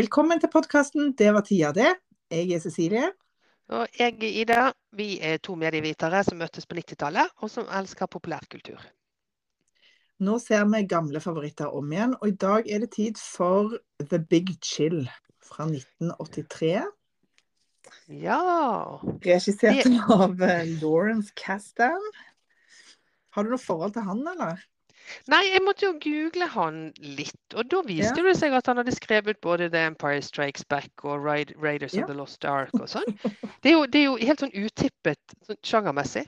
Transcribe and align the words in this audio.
Velkommen 0.00 0.40
til 0.40 0.48
podkasten 0.48 1.12
'Det 1.12 1.32
var 1.34 1.42
tida 1.44 1.72
det'. 1.76 1.98
Jeg 2.30 2.52
er 2.52 2.60
Cecilie. 2.60 3.08
Og 3.68 3.88
jeg 3.98 4.14
er 4.22 4.40
Ida. 4.40 4.72
Vi 4.92 5.18
er 5.20 5.36
to 5.36 5.54
medievitere 5.54 6.24
som 6.24 6.38
møttes 6.38 6.66
på 6.66 6.74
90-tallet, 6.78 7.28
og 7.36 7.50
som 7.50 7.66
elsker 7.68 8.06
populærkultur. 8.06 8.80
Nå 10.20 10.38
ser 10.38 10.64
vi 10.64 10.86
gamle 10.86 11.20
favoritter 11.20 11.66
om 11.66 11.92
igjen, 11.92 12.16
og 12.20 12.28
i 12.28 12.30
dag 12.46 12.70
er 12.70 12.78
det 12.78 12.90
tid 12.96 13.20
for 13.20 13.76
The 14.00 14.18
Big 14.18 14.56
Chill 14.64 15.10
fra 15.44 15.68
1983. 15.68 16.80
Ja 18.08 18.40
Regissert 19.26 19.84
av 20.08 20.42
eh, 20.42 20.64
Lawrence 20.80 21.32
Castan. 21.36 22.00
Har 23.36 23.42
du 23.42 23.50
noe 23.50 23.66
forhold 23.68 23.92
til 23.92 24.08
han, 24.08 24.24
eller? 24.32 24.64
Nei, 25.30 25.42
jeg 25.52 25.62
måtte 25.64 25.86
jo 25.86 25.92
google 26.02 26.46
han 26.54 26.80
litt, 26.98 27.54
og 27.54 27.68
da 27.70 27.82
viste 27.86 28.18
Ja. 28.20 28.26
det 28.28 28.36
seg 28.38 28.52
at 28.56 28.66
han 28.70 28.76
hadde 28.80 28.94
skrevet 28.94 29.40
både 29.40 29.70
The 29.70 29.86
Empire 29.90 30.22
Strikes 30.22 30.64
Back 30.64 31.04
og 31.04 31.24
Raid 31.24 31.54
Raiders 31.60 31.94
Ja. 31.94 32.02
of 32.04 32.10
the 32.10 32.14
Lost 32.14 32.44
Ark 32.44 32.74
og 32.74 32.88
sånn. 32.88 33.08
Det 33.62 33.72
er 33.72 33.76
jo, 33.76 33.86
det 33.86 34.00
er 34.00 34.04
jo 34.04 34.16
helt 34.16 34.40
sånn 34.40 34.54
utippet 34.54 35.34
sånn 35.46 35.58
sjangermessig. 35.62 36.26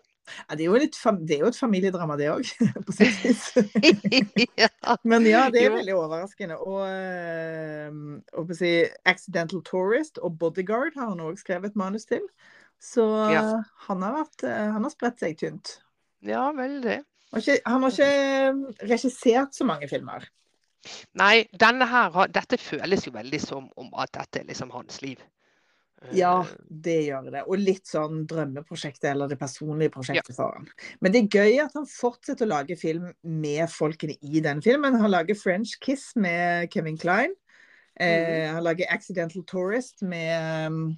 Ja, 0.48 0.56
det, 0.56 0.66
er 0.66 0.78
litt 0.78 0.96
det 1.26 1.34
er 1.34 1.40
jo 1.42 1.50
et 1.50 1.58
familiedrama, 1.58 2.16
det 2.16 2.28
òg, 2.30 2.46
på 2.86 2.94
sitt 2.94 3.18
vis. 3.24 3.42
Men 5.10 5.26
ja, 5.26 5.48
det 5.50 5.64
er 5.66 5.74
veldig 5.74 5.96
overraskende. 5.98 6.58
Og, 6.62 6.82
eh, 6.86 7.90
og 8.38 8.52
å 8.52 8.56
si, 8.56 8.72
'Accidental 9.04 9.62
Tourist' 9.66 10.22
og 10.22 10.38
'Bodyguard' 10.38 10.94
har 10.96 11.10
han 11.10 11.24
òg 11.26 11.40
skrevet 11.42 11.76
manus 11.76 12.06
til. 12.06 12.22
Så 12.82 13.02
eh, 13.30 13.62
han, 13.88 14.02
har 14.02 14.22
vært, 14.22 14.44
eh, 14.46 14.70
han 14.76 14.86
har 14.86 14.94
spredt 14.94 15.22
seg 15.22 15.38
tynt. 15.38 15.80
ja, 16.22 16.50
veldig. 16.54 17.02
Han 17.32 17.40
har 17.40 17.48
ikke, 17.48 17.70
han 17.70 17.82
har 17.86 17.96
ikke 17.96 18.06
eh, 18.12 18.88
regissert 18.90 19.56
så 19.56 19.64
mange 19.68 19.88
filmer. 19.88 20.26
Nei, 21.16 21.46
her, 21.62 22.16
dette 22.34 22.58
føles 22.58 23.06
jo 23.06 23.12
veldig 23.14 23.40
som 23.40 23.68
om 23.78 23.92
at 24.02 24.12
dette 24.18 24.42
er 24.42 24.50
liksom 24.50 24.72
hans 24.74 25.00
liv. 25.04 25.20
Ja, 26.10 26.40
Eh, 26.42 26.46
det 26.68 26.96
gjør 27.06 27.28
det. 27.30 27.44
Og 27.46 27.60
litt 27.60 27.86
sånn 27.86 28.24
drømmeprosjektet, 28.30 29.10
eller 29.12 29.30
det 29.30 29.38
personlige 29.40 29.92
prosjektet 29.94 30.34
for 30.36 30.56
han. 30.56 30.66
Men 31.00 31.14
det 31.14 31.22
er 31.22 31.38
gøy 31.38 31.60
at 31.62 31.76
han 31.78 31.86
fortsetter 31.88 32.48
å 32.48 32.52
lage 32.56 32.78
film 32.80 33.12
med 33.22 33.70
folkene 33.70 34.16
i 34.20 34.42
den 34.42 34.62
filmen. 34.64 34.98
Han 34.98 35.12
lager 35.12 35.38
'French 35.38 35.78
Kiss' 35.80 36.16
med 36.16 36.72
Kevin 36.72 36.98
Klein. 36.98 37.34
Eh, 38.00 38.50
han 38.50 38.64
lager 38.64 38.86
'Accidental 38.90 39.44
Tourist' 39.44 40.02
med 40.02 40.32
eh, 40.32 40.96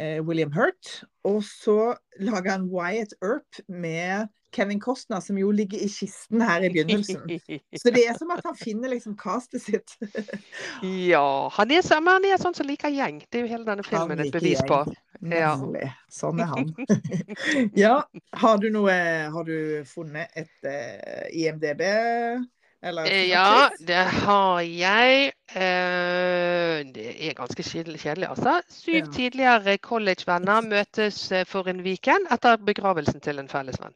William 0.00 0.52
Hurt. 0.52 1.04
Og 1.24 1.42
så 1.44 1.94
lager 2.20 2.50
han 2.50 2.68
'Wyatt 2.70 3.14
Earp' 3.24 3.60
med 3.68 4.28
Kevin 4.56 4.80
Costner, 4.80 5.20
som 5.20 5.36
jo 5.38 5.50
ligger 5.50 5.78
i 5.78 5.88
kisten 5.88 6.40
her 6.40 6.60
i 6.64 6.68
begynnelsen. 6.72 7.20
Så 7.76 7.90
det 7.92 8.06
er 8.08 8.14
som 8.18 8.30
at 8.30 8.40
han 8.46 8.56
finner 8.56 8.88
liksom 8.88 9.16
castet 9.16 9.62
sitt. 9.62 9.90
Ja, 11.10 11.48
han 11.52 11.70
er, 11.70 11.82
så- 11.82 12.00
han 12.00 12.24
er 12.24 12.38
sånn 12.40 12.54
som 12.54 12.66
liker 12.66 12.88
gjeng. 12.88 13.20
Det 13.32 13.40
er 13.40 13.44
jo 13.44 13.52
hele 13.52 13.66
denne 13.66 13.84
filmen 13.84 14.20
et 14.20 14.32
bevis 14.32 14.62
bevis 14.62 14.62
på. 14.68 14.78
gjeng. 15.20 15.32
Ja. 15.32 15.92
Sånn 16.12 16.40
er 16.40 16.46
han. 16.46 16.72
ja, 17.84 18.02
har 18.32 18.58
du 18.58 18.70
noe 18.70 18.96
Har 19.32 19.44
du 19.44 19.82
funnet 19.88 20.28
et 20.36 20.64
uh, 20.64 21.26
IMDb? 21.32 21.82
Eller 22.82 23.06
Eh, 23.08 23.28
Ja, 23.30 23.68
det 23.80 24.04
har 24.04 24.60
jeg. 24.60 25.32
Eh, 25.48 26.84
Det 26.92 27.28
er 27.28 27.34
ganske 27.34 27.62
kjedelig, 27.62 28.28
altså. 28.28 28.60
Syv 28.68 28.94
Ja. 28.94 29.06
tidligere 29.12 29.78
collegevenner 29.78 30.60
møtes 30.62 31.32
eh, 31.32 31.44
for 31.44 31.68
en 31.68 31.80
weekend 31.82 32.26
etter 32.30 32.56
begravelsen 32.56 33.20
til 33.20 33.38
en 33.38 33.48
felles 33.48 33.76
venn. 33.80 33.94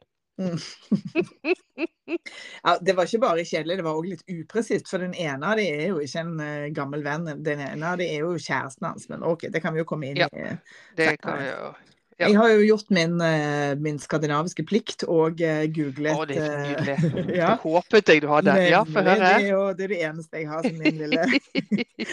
Ja, 2.63 2.77
det 2.81 2.95
var 2.95 3.05
ikke 3.05 3.19
bare 3.21 3.45
kjedelig, 3.45 3.77
det 3.77 3.83
var 3.85 3.93
òg 3.99 4.07
litt 4.09 4.23
upresist. 4.29 4.89
For 4.89 4.97
den 5.03 5.13
ene 5.13 5.45
av 5.45 5.57
de 5.59 5.67
er 5.69 5.87
jo 5.91 5.99
ikke 6.01 6.19
en 6.25 6.73
gammel 6.73 7.03
venn. 7.05 7.25
Den 7.43 7.59
ene 7.59 7.85
av 7.93 7.97
de 8.01 8.07
er 8.09 8.19
jo 8.25 8.33
kjæresten 8.37 8.87
hans. 8.87 9.07
Men 9.09 9.23
OK, 9.23 9.41
det 9.53 9.61
kan 9.61 9.73
vi 9.73 9.79
jo 9.83 9.85
komme 9.85 10.09
inn 10.11 10.17
Ja. 10.17 10.27
i. 10.33 10.57
Det 10.97 11.21
kan 11.21 11.37
vi 11.39 11.45
jo 11.51 11.73
Ja. 12.21 12.27
Jeg 12.29 12.37
har 12.37 12.51
jo 12.53 12.59
gjort 12.67 12.91
min, 12.93 13.15
eh, 13.25 13.71
min 13.81 13.97
skandinaviske 13.97 14.61
plikt 14.69 15.03
og 15.09 15.41
eh, 15.41 15.63
googlet 15.73 16.13
Å, 16.13 16.25
det 16.29 16.35
er 16.37 16.51
eh, 16.53 16.65
nydelig. 16.67 16.97
ja. 17.41 17.47
Det 17.55 17.63
håpet 17.63 18.11
jeg 18.13 18.21
du 18.21 18.27
hadde. 18.29 18.53
Ja, 18.69 18.83
få 18.85 19.01
høre. 19.01 19.15
Det 19.17 19.31
er 19.39 19.47
jo 19.49 19.61
det, 19.73 19.87
er 19.87 19.93
det 19.95 20.01
eneste 20.09 20.41
jeg 20.43 20.49
har 20.51 20.67
som 20.67 20.77
min 20.83 20.99
lille 21.01 21.25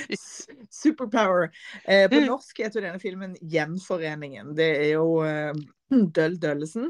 superpower. 0.80 1.50
Eh, 1.84 2.06
på 2.08 2.14
Mm. 2.22 2.26
norsk 2.26 2.58
heter 2.64 2.80
denne 2.80 3.00
filmen 3.02 3.36
'Gjenforeningen'. 3.42 4.54
Det 4.56 4.70
er 4.86 4.92
jo 4.94 5.20
eh, 5.24 5.52
Døll 6.16 6.38
Døllesen. 6.40 6.88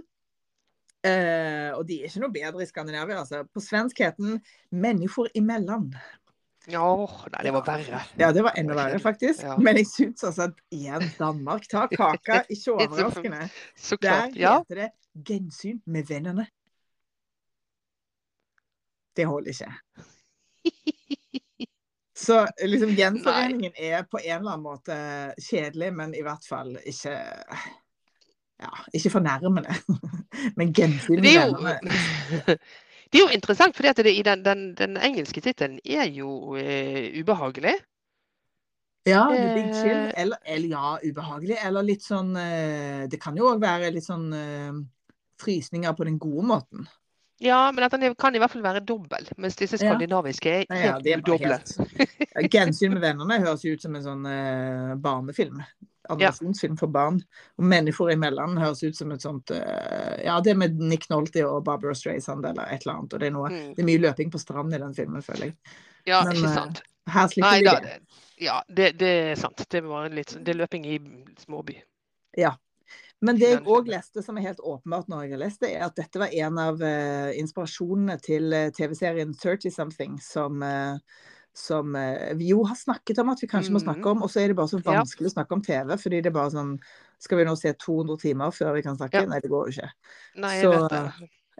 Eh, 1.06 1.70
og 1.74 1.84
de 1.86 2.00
er 2.02 2.08
ikke 2.08 2.20
noe 2.24 2.34
bedre 2.34 2.62
i 2.62 2.66
Skandinavia, 2.66 3.20
altså. 3.22 3.44
På 3.54 3.60
svensk 3.62 3.98
heter 3.98 4.22
den 4.22 4.40
'Människor 4.72 5.28
imellom'. 5.34 5.90
Ja, 6.68 6.82
åh, 6.92 7.12
nei, 7.32 7.42
det 7.46 7.52
var 7.54 7.64
verre. 7.64 8.02
Ja, 8.20 8.28
det 8.32 8.42
var 8.44 8.52
enda 8.60 8.74
verre, 8.76 8.98
faktisk. 9.00 9.40
Ja. 9.46 9.54
Men 9.56 9.78
jeg 9.80 9.86
syns 9.88 10.24
altså 10.28 10.50
at 10.50 10.58
igjen, 10.74 11.06
Danmark 11.18 11.64
tar 11.70 11.88
kaka. 11.88 12.42
Ikke 12.52 12.74
overraskende. 12.74 13.48
Så 13.76 13.96
Der 13.96 14.28
klart. 14.28 14.36
Ja. 14.36 14.58
heter 14.58 14.74
det 14.82 14.90
'gensyn 15.24 15.80
med 15.86 16.04
vennene'. 16.04 16.46
Det 19.16 19.26
holder 19.26 19.50
ikke. 19.50 19.72
Så 22.18 22.46
liksom 22.62 22.90
gjenforeningen 22.90 23.72
er 23.76 24.02
på 24.02 24.18
en 24.18 24.38
eller 24.38 24.52
annen 24.52 24.62
måte 24.62 24.94
kjedelig, 25.42 25.92
men 25.94 26.14
i 26.14 26.22
hvert 26.22 26.46
fall 26.48 26.76
ikke 26.86 27.14
Ja, 28.58 28.70
ikke 28.94 29.10
fornærmende. 29.10 29.74
Men 30.58 30.72
gensyn 30.74 31.20
med 31.22 31.30
vennene 31.30 31.78
det 33.08 33.20
er 33.20 33.24
jo 33.24 33.34
interessant, 33.34 33.76
for 33.76 33.88
den, 33.88 34.44
den, 34.44 34.64
den 34.76 34.96
engelske 34.96 35.41
tittelen 35.41 35.78
er 35.84 36.08
jo 36.12 36.56
eh, 36.60 37.08
ubehagelig. 37.20 37.76
Ja, 39.08 39.24
Big 39.54 39.74
Chill. 39.74 39.96
Eh. 39.96 40.12
Eller, 40.22 40.38
eller 40.44 40.69
ja, 40.69 40.98
ubehagelig. 41.02 41.56
Eller 41.64 41.86
litt 41.86 42.04
sånn 42.04 42.34
eh, 42.36 43.06
Det 43.08 43.20
kan 43.22 43.36
jo 43.38 43.48
òg 43.52 43.62
være 43.62 43.92
litt 43.94 44.04
sånn 44.04 44.26
eh, 44.36 44.80
frysninger 45.41 45.94
på 45.96 46.08
den 46.08 46.19
gode 46.20 46.44
måten. 46.50 46.88
Ja, 47.41 47.72
men 47.72 47.84
at 47.84 47.93
den 47.94 48.15
kan 48.19 48.34
i 48.34 48.38
hvert 48.43 48.50
fall 48.50 48.65
være 48.65 48.81
dobbel, 48.82 49.28
mens 49.38 49.54
disse 49.56 49.78
skandinaviske 49.78 50.50
er 50.50 50.65
Ja, 50.66 50.75
ja, 50.75 50.93
helt 50.97 51.06
ja, 51.06 51.19
udoble. 51.19 51.59
Ja, 52.34 52.43
Gjensyn 52.50 52.93
med 52.97 53.03
vennene 53.04 53.38
høres 53.44 53.62
jo 53.65 53.76
ut 53.76 53.82
som 53.82 53.94
en 53.94 54.03
sånn 54.03 54.26
eh, 54.26 54.94
barnefilm. 54.99 55.60
Animasjonsfilm 56.09 56.76
for 56.81 56.88
barn. 56.88 57.21
Og 57.59 57.65
'Mennesker 57.65 58.10
imellom' 58.15 58.59
høres 58.59 58.82
ut 58.82 58.97
som 58.97 59.12
et 59.12 59.21
sånt 59.22 59.50
eh, 59.50 60.25
Ja, 60.25 60.41
det 60.41 60.56
med 60.56 60.78
Nick 60.81 61.09
Nolte 61.10 61.44
og 61.47 61.65
Barbara 61.65 61.94
Streisand 61.94 62.47
eller 62.47 62.65
et 62.72 62.82
eller 62.87 62.94
annet. 62.99 63.12
Og 63.15 63.21
det 63.21 63.26
er, 63.26 63.31
noe, 63.31 63.50
Mm. 63.50 63.75
det 63.75 63.82
er 63.82 63.87
mye 63.91 64.03
løping 64.06 64.31
på 64.32 64.38
stranden 64.41 64.75
i 64.75 64.78
den 64.78 64.94
filmen, 64.94 65.22
føler 65.22 65.44
jeg. 65.50 65.55
Ja, 66.06 66.25
Men, 66.25 66.32
ikke 66.37 66.49
eh, 66.49 66.55
sant. 66.55 66.82
Her 67.09 67.26
slipper 67.28 67.50
Nei 67.50 67.59
vi 67.59 67.65
da, 67.65 67.75
det. 67.81 67.82
det, 67.82 68.44
ja, 68.44 68.62
det, 68.69 68.99
det 68.99 69.12
er 69.31 69.34
sant. 69.37 69.62
Det 69.69 69.84
var 69.84 70.09
litt 70.09 70.31
sånn- 70.32 70.44
Det 70.44 70.55
er 70.55 70.59
løping 70.66 70.87
i 70.87 70.99
småby. 71.44 71.82
Men 73.20 73.38
det 73.40 73.48
jeg 73.50 73.62
òg 73.66 73.88
leste, 73.90 74.22
som 74.22 74.36
er 74.38 74.44
helt 74.46 74.60
åpenbart 74.62 75.08
når 75.10 75.24
jeg 75.24 75.32
har 75.34 75.40
lest 75.42 75.60
det, 75.64 75.72
er 75.74 75.86
at 75.88 75.96
dette 75.98 76.20
var 76.22 76.30
en 76.30 76.58
av 76.62 76.78
uh, 76.84 77.30
inspirasjonene 77.38 78.14
til 78.22 78.52
uh, 78.54 78.68
TV-serien 78.76 79.32
30 79.34 79.72
Something, 79.74 80.20
som, 80.22 80.62
uh, 80.62 81.00
som 81.58 81.96
vi 82.38 82.52
jo 82.52 82.62
har 82.68 82.76
snakket 82.78 83.18
om 83.18 83.32
at 83.34 83.42
vi 83.42 83.48
kanskje 83.50 83.74
må 83.74 83.80
Mhm. 83.80 83.82
snakke 83.82 84.12
om, 84.12 84.22
og 84.22 84.30
så 84.30 84.40
er 84.44 84.48
det 84.52 84.56
bare 84.60 84.70
så 84.70 84.78
Ja. 84.86 85.02
vanskelig 85.02 85.32
å 85.32 85.34
snakke 85.34 85.52
om 85.58 85.62
TV, 85.66 85.96
fordi 85.98 86.22
det 86.22 86.30
er 86.30 86.36
bare 86.38 86.50
sånn 86.54 86.78
Skal 87.18 87.38
vi 87.40 87.44
nå 87.48 87.56
se 87.58 87.72
200 87.74 88.16
timer 88.22 88.52
før 88.54 88.74
vi 88.76 88.82
kan 88.82 88.94
snakke? 88.96 89.18
Ja. 89.18 89.26
Nei, 89.26 89.40
det 89.42 89.50
går 89.50 89.66
jo 89.66 89.72
ikke. 89.74 89.90
Nei, 90.34 90.54
jeg 90.60 90.68
Så, 90.68 90.70
vet 90.70 90.88
det. 90.88 91.00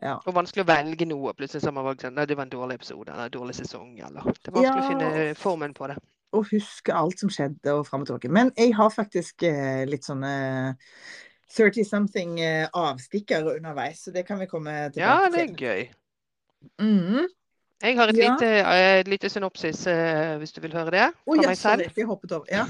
ja. 0.03 0.21
Og 0.29 0.35
vanskelig 0.37 0.65
å 0.65 0.69
velge 0.69 1.07
noe. 1.09 1.33
Plutselig 1.39 1.63
så 1.65 1.71
har 1.71 1.77
man 1.79 1.87
valgt 1.89 2.05
sånn 2.07 2.15
Nei, 2.19 2.27
det 2.31 2.37
var 2.39 2.47
en 2.49 2.55
dårlig 2.55 2.79
episode, 2.81 3.11
eller 3.13 3.25
en 3.31 3.37
dårlig 3.39 3.57
sesong, 3.59 3.99
eller 4.01 4.23
Det 4.39 4.53
er 4.53 4.59
vanskelig 4.61 4.85
å 4.85 4.89
finne 4.91 5.35
formen 5.35 5.75
på 5.75 5.89
det. 5.89 5.99
Å 6.37 6.43
huske 6.51 6.93
alt 6.93 7.23
som 7.23 7.31
skjedde, 7.33 7.73
og 7.73 7.87
fram 7.89 8.03
og 8.05 8.11
tilbake. 8.11 8.29
Men 8.29 8.51
jeg 8.59 8.75
har 8.77 8.91
faktisk 8.93 9.47
eh, 9.49 9.87
litt 9.89 10.05
sånne 10.05 10.33
30 11.57 11.85
something 11.85 12.41
avstikker 12.41 12.69
avstikkere 12.77 13.57
underveis, 13.57 13.99
så 14.05 14.13
det 14.13 14.27
kan 14.27 14.41
vi 14.41 14.47
komme 14.47 14.71
tilbake 14.71 14.93
til. 14.93 15.03
Ja, 15.03 15.29
det 15.33 15.45
er 15.45 15.55
gøy. 15.57 15.89
Mhm. 16.79 17.27
Jeg 17.83 17.97
har 17.97 18.09
et 18.09 18.17
Ja. 18.17 18.35
lite, 18.35 18.47
uh, 19.07 19.11
lite 19.11 19.29
synopsis, 19.29 19.87
uh, 19.87 20.37
hvis 20.39 20.53
du 20.53 20.61
vil 20.61 20.73
høre 20.73 20.91
det, 20.91 21.05
Å 21.27 21.31
oh, 21.31 21.37
selv. 21.43 21.57
sorry, 21.57 21.91
jeg 21.97 22.07
hoppet 22.07 22.33
over. 22.33 22.47
Ja. 22.51 22.65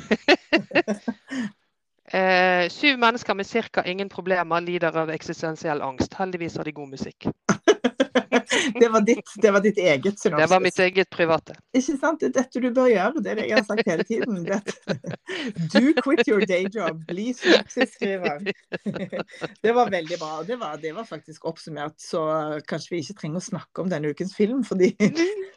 uh, 2.15 2.69
syv 2.81 2.99
mennesker 2.99 3.35
med 3.35 3.47
ca. 3.47 3.83
ingen 3.87 4.09
problemer 4.09 4.61
lider 4.61 4.97
av 4.97 5.09
eksistensiell 5.11 5.83
angst. 5.83 6.15
Heldigvis 6.15 6.57
har 6.57 6.65
de 6.65 6.73
god 6.73 6.89
musikk. 6.89 7.27
det, 8.81 8.89
var 8.93 9.01
ditt, 9.07 9.33
det 9.43 9.51
var 9.55 9.61
ditt 9.65 9.79
eget 9.79 10.21
synopsis. 10.21 10.45
Det 10.45 10.51
var 10.51 10.61
mitt 10.65 10.79
eget 10.79 11.11
private. 11.11 11.57
Ikke 11.77 11.97
sant? 12.01 12.21
Det 12.21 12.31
er 12.31 12.35
dette 12.43 12.63
du 12.63 12.69
bør 12.75 12.89
gjøre. 12.91 13.23
Det 13.25 13.33
er 13.33 13.41
det 13.43 13.47
jeg 13.49 13.59
har 13.59 13.67
sagt 13.69 13.91
hele 13.91 14.07
tiden. 14.09 14.41
Dette. 14.49 14.99
Do 15.75 15.83
quit 16.03 16.25
your 16.29 16.45
day 16.49 16.67
job. 16.75 17.03
Bli 17.09 17.33
synopsisskriver. 17.37 18.43
Det 19.63 19.73
var 19.77 19.91
veldig 19.93 20.19
bra. 20.21 20.43
Det 20.47 20.57
var, 20.61 20.77
det 20.83 20.95
var 20.97 21.05
faktisk 21.09 21.45
oppsummert, 21.51 21.97
så 22.01 22.23
kanskje 22.69 22.95
vi 22.95 23.03
ikke 23.05 23.19
trenger 23.23 23.43
å 23.43 23.47
snakke 23.49 23.83
om 23.85 23.91
denne 23.93 24.13
ukens 24.15 24.35
film, 24.37 24.63
fordi 24.67 24.93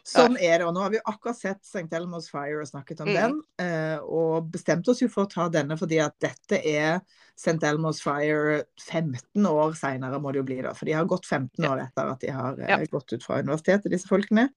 sånn 0.08 0.36
er 0.40 0.58
det. 0.62 0.66
Og 0.68 0.74
nå 0.76 0.82
har 0.84 0.92
vi 0.94 1.02
akkurat 1.04 1.38
sett 1.38 1.62
St. 1.66 1.86
Elmo's 1.96 2.30
Fire 2.32 2.60
og 2.62 2.68
snakket 2.70 3.00
om 3.04 3.10
Mm. 3.12 3.16
den, 3.18 3.34
eh, 3.60 3.98
og 3.98 4.46
bestemte 4.54 4.88
oss 4.92 5.02
jo 5.02 5.08
for 5.12 5.26
å 5.26 5.30
ta 5.30 5.48
denne 5.52 5.76
fordi 5.76 5.98
at 6.00 6.14
dette 6.22 6.60
er 6.64 7.00
St. 7.38 7.58
Elmo's 7.66 8.02
Fire 8.04 8.62
15 8.80 9.46
år 9.48 9.74
seinere, 9.78 10.20
må 10.22 10.32
det 10.32 10.42
jo 10.42 10.46
bli, 10.48 10.60
da. 10.64 10.74
For 10.76 10.88
de 10.88 10.96
har 10.96 11.08
gått 11.10 11.26
15 11.26 11.64
år 11.68 11.82
etter 11.86 12.12
at 12.12 12.20
de 12.22 12.32
har 12.34 12.58
eh, 12.60 12.70
Ja. 12.70 12.78
gått 12.92 13.12
ut 13.12 13.24
fra 13.24 13.40
universitetet, 13.42 13.90
disse 13.92 14.10
folkene. 14.10 14.48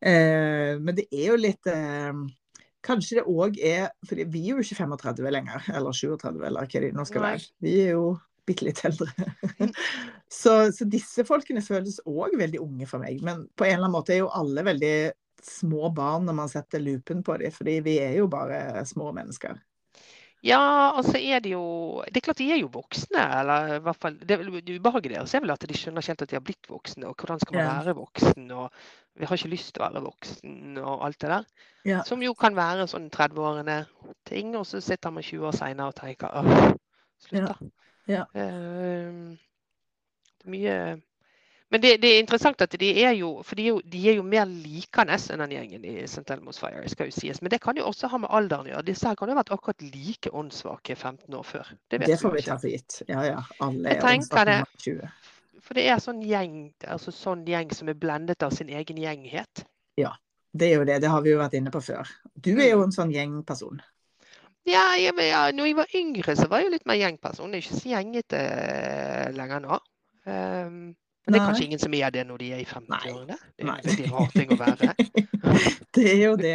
Eh, 0.00 0.78
men 0.80 0.94
det 0.96 1.08
er 1.12 1.32
jo 1.32 1.38
litt 1.40 1.66
eh, 1.70 2.12
kanskje 2.86 3.18
det 3.18 3.26
òg 3.26 3.58
er 3.58 3.88
For 4.06 4.20
vi 4.20 4.44
er 4.46 4.54
jo 4.54 4.62
ikke 4.62 4.78
35 4.78 5.30
lenger, 5.34 5.68
eller 5.74 5.92
37, 5.92 6.40
eller 6.46 6.66
hva 6.66 6.82
de 6.86 6.92
nå 6.94 7.06
skal 7.08 7.24
være. 7.26 7.46
Vi 7.64 7.76
er 7.84 7.94
jo 7.96 8.08
bitte 8.48 8.64
litt 8.64 8.80
eldre. 8.88 9.12
så, 10.40 10.72
så 10.72 10.86
disse 10.88 11.24
folkene 11.28 11.60
føles 11.64 12.00
òg 12.08 12.38
veldig 12.40 12.62
unge 12.64 12.88
for 12.88 13.02
meg. 13.04 13.20
Men 13.26 13.44
på 13.52 13.66
en 13.66 13.74
eller 13.76 13.84
annen 13.84 13.96
måte 13.98 14.14
er 14.16 14.22
jo 14.22 14.32
alle 14.32 14.64
veldig 14.64 14.94
små 15.44 15.90
barn 15.94 16.24
når 16.26 16.34
man 16.34 16.50
setter 16.50 16.82
lupen 16.82 17.20
på 17.22 17.36
dem, 17.38 17.52
fordi 17.54 17.78
vi 17.84 17.98
er 18.02 18.16
jo 18.18 18.28
bare 18.30 18.82
små 18.88 19.12
mennesker. 19.16 19.58
Ja, 20.46 20.92
altså 20.94 21.18
er 21.18 21.40
det 21.42 21.50
jo 21.50 22.02
Det 22.06 22.20
er 22.20 22.24
klart 22.28 22.38
de 22.38 22.52
er 22.52 22.60
jo 22.60 22.68
voksne, 22.70 23.22
eller 23.40 23.72
i 23.74 23.78
hvert 23.82 23.96
fall 23.98 24.18
Det, 24.20 24.38
det 24.38 24.76
ubehaget 24.78 25.10
deres 25.10 25.34
er 25.34 25.40
vel 25.42 25.50
at 25.50 25.64
de 25.66 25.74
skjønner 25.74 25.98
ikke 26.04 26.12
helt 26.14 26.22
at 26.22 26.30
de 26.30 26.36
har 26.38 26.44
blitt 26.46 26.68
voksne, 26.70 27.08
og 27.10 27.16
hvordan 27.18 27.40
skal 27.42 27.56
man 27.58 27.64
Ja. 27.64 27.72
være 27.82 27.96
voksen, 27.98 28.50
og 28.54 28.70
vi 29.18 29.26
har 29.26 29.34
ikke 29.36 29.50
lyst 29.50 29.72
til 29.74 29.82
å 29.82 29.88
være 29.88 30.04
voksen, 30.04 30.78
og 30.78 31.04
alt 31.08 31.18
det 31.20 31.30
der. 31.32 31.44
Ja. 31.84 32.02
Som 32.06 32.22
jo 32.22 32.34
kan 32.38 32.54
være 32.54 32.86
sånn 32.86 33.10
30-årene 33.10 33.80
ting, 34.30 34.54
og 34.56 34.66
så 34.66 34.80
sitter 34.80 35.10
man 35.10 35.22
20 35.26 35.48
år 35.50 35.56
seinere 35.58 35.90
og 35.90 35.96
tenker 35.98 36.30
åh, 36.38 36.72
slutt, 37.18 37.48
da. 37.48 37.56
Ja. 38.06 38.24
Det 38.32 38.46
er 38.46 39.36
mye 40.46 40.76
Men 41.70 41.80
det, 41.80 41.90
det 42.00 42.10
er 42.14 42.22
interessant 42.22 42.62
at 42.64 42.72
de 42.80 42.88
er 43.02 43.12
jo 43.18 43.42
For 43.44 43.58
de 43.58 43.66
er 43.66 43.74
jo, 43.74 43.80
de 43.84 44.02
er 44.08 44.14
jo 44.16 44.22
mer 44.24 44.46
likende 44.48 45.18
enn 45.18 45.42
den 45.44 45.52
gjengen 45.52 45.84
i 45.84 45.94
St. 46.06 46.24
Elmo's 46.32 46.60
Fire, 46.60 46.84
skal 46.88 47.10
jo 47.10 47.16
sies. 47.16 47.42
Men 47.44 47.52
det 47.52 47.60
kan 47.64 47.76
jo 47.76 47.84
også 47.90 48.08
ha 48.08 48.20
med 48.22 48.32
alderen 48.32 48.68
å 48.68 48.72
gjøre. 48.72 48.86
Disse 48.88 49.08
her 49.10 49.18
kan 49.18 49.28
jo 49.28 49.36
ha 49.36 49.42
vært 49.42 49.52
akkurat 49.56 49.84
like 49.84 50.32
åndssvake 50.32 50.96
15 50.96 51.34
år 51.36 51.44
før. 51.44 51.72
Det 51.90 52.00
vet 52.00 52.14
Det 52.14 52.20
får 52.22 52.36
vi 52.36 52.44
ta 52.46 52.56
for 52.56 52.72
gitt. 52.72 53.02
Ja 53.08 53.24
ja. 53.26 53.42
Alle 53.64 53.98
er 53.98 54.08
åndssvake 54.12 54.46
det. 54.48 54.60
omsatt 54.62 54.86
20. 54.86 55.10
For 55.68 55.76
det 55.76 55.84
er 55.92 56.00
sånn 56.00 56.22
gjeng, 56.24 56.56
altså 56.88 57.12
sånn 57.12 57.44
gjeng 57.44 57.74
som 57.76 57.90
er 57.92 57.98
blendet 58.00 58.46
av 58.46 58.54
sin 58.56 58.70
egen 58.72 59.00
gjenghet. 59.02 59.66
Ja, 60.00 60.14
Det 60.56 60.70
er 60.70 60.78
jo 60.80 60.84
det. 60.88 61.02
Det 61.04 61.10
har 61.12 61.20
vi 61.20 61.34
jo 61.34 61.38
vært 61.42 61.58
inne 61.58 61.70
på 61.70 61.82
før. 61.84 62.08
Du 62.32 62.54
er 62.56 62.70
jo 62.70 62.80
en 62.86 62.94
sånn 62.94 63.12
gjengperson. 63.12 63.82
Ja, 64.68 64.96
ja, 64.96 65.12
men 65.16 65.28
ja, 65.28 65.42
når 65.52 65.68
jeg 65.68 65.76
var 65.76 65.92
yngre, 65.96 66.34
så 66.36 66.48
var 66.48 66.60
jeg 66.60 66.68
jo 66.68 66.72
litt 66.72 66.88
mer 66.88 66.96
gjengperson. 66.96 67.52
Jeg 67.52 67.60
er 67.60 67.66
ikke 67.66 67.80
så 67.82 67.92
gjengete 67.92 68.40
eh, 68.40 69.28
lenger 69.36 69.62
nå. 69.64 69.78
Um, 70.28 70.80
men 71.28 71.34
det 71.34 71.40
er 71.42 71.50
kanskje 71.50 71.64
ingen 71.66 71.80
som 71.82 71.94
er 71.98 72.12
det 72.14 72.22
når 72.24 72.40
de 72.40 72.46
er 72.56 72.60
i 72.62 72.64
50-årene. 72.64 73.36
Det 73.36 73.64
er 73.64 73.66
jo 73.66 73.74
en 73.74 73.82
veldig 73.84 74.06
rar 74.14 74.30
ting 74.32 74.54
å 74.54 74.56
være. 74.62 74.94
det 75.98 76.04
er 76.08 76.22
jo 76.22 76.30
det. 76.40 76.54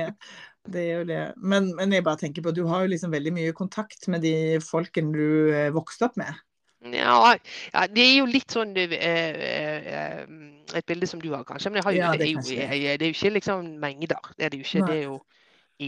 Det 0.73 0.81
er 0.81 0.95
jo 0.95 1.03
det. 1.05 1.19
Men, 1.37 1.67
men 1.77 1.93
jeg 1.93 2.05
bare 2.07 2.17
tenker 2.23 2.41
på, 2.41 2.53
du 2.57 2.63
har 2.71 2.81
jo 2.81 2.89
liksom 2.95 3.13
veldig 3.13 3.35
mye 3.35 3.53
kontakt 3.53 4.07
med 4.09 4.25
de 4.25 4.33
folkene 4.65 5.13
du 5.13 5.53
eh, 5.53 5.69
vokste 5.75 6.07
opp 6.09 6.17
med. 6.17 6.41
Ja, 6.89 7.35
ja, 7.71 7.85
det 7.87 8.01
er 8.01 8.17
jo 8.17 8.25
litt 8.27 8.51
sånn 8.51 8.73
eh, 8.81 8.97
eh, 8.97 10.23
et 10.73 10.89
bilde 10.89 11.07
som 11.07 11.21
du 11.21 11.29
har, 11.35 11.45
kanskje. 11.45 11.69
Men 11.69 11.85
jo, 11.85 11.93
Ja, 11.99 12.09
det, 12.17 12.25
er 12.25 12.33
jo, 12.33 12.43
det. 12.49 12.65
er 12.65 13.05
jo 13.05 13.13
ikke 13.13 13.35
liksom 13.37 13.75
mengder. 13.83 14.33
Det 14.33 14.49
er 14.49 14.55
det 14.55 14.63
jo 14.63 14.67
ikke. 14.67 14.81
Nei. 14.81 14.89
Det 14.89 14.97
er 14.97 15.05
jo 15.05 15.21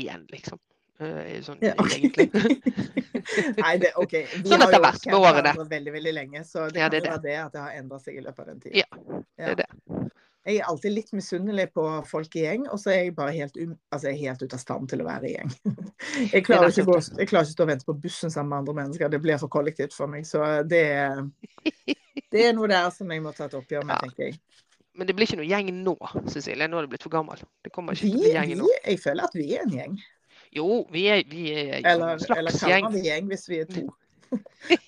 én, 0.05 0.29
liksom. 0.29 0.61
Eh, 0.99 1.41
Sånn 1.43 1.57
Ja, 1.61 1.73
ok. 1.77 1.91
egentlig. 1.91 2.29
Nei, 3.63 3.77
det, 3.81 3.91
OK. 3.99 4.13
Vi 4.43 4.49
Sånn 4.49 4.61
har 4.63 4.71
jo 4.71 4.81
vært 4.83 5.05
med 5.09 5.15
årene. 5.19 5.53
veldig, 5.69 5.93
veldig 5.97 6.13
lenge, 6.15 6.43
så 6.47 6.69
det 6.71 6.79
Ja, 6.79 6.89
kan 6.89 6.95
det 7.01 7.09
være 7.09 7.21
det 7.25 7.37
at 7.41 7.51
det 7.57 7.63
har 7.65 7.71
endret 7.81 8.05
seg 8.05 8.19
i 8.19 8.23
løpet 8.23 8.39
av 8.39 8.45
den 8.53 8.61
tiden. 8.63 8.79
Ja, 8.79 9.25
Det 9.35 9.49
er 9.51 9.55
det. 9.63 9.69
Jeg 10.45 10.59
er 10.61 10.67
alltid 10.69 10.91
litt 10.93 11.07
misunnelig 11.17 11.63
på 11.73 11.83
folk 12.05 12.35
i 12.37 12.43
gjeng, 12.43 12.67
og 12.69 12.77
så 12.77 12.91
er 12.93 12.99
jeg 13.07 13.15
bare 13.17 13.31
helt, 13.33 13.55
altså 13.89 14.11
jeg 14.11 14.13
er 14.13 14.27
helt 14.27 14.43
ute 14.45 14.53
av 14.53 14.61
stand 14.61 14.87
til 14.91 15.01
å 15.01 15.07
være 15.07 15.25
i 15.25 15.31
gjeng. 15.33 15.49
Jeg 16.35 16.43
klarer, 16.45 16.69
ikke 16.69 16.85
å 16.85 16.99
jeg 17.01 17.27
klarer 17.31 17.47
ikke 17.47 17.49
å 17.49 17.55
stå 17.55 17.63
og 17.65 17.69
vente 17.71 17.87
på 17.87 17.95
bussen 18.03 18.29
sammen 18.29 18.51
med 18.53 18.59
andre 18.61 18.75
mennesker. 18.77 19.09
Det 19.09 19.19
blir 19.23 19.39
for 19.41 19.49
kollektivt 19.49 19.95
for 19.97 20.05
meg. 20.11 20.21
Så 20.29 20.43
det, 20.69 20.83
det 22.31 22.43
er 22.45 22.53
noe 22.53 22.69
der 22.69 22.91
som 22.93 23.09
jeg 23.09 23.23
må 23.25 23.33
ta 23.33 23.47
et 23.49 23.57
oppgjør 23.57 23.87
med, 23.89 23.95
Ja. 23.97 24.03
tenker 24.05 24.27
jeg. 24.29 24.37
Men 24.95 25.09
det 25.09 25.15
blir 25.17 25.25
ikke 25.27 25.41
noe 25.41 25.49
gjeng 25.49 25.73
nå, 25.83 25.95
Cecilie. 26.31 26.69
Nå 26.71 26.77
er 26.77 26.85
du 26.85 26.93
blitt 26.93 27.03
for 27.03 27.11
gammel. 27.11 27.41
Det 27.65 27.73
kommer 27.75 27.97
ikke 27.97 28.05
Vi, 28.05 28.11
til 28.13 28.21
å 28.21 28.21
bli 28.21 28.35
gjeng 28.37 28.51
vi, 28.53 28.59
nå. 28.61 28.69
jeg 28.85 29.01
føler 29.01 29.25
at 29.25 29.33
vi 29.35 29.47
er 29.57 29.65
en 29.65 29.73
gjeng. 29.75 29.97
Jo, 30.55 30.85
vi 30.91 31.07
er, 31.11 31.23
vi 31.29 31.49
er 31.51 31.79
jo 31.79 31.89
Eller, 31.91 32.13
en 32.13 32.19
slags 32.23 32.39
eller 32.39 32.51
kan 32.59 32.69
gjeng. 32.69 32.83
man 32.89 32.95
en 32.95 33.03
gjeng 33.05 33.27
hvis 33.31 33.49
vi 33.49 33.59
er 33.59 33.65
to? 33.71 33.85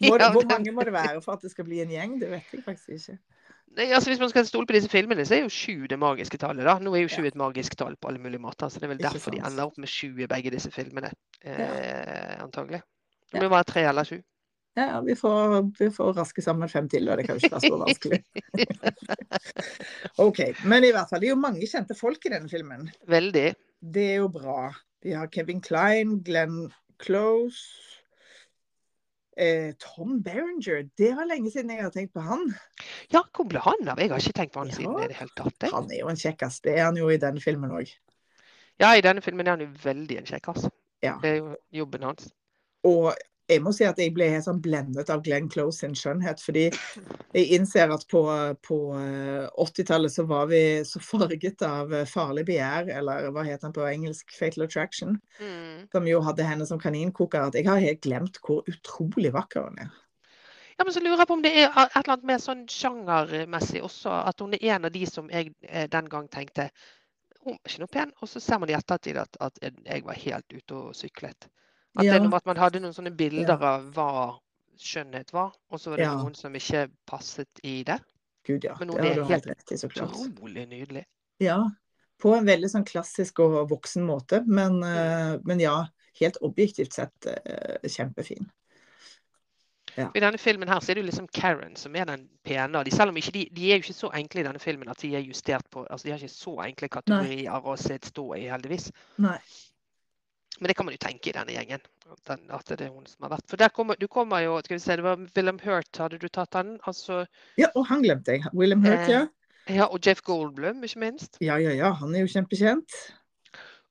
Ja, 0.02 0.10
Hvor, 0.10 0.24
hvor 0.34 0.46
mange 0.50 0.72
må 0.74 0.84
det 0.84 0.94
være 0.94 1.22
for 1.22 1.34
at 1.38 1.42
det 1.46 1.52
skal 1.52 1.66
bli 1.68 1.82
en 1.84 1.92
gjeng? 1.94 2.16
Det 2.22 2.30
vet 2.32 2.54
jeg 2.56 2.64
faktisk 2.66 2.90
ikke. 2.96 3.18
Nei, 3.78 3.86
altså 3.94 4.10
Hvis 4.10 4.20
man 4.20 4.30
skal 4.32 4.46
stole 4.48 4.66
på 4.68 4.74
disse 4.74 4.90
filmene, 4.90 5.26
så 5.28 5.36
er 5.38 5.44
jo 5.44 5.52
sju 5.54 5.86
det 5.92 6.00
magiske 6.02 6.38
tallet. 6.42 6.66
da. 6.66 6.80
Nå 6.82 6.96
er 6.98 7.04
jo 7.06 7.12
sju 7.14 7.22
Ja. 7.22 7.28
et 7.30 7.36
magisk 7.38 7.76
tall 7.78 7.96
på 8.02 8.10
alle 8.10 8.20
mulige 8.20 8.42
måter, 8.42 8.68
så 8.74 8.80
det 8.80 8.88
er 8.88 8.94
vel 8.96 8.98
Ikke 9.04 9.12
derfor 9.14 9.32
de 9.36 9.44
ender 9.46 9.64
opp 9.70 9.78
med 9.78 9.88
sju 9.92 10.10
i 10.18 10.26
begge 10.28 10.52
disse 10.56 10.72
filmene. 10.74 11.12
Eh, 11.44 12.34
antagelig. 12.44 12.82
Det 13.32 13.38
Ja. 13.38 13.44
må 13.44 13.50
være 13.54 13.64
tre 13.70 13.84
eller 13.88 14.04
sju. 14.04 14.18
Ja, 14.78 15.00
vi 15.02 15.16
får, 15.16 15.72
vi 15.80 15.90
får 15.90 16.14
raske 16.18 16.42
sammen 16.42 16.70
fem 16.70 16.90
til, 16.90 17.08
og 17.10 17.18
det 17.18 17.26
kan 17.28 17.38
jo 17.38 17.46
ikke 17.46 17.56
være 17.56 17.70
så 17.70 17.78
vanskelig. 17.86 18.20
OK. 20.26 20.40
Men 20.66 20.84
i 20.86 20.92
hvert 20.92 21.10
fall, 21.10 21.22
det 21.22 21.30
er 21.30 21.34
jo 21.36 21.40
mange 21.42 21.68
kjente 21.70 21.96
folk 21.98 22.26
i 22.26 22.30
denne 22.34 22.50
filmen. 22.50 22.90
Veldig. 23.10 23.48
Det 23.82 24.06
er 24.12 24.20
jo 24.24 24.28
bra. 24.34 24.72
Vi 25.06 25.14
har 25.14 25.28
Kevin 25.32 25.62
Klein, 25.62 26.20
Glenn 26.24 26.74
Close 27.00 27.98
eh, 29.38 29.74
Tom 29.80 30.22
Berenger. 30.22 30.90
Det 30.98 31.16
var 31.16 31.26
lenge 31.26 31.52
siden 31.52 31.70
jeg 31.70 31.84
har 31.84 31.94
tenkt 31.94 32.14
på 32.14 32.24
han. 32.26 32.50
Ja, 33.14 33.22
hvor 33.36 33.48
ble 33.50 33.62
han 33.64 33.90
av? 33.90 34.02
Jeg 34.02 34.12
har 34.12 34.24
ikke 34.24 34.40
tenkt 34.42 34.56
på 34.56 34.64
han 34.64 34.74
siden 34.74 34.98
i 35.04 35.10
det 35.12 35.20
hele 35.20 35.34
tatt. 35.38 35.70
Han 35.74 35.90
er 35.92 36.02
jo 36.02 36.12
en 36.12 36.20
kjekkas. 36.20 36.60
Det 36.66 36.76
er 36.78 36.88
han 36.90 36.98
jo 37.00 37.10
i 37.14 37.20
denne 37.22 37.44
filmen 37.44 37.74
òg. 37.78 37.94
Ja, 38.82 38.94
i 38.94 39.06
denne 39.06 39.24
filmen 39.26 39.48
er 39.48 39.58
han 39.58 39.66
jo 39.66 39.72
veldig 39.84 40.20
en 40.22 40.30
kjekkas. 40.30 40.68
Ja. 41.06 41.18
Det 41.22 41.32
er 41.32 41.40
jo 41.42 41.56
jobben 41.84 42.06
hans. 42.10 42.32
Og 42.88 43.14
jeg 43.48 43.62
må 43.64 43.72
si 43.76 43.86
at 43.88 44.00
jeg 44.02 44.12
ble 44.16 44.28
helt 44.32 44.46
sånn 44.46 44.60
blendet 44.64 45.10
av 45.14 45.22
Glenn 45.26 45.48
Close 45.52 45.80
sin 45.82 45.96
skjønnhet. 45.96 46.42
Fordi 46.44 46.66
jeg 46.68 47.46
innser 47.56 47.94
at 47.94 48.04
på, 48.12 48.24
på 48.68 48.80
eh, 49.00 49.46
80-tallet 49.64 50.14
så 50.14 50.26
var 50.28 50.50
vi 50.52 50.62
så 50.88 51.00
farget 51.04 51.64
av 51.66 51.94
eh, 51.96 52.08
farlig 52.10 52.44
begjær, 52.50 52.92
eller 53.00 53.30
hva 53.32 53.46
heter 53.48 53.68
den 53.70 53.78
på 53.78 53.88
engelsk, 53.88 54.36
Fatal 54.36 54.68
Attraction, 54.68 55.18
Mm. 55.38 55.86
som 55.94 56.08
jo 56.10 56.20
hadde 56.26 56.46
henne 56.48 56.66
som 56.66 56.80
kaninkoker, 56.82 57.48
at 57.48 57.56
jeg 57.56 57.68
har 57.68 57.78
helt 57.78 58.02
glemt 58.02 58.40
hvor 58.42 58.64
utrolig 58.68 59.30
vakker 59.36 59.68
hun 59.68 59.78
er. 59.84 59.92
Ja, 60.78 60.86
men 60.86 60.94
så 60.94 61.02
lurer 61.02 61.22
jeg 61.22 61.30
på 61.30 61.36
om 61.38 61.44
det 61.46 61.52
er 61.54 61.68
et 61.70 61.96
eller 61.96 62.14
annet 62.16 62.28
mer 62.30 62.42
sånn 62.42 62.64
sjangermessig 62.70 63.84
også, 63.86 64.14
at 64.30 64.42
hun 64.42 64.54
er 64.58 64.66
en 64.76 64.88
av 64.90 64.94
de 64.94 65.06
som 65.10 65.30
jeg 65.34 65.54
eh, 65.70 65.86
den 65.94 66.10
gang 66.10 66.28
tenkte 66.34 66.68
hun 67.44 67.56
er 67.56 67.70
ikke 67.70 67.84
noe 67.86 67.94
pen, 67.94 68.12
og 68.22 68.28
så 68.30 68.42
ser 68.44 68.60
man 68.60 68.72
i 68.72 68.76
ettertid 68.76 69.18
at, 69.22 69.38
at 69.40 69.62
jeg 69.64 70.04
var 70.04 70.18
helt 70.20 70.54
ute 70.58 70.76
og 70.76 70.96
syklet. 70.98 71.48
At 71.98 72.04
det 72.06 72.12
Ja. 72.12 72.16
er 72.16 72.20
noe 72.22 72.30
med 72.30 72.38
at 72.44 72.46
man 72.46 72.60
hadde 72.62 72.80
noen 72.84 72.94
sånne 72.94 73.16
bilder 73.18 73.58
av 73.58 73.88
hva 73.96 74.12
skjønnhet 74.78 75.32
var, 75.34 75.56
og 75.72 75.80
så 75.82 75.90
var 75.90 75.98
det 75.98 76.06
Ja. 76.06 76.14
noen 76.16 76.36
som 76.38 76.54
ikke 76.54 76.88
passet 77.10 77.48
i 77.64 77.82
det. 77.84 78.00
Gud 78.46 78.64
ja, 78.64 78.76
Men 78.80 78.88
det 78.90 78.98
hun 78.98 79.04
har 79.04 79.22
er 79.24 79.24
helt 79.34 79.48
rett 79.50 79.72
i, 79.74 79.76
så 79.82 79.90
klart. 79.90 80.14
Utrolig 80.14 80.68
nydelig. 80.70 81.04
Ja, 81.42 81.58
på 82.22 82.36
en 82.38 82.46
veldig 82.46 82.70
sånn 82.70 82.86
klassisk 82.86 83.40
og 83.44 83.70
voksen 83.70 84.06
måte, 84.06 84.44
men, 84.48 84.78
eh, 84.84 85.40
men 85.44 85.60
ja, 85.60 85.88
helt 86.22 86.38
objektivt 86.42 86.94
sett 86.94 87.12
kjempefin. 87.84 87.90
kjempefin. 87.90 88.52
I 90.16 90.20
denne 90.22 90.38
filmen 90.38 90.70
her 90.70 90.80
så 90.80 90.92
er 90.92 90.96
det 90.96 91.04
jo 91.04 91.10
liksom 91.10 91.28
Karen 91.34 91.76
som 91.76 91.96
er 91.96 92.06
den 92.06 92.28
pene 92.46 92.84
de. 92.86 92.92
Selv 92.94 93.10
om 93.10 93.16
ikke 93.18 93.32
de, 93.34 93.50
de 93.52 93.72
er 93.72 93.80
jo 93.80 93.82
ikke 93.88 93.96
så 93.98 94.12
enkle 94.14 94.42
i 94.44 94.44
denne 94.46 94.60
filmen 94.62 94.90
at 94.90 94.98
de 95.02 95.16
er 95.16 95.24
justert 95.26 95.66
på 95.74 95.88
altså 95.90 96.04
De 96.06 96.12
har 96.12 96.20
ikke 96.20 96.30
så 96.30 96.54
enkle 96.68 96.90
kategorier 96.90 97.50
å 97.66 97.74
se- 97.80 97.98
stå 98.06 98.36
i, 98.38 98.44
heldigvis. 98.48 98.92
Nei. 99.18 99.40
Men 100.60 100.72
det 100.72 100.76
kan 100.78 100.88
man 100.88 100.96
jo 100.96 101.02
tenke 101.02 101.30
i 101.30 101.36
denne 101.36 101.54
gjengen. 101.54 101.84
At, 102.08 102.70
det 102.72 102.82
er 102.82 102.94
hun 102.94 103.06
som 103.06 103.28
har 103.28 103.36
vært. 103.36 103.46
For 103.52 103.60
der 103.60 103.74
kommer, 103.76 103.98
du 104.00 104.08
kommer 104.08 104.42
jo 104.42 104.58
Skal 104.64 104.78
vi 104.78 104.80
se, 104.82 104.96
det 104.96 105.06
var 105.06 105.20
William 105.36 105.60
Hurt, 105.64 105.92
hadde 106.00 106.20
du 106.22 106.28
tatt 106.28 106.56
han? 106.58 106.78
Altså, 106.88 107.26
Ja, 107.60 107.70
og 107.76 107.88
han 107.92 108.02
glemte 108.06 108.38
jeg. 108.38 108.48
William 108.54 108.84
Hurt, 108.86 109.10
ja. 109.12 109.26
ja, 109.70 109.86
og 109.86 110.00
Jeff 110.06 110.24
Goldblum, 110.26 110.84
ikke 110.84 111.04
minst. 111.04 111.38
Ja, 111.44 111.60
ja, 111.62 111.76
ja, 111.76 111.92
han 112.00 112.16
er 112.16 112.26
jo 112.26 112.32
kjempekjent. 112.32 113.00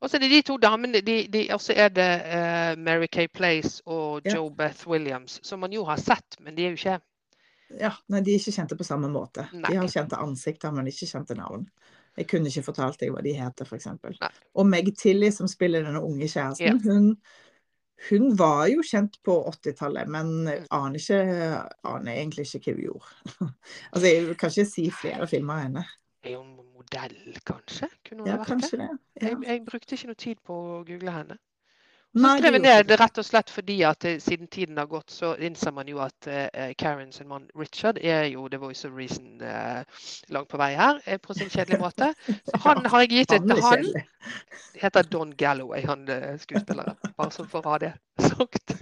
Og 0.01 0.11
så 0.11 0.19
er 0.19 0.27
det 0.27 0.31
de 0.31 0.43
to 0.45 0.57
damene. 0.61 1.01
De, 1.01 1.17
de, 1.33 1.47
og 1.55 1.61
så 1.65 1.77
er 1.77 1.93
det 1.95 2.09
uh, 2.25 2.73
Mary 2.79 3.09
Kay 3.13 3.29
Place 3.33 3.83
og 3.87 4.27
Ja. 4.27 4.37
Joe 4.37 4.51
Beth 4.51 4.89
Williams, 4.89 5.41
som 5.43 5.61
man 5.61 5.73
jo 5.73 5.85
har 5.85 6.01
sett, 6.01 6.41
men 6.41 6.57
de 6.57 6.67
er 6.67 6.75
jo 6.75 6.81
ikke 6.81 6.99
Ja, 7.81 7.91
nei, 8.09 8.21
de 8.23 8.31
er 8.31 8.39
ikke 8.39 8.53
kjente 8.55 8.77
på 8.79 8.85
samme 8.87 9.09
måte. 9.11 9.49
Nei. 9.53 9.71
De 9.71 9.79
har 9.81 9.89
kjente 9.91 10.19
ansikter, 10.23 10.71
men 10.71 10.87
ikke 10.87 11.09
kjente 11.11 11.35
navn. 11.35 11.65
Jeg 12.17 12.29
kunne 12.31 12.49
ikke 12.49 12.63
fortalt 12.71 13.01
deg 13.03 13.13
hva 13.13 13.23
de 13.25 13.35
heter, 13.37 13.69
f.eks. 13.69 13.89
Og 14.57 14.67
Meg 14.69 14.89
Tilly, 14.97 15.29
som 15.35 15.49
spiller 15.51 15.85
denne 15.85 16.01
unge 16.01 16.29
kjæresten, 16.33 16.81
hun, 16.87 17.11
hun 18.09 18.31
var 18.39 18.67
jo 18.73 18.85
kjent 18.87 19.19
på 19.25 19.37
80-tallet, 19.53 20.09
men 20.09 20.33
Mm. 20.47 20.67
aner, 20.71 20.97
ikke, 21.01 21.21
aner 21.93 22.13
egentlig 22.13 22.47
ikke 22.49 22.73
hva 22.73 22.77
hun 22.77 22.85
gjorde. 22.87 23.11
altså, 23.93 24.07
jeg 24.07 24.37
kan 24.41 24.55
ikke 24.55 24.69
si 24.73 24.87
flere 24.91 25.29
filmer 25.29 25.55
av 25.55 25.67
henne. 25.67 25.85
Er 26.27 26.37
hun 26.41 26.55
modell, 26.75 27.37
kanskje? 27.47 27.89
Kunne 28.09 28.25
hun 28.25 28.31
Ja, 28.31 28.39
vært 28.41 28.49
kanskje 28.55 28.81
det? 28.81 28.89
det. 28.89 29.23
Ja. 29.23 29.29
Jeg, 29.29 29.43
jeg 29.47 29.65
brukte 29.69 29.99
ikke 29.99 30.11
noe 30.13 30.23
tid 30.25 30.41
på 30.47 30.57
å 30.57 30.81
google 30.89 31.13
henne. 31.21 31.39
Så 32.17 32.23
Nei, 32.23 32.39
skrev 32.41 32.55
det 32.57 32.71
jeg 32.71 32.85
ned 32.89 32.93
rett 32.97 33.19
og 33.21 33.25
slett 33.29 33.51
fordi 33.53 33.75
at 33.85 34.05
eh, 34.09 34.15
siden 34.25 34.49
tiden 34.49 34.79
har 34.81 34.87
gått, 34.89 35.11
så 35.13 35.35
innser 35.37 35.75
man 35.77 35.89
jo 35.91 35.99
at 36.01 36.29
uh, 36.33 36.71
Karen 36.81 37.11
sin 37.13 37.29
mann 37.29 37.45
Richard 37.61 37.99
er 38.01 38.25
jo 38.31 38.47
The 38.49 38.57
Voice 38.57 38.89
of 38.89 38.95
Reason 38.97 39.43
uh, 39.43 39.85
langt 40.33 40.49
på 40.49 40.57
vei 40.57 40.71
her, 40.79 41.03
på 41.21 41.37
sin 41.37 41.53
kjedelige 41.53 41.83
måte. 41.83 42.09
Så 42.49 42.63
han 42.65 42.81
har 42.89 43.05
jeg 43.05 43.11
gitt 43.19 43.35
et 43.37 43.45
Han 43.45 43.61
er 43.61 43.69
Han 43.69 44.81
heter 44.81 45.11
Don 45.13 45.35
Galloway, 45.37 45.85
han 45.87 46.09
skuespilleren. 46.41 46.97
Bare 47.17 47.31
så 47.31 47.45
for 47.45 47.61
å 47.61 47.75
ha 47.75 47.79
det 47.85 47.93
sagt. 48.19 48.73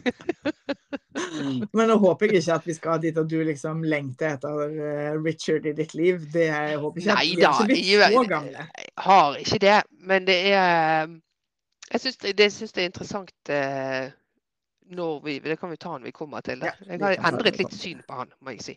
Men 1.74 1.90
nå 1.90 1.98
håper 2.00 2.30
jeg 2.30 2.40
ikke 2.44 2.54
at 2.54 2.70
vi 2.70 2.78
skal 2.78 3.02
dit 3.02 3.18
at 3.18 3.28
du 3.28 3.36
liksom 3.44 3.82
lengter 3.84 4.38
etter 4.38 5.18
Richard 5.18 5.66
i 5.66 5.74
ditt 5.74 5.92
liv. 5.98 6.22
Det 6.32 6.46
jeg 6.46 6.78
håper 6.80 7.02
ikke 7.02 7.18
Nei 7.18 7.34
da, 7.42 7.52
vi 7.66 7.82
er 7.98 8.06
ikke 8.06 8.08
blitt 8.08 8.16
så 8.16 8.24
gamle. 8.30 8.66
Jeg 8.78 9.06
har 9.10 9.38
ikke 9.42 9.62
det, 9.66 9.78
men 10.06 10.30
det 10.30 10.40
er 10.54 11.14
Jeg 11.94 12.02
syns 12.02 12.16
det, 12.18 12.32
det, 12.38 12.50
synes 12.52 12.74
det 12.74 12.82
er 12.82 12.90
interessant 12.90 13.50
eh, 13.54 14.08
når 14.94 15.20
vi 15.24 15.38
Det 15.44 15.56
kan 15.60 15.70
vi 15.70 15.78
ta 15.78 15.94
når 15.94 16.08
vi 16.08 16.14
kommer 16.16 16.42
til 16.44 16.60
det. 16.64 16.72
Jeg 16.88 17.00
har 17.00 17.20
endret 17.30 17.60
litt 17.60 17.74
syn 17.74 18.02
på 18.06 18.18
han, 18.18 18.32
må 18.42 18.56
jeg 18.56 18.64
si. 18.66 18.74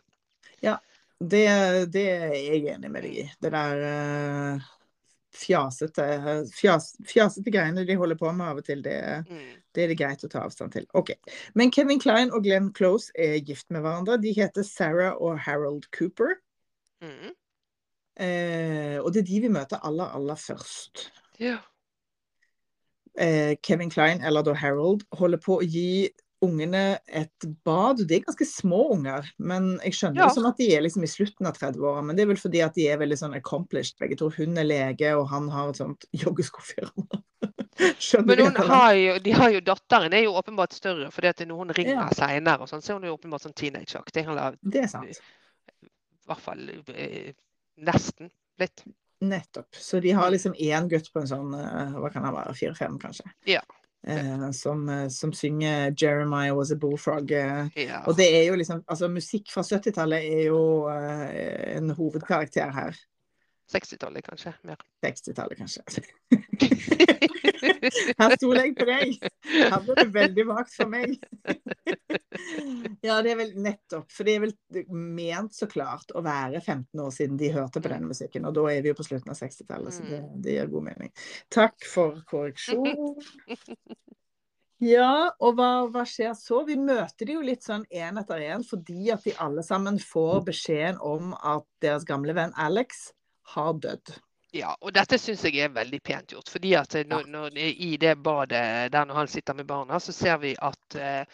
Det, 1.17 1.45
det 1.89 2.03
er 2.13 2.33
jeg 2.37 2.75
enig 2.75 2.91
med 2.93 3.01
deg 3.07 3.15
i. 3.23 3.23
Det 3.41 3.49
der 3.55 3.79
eh, 3.87 4.67
fjasete, 5.33 6.05
fjas, 6.53 6.91
fjasete 7.09 7.53
greiene 7.53 7.85
de 7.87 7.95
holder 7.97 8.19
på 8.19 8.29
med 8.37 8.51
av 8.51 8.61
og 8.61 8.67
til, 8.67 8.83
det, 8.85 8.99
Mm. 9.25 9.55
det 9.73 9.83
er 9.83 9.87
det 9.87 9.97
greit 9.97 10.23
å 10.23 10.29
ta 10.29 10.43
avstand 10.45 10.75
til. 10.77 10.85
Ok. 10.93 11.15
Men 11.57 11.71
Kevin 11.73 11.99
Klein 11.99 12.31
og 12.31 12.43
Glenn 12.45 12.69
Close 12.73 13.11
er 13.17 13.39
gift 13.41 13.69
med 13.73 13.81
hverandre. 13.81 14.21
De 14.21 14.33
heter 14.33 14.61
Sarah 14.63 15.17
og 15.17 15.39
Harold 15.39 15.89
Cooper. 15.91 16.37
Mm. 17.01 17.33
Eh, 18.17 18.97
og 19.01 19.13
det 19.13 19.21
er 19.21 19.27
de 19.29 19.41
vi 19.41 19.49
møter 19.49 19.81
aller, 19.85 20.13
aller 20.13 20.35
først. 20.35 21.09
Ja. 21.41 21.57
Eh, 23.17 23.55
Kevin 23.65 23.89
Klein, 23.89 24.21
eller 24.21 24.43
da 24.45 24.53
Harold, 24.53 25.03
holder 25.17 25.37
på 25.41 25.57
å 25.59 25.65
gi 25.65 26.09
ungene 26.45 26.99
et 27.09 27.45
bad. 27.65 28.03
De 28.07 28.13
er 28.19 28.21
ganske 28.27 28.45
små 28.45 28.91
unger, 28.93 29.25
men 29.41 29.79
jeg 29.81 29.93
skjønner 29.97 30.21
Ja. 30.21 30.27
det 30.27 30.35
som 30.35 30.45
at 30.45 30.57
de 30.57 30.67
er 30.75 30.81
liksom 30.85 31.01
i 31.03 31.09
slutten 31.09 31.47
av 31.49 31.57
30-åra. 31.57 32.03
Men 32.05 32.15
det 32.15 32.23
er 32.23 32.27
vel 32.29 32.37
fordi 32.37 32.61
at 32.61 32.75
de 32.77 32.85
er 32.91 32.99
veldig 33.01 33.17
sånn 33.17 33.33
accomplished, 33.35 33.97
begge 33.97 34.17
to. 34.19 34.29
Hun 34.29 34.55
er 34.61 34.63
lege, 34.69 35.15
og 35.17 35.27
han 35.29 35.49
har 35.49 35.69
et 35.73 35.79
sånt 35.81 36.05
joggeskofirma. 36.13 37.07
Skjønner 37.97 38.37
Men 38.37 38.55
hun 38.55 38.69
har 38.69 38.93
jo, 38.93 39.17
de 39.19 39.31
har 39.31 39.49
jo 39.53 39.59
datteren 39.61 40.13
er 40.13 40.23
jo 40.27 40.35
åpenbart 40.37 40.73
større, 40.73 41.09
fordi 41.13 41.27
at 41.33 41.41
når 41.47 41.57
hun 41.57 41.73
ringer 41.77 41.93
Ja. 41.93 42.09
seinere 42.13 42.61
og 42.61 42.69
sånn, 42.69 42.81
så 42.85 42.93
er 42.93 42.99
hun 42.99 43.09
jo 43.09 43.17
åpenbart 43.17 43.41
sånn 43.41 43.57
teenageaktig. 43.57 44.25
Det 44.61 44.83
er 44.83 44.87
sant. 44.87 45.19
I 45.81 45.89
hvert 46.29 46.41
fall 46.41 46.69
eh, 46.93 47.33
nesten 47.81 48.29
litt. 48.59 48.83
Nettopp. 49.21 49.75
Så 49.75 49.99
de 49.99 50.11
har 50.11 50.29
liksom 50.31 50.53
én 50.53 50.87
gutt 50.89 51.07
på 51.13 51.19
en 51.23 51.27
sånn, 51.27 51.53
eh, 51.57 51.95
hva 51.97 52.11
kan 52.13 52.23
han 52.23 52.35
være, 52.35 52.53
fire-fem 52.55 52.99
kanskje? 53.01 53.25
Ja. 53.49 53.61
Eh, 54.07 54.51
som, 54.51 54.87
eh, 54.89 55.07
som 55.09 55.33
synger 55.33 55.91
'Jeremiah 55.91 56.53
was 56.55 56.71
a 56.71 56.75
bullfrog'. 56.75 57.31
Eh, 57.31 57.69
Ja. 57.87 58.03
og 58.05 58.15
det 58.15 58.27
er 58.33 58.45
jo 58.47 58.55
liksom 58.55 58.83
Altså, 58.87 59.07
musikk 59.09 59.49
fra 59.51 59.61
70-tallet 59.63 60.21
er 60.23 60.45
jo 60.47 60.87
eh, 60.87 61.77
en 61.77 61.89
hovedkarakter 61.89 62.71
her. 62.71 62.95
60-tallet, 63.73 64.23
kanskje. 64.23 64.53
Mer. 64.63 64.77
60-tallet, 65.03 65.57
kanskje. 65.57 65.81
Her 68.19 68.35
stoler 68.37 68.67
jeg 68.67 68.75
på 68.77 68.87
deg. 68.89 69.27
Her 69.47 69.79
ble 69.85 69.95
det 69.99 70.07
veldig 70.15 70.45
vagt 70.49 70.73
for 70.75 70.91
meg. 70.91 71.17
Ja, 73.05 73.19
det 73.23 73.33
er 73.33 73.39
vel 73.39 73.53
nettopp. 73.63 74.09
For 74.13 74.27
det 74.27 74.35
er 74.37 74.43
vel 74.45 74.83
ment 74.93 75.55
så 75.57 75.69
klart 75.69 76.11
å 76.15 76.23
være 76.25 76.61
15 76.61 77.03
år 77.03 77.13
siden 77.15 77.39
de 77.39 77.53
hørte 77.55 77.81
på 77.81 77.91
denne 77.91 78.11
musikken. 78.11 78.45
Og 78.49 78.55
da 78.57 78.67
er 78.71 78.83
vi 78.85 78.91
jo 78.91 78.97
på 78.97 79.07
slutten 79.07 79.33
av 79.33 79.39
60-tallet, 79.39 79.95
så 79.95 80.05
det, 80.09 80.21
det 80.43 80.57
gir 80.57 80.71
god 80.71 80.87
mening. 80.91 81.13
Takk 81.53 81.89
for 81.89 82.21
korreksjon. 82.29 83.15
Ja, 84.83 85.33
og 85.41 85.55
hva, 85.57 85.87
hva 85.89 86.03
skjer 86.05 86.35
så? 86.37 86.61
Vi 86.67 86.75
møter 86.77 87.25
de 87.25 87.33
jo 87.33 87.41
litt 87.41 87.65
sånn 87.65 87.87
én 87.89 88.19
etter 88.21 88.43
én 88.45 88.65
fordi 88.65 89.09
at 89.09 89.25
de 89.25 89.33
alle 89.41 89.63
sammen 89.65 89.97
får 89.97 90.43
beskjeden 90.51 90.99
om 91.01 91.33
at 91.33 91.65
deres 91.81 92.05
gamle 92.05 92.35
venn 92.37 92.53
Alex 92.61 93.07
har 93.55 93.73
dødd. 93.81 94.13
Ja, 94.53 94.75
og 94.81 94.93
dette 94.95 95.17
syns 95.19 95.43
jeg 95.43 95.59
er 95.59 95.69
veldig 95.75 95.99
pent 96.03 96.31
gjort. 96.31 96.49
fordi 96.49 96.73
at 96.73 96.95
eh, 96.95 97.05
når, 97.07 97.25
når, 97.27 97.57
I 97.57 97.97
det 97.97 98.17
badet 98.23 98.91
der 98.91 99.05
når 99.05 99.13
han 99.15 99.27
sitter 99.27 99.53
med 99.53 99.65
barna, 99.67 99.99
så 99.99 100.11
ser 100.11 100.37
vi 100.37 100.55
at 100.61 100.95
eh, 100.95 101.25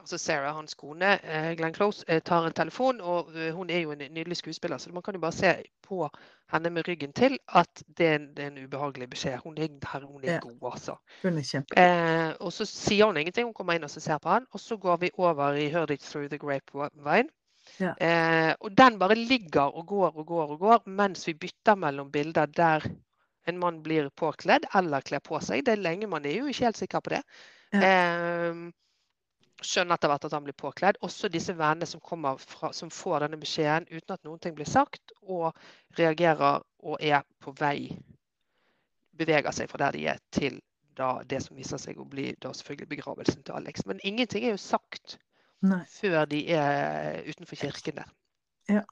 altså 0.00 0.18
Sarah, 0.18 0.54
hans 0.54 0.74
kone, 0.74 1.12
eh, 1.24 1.52
Glenn 1.56 1.74
Close, 1.74 2.04
eh, 2.08 2.20
tar 2.22 2.46
en 2.46 2.52
telefon. 2.52 3.00
og 3.00 3.30
eh, 3.36 3.52
Hun 3.54 3.70
er 3.70 3.78
jo 3.80 3.92
en 3.92 3.98
nydelig 4.10 4.36
skuespiller, 4.36 4.78
så 4.78 4.90
man 4.92 5.02
kan 5.02 5.14
jo 5.14 5.20
bare 5.20 5.32
se 5.32 5.54
på 5.82 6.08
henne 6.52 6.70
med 6.70 6.88
ryggen 6.88 7.12
til 7.12 7.38
at 7.48 7.82
det, 7.98 8.06
er 8.06 8.14
en- 8.14 8.34
det 8.34 8.44
er 8.44 8.50
en 8.50 8.64
ubehagelig 8.64 9.10
beskjed. 9.10 9.38
Hun 9.44 9.58
er, 9.58 9.68
her, 9.92 10.00
hun 10.06 10.24
er 10.24 10.32
Ja. 10.32 10.38
god, 10.38 10.72
altså. 10.72 10.96
Hun 11.22 11.38
er 11.38 11.42
kjempe... 11.42 11.78
Eh, 11.78 12.34
og 12.40 12.52
så 12.52 12.64
sier 12.64 13.06
hun 13.06 13.16
ingenting, 13.16 13.46
hun 13.46 13.54
kommer 13.54 13.72
inn 13.74 13.84
og 13.84 13.90
så 13.90 14.00
ser 14.00 14.18
på 14.18 14.28
han. 14.28 14.46
Og 14.52 14.60
så 14.60 14.76
går 14.76 14.96
vi 14.96 15.10
over 15.18 15.52
i 15.54 15.68
'Heard 15.70 15.90
it 15.90 16.00
through 16.00 16.28
the 16.28 16.38
grapevine'. 16.38 17.30
Ja. 17.82 17.92
Eh, 18.00 18.52
og 18.60 18.72
den 18.76 18.98
bare 19.00 19.18
ligger 19.18 19.74
og 19.74 19.86
går 19.90 20.16
og 20.16 20.26
går 20.26 20.54
og 20.54 20.62
går 20.62 20.86
mens 20.88 21.26
vi 21.28 21.34
bytter 21.36 21.76
mellom 21.76 22.10
bilder 22.12 22.46
der 22.46 22.86
en 23.46 23.58
mann 23.58 23.82
blir 23.82 24.08
påkledd 24.10 24.66
eller 24.74 25.04
kler 25.06 25.22
på 25.22 25.38
seg. 25.44 25.64
Det 25.66 25.76
er 25.76 25.84
lenge, 25.84 26.08
man 26.10 26.24
er 26.26 26.40
jo 26.40 26.50
ikke 26.50 26.66
helt 26.66 26.80
sikker 26.80 27.04
på 27.04 27.14
det. 27.14 27.22
Eh, 27.76 28.64
skjønner 29.62 29.96
etter 29.96 30.10
hvert 30.10 30.26
at 30.28 30.34
han 30.36 30.44
blir 30.46 30.56
påkledd. 30.58 30.98
Også 31.06 31.30
disse 31.32 31.54
vennene 31.56 31.88
som, 31.88 32.02
fra, 32.02 32.72
som 32.76 32.90
får 32.92 33.24
denne 33.24 33.40
beskjeden 33.40 33.88
uten 33.90 34.16
at 34.16 34.24
noen 34.26 34.42
ting 34.42 34.56
blir 34.56 34.68
sagt, 34.68 35.14
og 35.22 35.52
reagerer 35.98 36.64
og 36.82 37.00
er 37.00 37.24
på 37.42 37.54
vei 37.60 37.96
Beveger 39.16 39.54
seg 39.56 39.70
fra 39.70 39.78
der 39.80 39.94
de 39.96 40.02
er, 40.12 40.18
til 40.28 40.58
da 40.96 41.22
det 41.24 41.38
som 41.40 41.56
viser 41.56 41.80
seg 41.80 41.96
å 41.96 42.04
bli 42.04 42.34
da 42.44 42.50
selvfølgelig 42.52 42.90
begravelsen 42.90 43.46
til 43.46 43.56
Alex. 43.56 43.86
Men 43.88 44.02
ingenting 44.04 44.44
er 44.44 44.52
jo 44.52 44.60
sagt 44.60 45.16
Nei. 45.62 45.84
før 45.88 46.24
de 46.28 46.42
er 46.52 47.22
utenfor 47.28 47.56
kirken 47.56 47.94
der. 48.02 48.12
Ja. 48.68 48.82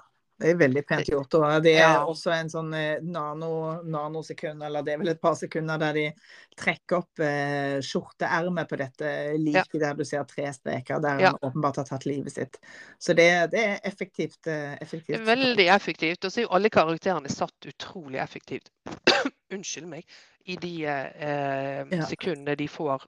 Det 0.40 0.48
er 0.50 0.56
veldig 0.58 0.82
pent 0.88 1.06
gjort. 1.06 1.34
Og 1.38 1.62
det 1.62 1.76
er 1.76 1.92
Ja. 1.92 2.04
også 2.10 2.32
en 2.34 2.48
sånn 2.50 2.72
eh, 2.74 2.98
nano, 3.06 3.80
nanosekund, 3.86 4.64
eller 4.66 4.82
det 4.82 4.92
er 4.94 4.98
vel 4.98 5.08
et 5.12 5.20
par 5.22 5.36
sekunder, 5.38 5.78
der 5.78 5.92
de 5.92 6.12
trekker 6.58 6.96
opp 6.98 7.20
eh, 7.22 7.78
skjorteermet 7.80 8.66
på 8.68 8.76
dette 8.80 9.12
liket 9.38 9.78
der 9.78 9.94
du 9.94 10.02
ser 10.04 10.24
tre 10.24 10.48
streker, 10.52 10.98
der 11.00 11.20
Ja. 11.22 11.30
han 11.30 11.38
åpenbart 11.40 11.76
har 11.76 11.84
tatt 11.84 12.04
livet 12.06 12.32
sitt. 12.34 12.58
Så 12.98 13.14
det, 13.14 13.50
det 13.52 13.62
er 13.62 13.78
effektivt. 13.84 14.46
eh, 14.50 14.74
effektivt. 14.82 15.20
er 15.20 15.24
veldig 15.24 15.68
effektivt. 15.70 16.24
Og 16.24 16.32
så 16.32 16.40
er 16.40 16.48
jo 16.48 16.54
alle 16.58 16.68
karakterene 16.70 17.28
satt 17.30 17.66
utrolig 17.70 18.18
effektivt. 18.18 18.70
Unnskyld 19.54 19.86
meg. 19.86 20.04
I 20.46 20.56
de 20.56 20.74
eh, 20.84 22.00
sekundene 22.10 22.56
de 22.58 22.66
får 22.68 23.06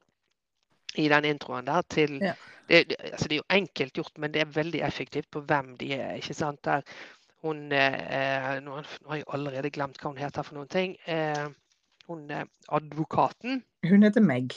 i 0.96 1.08
den 1.12 1.24
introen 1.24 1.66
der 1.66 1.82
til 1.92 2.18
Ja. 2.22 2.32
det, 2.68 2.96
altså 2.98 3.28
det 3.28 3.36
er 3.36 3.42
jo 3.42 3.56
enkelt 3.58 3.92
gjort, 3.92 4.18
men 4.18 4.32
det 4.34 4.42
er 4.42 4.54
veldig 4.56 4.80
effektivt 4.82 5.30
på 5.30 5.40
hvem 5.40 5.76
de 5.76 5.92
er. 5.94 6.14
ikke 6.18 6.34
sant? 6.34 6.64
Der 6.64 6.82
hun 7.44 7.72
eh, 7.72 8.60
nå, 8.64 8.80
nå 8.80 9.08
har 9.12 9.20
jeg 9.20 9.28
allerede 9.36 9.70
glemt 9.70 10.00
hva 10.02 10.10
hun 10.10 10.18
heter 10.18 10.42
for 10.42 10.58
noen 10.58 10.68
ting. 10.72 10.96
Eh, 11.06 11.46
hun 12.08 12.30
eh, 12.30 12.44
advokaten. 12.68 13.62
Hun 13.86 14.02
heter 14.02 14.22
Meg. 14.24 14.54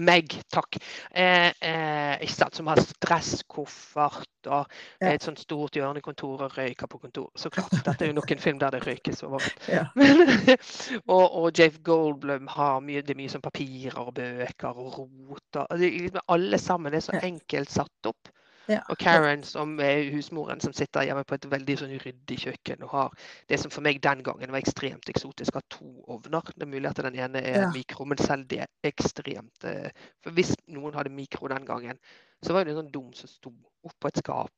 Meg, 0.00 0.32
takk. 0.52 0.76
Eh, 1.12 1.50
eh, 1.60 2.14
ikke 2.24 2.36
sant, 2.36 2.56
som 2.56 2.68
har 2.70 2.80
stresskoffert 2.80 4.26
og 4.48 4.70
Ja. 5.00 5.12
et 5.12 5.22
sånt 5.22 5.38
stort 5.40 5.76
hjørnekontor 5.76 6.46
og 6.46 6.56
røyker 6.56 6.88
på 6.88 6.98
kontor. 6.98 7.30
Så 7.36 7.50
klart. 7.52 7.72
Dette 7.84 8.04
er 8.04 8.08
jo 8.08 8.16
nok 8.16 8.30
en 8.32 8.38
film 8.38 8.58
der 8.58 8.70
det 8.70 8.86
røykes 8.86 9.22
overalt. 9.22 9.68
Ja. 9.76 9.84
og, 11.14 11.26
og 11.42 11.52
Jave 11.58 11.78
Goldblum 11.84 12.48
har 12.48 12.80
mye, 12.80 13.02
det 13.02 13.14
er 13.14 13.20
mye 13.20 13.32
sånn 13.32 13.44
papirer 13.44 14.00
og 14.00 14.14
bøker 14.14 14.80
og 14.80 14.98
roter. 15.28 15.66
er 15.70 15.76
liksom 15.84 16.24
Alle 16.28 16.58
sammen 16.58 16.94
er 16.94 17.04
så 17.04 17.18
enkelt 17.22 17.70
satt 17.70 18.12
opp. 18.12 18.32
Ja. 18.70 18.80
Og 18.92 18.98
Karen 19.02 19.42
som 19.46 19.72
er 19.82 20.04
husmoren 20.14 20.60
som 20.62 20.72
sitter 20.76 21.02
hjemme 21.08 21.24
på 21.26 21.34
et 21.34 21.46
veldig 21.50 21.74
sånn 21.80 21.94
ryddig 21.98 22.36
kjøkken 22.44 22.84
og 22.86 22.92
har 22.94 23.14
det 23.50 23.58
som 23.58 23.72
for 23.74 23.82
meg 23.82 23.98
den 24.04 24.22
gangen 24.22 24.52
var 24.54 24.60
ekstremt 24.62 25.10
eksotisk, 25.10 25.56
har 25.58 25.64
to 25.74 25.88
ovner. 26.06 26.44
Det 26.54 26.62
er 26.62 26.70
mulig 26.70 26.86
at 26.92 27.00
den 27.02 27.18
ene 27.18 27.42
er 27.42 27.62
Ja. 27.64 27.70
mikro, 27.74 28.06
men 28.06 28.18
selv 28.22 28.46
det 28.48 28.60
er 28.60 28.68
ekstremt 28.92 29.64
eh, 29.64 29.90
For 30.22 30.30
hvis 30.30 30.54
noen 30.68 30.94
hadde 30.94 31.10
mikro 31.10 31.48
den 31.48 31.66
gangen, 31.66 31.98
så 32.44 32.52
var 32.54 32.64
det 32.64 32.76
en 32.76 32.84
sånn 32.84 32.92
dum 32.92 33.12
som 33.12 33.28
sto 33.28 33.52
oppå 33.84 34.08
et 34.08 34.16
skap. 34.22 34.52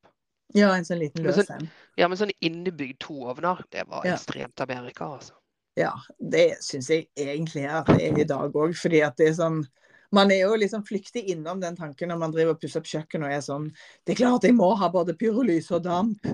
ja, 0.54 0.75
en 0.75 0.85
sånn 0.85 0.99
liten 1.00 1.25
løs 1.25 1.37
så- 1.47 1.54
en. 1.54 1.71
Ja, 1.97 2.09
men 2.09 2.19
sånn 2.19 2.31
innebygd 2.42 2.99
to 3.00 3.14
ovner, 3.25 3.64
det 3.71 3.88
var 3.88 4.04
Ja. 4.04 4.14
ekstremt 4.14 4.61
Amerika, 4.61 5.04
altså. 5.07 5.33
Ja, 5.75 5.92
det 6.21 6.59
syns 6.61 6.88
jeg 6.90 7.09
egentlig 7.16 7.64
at 7.66 7.87
det 7.87 8.02
er 8.12 8.19
i 8.21 8.25
dag 8.25 8.52
òg, 8.52 8.75
fordi 8.76 9.00
at 9.02 9.16
det 9.16 9.28
er 9.28 9.33
sånn 9.33 9.66
man 10.12 10.31
er 10.31 10.42
jo 10.45 10.57
liksom 10.61 10.85
flyktig 10.87 11.25
innom 11.33 11.61
den 11.62 11.76
tanken 11.76 12.12
når 12.12 12.21
man 12.21 12.35
driver 12.35 12.54
og 12.54 12.62
pusser 12.62 12.83
opp 12.83 12.88
kjøkken 12.90 13.25
og 13.26 13.33
er 13.33 13.45
sånn 13.45 13.69
Det 14.04 14.14
er 14.14 14.21
klart 14.23 14.47
jeg 14.47 14.57
må 14.57 14.73
ha 14.78 14.90
både 14.92 15.16
pyrolys 15.19 15.71
og 15.73 15.85
damp, 15.87 16.28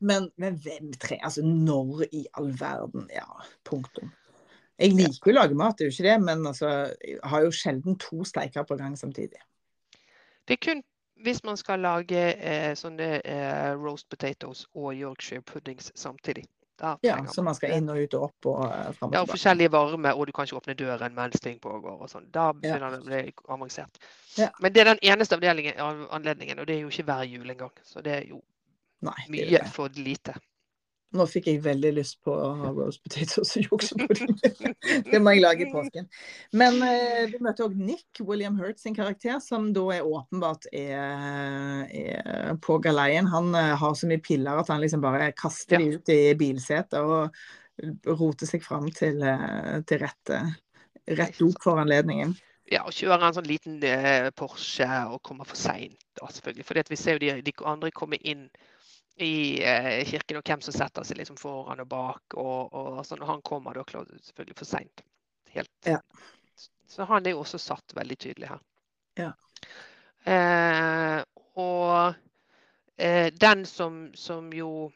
men, 0.00 0.30
men 0.40 0.58
hvem 0.62 0.92
tre 1.00 1.20
Altså 1.22 1.44
når 1.46 2.06
i 2.10 2.24
all 2.38 2.50
verden? 2.58 3.06
Ja, 3.14 3.28
punktum. 3.66 4.12
Jeg 4.80 4.96
liker 4.96 5.30
jo 5.30 5.34
å 5.34 5.40
lage 5.42 5.56
mat, 5.58 5.76
det 5.76 5.84
er 5.84 5.90
jo 5.90 5.94
ikke 5.96 6.08
det, 6.08 6.20
men 6.24 6.46
altså, 6.48 6.68
jeg 7.04 7.18
har 7.32 7.42
jo 7.44 7.50
sjelden 7.52 7.98
to 8.00 8.24
steiker 8.24 8.64
på 8.64 8.78
gang 8.80 8.94
samtidig. 8.96 9.42
Det 10.48 10.56
er 10.56 10.62
kun 10.64 10.80
hvis 11.20 11.42
man 11.44 11.58
skal 11.60 11.82
lage 11.84 12.20
eh, 12.32 12.72
sånne 12.78 13.08
eh, 13.20 13.72
roast 13.76 14.08
potatoes 14.08 14.64
og 14.72 14.94
Yorkshire 14.96 15.44
puddings 15.44 15.92
samtidig. 15.94 16.46
Ja, 17.02 17.16
Så 17.26 17.42
man 17.44 17.54
skal 17.54 17.70
inn 17.76 17.88
og 17.92 17.98
ut 18.00 18.14
og 18.14 18.22
opp 18.22 18.46
og 18.46 18.60
uh, 18.64 18.92
fram 18.96 19.12
Ja, 19.12 19.20
og 19.20 19.26
tilbake. 19.26 19.30
forskjellige 19.34 19.70
varme, 19.72 20.14
og 20.14 20.26
du 20.26 20.32
kan 20.32 20.44
ikke 20.46 20.56
åpne 20.60 20.74
døren 20.74 21.14
mens 21.14 21.40
ting 21.40 21.58
pågår. 21.60 22.00
og 22.00 22.08
sånn. 22.08 22.30
Da 22.32 22.46
Ja. 22.48 22.52
begynner 22.52 22.90
det 22.90 23.00
å 23.00 23.04
bli 23.04 23.32
avansert. 23.48 23.98
Ja. 24.36 24.48
Men 24.60 24.72
det 24.72 24.80
er 24.80 24.94
den 24.94 24.98
eneste 25.02 25.36
anledningen, 25.36 26.58
og 26.58 26.66
det 26.66 26.76
er 26.76 26.80
jo 26.80 26.88
ikke 26.88 27.04
hver 27.04 27.22
jul 27.24 27.50
engang. 27.50 27.72
Så 27.84 28.02
det 28.02 28.12
er 28.12 28.28
jo 28.28 28.42
Nei, 29.02 29.12
det 29.26 29.30
mye 29.30 29.58
det. 29.58 29.68
for 29.72 29.88
lite. 29.96 30.34
Nå 31.10 31.24
fikk 31.26 31.48
jeg 31.50 31.62
veldig 31.64 31.90
lyst 31.96 32.20
på 32.22 32.34
roast 32.34 33.00
potatoes 33.02 33.56
og 33.58 33.64
juksepudding. 33.66 34.36
det 35.10 35.18
må 35.18 35.32
jeg 35.34 35.42
lage 35.42 35.64
i 35.66 35.70
påsken. 35.72 36.06
Men 36.54 36.78
eh, 36.86 37.24
vi 37.32 37.40
møter 37.42 37.66
òg 37.66 37.74
Nick, 37.74 38.20
William 38.22 38.58
Hurt 38.60 38.78
sin 38.78 38.94
karakter, 38.94 39.40
som 39.42 39.72
da 39.74 39.88
er 39.96 40.06
åpenbart 40.06 40.68
er, 40.70 41.88
er 41.90 42.52
på 42.62 42.78
galeien. 42.84 43.26
Han 43.34 43.50
eh, 43.58 43.72
har 43.80 43.96
så 43.98 44.10
mye 44.10 44.22
piller 44.22 44.62
at 44.62 44.70
han 44.70 44.82
liksom 44.84 45.02
bare 45.02 45.32
kaster 45.34 45.82
de 45.82 45.96
ut 45.98 46.14
i 46.14 46.20
bilsetet 46.38 47.00
og 47.02 47.34
roter 48.06 48.48
seg 48.48 48.62
fram 48.64 48.88
til, 48.94 49.22
eh, 49.22 49.80
til 49.88 50.02
rett, 50.04 50.30
eh, 50.30 50.54
rett 51.16 51.38
dop 51.38 51.62
for 51.62 51.80
anledningen. 51.80 52.36
Ja, 52.70 52.84
og 52.86 52.94
kjører 52.94 53.26
en 53.26 53.34
sånn 53.34 53.48
liten 53.50 53.80
eh, 53.82 54.30
Porsche 54.36 54.86
og 55.10 55.22
kommer 55.26 55.48
for 55.48 55.58
seint, 55.58 55.98
selvfølgelig. 56.20 56.66
For 56.66 56.82
vi 56.88 56.98
ser 56.98 57.18
jo 57.18 57.24
de, 57.24 57.42
de 57.42 57.54
andre 57.66 57.90
komme 57.90 58.20
inn 58.22 58.46
i 59.22 59.62
eh, 59.64 60.04
kirken, 60.08 60.40
og 60.40 60.46
hvem 60.46 60.62
som 60.64 60.74
setter 60.74 61.06
seg 61.06 61.20
liksom 61.20 61.38
foran 61.40 61.82
og 61.82 61.88
bak. 61.90 62.36
Og, 62.36 62.72
og 62.72 62.98
altså, 63.02 63.18
og 63.20 63.28
han 63.28 63.42
kommer 63.46 63.76
da 63.76 63.84
selvfølgelig 63.86 64.58
for 64.58 64.68
seint. 64.68 65.04
Ja. 65.54 65.98
Så 66.86 67.04
han 67.04 67.26
er 67.26 67.34
jo 67.34 67.42
også 67.44 67.58
satt 67.58 67.94
veldig 67.96 68.18
tydelig 68.18 68.50
her. 68.50 68.62
Ja. 69.18 69.30
Eh, 70.24 71.22
og 71.58 72.14
eh, 72.96 73.32
den 73.32 73.66
som, 73.66 74.10
som 74.14 74.52
jo 74.52 74.90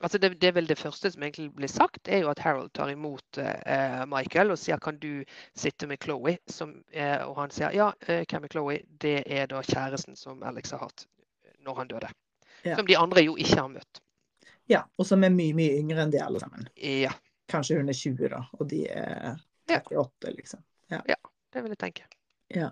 Altså 0.00 0.18
det, 0.18 0.28
det, 0.38 0.48
er 0.48 0.52
vel 0.54 0.68
det 0.68 0.78
første 0.78 1.10
som 1.10 1.22
egentlig 1.26 1.48
blir 1.56 1.68
sagt, 1.68 2.08
er 2.08 2.20
jo 2.22 2.28
at 2.30 2.38
Harold 2.38 2.70
tar 2.70 2.92
imot 2.92 3.38
eh, 3.42 4.04
Michael 4.06 4.52
og 4.54 4.58
sier 4.62 4.78
kan 4.78 4.94
du 5.02 5.24
sitte 5.58 5.88
med 5.90 5.98
Chloé. 6.04 6.36
Eh, 6.92 7.24
og 7.26 7.34
han 7.40 7.50
sier 7.50 7.74
ja, 7.74 7.88
eh, 8.06 8.22
hvem 8.30 8.46
er 8.46 8.52
Chloé? 8.52 8.76
Det 9.02 9.16
er 9.26 9.50
da 9.50 9.58
kjæresten 9.66 10.14
som 10.16 10.44
Alex 10.46 10.70
har 10.70 10.84
hatt 10.86 11.08
når 11.66 11.80
han 11.80 11.90
døde. 11.90 12.12
Ja. 12.64 12.76
Som 12.76 12.88
de 12.88 12.96
andre 12.98 13.24
jo 13.24 13.36
ikke 13.38 13.60
har 13.60 13.70
møtt. 13.72 14.02
Ja, 14.68 14.82
og 15.00 15.06
som 15.08 15.24
er 15.24 15.32
mye, 15.32 15.54
mye 15.56 15.78
yngre 15.80 16.04
enn 16.04 16.12
de 16.12 16.20
alle 16.20 16.40
sammen. 16.42 16.66
Ja. 16.76 17.14
Kanskje 17.48 17.78
hun 17.78 17.88
er 17.88 17.96
20, 17.96 18.28
da, 18.34 18.42
og 18.58 18.68
de 18.68 18.82
er 18.92 19.38
38, 19.70 20.34
liksom. 20.36 20.60
Ja. 20.92 21.00
ja, 21.08 21.16
det 21.54 21.64
vil 21.64 21.72
jeg 21.72 21.80
tenke. 21.80 22.08
Ja. 22.52 22.68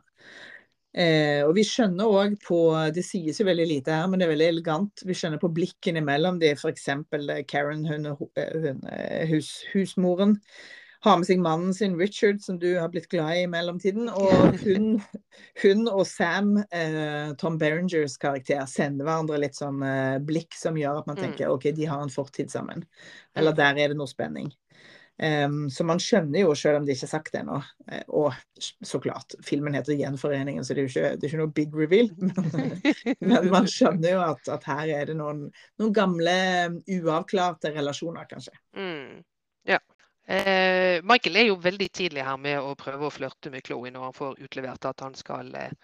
Eh, 0.97 1.43
og 1.45 1.53
vi 1.59 1.65
skjønner 1.69 2.09
òg 2.09 2.39
på 2.41 2.59
Det 2.97 3.03
sies 3.05 3.37
jo 3.37 3.45
veldig 3.45 3.67
lite 3.69 3.93
her, 3.93 4.07
men 4.09 4.21
det 4.21 4.27
er 4.27 4.33
veldig 4.33 4.49
elegant. 4.49 5.05
Vi 5.05 5.17
skjønner 5.17 5.41
på 5.41 5.51
blikken 5.53 6.01
imellom 6.01 6.41
det 6.41 6.55
f.eks. 6.57 6.87
Karen, 7.49 7.85
hun, 7.89 8.09
hun, 8.17 8.85
hus, 9.33 9.51
husmoren, 9.75 10.39
har 11.05 11.19
med 11.19 11.29
seg 11.29 11.43
mannen 11.43 11.75
sin 11.77 11.97
Richard, 11.99 12.41
som 12.45 12.59
du 12.63 12.69
har 12.79 12.91
blitt 12.93 13.09
glad 13.13 13.37
i 13.37 13.47
i 13.47 13.51
mellomtiden. 13.51 14.11
Og 14.11 14.59
hun, 14.65 15.01
hun 15.63 15.89
og 15.93 16.05
Sam, 16.09 16.57
eh, 16.71 17.33
Tom 17.41 17.59
Berengers 17.61 18.19
karakter, 18.21 18.65
sender 18.71 19.07
hverandre 19.07 19.41
litt 19.43 19.59
sånn 19.59 19.83
eh, 19.87 20.19
blikk 20.25 20.57
som 20.59 20.79
gjør 20.79 21.03
at 21.03 21.11
man 21.11 21.19
mm. 21.19 21.25
tenker 21.25 21.53
OK, 21.53 21.71
de 21.77 21.91
har 21.91 22.03
en 22.03 22.13
fortid 22.13 22.53
sammen. 22.53 22.87
Eller 23.37 23.57
der 23.57 23.83
er 23.83 23.93
det 23.93 24.01
noe 24.01 24.11
spenning. 24.11 24.53
Um, 25.17 25.71
så 25.73 25.81
man 25.89 26.01
skjønner 26.03 26.43
jo, 26.43 26.51
selv 26.53 26.83
om 26.83 26.85
de 26.85 26.93
ikke 26.93 27.07
har 27.07 27.11
sagt 27.15 27.31
det 27.33 27.41
ennå, 27.41 27.57
eh, 27.89 28.03
og 28.13 28.35
så 28.85 28.99
klart, 29.01 29.33
filmen 29.45 29.73
heter 29.73 29.97
'Gjenforeningen', 29.97 30.65
så 30.65 30.75
det 30.77 30.83
er 30.83 30.85
jo 30.85 30.93
ikke, 30.93 31.13
det 31.17 31.25
er 31.25 31.31
ikke 31.31 31.41
noe 31.41 31.55
big 31.57 31.77
reveal. 31.77 32.11
Men, 32.21 33.33
men 33.33 33.49
man 33.55 33.69
skjønner 33.71 34.13
jo 34.13 34.21
at, 34.21 34.49
at, 34.53 34.67
her 34.69 34.93
er 34.93 35.09
det 35.09 35.17
noen, 35.17 35.47
noen 35.81 35.95
gamle, 35.97 36.37
uavklarte 36.99 37.73
relasjoner, 37.73 38.29
kanskje. 38.29 38.53
Mm. 38.77 39.25
Ja. 39.73 39.81
Eh, 40.27 41.03
Michael 41.07 41.37
er 41.37 41.45
jo 41.47 41.59
veldig 41.63 41.87
tidlig 41.95 42.25
her 42.27 42.39
med 42.43 42.59
å 42.59 42.73
prøve 42.79 43.07
å 43.07 43.15
flørte 43.15 43.51
med 43.53 43.63
Chloé 43.67 43.93
når 43.95 44.09
han 44.09 44.17
får 44.17 44.41
utlevert 44.43 44.89
at 44.91 45.05
han 45.05 45.15
skal 45.15 45.53
eh, 45.55 45.77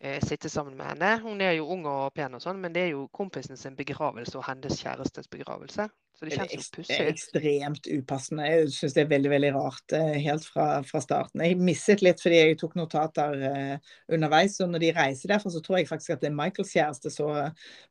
eh, 0.00 0.22
sitte 0.24 0.48
sammen 0.48 0.78
med 0.78 0.86
henne. 0.88 1.10
Hun 1.20 1.42
er 1.44 1.52
jo 1.58 1.66
ung 1.74 1.84
og 1.90 2.14
pen, 2.16 2.32
og 2.32 2.40
sånn, 2.40 2.62
men 2.62 2.72
det 2.72 2.86
er 2.86 2.94
jo 2.94 3.04
kompisen 3.12 3.60
sin 3.60 3.76
begravelse 3.76 4.38
og 4.40 4.46
hennes 4.48 4.80
kjærestes 4.80 5.28
begravelse. 5.28 5.90
Så 6.14 6.28
det 6.28 6.36
kjennes 6.36 6.68
jo 6.68 6.74
pussig 6.76 6.96
ekstremt 7.08 7.88
upassende. 7.90 8.44
Jeg 8.46 8.68
syns 8.76 8.94
det 8.94 9.02
er 9.02 9.08
veldig 9.10 9.30
veldig 9.32 9.48
rart 9.56 9.94
eh, 9.96 10.12
helt 10.22 10.44
fra, 10.46 10.66
fra, 10.86 11.00
starten. 11.02 11.42
Jeg 11.42 11.58
misset 11.58 12.04
litt 12.06 12.22
fordi 12.22 12.38
jeg 12.38 12.58
tok 12.60 12.76
notater 12.78 13.42
uh, 13.42 13.90
underveis. 14.14 14.54
Og 14.62 14.70
når 14.70 14.84
de 14.84 14.92
reiser 14.94 15.32
derfra, 15.32 15.50
så 15.50 15.62
tror 15.64 15.80
jeg 15.80 15.88
faktisk 15.90 16.14
at 16.14 16.22
det 16.22 16.30
er 16.30 16.36
Michaels 16.38 16.70
kjæreste, 16.76 17.10
så 17.10 17.48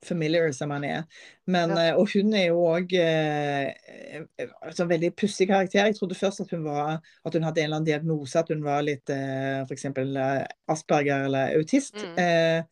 familiar 0.07 0.47
som 0.55 0.71
han 0.71 0.87
er. 0.87 1.03
Men, 1.51 1.75
ja. 1.75 1.91
uh, 1.91 1.99
og 1.99 2.15
hun 2.15 2.31
er 2.39 2.47
jo 2.47 2.63
òg 2.63 2.95
uh, 2.95 4.15
en 4.71 4.93
veldig 4.95 5.11
pussig 5.19 5.49
karakter. 5.51 5.91
Jeg 5.91 5.99
trodde 5.99 6.19
først 6.21 6.45
at 6.45 6.55
hun, 6.55 6.63
var, 6.69 7.03
at 7.03 7.35
hun 7.35 7.43
hadde 7.43 7.59
en 7.59 7.67
eller 7.67 7.81
annen 7.81 7.91
diagnose, 7.91 8.39
at 8.39 8.55
hun 8.55 8.63
var 8.63 8.87
litt 8.87 9.11
uh, 9.11 9.67
f.eks. 9.67 9.89
Asperger 10.71 11.27
eller 11.27 11.59
autist. 11.59 11.99
Mm. 11.99 12.65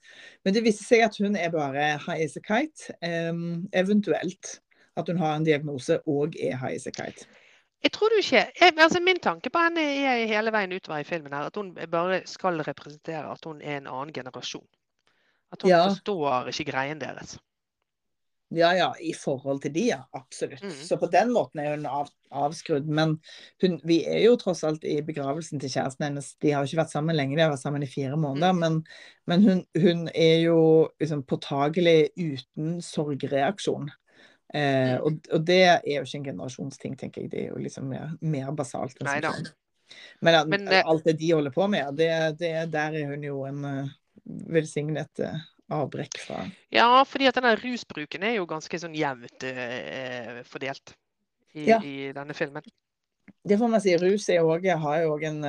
men 0.46 0.54
det 0.56 0.62
viste 0.64 0.86
seg 0.86 1.04
at 1.06 1.18
hun 1.20 1.36
er 1.36 1.52
bare 1.54 1.92
high 2.08 2.24
as 2.24 2.38
a 2.40 2.42
kite. 2.46 2.94
Um, 3.04 3.68
eventuelt 3.76 4.62
at 4.98 5.08
hun 5.08 5.22
har 5.22 5.36
en 5.36 5.46
diagnose 5.48 6.00
og 6.10 6.36
er 6.40 6.58
heisekeit. 6.62 7.26
Jeg 7.84 7.92
tror 7.96 8.14
du 8.14 8.20
ikke. 8.22 8.46
Jeg, 8.62 8.74
altså 8.78 9.00
min 9.02 9.20
tanke 9.20 9.50
på 9.50 9.62
henne 9.64 9.82
er 9.82 10.26
hele 10.30 10.54
veien 10.54 10.74
utover 10.74 11.02
i 11.02 11.08
filmen 11.08 11.34
her, 11.34 11.50
at 11.50 11.56
hun 11.58 11.74
bare 11.92 12.22
skal 12.30 12.62
representere 12.62 13.24
at 13.32 13.46
hun 13.46 13.62
er 13.62 13.78
en 13.78 13.88
annen 13.88 14.14
generasjon. 14.14 14.68
At 15.52 15.62
hun 15.62 15.72
ja. 15.72 15.88
forstår 15.88 16.52
ikke 16.54 16.72
greien 16.72 17.02
deres. 17.02 17.40
Ja, 18.52 18.74
ja, 18.76 18.90
i 19.00 19.14
forhold 19.16 19.62
til 19.64 19.72
de, 19.74 19.84
ja. 19.94 20.02
Absolutt. 20.12 20.64
Mm. 20.64 20.72
Så 20.76 20.98
på 21.00 21.08
den 21.12 21.32
måten 21.32 21.62
er 21.64 21.72
hun 21.72 21.86
av, 21.88 22.10
avskrudd. 22.36 22.88
Men 22.88 23.16
hun, 23.64 23.78
vi 23.88 24.02
er 24.04 24.26
jo 24.26 24.36
tross 24.40 24.66
alt 24.68 24.84
i 24.84 24.98
begravelsen 25.08 25.62
til 25.62 25.72
kjæresten 25.72 26.10
hennes. 26.10 26.34
De 26.44 26.52
har 26.52 26.68
ikke 26.68 26.82
vært 26.82 26.92
sammen 26.92 27.16
lenge, 27.16 27.38
de 27.38 27.46
har 27.46 27.54
vært 27.54 27.64
sammen 27.64 27.86
i 27.86 27.90
fire 27.90 28.20
måneder. 28.20 28.52
Mm. 28.52 28.60
Men, 28.60 28.78
men 29.32 29.48
hun, 29.48 29.64
hun, 29.80 30.04
er 30.12 30.44
jo 30.44 30.60
liksom 31.00 31.24
påtagelig 31.32 32.12
uten 32.20 32.82
sorgreaksjon. 32.84 33.88
Eh, 34.54 34.98
og, 35.00 35.22
og, 35.32 35.44
det 35.48 35.62
er 35.64 35.80
jo 35.86 36.04
ikke 36.04 36.20
en 36.20 36.26
generasjonsting, 36.26 36.98
tenker 37.00 37.24
jeg. 37.24 37.32
Det 37.32 37.40
er 37.46 37.54
jo 37.54 37.62
liksom 37.62 37.88
mer, 37.92 38.12
mer 38.20 38.52
basalt. 38.56 39.00
Men, 40.20 40.36
at, 40.36 40.48
Men 40.48 40.68
det, 40.68 40.84
alt 40.88 41.08
det 41.08 41.18
de 41.22 41.32
holder 41.32 41.56
på 41.56 41.68
med, 41.72 41.96
det, 42.00 42.12
det, 42.40 42.52
der 42.74 42.98
er 43.00 43.14
hun 43.14 43.24
jo 43.24 43.46
en 43.48 43.64
uh, 43.64 43.94
velsignet 44.52 45.24
uh, 45.24 45.40
avbrekk 45.72 46.20
fra. 46.20 46.44
Ja, 46.74 46.90
fordi 47.08 47.30
at 47.32 47.40
denne 47.40 47.56
rusbruken 47.60 48.28
er 48.28 48.38
jo 48.38 48.48
ganske 48.50 48.80
sånn 48.80 48.96
jevnt 48.96 49.48
fordelt 50.52 50.96
i, 51.56 51.66
ja. 51.70 51.80
i, 51.84 52.12
denne 52.16 52.36
filmen. 52.36 52.66
Det 53.48 53.56
får 53.58 53.72
man 53.72 53.84
si. 53.84 53.96
Rus 54.00 54.28
også, 54.28 54.76
har 54.84 54.98
jo 55.02 55.14
òg 55.16 55.24
en 55.30 55.46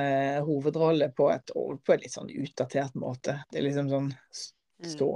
hovedrolle 0.47 1.09
på 1.15 1.27
et, 1.33 1.51
på 1.51 1.95
et 1.95 2.05
litt 2.05 2.15
sånn 2.15 2.31
utdatert 2.31 2.95
måte. 2.95 3.41
Det 3.51 3.59
er 3.59 3.67
liksom 3.67 3.91
sånn 3.91 4.07
mm. 4.13 4.93
så, 4.95 5.09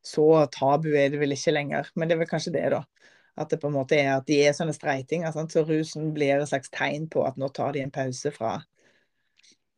så 0.00 0.26
tabu 0.54 0.94
er 0.94 1.12
det 1.12 1.20
vel 1.20 1.36
ikke 1.36 1.52
lenger. 1.52 1.92
Men 1.94 2.08
det 2.08 2.16
er 2.16 2.22
vel 2.24 2.32
kanskje 2.32 2.56
det, 2.56 2.64
da. 2.72 2.82
At 3.38 3.52
det 3.52 3.60
på 3.62 3.70
en 3.70 3.76
måte 3.76 3.98
er 3.98 4.16
at 4.16 4.26
de 4.28 4.40
er 4.42 4.56
sånne 4.56 4.74
streitinger. 4.74 5.30
Sant? 5.34 5.54
Så 5.54 5.64
rusen 5.68 6.12
blir 6.16 6.36
et 6.36 6.50
slags 6.50 6.72
tegn 6.74 7.06
på 7.12 7.24
at 7.28 7.38
nå 7.40 7.50
tar 7.54 7.76
de 7.76 7.84
en 7.84 7.94
pause 7.94 8.32
fra, 8.34 8.56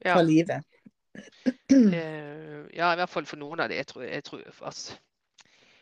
fra 0.00 0.16
ja. 0.16 0.24
livet. 0.24 0.66
Uh, 1.72 2.66
ja, 2.78 2.92
i 2.92 2.98
hvert 3.00 3.12
fall 3.12 3.28
for 3.28 3.40
noen 3.40 3.64
av 3.64 3.70
de. 3.70 3.80
Jeg 3.80 3.90
tror, 3.90 4.06
jeg 4.08 4.26
tror, 4.26 4.44
altså, 4.70 4.98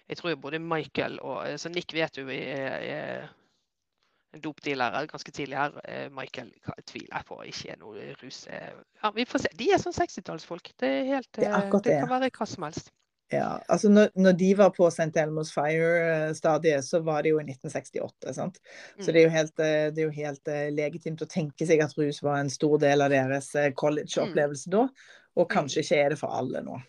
jeg 0.09 0.21
tror 0.21 0.38
både 0.41 0.62
Michael 0.62 1.19
og 1.21 1.43
altså 1.45 1.71
Nick 1.73 1.93
vet 1.95 2.19
jo 2.19 2.27
er, 2.33 2.79
er 2.81 3.29
en 4.35 4.43
dopdealer 4.45 5.07
ganske 5.09 5.33
tidlig 5.33 5.57
her. 5.57 5.81
Eh, 5.88 6.07
Michael 6.12 6.51
tviler 6.87 7.14
jeg 7.14 7.29
på 7.29 7.41
ikke 7.49 7.73
er 7.73 7.81
noe 7.81 8.12
rus. 8.23 8.45
Ja, 8.51 9.12
vi 9.14 9.25
får 9.29 9.45
se. 9.45 9.53
De 9.59 9.71
er 9.73 9.81
sånn 9.83 9.97
60-tallsfolk. 9.97 10.73
Det, 10.81 10.93
helt, 11.09 11.31
det, 11.37 11.49
det, 11.49 11.83
det 11.87 12.01
kan 12.03 12.12
være 12.12 12.33
hva 12.35 12.49
som 12.49 12.67
helst. 12.69 12.93
Ja, 13.31 13.59
altså 13.69 13.88
når, 13.93 14.09
når, 14.17 14.33
de 14.33 14.49
var 14.57 14.71
på 14.73 14.87
St. 14.88 15.12
Elmo's 15.21 15.51
Fire-stadiet, 15.53 16.85
så 16.85 17.01
var 17.05 17.23
det 17.23 17.35
jo 17.35 17.41
i 17.43 17.45
1968. 17.45 18.35
sant? 18.35 18.57
Så 19.01 19.12
det 19.12 19.23
er 19.23 19.35
helt, 19.35 19.61
eh, 19.61 19.91
det 19.93 20.01
er 20.01 20.07
jo 20.07 20.14
helt 20.17 20.49
uh, 20.49 20.69
legitimt 20.73 21.25
å 21.25 21.29
tenke 21.29 21.69
seg 21.69 21.85
at 21.85 21.93
rus 21.99 22.23
var 22.25 22.41
en 22.41 22.49
stor 22.51 22.79
del 22.81 23.05
av 23.05 23.12
deres 23.12 23.51
uh, 23.59 23.69
college-opplevelse 23.77 24.73
mm. 24.73 24.77
da, 24.79 24.87
og 25.37 25.45
mm. 25.45 25.53
kanskje 25.53 25.85
ikke 25.85 26.01
er 26.01 26.17
det 26.17 26.21
for 26.23 26.41
alle 26.41 26.64
nå. 26.64 26.81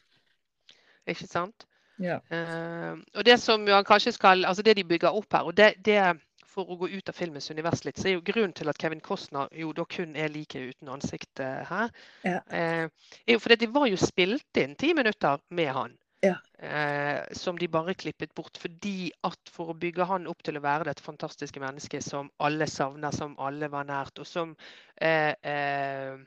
Ikke 1.11 1.27
sant? 1.27 1.67
Ja. 1.99 2.21
Uh, 2.31 3.03
og 3.19 3.27
det 3.27 3.35
som 3.43 3.67
jo 3.67 3.83
kanskje 3.83 4.15
skal, 4.15 4.47
altså 4.47 4.63
det 4.63 4.79
de 4.79 4.87
bygger 4.87 5.11
opp 5.11 5.35
her, 5.35 5.51
og 5.51 5.59
det, 5.59 5.73
det 5.83 5.99
for 6.47 6.71
å 6.71 6.79
gå 6.79 6.87
ut 6.95 7.11
av 7.11 7.19
filmens 7.19 7.51
univers 7.51 7.83
litt, 7.83 7.99
så 7.99 8.07
er 8.07 8.15
jo 8.15 8.27
grunnen 8.31 8.55
til 8.55 8.71
at 8.71 8.79
Kevin 8.79 9.03
Costner 9.03 9.51
jo 9.59 9.75
da 9.75 9.83
kun 9.91 10.15
er 10.15 10.31
like 10.31 10.69
uten 10.71 10.95
ansikt 10.95 11.43
her, 11.43 11.91
ja. 12.23 12.39
er 12.49 12.87
jo 13.27 13.41
fordi 13.43 13.59
de 13.65 13.75
var 13.75 13.91
jo 13.91 13.99
spilt 13.99 14.63
inn 14.63 14.79
ti 14.79 14.95
minutter 14.95 15.43
med 15.51 15.75
han. 15.75 15.99
Ja. 16.21 16.35
Eh, 16.59 17.21
som 17.31 17.59
de 17.59 17.67
bare 17.67 17.93
klippet 17.93 18.33
bort. 18.35 18.57
Fordi 18.57 19.11
at 19.23 19.51
for 19.51 19.71
å 19.71 19.77
bygge 19.79 20.07
han 20.09 20.27
opp 20.27 20.43
til 20.43 20.59
å 20.59 20.63
være 20.63 20.89
dette 20.89 21.05
fantastiske 21.05 21.61
mennesket 21.63 22.03
som 22.03 22.31
alle 22.43 22.67
savner, 22.67 23.15
som 23.15 23.37
alle 23.39 23.71
var 23.71 23.87
nært, 23.87 24.19
og 24.19 24.27
som 24.27 24.55
eh, 24.99 25.31
eh, 25.41 26.19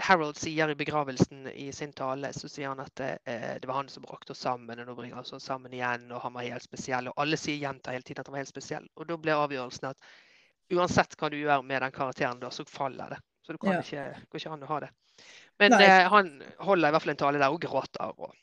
Harold 0.00 0.38
sier 0.40 0.72
i 0.72 0.78
begravelsen 0.78 1.46
i 1.52 1.68
sin 1.76 1.92
tale, 1.92 2.32
så 2.32 2.48
sier 2.48 2.72
han 2.72 2.80
at 2.82 3.02
eh, 3.04 3.54
det 3.60 3.68
var 3.68 3.82
han 3.82 3.92
som 3.92 4.06
brakte 4.06 4.32
oss 4.34 4.42
sammen, 4.46 4.80
og 4.80 4.88
nå 4.88 4.96
bringer 4.98 5.20
oss 5.20 5.34
sammen 5.44 5.74
igjen, 5.76 6.08
og 6.10 6.24
han 6.24 6.34
var 6.34 6.48
helt 6.48 6.66
spesiell. 6.66 7.12
Og 7.12 7.22
alle 7.22 7.38
sier 7.38 7.60
gjentar 7.60 7.94
hele 7.94 8.06
tiden 8.06 8.24
at 8.24 8.30
han 8.30 8.38
var 8.38 8.44
helt 8.44 8.54
spesiell. 8.54 8.88
Og 8.96 9.06
da 9.10 9.20
ble 9.20 9.36
avgjørelsen 9.36 9.90
at 9.92 10.10
uansett 10.70 11.16
hva 11.18 11.30
du 11.30 11.38
gjør 11.38 11.62
med 11.66 11.82
den 11.84 11.94
karakteren, 11.94 12.40
da, 12.42 12.50
så 12.54 12.66
faller 12.66 13.14
det. 13.14 13.20
Så 13.46 13.54
det 13.54 13.70
ja. 13.70 13.80
ikke, 13.82 14.38
ikke 14.38 14.54
an 14.54 14.66
å 14.66 14.70
ha 14.70 14.84
det. 14.86 14.90
Men 15.60 15.74
eh, 15.76 16.06
han 16.08 16.30
holder 16.64 16.88
i 16.88 16.94
hvert 16.94 17.04
fall 17.04 17.12
en 17.12 17.20
tale 17.20 17.42
der 17.42 17.54
og 17.54 17.60
gråter. 17.62 18.14
og 18.16 18.34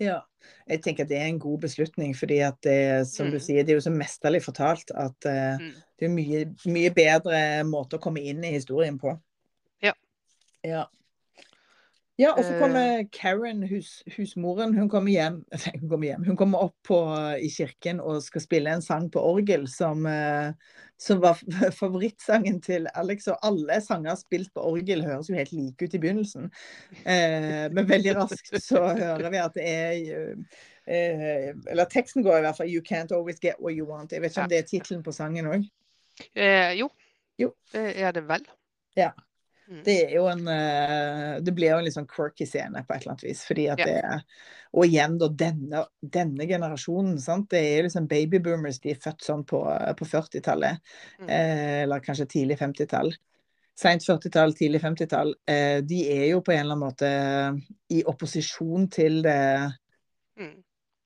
ja, 0.00 0.20
jeg 0.68 0.82
tenker 0.82 1.04
at 1.04 1.10
det 1.10 1.18
er 1.18 1.28
en 1.30 1.40
god 1.42 1.60
beslutning, 1.66 2.14
fordi 2.16 2.38
at 2.46 2.56
det, 2.64 2.78
som 3.10 3.28
mm. 3.28 3.34
du 3.34 3.42
sier, 3.42 3.66
det 3.66 3.74
er 3.74 3.80
jo 3.80 3.84
så 3.84 3.92
mesterlig 3.94 4.42
fortalt 4.44 4.90
at 4.94 5.28
uh, 5.28 5.60
mm. 5.60 5.68
det 5.98 6.08
er 6.08 6.14
mye, 6.14 6.42
mye 6.72 6.94
bedre 6.96 7.42
måte 7.68 7.98
å 7.98 8.02
komme 8.02 8.24
inn 8.24 8.42
i 8.46 8.54
historien 8.56 8.98
på. 9.00 9.14
Ja. 9.84 9.94
ja. 10.66 10.86
Ja, 12.20 12.34
og 12.36 12.44
så 12.44 12.58
kommer 12.60 13.06
Karen, 13.08 13.62
hus, 13.64 14.02
husmoren, 14.16 14.74
hun 14.76 14.88
kommer 14.92 15.14
hjem 15.14 15.38
Hun 15.80 15.88
kommer 15.88 16.06
hjem, 16.06 16.26
hun 16.26 16.36
kommer 16.36 16.66
opp 16.68 16.76
på, 16.84 16.98
i 17.40 17.48
kirken 17.50 18.02
og 18.04 18.20
skal 18.24 18.44
spille 18.44 18.74
en 18.74 18.84
sang 18.84 19.08
på 19.10 19.22
orgel 19.24 19.64
som, 19.70 20.04
som 21.00 21.22
var 21.22 21.40
favorittsangen 21.80 22.60
til 22.62 22.86
Alex. 22.94 23.26
Og 23.32 23.38
alle 23.46 23.80
sanger 23.82 24.18
spilt 24.20 24.52
på 24.54 24.64
orgel 24.72 25.04
høres 25.06 25.30
jo 25.30 25.38
helt 25.38 25.54
like 25.56 25.88
ut 25.88 25.96
i 25.96 26.02
begynnelsen. 26.02 26.50
Eh, 27.02 27.66
men 27.72 27.88
veldig 27.88 28.14
raskt 28.20 28.54
så 28.62 28.84
hører 28.92 29.32
vi 29.32 29.42
at 29.42 29.56
det 29.56 29.66
er 29.66 29.96
eh, 30.86 31.48
Eller 31.72 31.90
teksten 31.90 32.26
går 32.26 32.38
i 32.38 32.46
hvert 32.46 32.60
fall 32.60 32.70
'You 32.70 32.84
can't 32.86 33.14
always 33.14 33.40
get 33.40 33.58
what 33.58 33.74
you 33.74 33.88
want'. 33.88 34.12
Jeg 34.12 34.22
vet 34.22 34.36
ikke 34.36 34.46
om 34.46 34.52
det 34.52 34.58
er 34.58 34.70
tittelen 34.70 35.02
på 35.02 35.16
sangen 35.16 35.48
òg? 35.48 35.68
Eh, 36.36 36.78
jo. 36.78 36.90
jo. 37.38 37.54
Det 37.72 37.88
er 37.96 38.12
det 38.12 38.28
vel. 38.28 38.46
Ja. 38.96 39.10
Mm. 39.72 39.82
Det 39.86 39.96
er 40.04 40.14
jo 40.18 40.26
en 40.28 40.48
eh, 40.52 41.38
Det 41.40 41.54
blir 41.56 41.72
jo 41.72 41.78
en 41.80 41.86
litt 41.86 41.96
sånn 41.96 42.08
quirky 42.10 42.44
scene 42.48 42.82
på 42.84 42.92
et 42.92 43.02
eller 43.02 43.14
annet 43.14 43.24
vis. 43.24 43.44
fordi 43.48 43.66
at 43.72 43.80
det 43.80 43.98
er 44.02 44.24
Og 44.76 44.86
igjen, 44.86 45.18
da, 45.20 45.28
denne, 45.42 45.84
denne 46.00 46.46
generasjonen. 46.48 47.18
sant, 47.20 47.48
Det 47.52 47.60
er 47.60 47.86
liksom 47.86 48.08
babyboomers. 48.08 48.80
De 48.80 48.92
er 48.92 49.00
født 49.00 49.26
sånn 49.26 49.44
på, 49.48 49.60
på 49.98 50.08
40-tallet. 50.08 50.80
Mm. 51.20 51.28
Eh, 51.28 51.76
eller 51.82 52.04
kanskje 52.04 52.28
tidlig 52.38 52.58
50-tall. 52.60 53.12
Seint 53.76 54.04
40-tall, 54.04 54.54
tidlig 54.56 54.80
50-tall. 54.84 55.34
Eh, 55.48 55.78
de 55.84 56.02
er 56.12 56.26
jo 56.30 56.40
på 56.44 56.54
en 56.54 56.64
eller 56.64 56.76
annen 56.76 56.86
måte 56.86 57.12
i 57.92 58.02
opposisjon 58.08 58.88
til 58.92 59.22
det 59.24 59.40
mm 60.40 60.56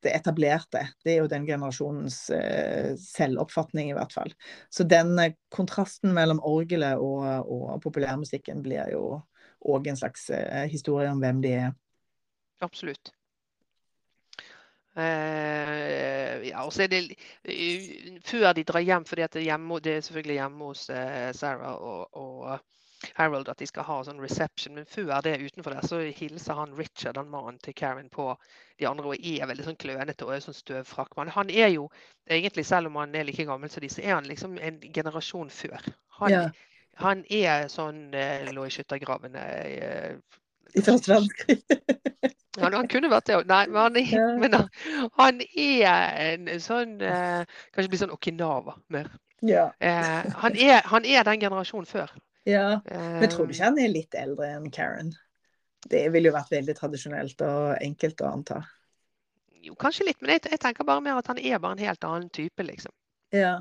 det 0.06 0.14
etablerte. 0.16 0.82
Det 1.04 1.14
er 1.14 1.20
jo 1.22 1.30
den 1.30 1.46
generasjonens 1.48 2.18
eh, 2.34 2.94
selvoppfatning, 3.00 3.90
i 3.90 3.96
hvert 3.96 4.14
fall. 4.14 4.32
Så 4.70 4.86
den 4.88 5.16
eh, 5.22 5.34
kontrasten 5.54 6.14
mellom 6.16 6.40
orgelet 6.46 7.02
og, 7.02 7.26
og 7.50 7.82
populærmusikken 7.84 8.62
blir 8.64 8.94
jo 8.94 9.20
òg 9.66 9.90
en 9.90 9.98
slags 9.98 10.28
eh, 10.30 10.64
historie 10.70 11.10
om 11.10 11.22
hvem 11.22 11.42
de 11.44 11.54
er. 11.66 11.76
Absolutt. 12.64 13.12
Uh, 14.96 16.40
ja, 16.48 16.62
og 16.64 16.70
så 16.72 16.86
er 16.86 16.88
det 16.88 17.00
Før 18.24 18.54
de 18.56 18.62
drar 18.64 18.80
hjem, 18.80 19.04
for 19.04 19.20
det, 19.20 19.42
er 19.44 20.00
selvfølgelig 20.00 20.38
hjemme 20.38 20.68
hos 20.70 20.86
uh, 20.88 21.32
Sarah 21.36 21.74
og, 21.76 22.16
og 22.16 22.54
Harold 23.14 23.48
at 23.48 23.60
de 23.60 23.66
skal 23.68 23.84
ha 23.86 23.96
sånn 24.04 24.20
reception, 24.22 24.74
men 24.78 24.86
før 24.88 25.20
det 25.24 25.36
utenfor 25.42 25.74
der 25.76 25.88
så 25.88 25.98
hilser 26.16 26.58
han 26.58 26.74
Richard, 26.78 27.18
han 27.20 27.28
mannen 27.32 27.58
til 27.62 27.76
Karen, 27.76 28.08
på 28.12 28.30
de 28.80 28.88
andre 28.88 29.12
og 29.12 29.26
er 29.32 29.48
veldig 29.50 29.66
sånn 29.66 29.78
klønete 29.80 30.26
og 30.26 30.32
er 30.34 30.44
sånn 30.44 30.56
støvfrakk. 30.56 31.12
Men 31.18 31.32
han 31.34 31.52
er 31.52 31.70
jo 31.74 31.90
egentlig, 32.24 32.66
selv 32.68 32.90
om 32.90 32.96
han 33.00 33.14
er 33.14 33.28
like 33.28 33.44
gammel 33.48 33.72
som 33.72 33.84
de, 33.84 33.92
så 33.92 34.04
er 34.04 34.16
han 34.16 34.30
liksom 34.30 34.56
en 34.58 34.80
generasjon 34.86 35.52
før. 35.52 35.84
Han, 36.20 36.32
ja. 36.32 36.42
han 37.02 37.24
er 37.28 37.68
sånn 37.72 38.08
eh, 38.16 38.48
lå 38.56 38.66
i 38.66 38.72
skyttergravene 38.74 39.44
eh, 39.66 40.16
første 40.80 41.12
verdenskrig. 41.12 41.62
han, 42.62 42.72
han, 42.72 42.88
kunne 42.88 43.12
vært 43.12 43.28
det 43.28 43.38
òg. 43.38 43.48
Nei, 43.50 43.62
men 43.68 43.82
han 43.82 44.00
er, 44.00 44.10
ja. 44.16 44.26
men 44.40 44.56
han, 44.56 44.70
han 45.20 45.44
er 45.44 46.16
en 46.30 46.50
sånn 46.62 46.96
eh, 47.04 47.60
Kanskje 47.74 47.92
blir 47.92 48.02
sånn 48.04 48.16
Okinawa 48.16 48.76
mer. 48.92 49.12
Ja. 49.44 49.68
Eh, 49.78 50.32
han, 50.42 50.56
er, 50.56 50.80
han, 50.88 51.04
er, 51.04 51.26
den 51.28 51.42
generasjonen 51.44 51.88
før. 51.88 52.12
Ja, 52.46 52.80
Men 52.86 53.26
tror 53.32 53.48
du 53.48 53.54
ikke 53.54 53.66
han 53.66 53.78
er 53.82 53.90
litt 53.90 54.14
eldre 54.14 54.52
enn 54.54 54.68
Karen? 54.70 55.10
Det 55.86 56.04
ville 56.14 56.30
jo 56.30 56.34
vært 56.36 56.52
veldig 56.54 56.74
tradisjonelt 56.78 57.42
og 57.46 57.76
enkelt 57.82 58.22
å 58.22 58.30
anta. 58.30 58.60
Jo, 59.66 59.74
kanskje 59.78 60.06
litt, 60.08 60.20
men 60.22 60.36
jeg, 60.36 60.44
jeg 60.52 60.62
tenker 60.62 60.86
bare 60.86 61.02
mer 61.02 61.18
at 61.18 61.30
han 61.30 61.40
er 61.42 61.58
bare 61.62 61.74
en 61.74 61.82
helt 61.82 62.06
annen 62.06 62.28
type, 62.34 62.62
liksom. 62.62 62.94
Ja, 63.34 63.56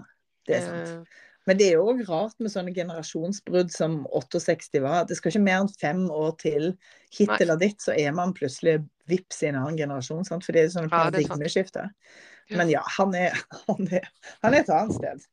det 0.46 0.60
er 0.60 0.68
sant. 0.68 0.92
Uh, 1.02 1.24
men 1.46 1.60
det 1.60 1.68
er 1.70 1.76
jo 1.78 1.86
òg 1.92 2.02
rart 2.08 2.40
med 2.42 2.50
sånne 2.50 2.74
generasjonsbrudd 2.74 3.70
som 3.74 4.00
68 4.10 4.82
var. 4.82 5.04
Det 5.06 5.18
skal 5.20 5.32
ikke 5.32 5.44
mer 5.46 5.60
enn 5.62 5.70
fem 5.78 6.06
år 6.10 6.34
til 6.42 6.72
hit 7.14 7.30
Nei. 7.30 7.38
eller 7.46 7.60
dit, 7.62 7.78
så 7.82 7.94
er 7.94 8.16
man 8.18 8.34
plutselig 8.38 8.80
vips 9.10 9.44
i 9.44 9.52
en 9.52 9.60
annen 9.60 9.78
generasjon. 9.78 10.26
Sant? 10.26 10.46
For 10.46 10.58
det 10.58 10.66
er 10.66 10.74
sånn 10.74 10.90
paradigmeskifte. 10.90 11.86
Ja, 12.50 12.58
Men 12.58 12.74
ja, 12.74 12.82
han 12.98 13.14
er, 13.18 13.38
han, 13.70 13.86
er, 13.94 14.10
han 14.42 14.58
er 14.58 14.64
et 14.64 14.74
annet 14.74 14.98
sted. 14.98 15.30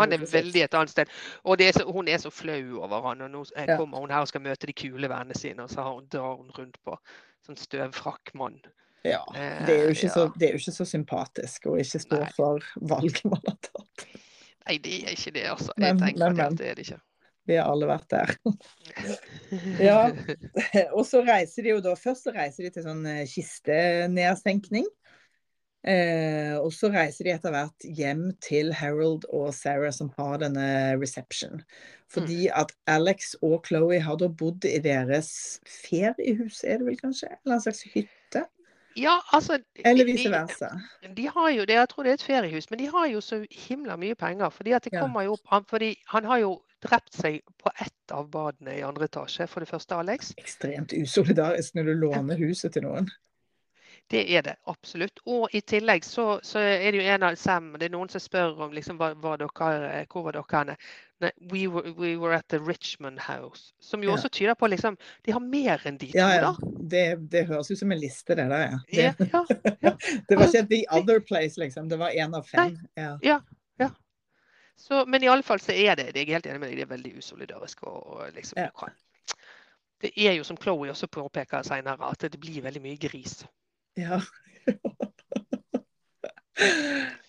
Han 0.00 0.16
er 0.16 0.24
veldig 0.30 0.64
et 0.66 0.76
annet 0.78 0.94
sted. 0.94 1.12
Og 1.44 1.62
er 1.62 1.76
så, 1.76 1.84
hun 1.88 2.08
er 2.08 2.22
så 2.22 2.32
flau 2.34 2.80
over 2.82 3.08
han. 3.10 3.24
Og 3.26 3.30
nå 3.32 3.44
ja. 3.52 3.78
kommer 3.78 4.04
hun 4.04 4.14
her 4.14 4.24
og 4.24 4.30
skal 4.30 4.44
møte 4.44 4.70
de 4.70 4.76
kule 4.76 5.10
vennene 5.10 5.38
sine, 5.38 5.66
og 5.66 5.72
så 5.72 5.86
hun, 5.88 6.08
drar 6.12 6.36
hun 6.38 6.50
rundt 6.56 6.80
på 6.84 6.98
sånn 7.44 7.60
støvfrakkmann. 7.60 8.60
Ja. 9.04 9.20
Det 9.34 9.74
er, 9.74 9.82
jo 9.84 9.96
ikke, 9.96 10.06
eh, 10.08 10.14
så, 10.14 10.28
det 10.40 10.46
er 10.46 10.54
jo 10.54 10.62
ikke 10.62 10.76
så 10.78 10.86
sympatisk 10.88 11.66
å 11.68 11.74
ikke 11.80 12.00
stå 12.06 12.20
Nei. 12.22 12.30
for 12.36 12.68
valget 12.88 13.26
man 13.28 13.42
har 13.44 13.58
tatt. 13.66 14.06
Nei, 14.64 14.78
det 14.80 15.00
er 15.02 15.12
ikke 15.12 15.34
det, 15.34 15.48
altså. 15.52 15.74
Jeg 15.76 15.98
tenker 16.00 16.22
men, 16.24 16.38
men. 16.40 16.56
det 16.56 16.70
er 16.70 16.78
det 16.78 16.86
ikke. 16.86 17.02
Vi 17.44 17.56
har 17.60 17.68
alle 17.68 17.88
vært 17.88 18.08
der. 18.14 18.32
ja. 19.88 19.98
Og 20.96 21.04
så 21.04 21.20
reiser 21.26 21.66
de 21.66 21.74
jo 21.74 21.82
da 21.84 21.92
Først 22.00 22.28
så 22.28 22.32
reiser 22.32 22.64
de 22.64 22.72
til 22.72 22.86
sånn 22.86 23.04
eh, 23.10 23.24
kistenedsenkning. 23.28 24.88
Eh, 25.84 26.54
og 26.56 26.70
så 26.72 26.88
reiser 26.88 27.26
de 27.26 27.34
etter 27.34 27.52
hvert 27.52 27.86
hjem 27.98 28.30
til 28.44 28.72
Harold 28.72 29.26
og 29.28 29.50
Sarah 29.52 29.92
som 29.92 30.08
har 30.16 30.38
denne 30.40 30.66
reception. 30.96 31.60
Fordi 32.08 32.46
mm. 32.46 32.54
at 32.62 32.72
Alex 32.88 33.34
og 33.42 33.66
Chloé 33.68 34.00
har 34.00 34.16
da 34.20 34.30
bodd 34.32 34.64
i 34.64 34.78
deres 34.80 35.60
feriehus, 35.68 36.62
er 36.64 36.80
det 36.80 36.88
vel 36.88 37.00
kanskje? 37.00 37.34
Eller 37.44 37.58
en 37.58 37.64
slags 37.66 37.84
hytte? 37.92 38.46
Ja, 38.96 39.18
altså 39.34 39.58
Eller 39.84 40.06
vice 40.06 40.30
versa. 40.30 40.70
De, 41.02 41.10
de, 41.16 41.26
har 41.28 41.50
jo 41.50 41.64
det, 41.66 41.74
jeg 41.74 41.88
tror 41.90 42.06
det 42.06 42.10
er 42.12 42.20
et 42.20 42.22
feriehus, 42.22 42.70
men 42.70 42.78
de 42.78 42.86
har 42.88 43.08
jo 43.10 43.20
så 43.20 43.40
himla 43.50 43.96
mye 43.96 44.14
penger. 44.14 44.48
fordi 44.48 44.72
at 44.72 44.84
det 44.84 44.94
kommer 44.94 45.22
jo 45.22 45.36
opp, 45.36 45.68
fordi 45.68 45.96
han 46.08 46.24
har 46.24 46.38
jo 46.38 46.52
drept 46.84 47.16
seg 47.16 47.40
på 47.58 47.72
ett 47.80 48.12
av 48.12 48.30
badene 48.30 48.78
i 48.78 48.84
andre 48.86 49.08
etasje, 49.08 49.48
for 49.50 49.60
det 49.60 49.68
første, 49.68 49.94
Alex. 49.94 50.32
Ekstremt 50.38 50.92
usolidarisk 50.92 51.74
når 51.74 51.90
du 51.90 51.94
låner 52.06 52.40
huset 52.40 52.72
til 52.72 52.86
noen. 52.86 53.10
Det 54.12 54.20
er 54.36 54.42
det 54.44 54.54
absolutt. 54.68 55.20
Og 55.26 55.48
i 55.56 55.62
tillegg 55.64 56.04
så, 56.04 56.38
så 56.44 56.60
er 56.60 56.92
det 56.92 57.00
jo 57.00 57.08
en 57.14 57.22
av 57.24 57.38
Sam 57.40 57.72
Det 57.80 57.88
er 57.88 57.94
noen 57.94 58.10
som 58.12 58.20
spør 58.20 58.60
om 58.66 58.74
liksom, 58.76 58.98
hva, 59.00 59.14
hva 59.16 59.38
dere, 59.40 60.04
hvor 60.12 60.26
var 60.26 60.36
dere. 60.36 60.76
We 61.40 61.66
were, 61.68 61.94
we 61.96 62.16
were 62.20 62.34
at 62.36 62.48
the 62.48 62.58
Richmond 62.60 63.18
House. 63.18 63.72
Som 63.80 64.02
jo 64.04 64.10
ja. 64.10 64.18
også 64.18 64.28
tyder 64.28 64.54
på 64.60 64.68
liksom 64.68 64.98
De 65.24 65.32
har 65.32 65.40
mer 65.40 65.80
enn 65.88 65.96
de 65.96 66.10
to, 66.12 66.18
ja, 66.18 66.34
ja. 66.36 66.52
Det, 66.60 67.04
det, 67.32 67.46
høres 67.48 67.70
ut 67.70 67.80
som 67.80 67.92
en 67.92 68.00
liste, 68.00 68.36
det 68.36 68.44
der, 68.50 68.66
ja. 68.68 68.78
Det, 68.92 69.30
ja, 69.32 69.44
det 70.28 70.36
var 70.36 70.46
ikke 70.52 70.66
The 70.68 70.84
Other 70.92 71.20
Place, 71.24 71.60
liksom. 71.60 71.88
Det 71.88 71.96
var 71.96 72.12
én 72.12 72.36
av 72.36 72.44
fem. 72.44 72.76
Ja. 72.94 73.16
ja. 73.24 73.40
Så, 74.76 75.06
men 75.06 75.22
i 75.22 75.28
alle 75.28 75.42
fall 75.42 75.60
så 75.60 75.72
er 75.72 75.96
det 75.96 76.12
det 76.14 76.22
er 76.22 76.34
helt 76.34 76.46
enig 76.46 76.60
med 76.60 76.68
deg, 76.70 76.78
det 76.78 76.86
er 76.86 76.92
veldig 76.92 77.16
usolidarisk. 77.18 77.82
Og, 77.88 78.06
og 78.06 78.34
liksom, 78.34 78.58
det 80.02 80.10
er 80.16 80.34
jo 80.36 80.44
som 80.44 80.58
Chloé 80.60 80.90
også 80.90 81.06
påpeker 81.06 81.62
senere, 81.62 82.10
at 82.10 82.26
det 82.26 82.40
blir 82.40 82.64
veldig 82.64 82.82
mye 82.82 82.98
gris. 83.00 83.44
Ja. 83.94 84.20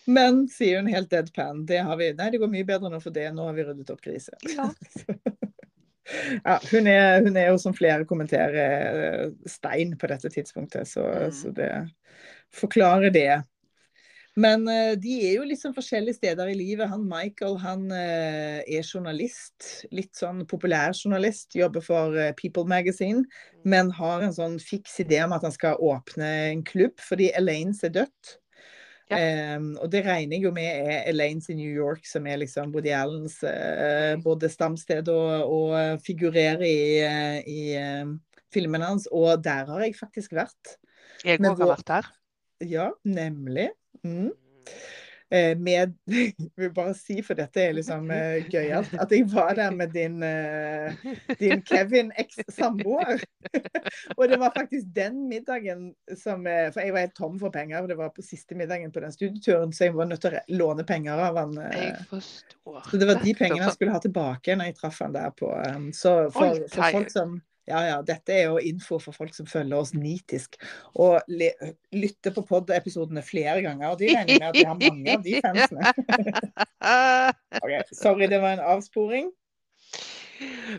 Men, 0.06 0.48
sier 0.48 0.78
hun 0.78 0.86
helt 0.86 1.10
deadpan, 1.10 1.64
det 1.66 1.78
har 1.82 1.96
vi 1.98 2.12
Nei, 2.14 2.30
det 2.30 2.38
går 2.38 2.50
mye 2.52 2.66
bedre 2.66 2.90
nå 2.92 3.00
for 3.02 3.14
det. 3.14 3.26
Nå 3.34 3.48
har 3.48 3.56
vi 3.56 3.64
ryddet 3.66 3.90
opp 3.90 4.02
krise. 4.04 4.36
Ja. 4.54 4.68
ja 6.46 6.58
hun, 6.70 6.86
er, 6.86 7.24
hun, 7.24 7.34
er, 7.34 7.50
jo, 7.50 7.58
som 7.58 7.74
flere 7.74 8.06
kommenterer, 8.06 9.32
stein 9.50 9.96
på 9.98 10.10
dette 10.12 10.30
tidspunktet, 10.30 10.88
så, 10.88 11.06
mm. 11.06 11.34
så 11.34 11.52
det 11.56 11.72
forklarer 12.54 13.10
det. 13.14 13.30
Men 14.36 14.66
uh, 14.68 14.92
de 15.00 15.14
er 15.24 15.38
jo 15.38 15.46
liksom 15.48 15.72
forskjellige 15.76 16.18
steder 16.18 16.50
i 16.52 16.56
livet. 16.58 16.90
Han 16.92 17.06
Michael 17.08 17.56
han 17.62 17.86
uh, 17.88 18.60
er 18.60 18.84
journalist. 18.84 19.86
Litt 19.96 20.12
sånn 20.18 20.42
populærjournalist. 20.48 21.56
Jobber 21.56 21.84
for 21.84 22.16
uh, 22.16 22.32
People 22.36 22.66
Magazine. 22.68 23.24
Men 23.64 23.90
har 23.96 24.24
en 24.26 24.34
sånn 24.36 24.58
fiks 24.60 24.98
idé 25.00 25.22
om 25.24 25.32
at 25.36 25.46
han 25.46 25.54
skal 25.54 25.80
åpne 25.80 26.28
en 26.50 26.66
klubb 26.68 27.00
fordi 27.00 27.30
Elaines 27.38 27.80
er 27.86 27.94
dødt. 27.96 28.36
Ja. 29.06 29.20
Um, 29.54 29.70
og 29.78 29.88
det 29.92 30.02
regner 30.02 30.34
jeg 30.34 30.48
jo 30.48 30.50
med 30.52 30.66
er 30.66 31.08
Elaines 31.12 31.46
i 31.48 31.54
New 31.54 31.70
York, 31.70 32.02
som 32.10 32.24
er 32.26 32.40
liksom 32.42 32.72
Woody 32.74 32.90
Allens 32.90 33.36
både 34.24 34.50
stamsted 34.50 35.06
og, 35.12 35.46
og 35.46 36.02
figurerer 36.02 36.64
i, 36.66 36.80
i 37.46 37.60
filmene 38.50 38.90
hans. 38.90 39.06
Og 39.14 39.38
der 39.46 39.70
har 39.70 39.86
jeg 39.86 39.94
faktisk 39.94 40.34
vært. 40.36 40.74
Jeg 41.22 41.38
òg 41.38 41.62
har 41.62 41.76
vært 41.76 41.86
der. 41.92 42.10
Ja, 42.66 42.90
nemlig. 43.06 43.70
Mm. 44.04 44.32
Eh, 45.30 45.58
med 45.58 45.94
vil 46.56 46.74
bare 46.74 46.94
si, 46.94 47.16
for 47.26 47.34
dette 47.34 47.58
er 47.58 47.72
liksom 47.74 48.10
eh, 48.14 48.44
gøyalt, 48.46 48.92
at 48.94 49.10
jeg 49.10 49.24
var 49.32 49.56
der 49.58 49.72
med 49.74 49.90
din, 49.90 50.20
eh, 50.22 50.94
din 51.40 51.64
Kevin 51.66 52.12
eks-samboer. 52.14 53.24
og 54.18 54.28
det 54.28 54.38
var 54.38 54.54
faktisk 54.54 54.86
den 54.94 55.24
middagen 55.28 55.88
som 56.14 56.46
For 56.46 56.80
jeg 56.80 56.94
var 56.94 57.08
helt 57.08 57.16
tom 57.18 57.40
for 57.40 57.50
penger. 57.50 57.88
Det 57.90 57.98
var 57.98 58.14
på 58.14 58.22
siste 58.22 58.54
middagen 58.54 58.92
på 58.92 59.02
den 59.02 59.12
studieturen, 59.12 59.72
så 59.72 59.88
jeg 59.88 59.96
var 59.96 60.06
nødt 60.06 60.22
til 60.22 60.38
å 60.38 60.44
låne 60.60 60.86
penger 60.86 61.18
av 61.18 61.42
han. 61.42 61.58
Jeg. 61.74 62.22
Så 62.86 63.00
det 63.00 63.10
var 63.10 63.18
de 63.24 63.34
pengene 63.34 63.64
jeg 63.64 63.74
skulle 63.74 63.98
ha 63.98 64.02
tilbake 64.02 64.54
når 64.54 64.70
jeg 64.70 64.78
traff 64.78 65.02
han 65.02 65.16
der 65.16 65.34
på 65.34 65.50
Så 65.90 66.16
for, 66.30 66.62
for 66.70 66.94
folk 66.94 67.10
som 67.10 67.40
ja, 67.66 67.80
ja. 67.82 67.96
Dette 68.06 68.34
er 68.34 68.44
jo 68.50 68.58
info 68.62 68.98
for 69.02 69.16
folk 69.16 69.34
som 69.34 69.48
følger 69.50 69.78
oss 69.78 69.92
nitisk. 69.94 70.54
Og 70.94 71.18
lytter 71.28 72.34
på 72.36 72.44
pod-episodene 72.46 73.24
flere 73.26 73.58
ganger. 73.64 73.88
Og 73.90 73.98
de 74.02 74.12
regner 74.12 74.38
med 74.38 74.48
at 74.50 74.58
vi 74.58 74.66
har 74.68 74.78
mange 74.82 75.16
av 75.16 75.24
de 75.26 75.40
fansene. 75.44 75.94
okay, 77.64 77.82
sorry, 77.92 78.30
det 78.30 78.40
var 78.44 78.56
en 78.56 78.64
avsporing. 78.76 79.32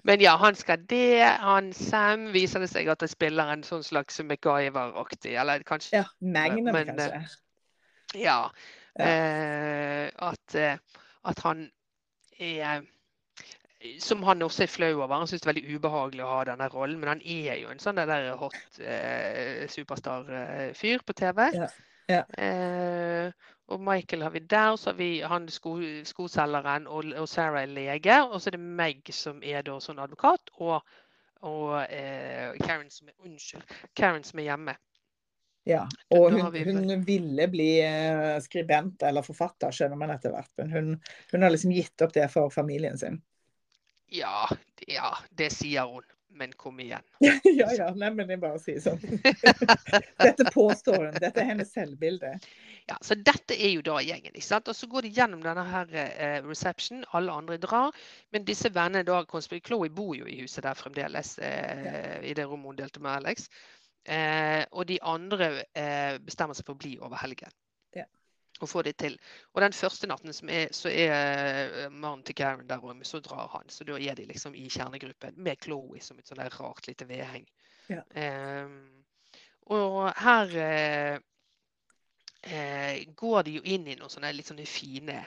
Men 0.03 0.21
ja, 0.21 0.35
han 0.37 0.55
skal 0.55 0.83
det. 0.89 1.23
Han 1.41 1.71
Sam 1.73 2.29
viser 2.33 2.63
det 2.63 2.69
seg 2.71 2.89
at 2.93 3.03
han 3.03 3.11
spiller 3.11 3.51
en 3.51 3.65
sånn 3.65 3.85
slags 3.85 4.21
MacGyver-aktig, 4.21 5.33
eller 5.41 5.65
kanskje 5.67 6.03
Ja, 6.03 6.05
Magnum, 6.21 6.71
Men, 6.71 6.93
eh, 6.93 7.09
kanskje. 7.17 7.41
Ja. 8.15 8.37
Ja. 8.97 9.05
Eh, 9.05 10.11
at, 10.29 10.55
eh, 10.55 10.77
at 11.27 11.41
han 11.43 11.67
er 12.39 12.85
Som 14.01 14.23
han 14.25 14.41
også 14.41 14.63
er 14.65 14.71
flau 14.73 14.93
over. 14.95 15.19
Han 15.19 15.29
syns 15.29 15.43
det 15.43 15.49
er 15.49 15.53
veldig 15.53 15.75
ubehagelig 15.77 16.23
å 16.25 16.31
ha 16.31 16.39
denne 16.49 16.69
rollen, 16.73 16.97
men 17.01 17.11
han 17.11 17.21
er 17.21 17.59
jo 17.61 17.69
en 17.69 17.81
sånn 17.81 17.99
der 17.99 18.31
hot 18.39 18.79
eh, 18.81 19.67
superstar-fyr 19.69 21.05
på 21.05 21.15
TV. 21.17 21.43
Ja, 21.53 21.67
ja. 22.09 22.23
Eh, 22.41 23.29
og 23.67 23.83
Michael 23.83 24.23
har 24.23 24.31
vi 24.31 24.39
der, 24.39 24.75
så 24.79 24.89
har 24.89 24.97
vi 24.97 25.09
han 25.21 25.45
sko, 25.51 25.75
skoselgeren 26.07 26.87
og, 26.87 27.11
og 27.19 27.27
Sarah 27.29 27.65
er 27.67 27.73
lege. 27.75 28.17
Og 28.23 28.41
så 28.41 28.49
er 28.49 28.57
det 28.57 28.63
Meg 28.81 29.13
som 29.13 29.43
er 29.43 29.65
da 29.67 29.77
sånn 29.83 29.99
advokat, 30.01 30.53
og, 30.57 30.81
og 31.45 31.77
eh, 31.83 32.55
Karen, 32.63 32.89
som 32.89 33.11
er, 33.11 33.17
unnskyld, 33.27 33.77
Karen 33.93 34.25
som 34.25 34.39
er 34.39 34.49
hjemme. 34.53 34.77
Ja, 35.67 35.81
og 36.15 36.31
hun, 36.31 36.45
vi 36.53 36.63
hun 36.63 37.03
ville 37.03 37.47
bli 37.51 37.71
eh, 37.83 38.37
skribent 38.39 39.03
eller 39.03 39.25
forfatter, 39.25 39.73
skjønner 39.75 39.99
man 39.99 40.13
etter 40.15 40.31
hvert. 40.31 40.53
Men 40.61 40.71
hun, 40.71 40.93
hun 41.33 41.43
har 41.43 41.51
liksom 41.51 41.73
gitt 41.75 42.05
opp 42.05 42.15
det 42.15 42.29
for 42.31 42.53
familien 42.53 42.95
sin. 42.97 43.19
Ja, 44.13 44.47
ja, 44.87 45.17
det 45.37 45.51
sier 45.55 45.89
hun. 45.91 46.05
Men 46.37 46.51
kom 46.53 46.79
igjen. 46.79 47.01
ja, 47.43 47.71
ja. 47.73 47.87
Nei, 47.95 48.11
men 48.13 48.29
jeg 48.29 48.39
bare 48.43 48.59
sier 48.61 48.81
sånn. 48.83 48.99
Dette 50.21 50.45
påstår 50.53 51.07
hun. 51.07 51.15
Dette 51.17 51.41
er 51.41 51.47
hennes 51.49 51.71
selvbilde. 51.73 52.33
Ja, 52.87 52.97
så 53.01 53.17
dette 53.17 53.55
er 53.55 53.71
jo 53.73 53.81
da 53.83 53.97
gjengen. 54.03 54.35
ikke 54.35 54.45
sant? 54.45 54.69
Og 54.69 54.77
så 54.77 54.89
går 54.91 55.07
de 55.07 55.13
gjennom 55.17 55.41
denne 55.43 55.63
her 55.65 55.95
eh, 55.97 56.37
reception, 56.45 57.01
alle 57.17 57.33
andre 57.33 57.57
drar. 57.63 57.95
Men 58.35 58.45
disse 58.47 58.69
vennene 58.75 59.07
da, 59.07 59.23
Chloé 59.25 59.89
bor 59.89 60.13
jo 60.19 60.27
i 60.29 60.37
huset 60.43 60.67
der 60.67 60.77
fremdeles, 60.77 61.37
eh, 61.41 62.19
i 62.21 62.35
det 62.37 62.45
rommet 62.45 62.75
hun 62.75 62.79
delte 62.83 63.01
med 63.03 63.17
Alex. 63.17 63.49
Eh, 64.07 64.63
og 64.71 64.85
de 64.87 65.01
andre 65.03 65.49
eh, 65.75 66.19
bestemmer 66.23 66.55
seg 66.55 66.69
for 66.69 66.77
å 66.77 66.83
bli 66.83 66.95
over 67.01 67.19
helgen. 67.23 67.51
Og 68.61 68.69
få 68.69 68.81
det 68.81 68.95
til. 68.97 69.17
Og 69.53 69.61
den 69.61 69.75
første 69.75 70.07
natten 70.09 70.33
som 70.33 70.49
er, 70.49 70.71
så 70.73 70.89
er 70.89 71.13
eh, 71.13 71.91
mannen 71.91 72.23
til 72.25 72.35
Karen 72.35 72.67
der, 72.69 72.83
og 72.83 73.05
så 73.05 73.19
drar 73.21 73.51
han. 73.53 73.69
Så 73.69 73.85
da 73.85 73.99
er 73.99 74.17
de 74.17 74.25
liksom 74.25 74.55
i 74.55 74.67
kjernegruppen 74.69 75.37
med 75.37 75.61
Chloé 75.63 76.01
som 76.01 76.17
et 76.19 76.29
sånn 76.29 76.41
rart 76.41 76.87
lite 76.89 77.07
vedheng. 77.09 77.45
Ja. 77.87 78.01
Um, 78.65 79.03
og 79.71 80.09
her 80.19 80.55
uh, 80.57 81.19
uh, 82.47 82.95
går 83.15 83.45
de 83.47 83.57
jo 83.59 83.63
inn 83.63 83.87
i 83.87 83.95
noen 83.99 84.11
sånne 84.11 84.33
litt 84.35 84.49
sånne 84.49 84.65
fine 84.67 85.21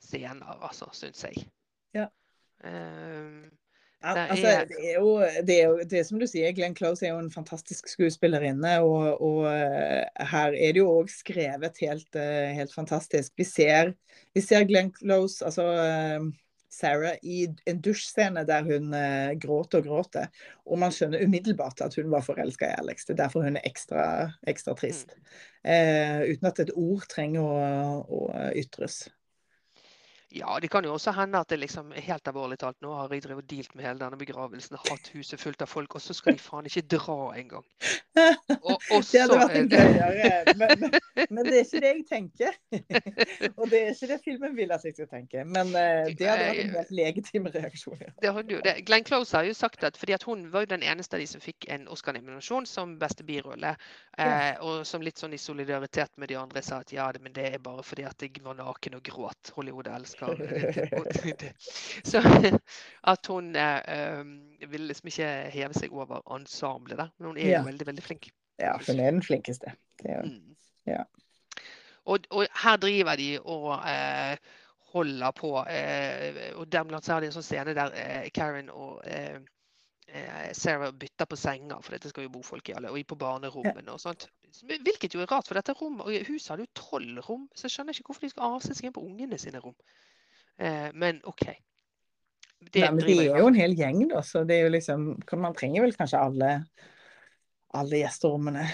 scener, 0.00 0.58
altså, 0.58 0.90
syns 0.96 1.24
jeg. 1.28 1.46
Ja. 1.96 2.08
Det 2.60 3.59
altså, 4.00 4.52
det 4.68 4.78
er 4.80 4.94
jo 4.96 5.10
det, 5.44 5.56
er 5.56 5.66
jo, 5.68 5.80
det 5.84 5.98
er 5.98 6.04
som 6.08 6.20
du 6.20 6.26
sier, 6.28 6.52
Glenn 6.56 6.76
Close 6.76 7.04
er 7.04 7.12
jo 7.12 7.20
en 7.20 7.32
fantastisk 7.32 7.90
skuespillerinne. 7.92 8.78
Og, 8.80 9.20
og 9.20 9.48
eh, 9.50 10.06
her 10.32 10.56
er 10.56 10.76
det 10.76 10.80
jo 10.80 10.92
òg 11.02 11.10
skrevet 11.12 11.80
helt, 11.84 12.08
eh, 12.16 12.52
helt 12.56 12.72
fantastisk. 12.72 13.34
Vi 13.36 13.44
ser, 13.44 13.92
vi 14.36 14.44
ser 14.44 14.64
Glenn 14.68 14.92
Close, 14.96 15.44
altså 15.44 15.68
eh, 15.84 16.30
Sarah, 16.72 17.18
i 17.26 17.44
en 17.68 17.82
dusjscene 17.84 18.46
der 18.48 18.64
hun 18.64 18.94
gråter 19.42 19.82
og 19.82 19.88
gråter. 19.90 20.28
Og 20.64 20.78
man 20.80 20.94
skjønner 20.94 21.26
umiddelbart 21.26 21.82
at 21.84 21.98
hun 21.98 22.12
var 22.14 22.24
forelska 22.24 22.70
i 22.70 22.76
Alex. 22.80 23.04
Det 23.04 23.18
er 23.18 23.24
derfor 23.24 23.44
hun 23.44 23.58
er 23.58 23.66
ekstra, 23.68 24.04
ekstra 24.48 24.76
trist. 24.78 25.16
Eh, 25.66 26.30
uten 26.30 26.48
at 26.48 26.62
et 26.62 26.72
ord 26.78 27.04
trenger 27.10 27.42
å, 27.42 28.04
å 28.06 28.20
ytres. 28.56 29.02
Ja, 30.30 30.58
det 30.62 30.68
kan 30.70 30.84
jo 30.86 30.92
også 30.94 31.10
hende 31.16 31.40
at 31.42 31.50
det 31.50 31.58
liksom 31.58 31.90
helt 31.96 32.28
alvorlig 32.30 32.58
talt. 32.62 32.76
Nå 32.84 32.92
har 32.94 33.10
jeg 33.10 33.24
drevet 33.24 33.44
og 33.44 33.50
dealt 33.50 33.74
med 33.74 33.86
hele 33.86 33.98
denne 33.98 34.18
begravelsen, 34.20 34.78
hatt 34.86 35.10
huset 35.14 35.40
fullt 35.42 35.64
av 35.64 35.70
folk, 35.70 35.96
og 35.98 36.02
så 36.04 36.14
skal 36.14 36.36
de 36.36 36.42
faen 36.42 36.68
ikke 36.70 36.84
dra 36.96 37.18
engang. 37.40 37.66
Det 39.10 39.20
hadde 39.22 39.38
vært 39.38 39.56
en 39.58 39.68
gøyere, 39.70 40.54
men, 40.58 40.84
men, 41.16 41.26
men 41.30 41.46
det 41.46 41.56
er 41.60 41.64
ikke 41.64 41.80
det 41.82 41.90
jeg 41.90 42.04
tenker. 42.08 42.56
Og 43.60 43.70
det 43.70 43.80
er 43.80 43.92
ikke 43.92 44.08
det 44.10 44.18
filmen 44.24 44.54
vil 44.56 44.72
at 44.74 44.84
jeg 44.86 44.96
skal 44.96 45.08
tenke. 45.10 45.44
Men 45.46 45.70
eh, 45.78 46.10
det 46.18 46.28
hadde 46.28 46.46
vært 46.46 46.62
en 46.62 46.74
helt 46.76 46.92
legitim 46.94 47.48
reaksjon. 47.50 47.98
ja. 48.00 48.10
Det 48.22 48.32
hadde 48.36 48.54
jo 48.54 48.60
det. 48.64 48.74
Glenn 48.88 49.06
Close 49.06 49.36
har 49.36 49.46
jo 49.46 49.54
sagt 49.56 49.84
at 49.86 49.98
fordi 50.00 50.14
at 50.16 50.26
hun 50.26 50.46
var 50.52 50.66
jo 50.66 50.72
den 50.72 50.84
eneste 50.86 51.18
av 51.18 51.22
de 51.22 51.28
som 51.30 51.42
fikk 51.42 51.68
en 51.70 51.86
Oscar-nominasjon 51.90 52.66
som 52.70 52.96
beste 53.00 53.26
birolle. 53.26 53.74
Eh, 54.18 54.52
og 54.66 54.82
som 54.88 55.04
litt 55.04 55.20
sånn 55.20 55.34
i 55.34 55.40
solidaritet 55.40 56.16
med 56.20 56.32
de 56.32 56.38
andre 56.40 56.62
sa 56.66 56.82
at 56.84 56.94
ja, 56.94 57.08
det, 57.14 57.22
men 57.24 57.34
det 57.36 57.46
er 57.54 57.62
bare 57.62 57.84
fordi 57.86 58.06
at 58.08 58.26
jeg 58.26 58.42
var 58.44 58.58
naken 58.58 58.98
og 58.98 59.04
gråt. 59.06 59.54
Hollywood 59.56 59.90
elsker 59.90 60.19
det. 61.40 61.52
Så 62.10 62.20
at 63.04 63.26
hun 63.26 63.56
eh, 63.56 64.20
um, 64.20 64.34
vil 64.70 64.80
liksom 64.90 65.06
ikke 65.12 65.28
heve 65.54 65.74
seg 65.74 65.92
over 65.92 66.22
ensemblet 66.36 66.98
der. 66.98 67.10
Men 67.18 67.26
hun 67.26 67.36
er 67.38 67.48
Ja. 67.50 67.58
jo 67.58 67.66
veldig, 67.70 67.86
veldig 67.86 68.02
flink. 68.04 68.30
Ja, 68.60 68.76
hun 68.76 69.00
er 69.00 69.10
den 69.10 69.22
flinkeste. 69.22 69.72
Det 70.02 70.10
er. 70.10 70.22
Mm. 70.22 70.56
Ja. 70.86 71.02
Og, 72.04 72.18
og 72.30 72.46
her 72.62 72.76
driver 72.76 73.16
de 73.16 73.38
og 73.40 73.72
eh, 73.88 74.36
holder 74.92 75.30
på. 75.30 75.54
Eh, 75.70 76.52
og 76.56 76.66
blant 76.70 76.90
annet 76.92 77.08
har 77.08 77.20
de 77.20 77.26
en 77.30 77.36
sånn 77.38 77.46
scene 77.46 77.74
der 77.76 77.92
eh, 77.94 78.28
Karen 78.34 78.70
og 78.70 79.02
eh, 80.12 80.50
Sarah 80.56 80.92
bytter 80.92 81.28
på 81.30 81.38
senger, 81.38 81.80
for 81.82 81.96
dette 81.96 82.10
skal 82.12 82.26
jo 82.26 82.32
bo 82.34 82.42
folk 82.46 82.68
i 82.70 82.74
alle, 82.76 82.90
og 82.92 82.98
i 83.00 83.06
på 83.08 83.18
barnerommene 83.18 83.94
og 83.94 84.02
sånt. 84.02 84.28
Hvilket 84.66 85.14
jo 85.14 85.22
er 85.22 85.30
rart, 85.30 85.48
for 85.48 85.58
dette 85.58 85.74
rommet, 85.78 86.04
og 86.06 86.28
huset 86.30 86.52
hadde 86.54 86.66
jo 86.66 86.72
tolv 86.78 87.20
rom, 87.28 87.48
så 87.54 87.68
jeg 87.68 87.76
skjønner 87.76 87.96
ikke 87.96 88.10
hvorfor 88.10 88.26
de 88.26 88.32
skal 88.34 88.54
avse 88.56 88.74
seg 88.76 88.88
inn 88.88 88.96
på 88.96 89.04
ungene 89.06 89.38
sine 89.40 89.62
rom. 89.62 89.76
Eh, 90.60 90.88
men 90.94 91.20
OK. 91.30 91.46
Det 92.60 92.82
Nei, 92.82 92.90
men 92.92 93.06
de 93.06 93.14
er 93.24 93.38
jo 93.40 93.46
en 93.48 93.56
hel 93.56 93.72
gjeng, 93.76 94.02
da, 94.10 94.20
så 94.26 94.42
det 94.44 94.58
er 94.58 94.66
jo 94.66 94.72
liksom 94.74 95.04
Man 95.40 95.54
trenger 95.56 95.86
vel 95.86 95.94
kanskje 95.96 96.18
alle, 96.20 96.50
alle 97.72 98.02
gjesterommene. 98.02 98.66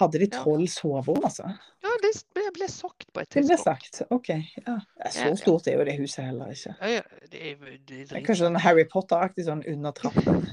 Hadde 0.00 0.18
de 0.18 0.26
Ja. 0.32 0.42
tolv 0.42 0.66
soverom, 0.72 1.22
altså? 1.28 1.52
Ja, 1.92 1.98
det 2.02 2.12
ble, 2.32 2.44
ble 2.56 2.68
sagt 2.72 3.06
på 3.12 3.20
et 3.20 3.30
Det 3.36 3.44
ble 3.44 3.58
sagt. 3.60 4.02
OK. 4.14 4.28
Ja. 4.32 4.78
Ja, 4.80 5.10
Så 5.12 5.28
ja. 5.28 5.36
stort 5.36 5.68
er 5.68 5.76
jo 5.78 5.84
det 5.88 5.98
huset 6.00 6.24
heller 6.24 6.52
ikke. 6.54 6.74
Ja, 6.80 6.92
ja, 6.98 7.22
det 7.30 7.40
er, 7.52 7.56
det 7.60 8.00
er 8.00 8.04
Det 8.08 8.18
er 8.22 8.26
kanskje 8.26 8.46
sånn 8.48 8.60
Harry 8.64 8.84
Potter-aktig 8.88 9.44
sånn 9.48 9.64
under 9.68 9.92
trappen. 9.96 10.46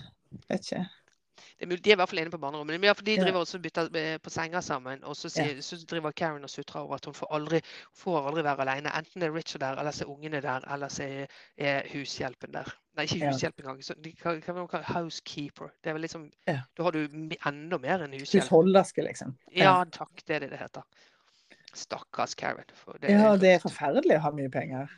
Vet 0.50 0.66
ikke. 0.68 0.88
Det 1.60 1.66
er 1.66 1.70
mulig, 1.72 1.84
de 1.84 1.92
er 1.92 1.96
i 1.96 2.00
hvert 2.00 2.10
fall 2.12 2.20
inne 2.22 2.32
på 2.32 2.40
barnerommet. 2.40 2.76
Men 2.80 2.86
i 2.86 2.88
hvert 2.88 3.00
fall 3.00 3.08
de 3.08 3.16
driver 3.20 3.42
også 3.42 3.58
og 3.60 3.64
bytter 3.66 3.88
eh, 4.00 4.18
på 4.24 4.32
senger 4.32 4.64
sammen. 4.64 5.02
Og 5.08 5.16
så, 5.20 5.28
sier, 5.32 5.58
så 5.64 5.76
driver 5.88 6.14
Karen 6.16 6.44
og 6.48 6.52
sutrer 6.52 6.86
over 6.86 6.96
at 6.96 7.08
hun 7.10 7.16
får 7.18 7.32
aldri, 7.36 7.60
får 8.00 8.30
aldri 8.30 8.44
være 8.48 8.64
alene. 8.64 8.94
Enten 8.96 9.26
er 9.28 9.34
Richard 9.36 9.64
der, 9.64 9.80
eller 9.82 9.96
så 9.96 10.06
er 10.06 10.12
ungene 10.14 10.40
der, 10.44 10.64
eller 10.72 10.92
så 10.94 11.04
er, 11.04 11.34
er 11.60 11.90
hushjelpen 11.92 12.54
der. 12.56 12.72
Nei, 12.96 13.06
ikke 13.08 13.20
Ja. 13.26 13.34
hushjelp 13.34 13.60
engang. 13.60 13.82
Så 13.84 13.96
de 14.04 14.14
kan, 14.16 14.40
kan 14.44 14.56
man 14.56 14.70
kalle 14.72 14.88
housekeeper. 14.88 15.72
Det 15.84 15.92
er 15.92 16.00
vel 16.00 16.08
liksom, 16.08 16.30
Ja. 16.48 16.62
Da 16.78 16.88
har 16.88 16.96
du 16.96 17.02
enda 17.10 17.78
mer 17.84 18.06
enn 18.08 18.16
hushjelp. 18.16 18.44
Husholderske, 18.48 19.04
liksom. 19.04 19.36
Ja, 19.56 19.84
takk. 19.92 20.16
Det 20.28 20.36
er 20.38 20.46
det 20.46 20.52
det 20.56 20.60
heter. 20.64 20.88
Stakkars 21.76 22.36
Karen. 22.36 22.66
Det 23.02 23.12
Ja, 23.12 23.36
det 23.38 23.54
er 23.56 23.60
forferdelig 23.60 24.18
å 24.18 24.24
ha 24.28 24.32
mye 24.32 24.50
penger. 24.50 24.90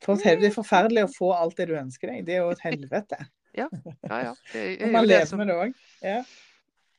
For 0.00 0.14
det 0.16 0.44
er 0.46 0.54
forferdelig 0.54 1.04
å 1.08 1.14
få 1.14 1.32
alt 1.34 1.56
det 1.56 1.68
du 1.68 1.74
ønsker 1.74 2.08
deg. 2.12 2.24
Det 2.26 2.34
er 2.36 2.44
jo 2.44 2.50
et 2.54 2.60
helvete. 2.62 3.18
Ja, 3.58 3.66
ja. 3.72 4.34
Det 4.52 4.60
er 4.60 4.74
Og 4.82 4.86
jo 4.86 4.92
man 4.92 5.02
det 5.02 5.08
lever 5.16 5.26
som- 5.26 5.38
med 5.38 5.48
det 5.48 5.56
òg. 5.56 5.74
Ja. 6.02 6.20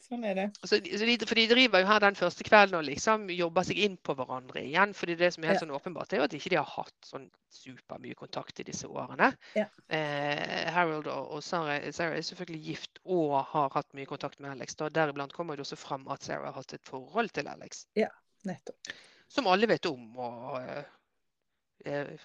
Sånn 0.09 0.23
er 0.25 0.33
det. 0.33 0.45
Så, 0.65 0.79
de- 0.81 0.97
så 0.97 1.05
de, 1.05 1.15
for 1.29 1.35
de 1.37 1.43
driver 1.47 1.79
jo 1.83 1.85
her 1.85 1.99
den 2.01 2.15
første 2.17 2.43
kvelden 2.43 2.79
og 2.79 2.83
liksom 2.87 3.27
jobber 3.29 3.61
seg 3.67 3.77
inn 3.77 3.95
på 4.01 4.15
hverandre 4.17 4.63
igjen. 4.65 4.93
fordi 4.97 5.15
det 5.15 5.33
som 5.35 5.43
er 5.43 5.47
helt 5.53 5.61
Ja. 5.61 5.67
sånn 5.67 5.75
åpenbart, 5.77 6.11
er 6.13 6.17
jo 6.17 6.23
at 6.23 6.33
ikke 6.33 6.49
de 6.49 6.55
har 6.57 6.65
hatt 6.65 6.95
sånn 7.05 7.29
supermye 7.53 8.15
kontakt 8.17 8.59
i 8.59 8.63
disse 8.63 8.87
årene. 8.89 9.31
Ja. 9.55 9.67
Eh, 9.87 10.71
Harold 10.73 11.07
og, 11.07 11.31
og 11.37 11.43
Sarah, 11.43 11.79
Sarah 11.91 12.17
er 12.17 12.21
selvfølgelig 12.25 12.63
gift 12.65 12.99
og 13.05 13.45
har 13.53 13.69
hatt 13.69 13.93
mye 13.93 14.05
kontakt 14.09 14.39
med 14.39 14.51
Alex. 14.51 14.75
Da. 14.75 14.89
Deriblant 14.89 15.31
kommer 15.33 15.55
det 15.55 15.63
også 15.67 15.77
fram 15.77 16.07
at 16.09 16.23
Sarah 16.25 16.45
har 16.51 16.53
hatt 16.57 16.73
et 16.73 16.83
forhold 16.89 17.29
til 17.31 17.47
Alex, 17.47 17.85
Nettopp. 18.47 18.91
som 19.27 19.47
alle 19.47 19.67
vet 19.67 19.85
om. 19.85 20.05
og 20.17 20.61
eh, 21.85 22.19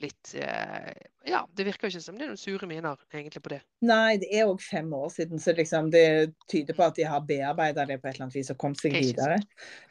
eh, 0.00 0.06
blitt 0.06 0.34
eh, 0.40 1.08
Ja, 1.28 1.42
det 1.52 1.66
virker 1.66 1.90
ikke 1.90 2.00
som 2.00 2.16
det 2.16 2.24
er 2.24 2.30
noen 2.32 2.40
sure 2.40 2.66
miner 2.66 2.96
egentlig 3.12 3.42
på 3.44 3.52
det. 3.52 3.60
Nei, 3.84 4.16
det 4.22 4.30
er 4.32 4.48
òg 4.48 4.60
fem 4.64 4.88
år 4.96 5.10
siden, 5.12 5.40
så 5.42 5.52
liksom 5.56 5.90
det 5.92 6.32
tyder 6.48 6.76
på 6.76 6.86
at 6.86 6.96
de 6.96 7.04
har 7.04 7.20
bearbeida 7.28 7.84
det 7.86 7.98
på 8.00 8.08
et 8.08 8.14
eller 8.16 8.26
annet 8.28 8.38
vis 8.38 8.50
og 8.54 8.58
kommet 8.60 8.80
seg 8.80 8.96
videre. 8.96 9.36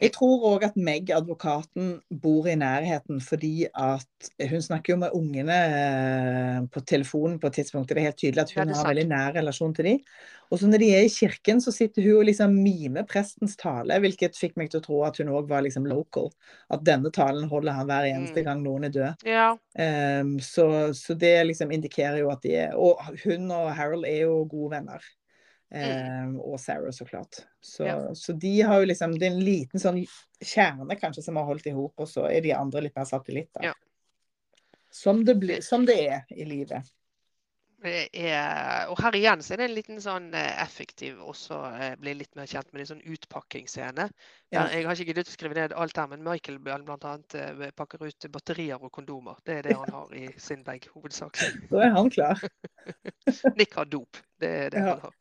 Jeg 0.02 0.14
tror 0.18 0.48
òg 0.56 0.66
at 0.72 0.80
Meg, 0.80 1.12
advokaten, 1.14 2.00
bor 2.10 2.50
i 2.50 2.58
nærheten 2.58 3.22
fordi 3.22 3.68
at 3.78 4.32
hun 4.50 4.62
snakker 4.66 4.96
jo 4.96 5.00
med 5.04 5.16
ungene 5.16 5.60
eh, 5.78 6.60
på 6.74 6.82
telefonen 6.90 7.38
på 7.40 7.48
et 7.52 7.60
tidspunkt. 7.62 7.90
Det 7.94 8.02
er 8.02 8.10
helt 8.10 8.20
tydelig 8.20 8.46
at 8.48 8.56
hun 8.58 8.66
er 8.68 8.76
har 8.80 8.92
veldig 8.92 9.08
nær 9.14 9.34
relasjon 9.38 9.76
til 9.78 9.86
dem. 9.92 10.04
Og 10.50 10.58
så 10.58 10.66
når 10.66 10.82
de 10.82 10.88
er 10.98 11.06
i 11.06 11.12
kirken, 11.14 11.60
så 11.62 11.70
sitter 11.72 12.02
hun 12.08 12.24
og 12.24 12.26
liksom 12.26 12.56
mimer 12.64 13.06
prestens 13.10 13.54
tale, 13.60 14.00
hvilket 14.02 14.38
fikk 14.40 14.56
meg 14.58 14.72
til 14.74 14.82
å 14.82 14.86
tro 14.88 15.02
at 15.06 15.20
hun 15.22 15.30
òg 15.30 15.50
var 15.52 15.62
liksom 15.62 15.86
local. 15.86 16.32
At 16.74 16.82
denne 16.88 17.12
talen 17.14 17.46
holder 17.52 17.78
han 17.78 17.90
hver 17.90 18.08
eneste 18.10 18.42
Mm. 18.42 18.46
gang 18.48 18.64
noen 18.64 18.88
er 18.88 18.94
død. 18.96 19.26
Ja, 19.30 19.52
Ehm, 20.00 20.40
så, 20.40 20.94
så 20.94 21.14
det 21.14 21.36
liksom 21.50 21.72
indikerer 21.76 22.22
jo 22.22 22.32
at 22.34 22.44
de 22.46 22.56
er 22.64 22.76
Og 22.80 23.00
hun 23.24 23.50
og 23.52 23.72
Harold 23.76 24.08
er 24.08 24.24
jo 24.24 24.44
gode 24.50 24.78
venner. 24.78 25.06
Ehm, 25.76 26.40
og 26.40 26.60
Sarah, 26.60 26.92
så 26.96 27.06
klart. 27.06 27.44
Så. 27.62 27.86
Ja. 27.86 28.14
så 28.16 28.34
de 28.34 28.62
har 28.62 28.80
jo 28.80 28.90
liksom 28.90 29.20
Det 29.20 29.28
er 29.28 29.36
en 29.36 29.44
liten 29.44 29.82
sånn 29.82 30.00
kjerne 30.40 30.96
kanskje 30.98 31.26
som 31.26 31.38
har 31.38 31.46
holdt 31.50 31.68
i 31.68 31.76
hop, 31.76 31.94
og 32.00 32.08
så 32.08 32.30
er 32.32 32.42
de 32.46 32.56
andre 32.56 32.86
litt 32.86 32.96
mer 32.96 33.08
satellitter. 33.10 33.70
Ja. 33.70 33.76
Som, 34.92 35.26
det 35.26 35.36
blir, 35.38 35.60
som 35.62 35.84
det 35.86 36.00
er 36.08 36.24
i 36.34 36.48
livet. 36.48 36.88
Er, 37.82 38.90
og 38.92 39.00
her 39.00 39.16
igjen 39.16 39.44
så 39.46 39.54
er 39.54 39.62
det 39.62 39.68
en 39.70 39.76
liten 39.78 40.02
sånn 40.04 40.26
eh, 40.36 40.50
effektiv 40.64 41.22
også 41.24 41.60
bli 41.70 42.10
blir 42.10 42.18
litt 42.20 42.36
mer 42.36 42.50
kjent 42.50 42.74
med 42.74 42.84
en 42.84 42.90
sånn 42.90 43.04
utpakkingsscene. 43.08 44.10
Ja. 44.52 44.66
Jeg 44.74 44.84
har 44.88 44.98
ikke 44.98 45.14
giddet 45.14 45.32
å 45.32 45.36
skrive 45.36 45.56
ned 45.56 45.76
alt 45.78 46.00
her, 46.02 46.10
men 46.12 46.26
Michael 46.26 46.58
bl.a. 46.60 47.14
pakker 47.80 48.04
ut 48.04 48.28
batterier 48.34 48.82
og 48.82 48.92
kondomer. 48.92 49.40
Det 49.48 49.60
er 49.60 49.70
det 49.70 49.78
han 49.80 49.94
har 49.96 50.12
i 50.18 50.26
sin 50.42 50.66
bag, 50.68 50.90
hovedsakelig. 50.96 51.54
Da 51.72 51.86
er 51.86 51.96
han 51.96 52.12
klar. 52.12 52.44
Nick 53.60 53.80
har 53.80 53.88
dop. 53.88 54.20
Det 54.42 54.52
er 54.66 54.76
det 54.76 54.84
Ja. 54.84 54.90
han 54.98 55.08
har. 55.08 55.16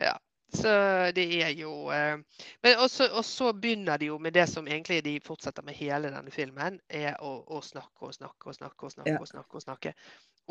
Ja. 0.00 0.18
Så 0.52 0.68
det 1.16 1.24
er 1.40 1.54
jo 1.56 1.88
eh, 1.88 2.18
Men 2.62 2.78
også, 2.84 3.06
og 3.16 3.24
så 3.24 3.52
begynner 3.56 3.96
de 3.96 4.10
jo 4.10 4.18
med 4.20 4.34
det 4.36 4.44
som 4.50 4.66
egentlig 4.68 5.00
de 5.04 5.14
fortsetter 5.24 5.64
med 5.64 5.74
hele 5.78 6.10
denne 6.12 6.30
filmen, 6.30 6.76
er 6.90 7.16
å, 7.24 7.38
å 7.48 7.62
snakke 7.64 8.10
og 8.10 8.12
snakke 8.14 8.50
og 8.50 8.58
snakke 8.58 8.84
og 8.84 8.92
snakke 8.92 9.16
og 9.16 9.30
snakke 9.30 9.56
og 9.56 9.64
snakke 9.64 9.94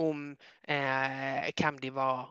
om 0.02 0.30
eh, 0.68 1.50
hvem 1.58 1.80
de 1.82 1.92
var 1.96 2.30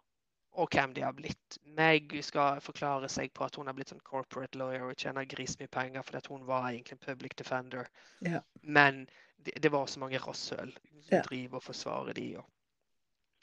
og 0.59 0.68
hvem 0.74 0.94
de 0.94 1.02
har 1.04 1.14
blitt. 1.14 1.59
Meg 1.78 2.11
skal 2.26 2.61
forklare 2.64 3.09
seg 3.12 3.30
på 3.37 3.46
at 3.46 3.56
hun 3.56 3.70
har 3.70 3.76
blitt 3.76 3.92
sånn 3.92 4.02
corporate 4.06 4.59
lawyer 4.59 4.88
og 4.88 4.98
tjener 4.98 5.28
grismye 5.30 5.70
penger 5.70 6.02
fordi 6.02 6.18
at 6.18 6.30
hun 6.33 6.46
var 6.48 6.70
egentlig 6.72 6.96
en 6.98 7.04
public 7.04 7.37
defender. 7.38 7.87
Ja. 8.26 8.40
Men 8.62 9.04
det, 9.38 9.54
det 9.62 9.70
var 9.72 9.87
så 9.87 10.02
mange 10.02 10.18
rasshøl 10.18 10.72
som 10.74 11.16
Ja. 11.16 11.22
driver 11.22 11.61
og 11.61 11.68
forsvarer 11.68 12.18
de. 12.18 12.26
Og, 12.40 12.50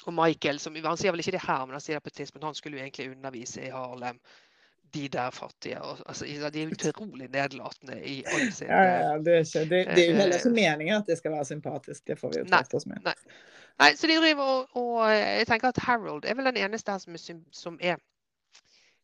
og 0.05 0.13
Michael, 0.13 0.59
som, 0.59 0.75
han 0.75 0.99
sier 0.99 1.15
vel 1.15 1.23
ikke 1.23 1.37
det 1.37 1.47
her, 1.47 1.63
men 1.65 1.77
han 1.79 1.83
sier 1.83 1.97
det 1.97 2.03
på 2.03 2.13
et 2.13 2.19
tidspunkt, 2.21 2.45
han 2.45 2.59
skulle 2.59 2.77
jo 2.77 2.83
egentlig 2.83 3.11
undervise 3.15 3.63
i 3.65 3.71
Harlem. 3.73 4.19
De 4.93 5.07
der 5.11 5.31
fattige. 5.35 5.79
Altså, 6.07 6.25
de 6.53 6.61
er 6.63 6.71
utrolig 6.71 7.27
nedlatende 7.33 7.97
i 8.07 8.23
alle 8.25 8.51
sine 8.55 8.69
Ja, 8.71 8.83
ja, 8.83 9.17
det, 9.19 9.33
er 9.35 9.45
ikke, 9.45 9.63
det, 9.69 9.81
det 9.95 10.03
er 10.03 10.11
jo 10.11 10.17
heller 10.21 10.37
ikke 10.39 10.49
Eh, 10.49 10.55
meningen 10.55 10.95
at 11.01 11.09
det 11.09 11.17
skal 11.19 11.33
være 11.35 11.45
sympatisk. 11.49 12.05
Det 12.07 12.19
får 12.19 12.33
vi 12.33 12.39
jo 12.43 12.45
tatt 12.51 12.73
oss 12.77 12.85
med. 12.87 13.07
Nei, 13.77 13.89
så 13.99 14.07
de 14.09 14.15
driver 14.17 14.53
og, 14.53 14.77
og 14.79 15.09
jeg 15.11 15.47
tenker 15.49 15.73
at 15.73 15.81
Harold 15.85 16.25
er 16.25 16.37
vel 16.39 16.47
den 16.49 16.61
eneste 16.65 16.93
her 16.95 17.01
som 17.03 17.17
er, 17.17 17.41
som 17.51 17.77
er 17.81 17.99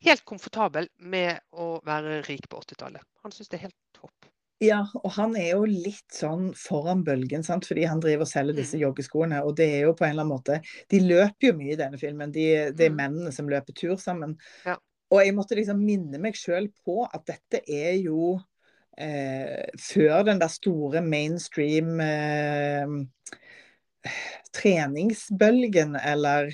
helt 0.04 0.24
komfortabel 0.28 0.88
med 1.00 1.42
å 1.52 1.76
være 1.86 2.22
rik 2.30 2.48
på 2.50 2.62
80-tallet. 2.64 3.04
Han 3.24 3.36
syns 3.36 3.52
det 3.52 3.60
er 3.60 3.68
helt 3.68 3.78
topp. 3.96 4.30
Ja, 4.64 4.80
og 5.02 5.12
han 5.18 5.36
er 5.36 5.58
jo 5.58 5.66
litt 5.68 6.14
sånn 6.14 6.54
foran 6.56 7.02
bølgen, 7.04 7.44
sant? 7.44 7.66
fordi 7.68 7.84
han 7.90 8.00
driver 8.04 8.24
og 8.24 8.30
selger 8.32 8.56
disse 8.56 8.80
joggeskoene. 8.80 9.42
Og 9.44 9.58
det 9.60 9.68
er 9.76 9.86
jo 9.88 9.94
på 9.98 10.06
en 10.06 10.14
eller 10.14 10.24
annen 10.24 10.38
måte 10.38 10.60
De 10.92 11.02
løper 11.04 11.50
jo 11.50 11.56
mye 11.58 11.74
i 11.74 11.80
denne 11.80 12.00
filmen. 12.00 12.32
De, 12.32 12.46
det 12.72 12.88
er 12.88 12.94
Mm. 12.94 13.00
mennene 13.02 13.34
som 13.36 13.50
løper 13.52 13.76
tur 13.76 13.98
sammen. 14.00 14.38
Ja. 14.66 14.78
Og 15.14 15.22
jeg 15.22 15.36
måtte 15.38 15.58
liksom 15.58 15.82
minne 15.86 16.18
meg 16.22 16.38
sjøl 16.38 16.72
på 16.86 17.04
at 17.06 17.22
dette 17.30 17.62
er 17.70 18.00
jo 18.02 18.34
eh, 18.98 19.70
før 19.78 20.26
den 20.26 20.42
der 20.42 20.50
store 20.50 21.04
mainstream 21.06 22.00
eh, 22.02 22.96
treningsbølgen, 24.58 25.98
eller 26.02 26.50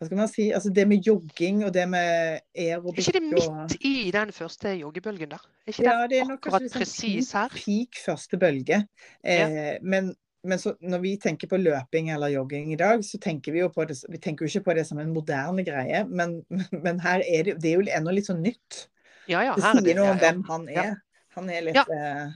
hva 0.00 0.08
skal 0.08 0.16
man 0.16 0.30
si? 0.32 0.46
Altså 0.56 0.70
det 0.72 0.86
med 0.88 1.04
jogging 1.04 1.58
og 1.66 1.74
det 1.74 1.82
med 1.92 2.38
Er 2.56 2.78
aerobic 2.78 3.04
ikke 3.10 3.18
det 3.18 3.26
midt 3.34 3.74
i 3.84 4.08
den 4.14 4.30
første 4.32 4.72
joggebølgen 4.80 5.34
da? 5.34 5.40
Er 5.66 5.74
ikke 5.74 5.84
Ja, 5.84 5.96
det 6.08 6.22
er 6.22 6.30
nok 6.30 6.46
akkurat 6.46 6.64
liksom 6.64 6.80
presis 6.80 7.32
her? 7.36 7.52
peak, 7.52 8.00
første 8.06 8.40
bølge. 8.40 8.78
Eh, 9.20 9.76
Men, 9.82 10.14
men 10.42 10.58
så, 10.58 10.72
når 10.80 11.02
vi 11.02 11.12
tenker 11.20 11.50
på 11.50 11.58
løping 11.60 12.08
eller 12.14 12.32
jogging 12.32 12.72
i 12.72 12.78
dag, 12.80 13.04
så 13.04 13.18
tenker 13.20 13.52
vi 13.52 13.60
jo 13.60 13.68
på 13.72 13.84
det, 13.84 13.98
vi 14.08 14.20
tenker 14.22 14.46
jo 14.46 14.52
ikke 14.52 14.70
på 14.70 14.76
det 14.78 14.86
som 14.88 15.00
en 15.02 15.12
moderne 15.12 15.64
greie. 15.66 16.04
Men, 16.08 16.40
men 16.84 17.00
her 17.04 17.24
er 17.26 17.48
det, 17.48 17.58
det 17.60 17.72
er 17.72 17.80
jo 17.80 17.88
ennå 17.98 18.14
litt 18.16 18.30
sånn 18.30 18.42
nytt. 18.44 18.86
Ja, 19.28 19.44
ja, 19.44 19.54
Det 19.54 19.66
er 19.66 19.82
sier 19.84 19.98
noe 20.00 20.12
om 20.14 20.20
hvem 20.20 20.44
han 20.48 20.68
er. 20.72 20.94
Han 21.36 21.50
er 21.52 21.66
litt 21.68 21.92
eh, 21.94 22.30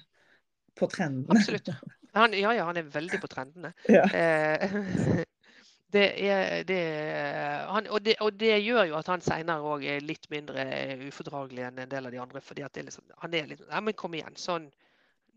på 0.79 0.89
trendene. 0.93 1.41
Absolutt. 1.41 1.73
Han, 2.15 2.31
ja, 2.39 2.53
ja, 2.55 2.63
han 2.69 2.77
er 2.79 2.85
veldig 2.87 3.19
på 3.19 3.27
trendene. 3.27 3.73
Ja. 3.91 4.05
Eh, 4.07 4.75
det 5.97 6.05
er, 6.23 6.61
det, 6.63 6.77
han, 7.67 7.89
og, 7.91 8.05
det, 8.07 8.15
og 8.23 8.37
det 8.39 8.53
gjør 8.63 8.85
jo 8.87 8.95
at 9.01 9.11
han 9.11 9.25
seinere 9.25 9.67
òg 9.67 9.83
er 9.97 10.07
litt 10.07 10.29
mindre 10.31 10.63
ufordragelig 11.09 11.65
enn 11.67 11.81
en 11.83 11.91
del 11.91 12.07
av 12.07 12.15
de 12.15 12.21
andre. 12.23 12.39
fordi 12.39 12.63
at 12.63 12.71
det 12.71 12.85
er 12.85 12.87
liksom, 12.93 13.09
han 13.19 13.35
er 13.35 13.51
litt 13.51 13.65
Ja, 13.67 13.83
men 13.83 13.99
kom 13.99 14.15
igjen. 14.15 14.39
Sånn. 14.39 14.69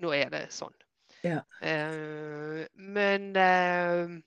Nå 0.06 0.13
er 0.13 0.30
det 0.30 0.43
sånn. 0.53 0.77
Ja. 1.25 1.41
Eh, 1.62 2.67
men 2.73 3.36
eh, 3.36 4.17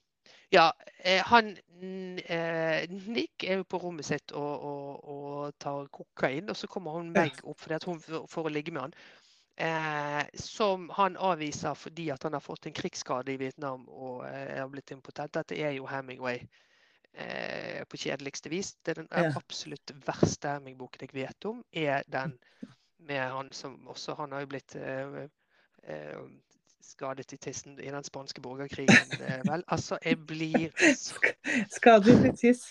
ja, 0.51 0.73
eh, 0.97 1.23
han 1.25 1.57
Nick 1.81 3.43
er 3.43 3.61
jo 3.61 3.63
på 3.65 3.79
rommet 3.81 4.05
sitt 4.05 4.33
og, 4.37 4.65
og, 4.67 5.07
og 5.09 5.53
tar 5.57 5.87
kokain, 5.89 6.49
og 6.51 6.57
så 6.59 6.67
kommer 6.69 6.99
hun 6.99 7.09
Meg 7.15 7.39
opp 7.41 7.63
fordi 7.63 7.77
at 7.79 7.87
hun, 7.89 8.01
for, 8.03 8.45
å 8.45 8.51
ligge 8.53 8.73
med 8.75 8.89
han. 8.89 8.93
Eh, 9.61 10.25
som 10.33 10.89
han 10.95 11.17
avviser 11.17 11.75
fordi 11.77 12.09
at 12.13 12.23
han 12.23 12.33
har 12.33 12.43
fått 12.43 12.65
en 12.65 12.73
krigsskade 12.73 13.33
i 13.33 13.39
Vietnam 13.41 13.87
og 13.89 14.25
eh, 14.27 14.59
har 14.59 14.69
blitt 14.71 14.93
impotent. 14.93 15.33
Dette 15.33 15.57
er 15.57 15.75
jo 15.75 15.89
Hemingway 15.89 16.39
eh, 17.13 17.81
på 17.89 17.99
kjedeligste 18.03 18.49
vis. 18.53 18.75
Det 18.81 18.95
er 18.95 19.01
den 19.03 19.11
Ja. 19.11 19.31
absolutt 19.35 19.93
verste 20.05 20.55
Hemingboken 20.55 21.07
jeg 21.07 21.15
vet 21.15 21.49
om, 21.49 21.63
er 21.71 22.03
den 22.07 22.37
med 23.01 23.21
han 23.33 23.51
som 23.51 23.87
også 23.89 24.13
Han 24.19 24.31
har 24.31 24.43
jo 24.45 24.51
blitt 24.53 24.75
skadet 26.85 27.33
i 27.33 27.37
tissen 27.37 27.79
i 27.79 27.91
den 27.91 28.03
spanske 28.03 28.41
borgerkrigen. 28.41 29.13
Eh, 29.19 29.41
vel, 29.47 29.63
altså, 29.67 29.97
jeg 30.05 30.19
blir 30.27 30.69
Skadet 31.69 32.25
i 32.25 32.31
tiss. 32.37 32.63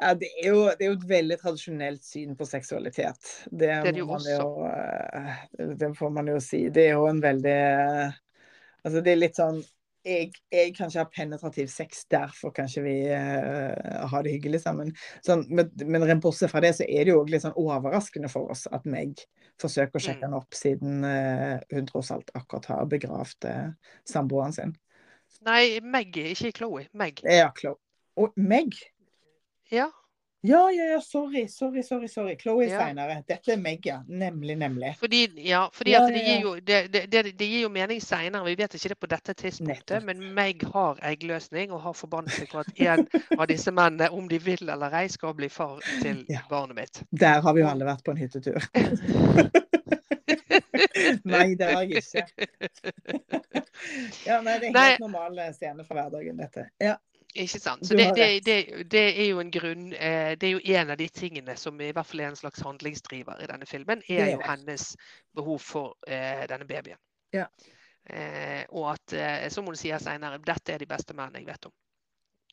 Ja, 0.00 0.14
det, 0.14 0.28
er 0.42 0.48
jo, 0.52 0.64
det 0.78 0.86
er 0.86 0.92
jo 0.92 0.98
et 0.98 1.08
veldig 1.08 1.38
tradisjonelt 1.42 2.04
syn 2.04 2.36
på 2.36 2.46
seksualitet. 2.48 3.32
Det, 3.50 3.72
Det 3.84 3.94
det 3.94 4.04
må 4.06 4.18
man 4.18 4.28
jo 4.30 4.68
eh, 4.68 5.74
Det 5.80 5.90
får 5.98 6.14
man 6.14 6.30
jo 6.34 6.38
si. 6.42 6.68
Det 6.68 6.88
er 6.88 6.96
jo 6.98 7.08
en 7.10 7.22
veldig 7.22 7.58
Altså, 8.84 9.00
det 9.02 9.12
er 9.12 9.20
litt 9.20 9.36
sånn 9.36 9.58
jeg, 10.06 10.30
jeg 10.52 10.74
kan 10.76 10.90
ikke 10.90 11.02
ha 11.02 11.08
penetrativ 11.12 11.68
sex, 11.72 12.04
derfor 12.10 12.52
kan 12.54 12.68
ikke 12.70 12.84
vi 12.86 12.96
uh, 13.12 14.06
ha 14.08 14.22
det 14.24 14.34
hyggelig 14.36 14.62
sammen. 14.62 14.92
Sånn, 15.26 15.44
men, 15.50 15.70
men 15.84 16.22
bortsett 16.22 16.52
fra 16.52 16.62
det, 16.64 16.74
så 16.78 16.86
er 16.86 17.08
det 17.08 17.14
jo 17.14 17.24
litt 17.28 17.44
sånn 17.44 17.56
overraskende 17.58 18.30
for 18.32 18.52
oss 18.54 18.66
at 18.70 18.86
Meg 18.88 19.20
forsøker 19.58 19.98
å 19.98 20.02
sjekke 20.02 20.22
Mm. 20.22 20.30
han 20.30 20.38
opp, 20.38 20.54
siden 20.54 21.04
uh, 21.04 21.58
hun 21.74 21.88
tross 21.88 22.12
alt 22.14 22.30
akkurat 22.38 22.70
har 22.70 22.86
begravd 22.90 23.48
uh, 23.50 23.94
samboeren 24.08 24.54
sin. 24.54 24.76
Nei, 25.46 25.78
Meg, 25.82 26.16
ikke 26.16 26.54
Chloé. 26.60 26.86
Meg. 26.98 27.20
Ja, 27.26 27.50
Chloé. 27.58 27.76
Og 28.18 28.34
Meg? 28.38 28.74
Ja. 29.70 29.90
Ja, 30.40 30.70
ja, 30.70 30.84
ja, 30.84 31.00
sorry, 31.00 31.48
sorry, 31.48 31.82
sorry. 31.82 32.08
sorry. 32.08 32.36
Chloe 32.38 32.66
Ja. 32.68 32.78
seinere. 32.78 33.24
Dette 33.28 33.52
er 33.52 33.56
Meg, 33.56 33.86
ja. 33.86 34.02
Nemlig, 34.08 34.56
nemlig. 34.58 34.94
Fordi, 35.00 35.26
ja, 35.48 35.68
fordi 35.72 35.90
Ja, 35.90 36.04
at 36.04 36.12
det 36.14 36.22
ja, 36.22 36.34
gir 36.36 36.40
jo, 36.42 36.54
det, 36.60 36.92
det, 36.92 37.10
det, 37.38 37.46
gir 37.48 37.60
jo 37.62 37.68
mening 37.68 38.00
seinere. 38.00 38.44
Vi 38.44 38.54
vet 38.54 38.74
ikke 38.78 38.88
det 38.88 38.98
på 39.00 39.06
dette 39.10 39.34
tidspunktet, 39.34 39.90
Nettopp. 39.90 40.04
men 40.06 40.34
Meg 40.34 40.62
har 40.74 40.94
eggløsning 41.02 41.72
og 41.74 41.80
har 41.82 41.92
forbannet 41.92 42.30
seg 42.36 42.48
på 42.52 42.58
at 42.62 42.66
en 42.78 43.08
av 43.40 43.46
disse 43.50 43.70
mennene, 43.74 44.10
om 44.14 44.28
de 44.28 44.38
vil 44.38 44.62
eller 44.70 44.94
ei, 44.94 45.08
skal 45.08 45.34
bli 45.34 45.48
far 45.48 45.80
til 46.02 46.24
Ja. 46.30 46.40
barnet 46.48 46.76
mitt. 46.76 47.02
Der 47.10 47.40
har 47.40 47.52
vi 47.54 47.60
jo 47.60 47.66
alle 47.68 47.84
vært 47.84 48.04
på 48.04 48.10
en 48.14 48.22
hyttetur. 48.22 48.62
Nei, 51.24 51.54
det 51.58 51.64
har 51.72 51.82
jeg 51.82 51.90
ikke. 51.98 52.22
Ja, 54.26 54.40
nei, 54.42 54.56
det 54.58 54.68
er 54.68 54.72
Nei. 54.74 54.86
helt 54.90 55.00
normal 55.04 55.38
eh, 55.38 55.52
scene 55.54 55.84
fra 55.86 55.94
hverdagen, 56.00 56.36
dette. 56.40 56.64
Ja, 56.82 56.96
Ikke 57.34 57.60
sant? 57.60 57.84
Så 57.86 57.94
det, 57.94 58.06
det, 58.16 58.28
det, 58.46 58.84
det 58.90 59.02
er 59.20 59.26
jo 59.28 59.40
en 59.42 59.50
grunn 59.52 59.90
eh, 59.92 60.30
Det 60.40 60.48
er 60.48 60.54
jo 60.54 60.76
en 60.80 60.90
av 60.94 60.96
de 60.96 61.08
tingene 61.12 61.56
som 61.60 61.76
i 61.80 61.90
hvert 61.92 62.08
fall 62.08 62.22
er 62.24 62.30
en 62.30 62.38
slags 62.40 62.62
handlingsdriver 62.64 63.42
i 63.44 63.48
denne 63.50 63.68
filmen, 63.68 64.00
er 64.08 64.32
jo 64.32 64.40
hennes 64.46 64.86
behov 65.36 65.60
for 65.60 65.94
eh, 66.08 66.46
denne 66.48 66.64
babyen. 66.68 66.98
Ja. 67.36 67.44
Eh, 68.08 68.64
og 68.70 68.94
at, 68.94 69.12
eh, 69.12 69.44
som 69.52 69.68
hun 69.68 69.76
sier 69.76 70.00
seinere, 70.00 70.40
dette 70.40 70.72
er 70.72 70.80
de 70.80 70.88
beste 70.88 71.14
mennene 71.14 71.42
jeg 71.42 71.50
vet 71.50 71.68
om. 71.68 71.74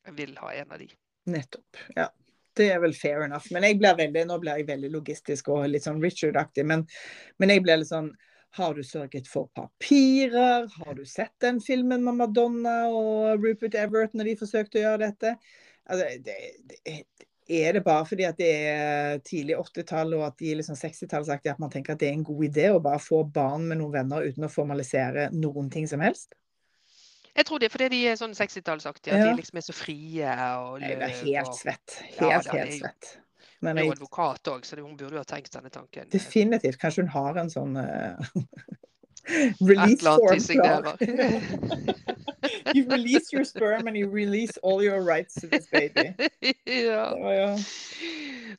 Jeg 0.06 0.16
vil 0.20 0.36
ha 0.42 0.52
en 0.60 0.76
av 0.76 0.84
de. 0.84 0.92
nettopp. 1.26 1.82
Ja. 1.96 2.10
Det 2.56 2.70
er 2.72 2.78
vel 2.80 2.94
fair 2.96 3.24
enough. 3.26 3.50
Men 3.52 3.66
jeg 3.66 3.76
blir 3.80 3.96
veldig, 3.98 4.22
nå 4.30 4.38
blir 4.40 4.60
jeg 4.60 4.68
veldig 4.68 4.88
logistisk 4.94 5.48
og 5.52 5.66
litt 5.68 5.84
sånn 5.84 5.98
Richard-aktig. 6.00 6.64
Men, 6.64 6.86
men 7.36 7.52
jeg 7.52 7.64
blir 7.64 7.82
litt 7.82 7.90
sånn 7.90 8.08
Har 8.56 8.74
du 8.74 8.82
sørget 8.86 9.28
for 9.28 9.50
papirer? 9.56 10.66
Har 10.78 10.94
du 10.96 11.04
sett 11.04 11.34
den 11.44 11.60
filmen 11.60 12.02
med 12.06 12.16
Madonna 12.22 12.86
og 12.88 13.42
Rupert 13.44 13.74
Everett 13.76 14.14
når 14.16 14.30
de 14.30 14.36
forsøkte 14.40 14.80
å 14.80 14.84
gjøre 14.86 15.02
dette? 15.10 15.34
Altså, 15.86 16.06
det, 16.24 16.36
det, 16.86 16.96
er 17.48 17.76
det 17.76 17.82
bare 17.86 18.06
fordi 18.08 18.24
at 18.26 18.38
det 18.40 18.48
er 18.72 19.20
tidlig 19.22 19.54
80-tall 19.60 20.16
og 20.16 20.24
at 20.30 20.38
de 20.40 20.54
liksom 20.58 20.74
60-tallsaktige 20.74 21.52
at 21.52 21.60
man 21.62 21.70
tenker 21.70 21.94
at 21.94 22.00
det 22.02 22.08
er 22.08 22.16
en 22.16 22.24
god 22.26 22.42
idé 22.48 22.70
å 22.74 22.80
bare 22.82 22.98
få 22.98 23.20
barn 23.30 23.68
med 23.70 23.78
noen 23.78 23.92
venner 24.00 24.26
uten 24.26 24.48
å 24.48 24.50
formalisere 24.50 25.28
noen 25.36 25.68
ting 25.70 25.86
som 25.86 26.02
helst? 26.02 26.34
Jeg 27.36 27.44
tror 27.44 27.60
det 27.60 27.68
er 27.68 27.74
fordi 27.76 27.90
de 27.92 28.00
er 28.08 28.16
sånn 28.16 28.32
60-tallsaktige. 28.34 29.12
At 29.12 29.20
Ja. 29.20 29.28
de 29.28 29.36
liksom 29.42 29.58
er 29.60 29.64
så 29.68 29.74
frie 29.76 30.34
og 30.56 30.80
Jeg 30.80 30.96
blir 30.96 31.12
løv. 31.12 31.22
helt 31.28 31.54
svett. 31.60 31.96
Ja, 32.16 32.30
Helt, 32.40 32.46
er 32.48 32.64
helt 32.72 33.12
jo- 33.12 33.20
svett. 33.58 33.70
Hun 33.70 33.82
er 33.82 33.88
jo 33.88 33.96
advokat 33.96 34.50
òg, 34.52 34.66
så 34.68 34.78
hun 34.80 34.96
burde 34.96 35.18
jo 35.18 35.22
ha 35.22 35.28
tenkt 35.28 35.54
denne 35.56 35.72
tanken. 35.72 36.10
definitivt. 36.12 36.80
Kanskje 36.82 37.06
hun 37.06 37.12
har 37.14 37.40
en 37.42 37.52
sånn 37.52 37.76
eh, 37.80 38.30
Release 39.60 40.02
signerer. 40.46 40.96
you 42.74 42.86
release 42.88 43.32
your 43.32 43.44
sperm 43.44 43.86
and 43.86 43.96
you 43.96 44.08
release 44.08 44.56
all 44.62 44.82
your 44.82 45.02
rights 45.02 45.34
to 45.40 45.46
this 45.46 45.66
baby. 45.66 46.14
ja. 46.64 47.10
Så, 47.10 47.32
ja. 47.32 47.58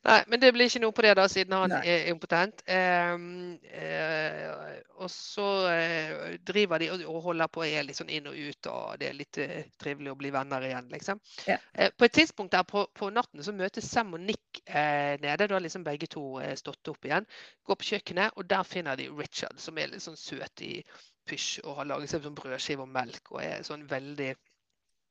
Nei, 0.04 0.22
men 0.26 0.40
det 0.40 0.52
blir 0.52 0.68
ikke 0.68 0.82
noe 0.82 0.94
på 0.94 1.02
det, 1.02 1.14
da, 1.18 1.24
siden 1.30 1.54
han 1.56 1.72
Nei. 1.72 1.80
er 1.88 2.10
impotent. 2.12 2.62
Ehm, 2.70 3.56
eh, 3.72 4.78
og 4.98 5.10
så 5.10 5.46
eh, 5.72 6.36
driver 6.46 6.82
de 6.82 6.90
og, 6.94 7.04
og 7.08 7.22
holder 7.30 7.50
på 7.52 7.64
og 7.64 7.68
er 7.70 7.86
litt 7.86 7.98
sånn 7.98 8.12
inn 8.12 8.28
og 8.30 8.36
ut, 8.36 8.68
og 8.70 8.98
det 9.00 9.08
er 9.08 9.18
litt 9.18 9.40
eh, 9.42 9.70
trivelig 9.80 10.12
å 10.12 10.18
bli 10.20 10.32
venner 10.34 10.68
igjen, 10.68 10.90
liksom. 10.92 11.22
Ja. 11.48 11.58
På 11.96 12.06
et 12.06 12.14
tidspunkt 12.14 12.54
der 12.54 12.66
på, 12.68 12.84
på 12.94 13.10
natten 13.14 13.42
så 13.44 13.54
møtes 13.56 13.88
Sam 13.90 14.14
og 14.18 14.22
Nick 14.22 14.62
eh, 14.66 15.16
nede. 15.22 15.48
Da 15.48 15.56
har 15.56 15.64
liksom 15.64 15.86
begge 15.86 16.10
to 16.10 16.26
stått 16.58 16.92
opp 16.92 17.08
igjen. 17.08 17.26
Går 17.66 17.80
på 17.80 17.90
kjøkkenet, 17.92 18.36
og 18.36 18.48
der 18.50 18.66
finner 18.68 18.98
de 18.98 19.08
Richard, 19.10 19.58
som 19.62 19.78
er 19.78 19.90
litt 19.92 20.04
sånn 20.04 20.18
søt 20.18 20.57
i 20.62 20.82
pysj 21.28 21.60
og 21.64 21.76
har 21.76 21.84
laget 21.90 22.10
seg 22.10 22.22
sånn 22.24 22.34
brødskive 22.38 22.80
og 22.86 22.88
melk 22.88 23.32
og 23.32 23.42
er 23.44 23.62
sånn 23.66 23.86
veldig 23.88 24.34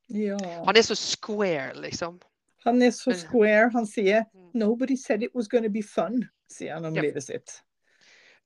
Ja. 0.10 0.38
Han 0.66 0.78
er 0.78 0.82
så 0.88 0.96
square, 0.96 1.74
liksom. 1.76 2.20
Han 2.66 2.82
er 2.82 2.92
så 2.96 3.12
square. 3.14 3.70
Han 3.74 3.86
sier 3.86 4.24
Mm. 4.34 4.52
'Nobody 4.54 4.96
said 4.96 5.24
it 5.24 5.36
was 5.36 5.48
gonna 5.48 5.68
be 5.70 5.82
fun', 5.84 6.30
sier 6.50 6.74
han 6.74 6.86
om 6.86 6.96
Ja. 6.96 7.02
livet 7.02 7.24
sitt. 7.24 7.62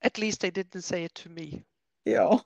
At 0.01 0.17
least 0.17 0.41
they 0.41 0.49
didn't 0.51 0.81
say 0.81 1.03
it 1.05 1.13
to 1.15 1.29
me. 1.29 1.63
Ja. 2.05 2.39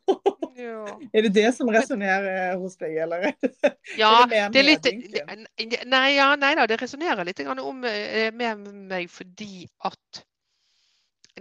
Ja. 0.57 0.85
Er 1.13 1.21
det 1.21 1.33
det 1.33 1.53
som 1.55 1.67
resonnerer 1.69 2.57
hos 2.57 2.75
deg, 2.75 2.97
eller? 2.97 3.33
Ja, 3.97 4.23
er 4.31 4.49
det 4.49 4.59
er 4.59 4.63
litt 4.63 4.83
det- 4.83 5.85
Nei, 5.87 6.15
ja, 6.15 6.35
nei 6.35 6.55
da, 6.55 6.65
det 6.65 6.81
resonnerer 6.81 7.23
litt 7.25 7.37
grann 7.37 7.59
om 7.59 7.83
eh, 7.85 8.31
med 8.31 8.57
meg 8.73 9.09
fordi 9.09 9.67
at 9.83 10.25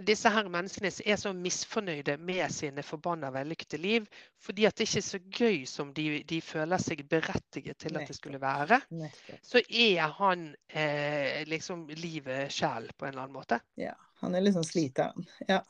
disse 0.03 0.29
her 0.29 0.47
menneskene 0.51 0.91
er 0.91 1.19
så 1.19 1.31
misfornøyde 1.33 2.17
med 2.17 2.51
sine 2.51 2.83
forbanna 2.83 3.29
vellykkede 3.31 3.79
liv. 3.81 4.07
Fordi 4.43 4.65
at 4.67 4.75
det 4.77 4.89
ikke 4.89 4.99
er 4.99 5.07
så 5.07 5.19
gøy 5.37 5.61
som 5.69 5.93
de, 5.95 6.23
de 6.27 6.41
føler 6.43 6.81
seg 6.81 7.05
berettiget 7.09 7.79
til 7.79 7.95
at 7.97 8.07
det 8.09 8.17
skulle 8.17 8.41
være. 8.41 8.81
Så 9.43 9.63
er 9.69 10.11
han 10.19 10.49
eh, 10.69 11.45
liksom 11.47 11.87
livet 11.95 12.51
sjæl 12.51 12.91
på 12.97 13.05
en 13.05 13.13
eller 13.13 13.27
annen 13.27 13.39
måte. 13.39 13.61
Ja. 13.79 13.95
Han 14.23 14.35
er 14.35 14.43
litt 14.43 14.55
sånn 14.55 14.67
sliteren. 14.67 15.27
Ja. 15.47 15.61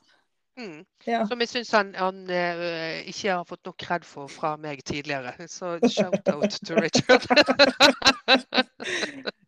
Mm. 0.58 0.86
ja. 1.04 1.26
Som 1.28 1.42
jeg 1.44 1.52
syns 1.52 1.72
han, 1.76 1.90
han 2.00 2.30
eh, 2.32 3.02
ikke 3.12 3.34
har 3.34 3.48
fått 3.48 3.66
nok 3.68 3.78
kred 3.82 4.06
for 4.08 4.32
fra 4.32 4.56
meg 4.58 4.84
tidligere. 4.88 5.36
Så 5.52 5.76
shout-out 5.84 6.60
to 6.66 6.80
Richard. 6.80 7.26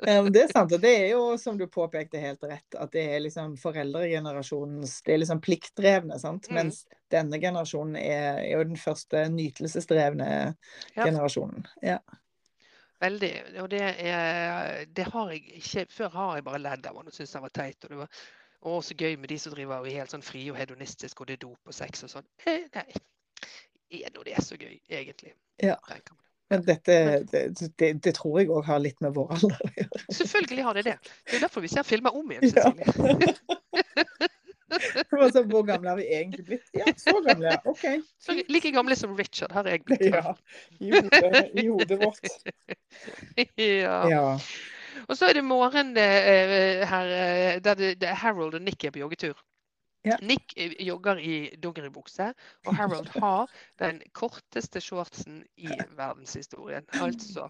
Men 0.07 0.29
det 0.31 0.43
er 0.45 0.51
sant. 0.53 0.71
Og 0.71 0.81
det 0.83 0.91
er 1.01 1.09
jo, 1.11 1.23
som 1.41 1.57
du 1.59 1.65
påpekte 1.67 2.19
helt 2.21 2.43
rett, 2.47 2.77
at 2.79 2.93
det 2.95 3.03
er 3.15 3.23
liksom 3.25 3.57
foreldregenerasjonens 3.59 5.01
Det 5.03 5.13
er 5.15 5.19
liksom 5.23 5.41
pliktdrevne, 5.43 6.19
sant. 6.21 6.47
Mm. 6.47 6.55
Mens 6.61 6.85
denne 7.11 7.39
generasjonen 7.43 7.97
er, 7.99 8.39
er 8.45 8.53
jo 8.55 8.63
den 8.69 8.79
første 8.79 9.25
nytelsesdrevne 9.33 10.29
Ja. 10.95 11.03
generasjonen. 11.03 11.67
Ja. 11.83 11.99
Veldig. 13.03 13.31
Og 13.61 13.69
det, 13.69 13.83
er, 13.83 14.85
det 14.95 15.05
har 15.13 15.31
jeg 15.31 15.43
ikke 15.59 15.85
Før 15.93 16.09
har 16.15 16.35
jeg 16.39 16.47
bare 16.47 16.63
ledd 16.63 16.87
av 16.89 16.97
han 16.97 17.11
og 17.11 17.13
syntes 17.13 17.35
han 17.37 17.45
var 17.45 17.53
teit. 17.53 17.83
Og 17.83 17.93
det 17.93 17.99
var 18.01 18.21
å, 18.61 18.79
så 18.81 18.95
gøy 18.97 19.19
med 19.21 19.29
de 19.29 19.37
som 19.39 19.53
driver 19.53 19.83
og 19.83 19.87
er 19.91 19.99
helt 20.01 20.15
sånn 20.15 20.25
frie 20.25 20.49
og 20.51 20.57
hedonistiske, 20.57 21.21
og 21.21 21.29
det 21.29 21.37
er 21.37 21.43
dop 21.45 21.69
og 21.69 21.75
sex 21.77 22.07
og 22.07 22.15
sånn. 22.15 22.31
Eh, 22.49 22.65
nei. 22.73 22.87
Er 24.01 24.11
nå 24.15 24.23
det 24.27 24.41
så 24.43 24.57
gøy, 24.59 24.79
egentlig? 24.89 25.35
Ja. 25.63 25.77
Men 26.49 26.63
dette 26.63 26.97
det, 27.31 27.41
det, 27.79 27.89
det 28.03 28.13
tror 28.15 28.39
jeg 28.39 28.51
òg 28.53 28.63
har 28.69 28.79
litt 28.79 28.99
med 29.03 29.15
vår 29.17 29.33
alder 29.35 29.57
å 29.67 29.71
gjøre. 29.75 30.03
Selvfølgelig 30.19 30.67
har 30.67 30.79
det 30.79 30.85
det. 30.87 30.95
Det 31.27 31.39
er 31.39 31.43
derfor 31.43 31.65
vi 31.65 31.71
ser 31.71 31.87
filmer 31.87 32.15
om 32.15 32.31
igjen. 32.31 32.49
Cecilie. 32.51 33.35
Altså, 34.67 35.43
hvor 35.47 35.63
gamle 35.63 35.89
har 35.89 35.95
vi 35.95 36.05
egentlig 36.11 36.45
blitt? 36.45 36.65
Ja, 36.75 36.85
så 36.97 37.21
gamle. 37.23 37.53
OK. 37.65 37.85
Så 38.19 38.35
like 38.51 38.71
gamle 38.71 38.95
som 38.99 39.15
Richard 39.15 39.51
har 39.55 39.67
jeg 39.67 39.83
blitt. 39.87 40.03
Ja. 40.11 40.33
I 40.79 40.91
hodet, 40.91 41.51
i 41.53 41.67
hodet 41.67 41.99
vårt. 42.01 42.27
ja. 43.57 43.97
Ja. 44.11 44.25
Og 45.07 45.17
så 45.17 45.29
er 45.29 45.37
det 45.37 45.45
morgen 45.47 45.95
eh, 45.97 46.83
her 46.87 47.13
eh, 47.15 47.61
der 47.63 47.85
er 47.95 48.13
Harold 48.19 48.59
og 48.59 48.61
Nick 48.61 48.83
er 48.83 48.91
på 48.91 48.99
joggetur. 48.99 49.39
Ja. 50.05 50.17
Nick 50.21 50.53
eh, 50.57 50.75
jogger 50.87 51.19
i 51.19 51.55
dongeribukse, 51.63 52.33
og 52.65 52.75
Harold 52.75 53.09
har 53.23 53.51
den 53.81 54.01
korteste 54.13 54.81
shortsen 54.81 55.43
i 55.57 55.69
verdenshistorien. 55.97 56.85
Altså, 57.01 57.49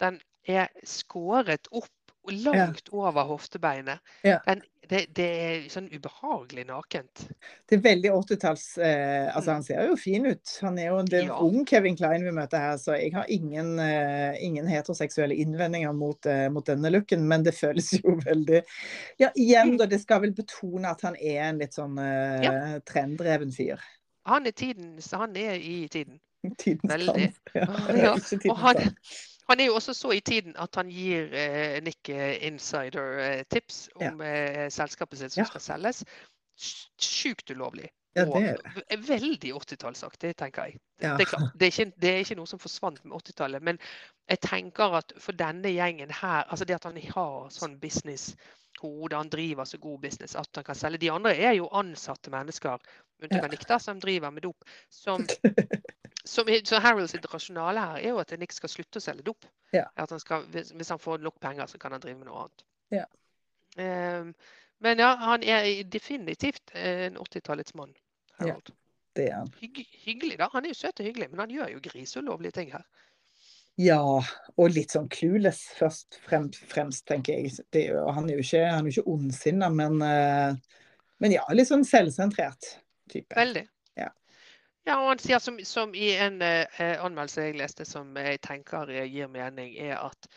den 0.00 0.20
er 0.48 0.68
skåret 0.84 1.68
opp 1.72 1.90
langt 2.30 2.88
over 2.92 3.22
hoftebeinet. 3.28 3.98
Ja. 4.24 4.38
Den, 4.46 4.62
det, 4.88 5.02
det 5.16 5.24
er 5.44 5.64
sånn 5.68 5.88
ubehagelig 5.92 6.62
nakent. 6.68 7.26
Det 7.68 7.76
er 7.76 7.82
veldig 7.84 8.10
80-talls 8.14 8.62
eh, 8.80 9.26
Altså, 9.36 9.50
Mm. 9.50 9.54
han 9.58 9.62
ser 9.66 9.82
jo 9.90 9.96
fin 10.00 10.26
ut. 10.26 10.54
Han 10.64 10.78
er 10.78 10.86
jo 10.88 10.98
en 11.02 11.10
Ja. 11.12 11.36
ung 11.44 11.66
Kevin 11.68 11.96
Klein 11.96 12.24
vi 12.24 12.30
møter 12.32 12.58
her, 12.58 12.76
så 12.80 12.96
jeg 12.96 13.12
har 13.12 13.26
ingen, 13.28 13.78
eh, 13.78 14.38
ingen 14.40 14.66
heteroseksuelle 14.66 15.36
innvendinger 15.36 15.92
mot, 15.92 16.24
eh, 16.26 16.48
mot 16.48 16.64
denne 16.64 16.88
looken, 16.90 17.26
men 17.28 17.42
det 17.44 17.54
føles 17.54 17.90
jo 18.00 18.16
veldig 18.30 18.62
Ja, 19.18 19.28
igjen, 19.36 19.76
da. 19.76 19.84
Det 19.86 20.00
skal 20.00 20.20
vel 20.24 20.32
betone 20.32 20.88
at 20.88 21.02
han 21.02 21.16
er 21.20 21.42
en 21.50 21.58
litt 21.58 21.74
sånn 21.76 21.98
eh, 21.98 22.78
trenddreven 22.88 23.52
fyr. 23.52 23.78
Han 24.26 24.46
er 24.46 24.52
tiden, 24.52 24.96
så 25.00 25.18
han 25.26 25.36
er 25.36 25.54
i 25.60 25.86
tiden. 25.88 26.18
Tidens 26.58 26.92
Veldig. 26.92 27.32
tann. 27.52 27.60
Ja, 27.60 27.96
Ja, 27.96 28.14
ikke 28.16 28.38
tidens 28.40 28.60
tann. 28.72 28.96
Han 29.48 29.60
er 29.60 29.66
jo 29.70 29.74
også 29.78 29.94
så 29.96 30.10
i 30.16 30.20
tiden 30.20 30.54
at 30.60 30.74
han 30.76 30.90
gir 30.92 31.30
eh, 31.34 31.78
Nick 31.84 32.08
eh, 32.12 32.36
insider-tips 32.48 33.88
om 33.96 34.20
eh, 34.20 34.66
selskapet 34.70 35.18
sitt 35.22 35.32
som 35.32 35.42
Ja. 35.42 35.46
skal 35.50 35.60
selges. 35.60 36.04
Sj- 36.58 36.90
Sjukt 36.98 37.50
ulovlig. 37.54 37.88
Ja, 38.16 38.24
det 38.24 38.82
er 38.90 39.02
veldig 39.06 39.52
80-tallsaktig, 39.54 40.32
tenker 40.40 40.64
jeg. 40.64 40.78
Ja. 41.02 41.12
Det, 41.16 41.28
er 41.32 41.50
det, 41.54 41.66
er 41.68 41.72
ikke, 41.72 41.92
det 42.02 42.10
er 42.10 42.22
ikke 42.24 42.36
noe 42.40 42.50
som 42.50 42.58
forsvant 42.58 43.04
med 43.04 43.14
80-tallet, 43.20 43.62
men 43.62 43.78
jeg 44.28 44.40
tenker 44.42 44.96
at 44.98 45.12
for 45.22 45.32
denne 45.38 45.70
gjengen 45.70 46.10
her, 46.10 46.42
altså 46.50 46.64
det 46.66 46.74
at 46.80 46.88
han 46.88 46.96
har 46.98 47.50
sånn 47.54 47.76
business-hode, 47.78 49.14
han 49.16 49.30
driver 49.30 49.64
så 49.68 49.78
god 49.78 50.00
business 50.02 50.34
at 50.40 50.48
han 50.56 50.64
kan 50.66 50.74
selge. 50.74 50.98
De 51.04 51.12
andre 51.14 51.36
er 51.36 51.52
jo 51.60 51.68
ansatte 51.78 52.32
mennesker, 52.34 52.80
unntatt 53.22 53.42
Ja. 53.44 53.48
Nick, 53.54 53.68
som 53.80 54.00
driver 54.02 54.30
med 54.34 54.42
dop. 54.48 54.64
Som, 54.90 55.26
som, 56.28 56.48
så 56.68 56.80
Harolds 56.84 57.14
rasjonale 57.32 57.82
her 57.82 58.02
er 58.02 58.12
jo 58.12 58.20
at 58.22 58.34
Nick 58.40 58.52
skal 58.56 58.72
slutte 58.72 59.00
å 59.00 59.04
selge 59.04 59.24
dop. 59.30 59.48
Ja. 59.74 59.86
Han 60.00 60.20
skal, 60.20 60.44
hvis, 60.52 60.72
hvis 60.76 60.92
han 60.92 61.00
får 61.00 61.22
nok 61.24 61.38
penger, 61.40 61.68
så 61.70 61.80
kan 61.80 61.94
han 61.96 62.04
drive 62.04 62.20
med 62.20 62.28
noe 62.28 62.44
annet. 62.44 62.66
Ja. 62.94 63.06
Um, 63.78 64.32
men 64.84 65.02
ja, 65.02 65.14
han 65.20 65.42
er 65.42 65.66
definitivt 65.90 66.74
en 66.78 67.18
80-tallets 67.18 67.74
mann. 67.78 67.94
Ja. 68.44 68.54
Det 69.16 69.26
er 69.26 69.40
han. 69.40 69.52
Hygg, 69.58 69.82
hyggelig, 70.04 70.38
da. 70.38 70.48
Han 70.52 70.66
er 70.66 70.74
jo 70.74 70.78
søt 70.78 71.00
og 71.00 71.08
hyggelig, 71.08 71.30
men 71.32 71.42
han 71.42 71.52
gjør 71.52 71.72
jo 71.74 71.82
griseulovlige 71.88 72.54
ting 72.60 72.72
her. 72.76 72.84
Ja, 73.78 74.02
og 74.58 74.72
litt 74.74 74.94
sånn 74.94 75.06
clueless 75.10 75.60
først 75.78 76.18
frem, 76.26 76.48
fremst, 76.70 77.04
tenker 77.06 77.38
jeg. 77.38 77.54
Det, 77.70 77.84
er 77.92 78.08
han 78.14 78.26
er 78.26 78.38
jo 78.38 78.44
ikke, 78.46 78.62
han 78.66 78.86
er 78.86 78.94
ikke 78.94 79.10
ondsinna, 79.10 79.68
men, 79.70 80.00
eh, 80.02 80.78
men 81.22 81.34
ja, 81.34 81.44
litt 81.54 81.70
sånn 81.70 81.86
selvsentrert 81.86 82.72
type. 83.10 83.34
Veldig. 83.38 83.64
Ja. 84.88 84.94
Ja, 84.94 85.02
og 85.04 85.10
han 85.10 85.20
sier 85.20 85.40
som, 85.42 85.58
som 85.68 85.90
i 85.92 86.14
en 86.16 86.40
eh, 86.40 86.94
anmeldelse 87.04 87.42
jeg 87.44 87.58
leste 87.60 87.84
som 87.84 88.14
jeg 88.16 88.40
tenker 88.40 88.88
gir 89.04 89.28
mening, 89.28 89.74
er 89.76 89.98
at 90.00 90.28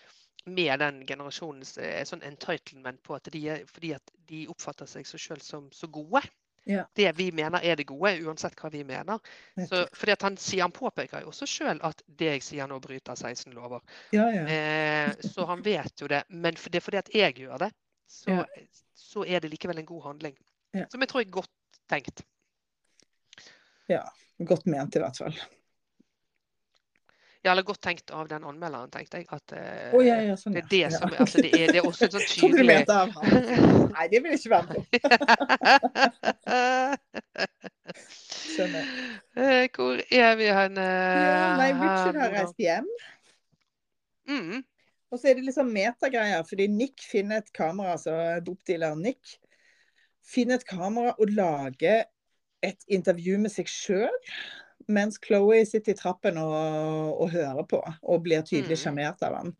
med 0.45 0.81
den 0.81 1.03
generasjonens 1.07 1.77
eh, 1.79 2.01
sånn 2.07 2.23
entitlement 2.27 2.99
på 3.05 3.15
at 3.15 3.29
de 3.31 3.41
er, 3.53 3.65
fordi 3.69 3.93
at 3.95 4.13
de 4.27 4.43
oppfatter 4.51 4.89
seg 4.89 5.07
så 5.07 5.19
sjøl 5.21 5.41
som 5.45 5.69
så 5.71 5.87
gode. 5.87 6.23
Ja. 6.69 6.83
Det 6.97 7.07
vi 7.17 7.29
mener 7.33 7.63
er 7.65 7.79
det 7.79 7.87
gode, 7.89 8.11
uansett 8.25 8.57
hva 8.59 8.69
vi 8.73 8.83
mener. 8.85 9.21
Så, 9.55 9.85
fordi 9.97 10.13
at 10.13 10.25
han, 10.27 10.35
sier, 10.37 10.65
han 10.65 10.73
påpeker 10.75 11.23
jo 11.23 11.31
også 11.31 11.47
sjøl 11.49 11.79
at 11.87 12.03
det 12.05 12.33
jeg 12.35 12.43
sier 12.45 12.69
nå, 12.69 12.77
bryter 12.83 13.17
16 13.17 13.55
lover. 13.55 13.81
Ja, 14.13 14.27
ja. 14.35 14.43
Eh, 14.45 15.29
så 15.31 15.47
han 15.49 15.63
vet 15.65 16.03
jo 16.03 16.09
det. 16.11 16.23
Men 16.29 16.59
for 16.59 16.73
det 16.73 16.81
er 16.81 16.85
fordi 16.89 17.01
at 17.01 17.13
jeg 17.15 17.37
gjør 17.45 17.65
det, 17.65 17.71
så, 18.11 18.41
Ja. 18.41 18.45
så 18.97 19.23
er 19.25 19.39
det 19.41 19.53
likevel 19.53 19.79
en 19.81 19.89
god 19.89 20.03
handling. 20.09 20.35
Ja. 20.75 20.85
Som 20.91 21.01
jeg 21.01 21.09
tror 21.13 21.23
er 21.23 21.33
godt 21.39 21.55
tenkt. 21.89 22.25
Godt 24.47 24.65
ment, 24.69 24.95
i 24.95 25.01
hvert 25.03 25.17
fall. 25.21 25.35
Ja, 27.41 27.51
eller 27.51 27.65
godt 27.65 27.81
tenkt 27.81 28.11
av 28.13 28.27
den 28.29 28.43
anmelderen, 28.45 28.91
tenkte 28.93 29.17
jeg. 29.17 29.25
At 29.33 29.53
uh, 29.57 29.95
oh, 29.97 30.03
ja, 30.05 30.19
ja, 30.21 30.35
sånn, 30.37 30.53
det 30.53 30.61
er 30.61 30.67
det 30.69 30.91
som 30.93 31.09
altså, 31.09 31.41
det 31.41 31.49
er, 31.57 31.71
det 31.73 31.79
er 31.81 31.87
også 31.89 32.05
en 32.05 32.11
sånn 32.13 32.27
Trodde 32.29 32.53
du 32.53 32.61
tydelig 32.61 32.75
av 32.93 33.09
han. 33.15 33.25
Nei, 33.95 34.05
det 34.11 34.19
vil 34.21 34.29
jeg 34.35 34.39
ikke 34.43 34.53
være 34.53 34.67
med 34.67 34.75
på. 34.77 34.83
Skjønner. 38.51 38.91
Uh, 39.33 39.65
Hvor 39.73 40.03
er 40.05 40.37
vi 40.37 40.51
hen? 40.53 40.77
Ja, 40.77 41.47
nei, 41.57 41.71
Richard 41.79 42.21
har 42.21 42.37
reist 42.37 42.61
hjem. 42.61 42.89
Mm, 44.29 44.61
Og 45.09 45.19
så 45.19 45.31
er 45.31 45.39
det 45.39 45.47
liksom 45.47 45.73
metagreier, 45.73 46.45
fordi 46.47 46.69
Nick 46.71 47.01
finner 47.09 47.41
et 47.41 47.49
kamera, 47.57 47.97
altså 47.97 48.13
dopdealeren 48.45 49.01
Nick, 49.01 49.39
finner 50.21 50.61
et 50.61 50.67
kamera 50.69 51.17
og 51.17 51.33
lager 51.33 52.05
et 52.65 52.87
intervju 52.87 53.37
med 53.41 53.53
seg 53.53 53.69
sjøl, 53.71 54.17
mens 54.91 55.19
Chloé 55.23 55.61
sitter 55.69 55.93
i 55.93 55.97
trappen 55.99 56.37
og, 56.41 57.17
og 57.21 57.31
hører 57.33 57.65
på, 57.69 57.81
og 58.01 58.23
blir 58.25 58.41
tydelig 58.47 58.79
Mm. 58.81 58.81
av 59.29 59.35
han. 59.37 59.53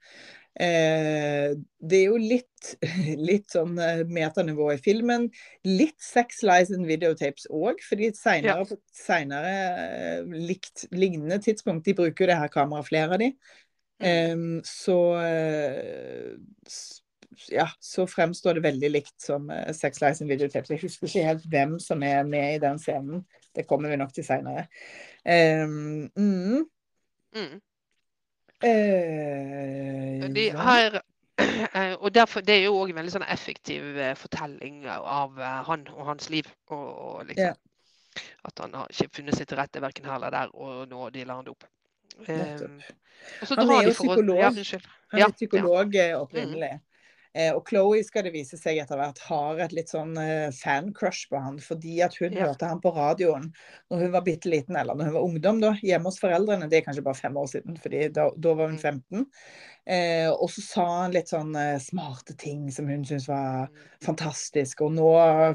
Eh, 0.60 1.54
det 1.80 1.98
er 2.02 2.10
jo 2.10 2.18
litt, 2.20 2.74
litt 3.30 3.54
sånn 3.54 3.78
eh, 3.80 4.02
metanivå 4.04 4.72
i 4.74 4.80
filmen. 4.84 5.30
Litt 5.64 5.96
sex 6.04 6.42
lies 6.44 6.74
and 6.76 6.86
videotapes 6.90 7.48
òg, 7.50 7.80
fordi 7.88 8.12
senere, 8.18 8.66
på 8.68 8.78
senere 8.92 9.54
eh, 9.56 10.36
likt, 10.36 10.88
lignende 10.92 11.40
tidspunkt 11.40 11.86
De 11.88 11.96
bruker 11.96 12.26
jo 12.26 12.32
det 12.34 12.40
her 12.42 12.52
kameraet, 12.52 12.90
flere 12.90 13.16
av 13.16 13.24
de. 13.24 13.32
Eh, 14.02 14.36
så 14.68 15.00
ja, 17.50 17.68
så 17.80 18.08
fremstår 18.08 18.58
det 18.58 18.64
veldig 18.66 18.90
likt 18.92 19.16
som 19.22 19.52
Sex 19.74 20.02
Lies 20.04 20.22
and 20.22 20.32
Videotapes. 20.32 20.74
Jeg 20.74 20.84
husker 20.84 21.08
ikke 21.08 21.28
helt 21.28 21.46
hvem 21.52 21.78
som 21.80 22.04
er 22.04 22.24
med 22.28 22.56
i 22.56 22.62
den 22.64 22.80
scenen. 22.80 23.24
Det 23.56 23.68
kommer 23.68 23.90
vi 23.90 24.00
nok 24.00 24.14
til 24.14 24.26
seinere. 24.26 24.68
Um, 25.26 26.12
mm. 26.16 26.66
Mm. 27.36 27.62
uh, 28.64 30.30
De 30.34 30.50
har, 30.56 31.02
eh, 31.76 31.94
og 32.00 32.16
derfor, 32.16 32.42
Det 32.42 32.56
er 32.56 32.64
jo 32.64 32.78
òg 32.80 32.90
en 32.90 32.96
veldig 33.00 33.14
sånn 33.14 33.28
effektiv 33.28 33.98
eh, 33.98 34.16
fortelling 34.16 34.88
av 34.90 35.40
eh, 35.40 35.60
han 35.68 35.86
og 35.96 36.06
hans 36.06 36.30
liv. 36.30 36.48
Og, 36.68 36.88
og 36.88 37.26
liksom, 37.30 37.60
At 38.46 38.60
han 38.60 38.74
har 38.74 38.88
ikke 38.92 39.16
funnet 39.16 39.38
seg 39.38 39.48
til 39.48 39.60
rette 39.60 39.82
verken 39.82 40.06
her 40.06 40.18
eller 40.18 40.34
der, 40.36 40.56
og 40.56 40.88
nå 40.90 41.10
deler 41.16 41.38
han 41.38 41.46
det 41.46 41.54
opp. 41.56 41.68
Um, 42.28 42.82
Han 43.50 43.70
er 43.70 43.84
jo 43.84 43.90
de 43.90 43.94
psykolog. 43.96 44.38
Ja. 44.38 44.80
Han 45.14 45.22
er 45.22 45.32
psykolog 45.32 45.96
ja. 45.96 46.18
opprinnelig. 46.20 46.74
Eh, 47.34 47.54
og 47.56 47.64
Chloé 47.70 48.02
skal 48.04 48.26
det 48.28 48.34
vise 48.36 48.58
seg 48.60 48.78
etter 48.82 49.00
hvert 49.00 49.20
har 49.30 49.60
et 49.64 49.72
litt 49.72 49.88
sånn 49.94 50.18
eh, 50.20 50.50
fan-crush 50.52 51.30
på 51.32 51.40
han, 51.40 51.60
fordi 51.64 52.02
at 52.04 52.18
hun 52.20 52.34
Ja. 52.36 52.48
hørte 52.50 52.68
han 52.68 52.82
på 52.84 52.92
radioen 52.96 53.54
når 53.90 54.02
hun 54.04 54.12
var 54.12 54.22
bitte 54.26 54.50
liten, 54.52 54.76
eller 54.76 54.96
når 55.00 55.06
hun 55.06 55.14
var 55.16 55.28
ungdom, 55.30 55.62
da, 55.64 55.74
hjemme 55.82 56.12
hos 56.12 56.20
foreldrene. 56.20 56.68
Det 56.70 56.82
er 56.82 56.86
kanskje 56.90 57.04
bare 57.06 57.16
fem 57.22 57.38
år 57.40 57.48
siden, 57.54 57.78
fordi 57.80 58.10
da, 58.12 58.30
da 58.36 58.54
var 58.54 58.68
hun 58.68 58.78
Mm. 58.78 58.84
15. 58.84 59.26
Eh, 59.88 60.30
og 60.30 60.50
så 60.52 60.62
sa 60.62 60.86
han 61.04 61.12
litt 61.16 61.32
sånn 61.32 61.56
eh, 61.58 61.80
smarte 61.82 62.36
ting 62.38 62.68
som 62.72 62.88
hun 62.92 63.04
syntes 63.08 63.28
var 63.32 63.70
Mm. 63.72 63.88
fantastisk, 64.04 64.82
og 64.82 64.92
nå 64.94 65.08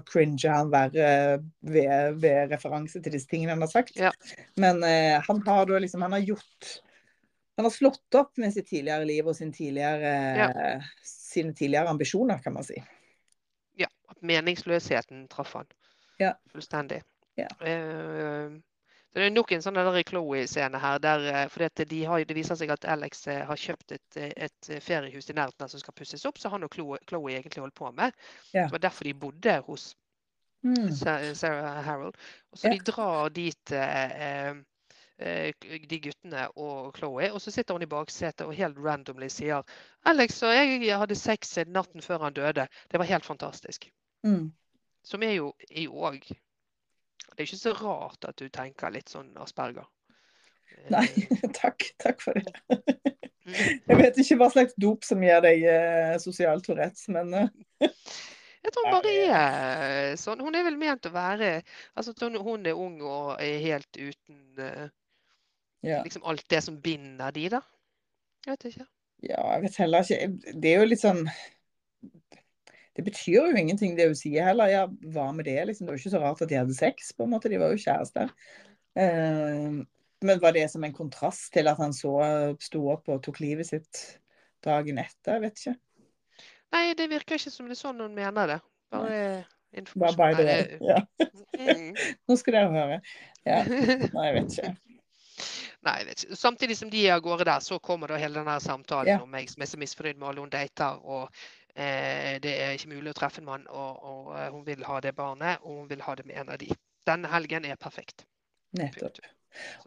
cringer 0.08 0.50
han 0.56 0.70
verre 0.72 1.42
ved, 1.62 2.16
ved 2.22 2.50
referanse 2.56 3.02
til 3.02 3.12
disse 3.12 3.28
tingene 3.28 3.50
han 3.54 3.60
har 3.60 3.68
sagt. 3.68 3.96
Ja. 4.00 4.10
Men 4.56 4.82
eh, 4.82 5.20
han 5.28 5.42
har 5.46 5.66
da 5.66 5.78
liksom 5.78 6.02
Han 6.02 6.12
har 6.12 6.20
gjort 6.20 6.80
Han 7.58 7.64
har 7.64 7.70
slått 7.72 8.14
opp 8.14 8.36
med 8.36 8.52
sitt 8.52 8.66
tidligere 8.68 9.06
liv 9.08 9.26
og 9.26 9.36
sin 9.36 9.52
tidligere, 9.52 10.10
sine 11.36 11.54
tidligere 11.56 11.92
ambisjoner, 11.92 12.40
kan 12.44 12.56
man 12.56 12.64
si. 12.66 12.80
ja, 13.78 13.88
at 14.10 14.22
meningsløsheten 14.24 15.26
traff 15.32 15.52
han 15.58 15.66
Ja. 16.20 16.32
fullstendig. 16.52 17.02
Ja. 17.36 17.48
Uh, 17.60 18.56
det 19.16 19.24
er 19.24 19.30
nok 19.32 19.52
en 19.52 19.62
sånn 19.64 19.78
Chloé-scene 20.04 20.78
her. 20.80 20.98
Der, 21.00 21.48
for 21.48 21.64
det, 21.64 21.88
de 21.88 22.02
har, 22.04 22.24
det 22.28 22.36
viser 22.36 22.56
seg 22.60 22.68
at 22.70 22.84
Alex 22.84 23.26
eh, 23.32 23.46
har 23.48 23.56
kjøpt 23.56 23.92
et, 23.96 24.16
eh, 24.20 24.32
et 24.36 24.68
feriehus 24.84 25.30
i 25.30 25.36
nærheten 25.36 25.70
som 25.72 25.80
skal 25.80 25.94
pusses 25.96 26.24
opp, 26.28 26.36
så 26.38 26.50
han 26.52 26.64
og 26.64 26.74
Chloé, 26.74 26.98
Chloé 27.08 27.38
egentlig 27.38 27.62
holdt 27.64 27.74
på 27.78 27.88
med. 27.96 28.12
Ja. 28.52 28.66
Det 28.66 28.72
var 28.74 28.82
derfor 28.84 29.04
de 29.08 29.14
bodde 29.14 29.60
hos 29.68 29.94
Mm. 30.66 30.90
Sarah 30.90 31.84
Harold. 31.84 32.14
Og 32.50 32.58
så 32.58 32.68
Ja. 32.68 32.72
de 32.74 32.78
drar 32.92 33.28
dit 33.28 33.72
eh, 33.72 34.48
eh, 34.48 34.54
de 35.16 35.98
guttene 36.04 36.42
og 36.60 36.90
Chloé, 36.98 37.30
og 37.32 37.40
så 37.40 37.50
sitter 37.50 37.72
hun 37.72 37.84
i 37.86 37.88
baksetet 37.88 38.44
og 38.44 38.52
helt 38.58 38.76
randomly 38.84 39.30
sier 39.32 39.64
Alex 40.04 40.42
og 40.44 40.52
jeg 40.52 40.98
hadde 41.00 41.16
sex 41.16 41.54
natten 41.72 42.04
før 42.04 42.26
han 42.26 42.36
døde. 42.36 42.66
Det 42.92 43.00
var 43.00 43.08
helt 43.08 43.24
fantastisk. 43.24 43.88
Mm. 44.26 44.50
Som 45.06 45.22
er 45.22 45.38
jo 45.38 45.52
òg 45.88 46.20
Det 46.26 47.42
er 47.42 47.46
ikke 47.46 47.56
så 47.60 47.72
rart 47.72 48.24
at 48.28 48.36
du 48.38 48.48
tenker 48.48 48.92
litt 48.92 49.08
sånn 49.12 49.32
asperger. 49.40 49.88
Nei, 50.94 51.06
Eh, 51.16 51.50
takk. 51.54 51.84
Takk 52.02 52.22
for 52.22 52.38
det. 52.38 52.52
Jeg 53.86 53.98
vet 54.00 54.16
ikke 54.18 54.38
hva 54.40 54.48
slags 54.50 54.74
dop 54.80 55.04
som 55.06 55.22
gir 55.22 55.42
deg 55.44 55.62
eh, 55.70 56.16
sosial 56.22 56.62
Tourettes, 56.64 57.06
men 57.14 57.34
eh, 57.34 57.50
Jeg 58.66 58.74
tror 58.74 58.88
hun 58.88 58.96
bare 58.96 59.12
er 59.38 60.16
sånn. 60.18 60.42
Hun 60.42 60.56
er 60.58 60.64
vel 60.66 60.78
ment 60.80 61.06
å 61.06 61.12
være 61.14 61.60
Altså 61.94 62.16
hun, 62.24 62.40
hun 62.42 62.66
er 62.66 62.74
ung 62.74 62.96
og 63.06 63.36
er 63.38 63.60
helt 63.62 64.00
uten 64.00 64.62
eh, 64.62 64.88
ja. 65.86 66.02
liksom 66.04 66.24
alt 66.28 66.44
det 66.52 66.62
som 66.64 66.78
binder 66.82 67.34
de, 67.34 67.48
da. 67.56 67.62
Jeg 68.46 68.52
vet 68.54 68.68
ikke. 68.70 68.86
ja, 69.26 69.42
jeg 69.54 69.62
vet 69.64 69.78
heller 69.82 70.04
ikke 70.04 70.52
Det 70.62 70.70
er 70.70 70.76
jo 70.78 70.86
litt 70.86 71.00
sånn 71.02 71.22
Det 72.94 73.04
betyr 73.06 73.32
jo 73.34 73.46
ingenting 73.50 73.96
det 73.98 74.06
hun 74.08 74.18
sier 74.18 74.46
heller. 74.46 74.70
Ja, 74.72 74.84
hva 75.12 75.26
med 75.36 75.48
det? 75.48 75.58
Liksom, 75.68 75.84
det 75.84 75.92
var 75.92 75.98
jo 75.98 76.02
ikke 76.04 76.14
så 76.14 76.22
rart 76.22 76.44
at 76.44 76.52
de 76.52 76.56
hadde 76.56 76.76
sex, 76.76 77.10
på 77.12 77.26
en 77.26 77.34
måte. 77.34 77.50
De 77.52 77.58
var 77.60 77.74
jo 77.74 77.82
kjærester. 77.82 78.30
Uh, 78.96 79.82
men 80.24 80.40
var 80.40 80.54
det 80.56 80.62
som 80.72 80.84
en 80.86 80.94
kontrast 80.96 81.50
til 81.52 81.68
at 81.68 81.76
han 81.76 81.92
så 81.92 82.14
sto 82.64 82.86
opp 82.94 83.10
og 83.12 83.20
tok 83.26 83.42
livet 83.44 83.68
sitt 83.68 84.00
dagen 84.64 85.02
etter? 85.02 85.36
Jeg 85.36 85.44
vet 85.44 85.60
ikke. 85.60 85.76
Nei, 86.72 86.86
det 86.96 87.10
virker 87.12 87.36
ikke 87.36 87.52
som 87.52 87.68
det 87.68 87.76
er 87.76 87.82
sånn 87.82 88.00
hun 88.00 88.16
mener 88.16 88.54
det. 88.54 88.58
Bare 88.94 89.12
Bare 89.12 89.44
informasjon. 89.76 90.16
by 90.16 90.34
the 90.34 90.44
way. 90.44 90.78
Ja. 90.80 90.98
Mm. 91.58 91.94
Nå 92.28 92.36
skal 92.40 92.56
dere 92.56 92.72
høre. 92.72 93.00
Ja. 93.46 93.62
Nei, 94.16 94.26
jeg 94.30 94.34
vet 94.38 94.56
ikke. 94.56 94.74
Nei. 95.86 96.00
Samtidig 96.34 96.76
som 96.80 96.90
de 96.90 97.04
er 97.06 97.14
av 97.16 97.22
gårde 97.24 97.44
der, 97.46 97.60
så 97.62 97.78
kommer 97.78 98.10
da 98.10 98.18
hele 98.18 98.40
denne 98.40 98.56
samtalen 98.60 99.06
Ja. 99.12 99.20
om 99.22 99.30
meg 99.30 99.48
som 99.52 99.62
er 99.62 99.66
så 99.70 99.78
misfornøyd 99.78 100.18
med 100.18 100.28
alle 100.28 100.40
hun 100.42 100.50
dater. 100.50 100.98
Og 101.04 101.30
eh, 101.76 102.38
det 102.42 102.54
er 102.62 102.74
ikke 102.74 102.90
mulig 102.94 103.12
å 103.12 103.18
treffe 103.20 103.38
en 103.42 103.46
mann, 103.46 103.66
og, 103.70 104.02
og 104.02 104.32
eh, 104.38 104.48
hun 104.50 104.64
vil 104.66 104.82
ha 104.88 105.00
det 105.04 105.14
barnet, 105.16 105.62
og 105.62 105.82
hun 105.84 105.88
vil 105.92 106.02
ha 106.02 106.14
det 106.18 106.26
med 106.26 106.36
en 106.42 106.50
av 106.56 106.58
de. 106.58 106.70
Denne 107.06 107.30
helgen 107.30 107.64
er 107.68 107.76
perfekt. 107.78 108.24
Nettopp. 108.76 109.20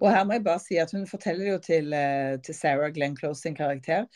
Og 0.02 0.08
her 0.10 0.24
må 0.26 0.34
jeg 0.38 0.44
bare 0.48 0.60
si 0.64 0.78
at 0.82 0.92
hun 0.96 1.04
forteller 1.06 1.52
jo 1.52 1.58
til, 1.62 1.92
eh, 1.94 2.38
til 2.42 2.56
Sarah 2.56 2.90
Glenn 2.96 3.16
Close 3.20 3.42
sin 3.44 3.56
karakter 3.56 4.08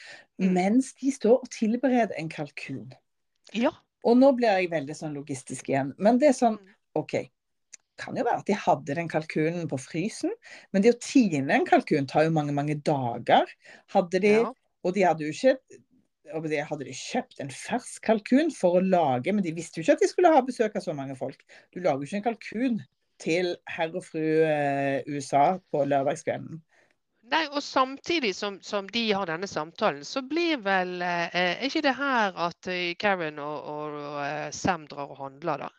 Mm. 0.41 0.53
mens 0.53 0.93
de 0.97 1.11
står 1.11 1.43
og 1.43 1.49
tilbereder 1.53 2.15
en 2.17 2.29
kalkun. 2.29 2.91
Ja. 3.53 3.69
Og 4.03 4.17
nå 4.17 4.31
blir 4.35 4.49
jeg 4.49 4.71
veldig 4.71 4.95
sånn 4.97 5.13
logistisk 5.13 5.69
igjen. 5.69 5.93
Men 5.99 6.17
det 6.17 6.29
er 6.29 6.33
sånn, 6.39 6.57
Mm. 6.57 6.73
OK. 6.95 7.13
Kan 8.01 8.17
jo 8.17 8.25
være 8.25 8.41
at 8.41 8.49
de 8.49 8.57
hadde 8.57 8.97
den 8.97 9.09
kalkunen 9.11 9.69
på 9.69 9.77
frysen, 9.77 10.33
men 10.73 10.83
det 10.83 10.95
å 10.95 11.01
tine 11.03 11.53
en 11.53 11.67
kalkun 11.67 12.09
tar 12.09 12.27
jo 12.27 12.33
mange, 12.33 12.55
mange 12.55 12.79
dager. 12.81 13.49
Hadde 13.93 14.21
de, 14.23 14.35
Ja. 14.41 14.51
Og 14.83 14.95
de 14.97 15.05
hadde 15.05 15.23
jo 15.23 15.31
ikke 15.31 15.57
det 16.49 16.63
hadde 16.65 16.87
de 16.87 16.95
kjøpt 16.97 17.41
en 17.43 17.51
fersk 17.53 18.01
kalkun 18.07 18.49
for 18.55 18.79
å 18.79 18.83
lage, 18.83 19.31
men 19.31 19.43
de 19.45 19.53
visste 19.53 19.77
jo 19.79 19.83
ikke 19.83 19.97
at 19.99 20.01
de 20.01 20.09
skulle 20.09 20.31
ha 20.33 20.41
besøk 20.41 20.75
av 20.79 20.81
så 20.81 20.95
mange 20.97 21.15
folk. 21.19 21.43
Du 21.69 21.77
lager 21.79 22.01
jo 22.01 22.09
ikke 22.09 22.17
en 22.17 22.25
kalkun 22.25 22.79
til 23.21 23.53
herr 23.69 23.93
og 23.93 24.05
fru 24.07 24.23
eh, 24.47 25.05
USA 25.07 25.59
på 25.71 25.83
lørdagskvelden. 25.85 26.57
Nei, 27.31 27.45
og 27.55 27.63
samtidig 27.63 28.33
som, 28.35 28.57
som 28.61 28.89
de 28.91 29.05
har 29.13 29.29
denne 29.29 29.47
samtalen, 29.47 30.03
så 30.03 30.21
blir 30.27 30.59
vel 30.65 30.97
eh, 31.01 31.29
Er 31.31 31.63
ikke 31.69 31.83
det 31.85 31.95
her 31.95 32.35
at 32.49 32.67
eh, 32.67 32.97
Karen 32.99 33.39
og, 33.39 33.69
og, 33.69 33.95
og 34.01 34.19
eh, 34.25 34.49
Sam 34.51 34.87
drar 34.91 35.13
og 35.13 35.21
handler, 35.21 35.67
da? 35.67 35.69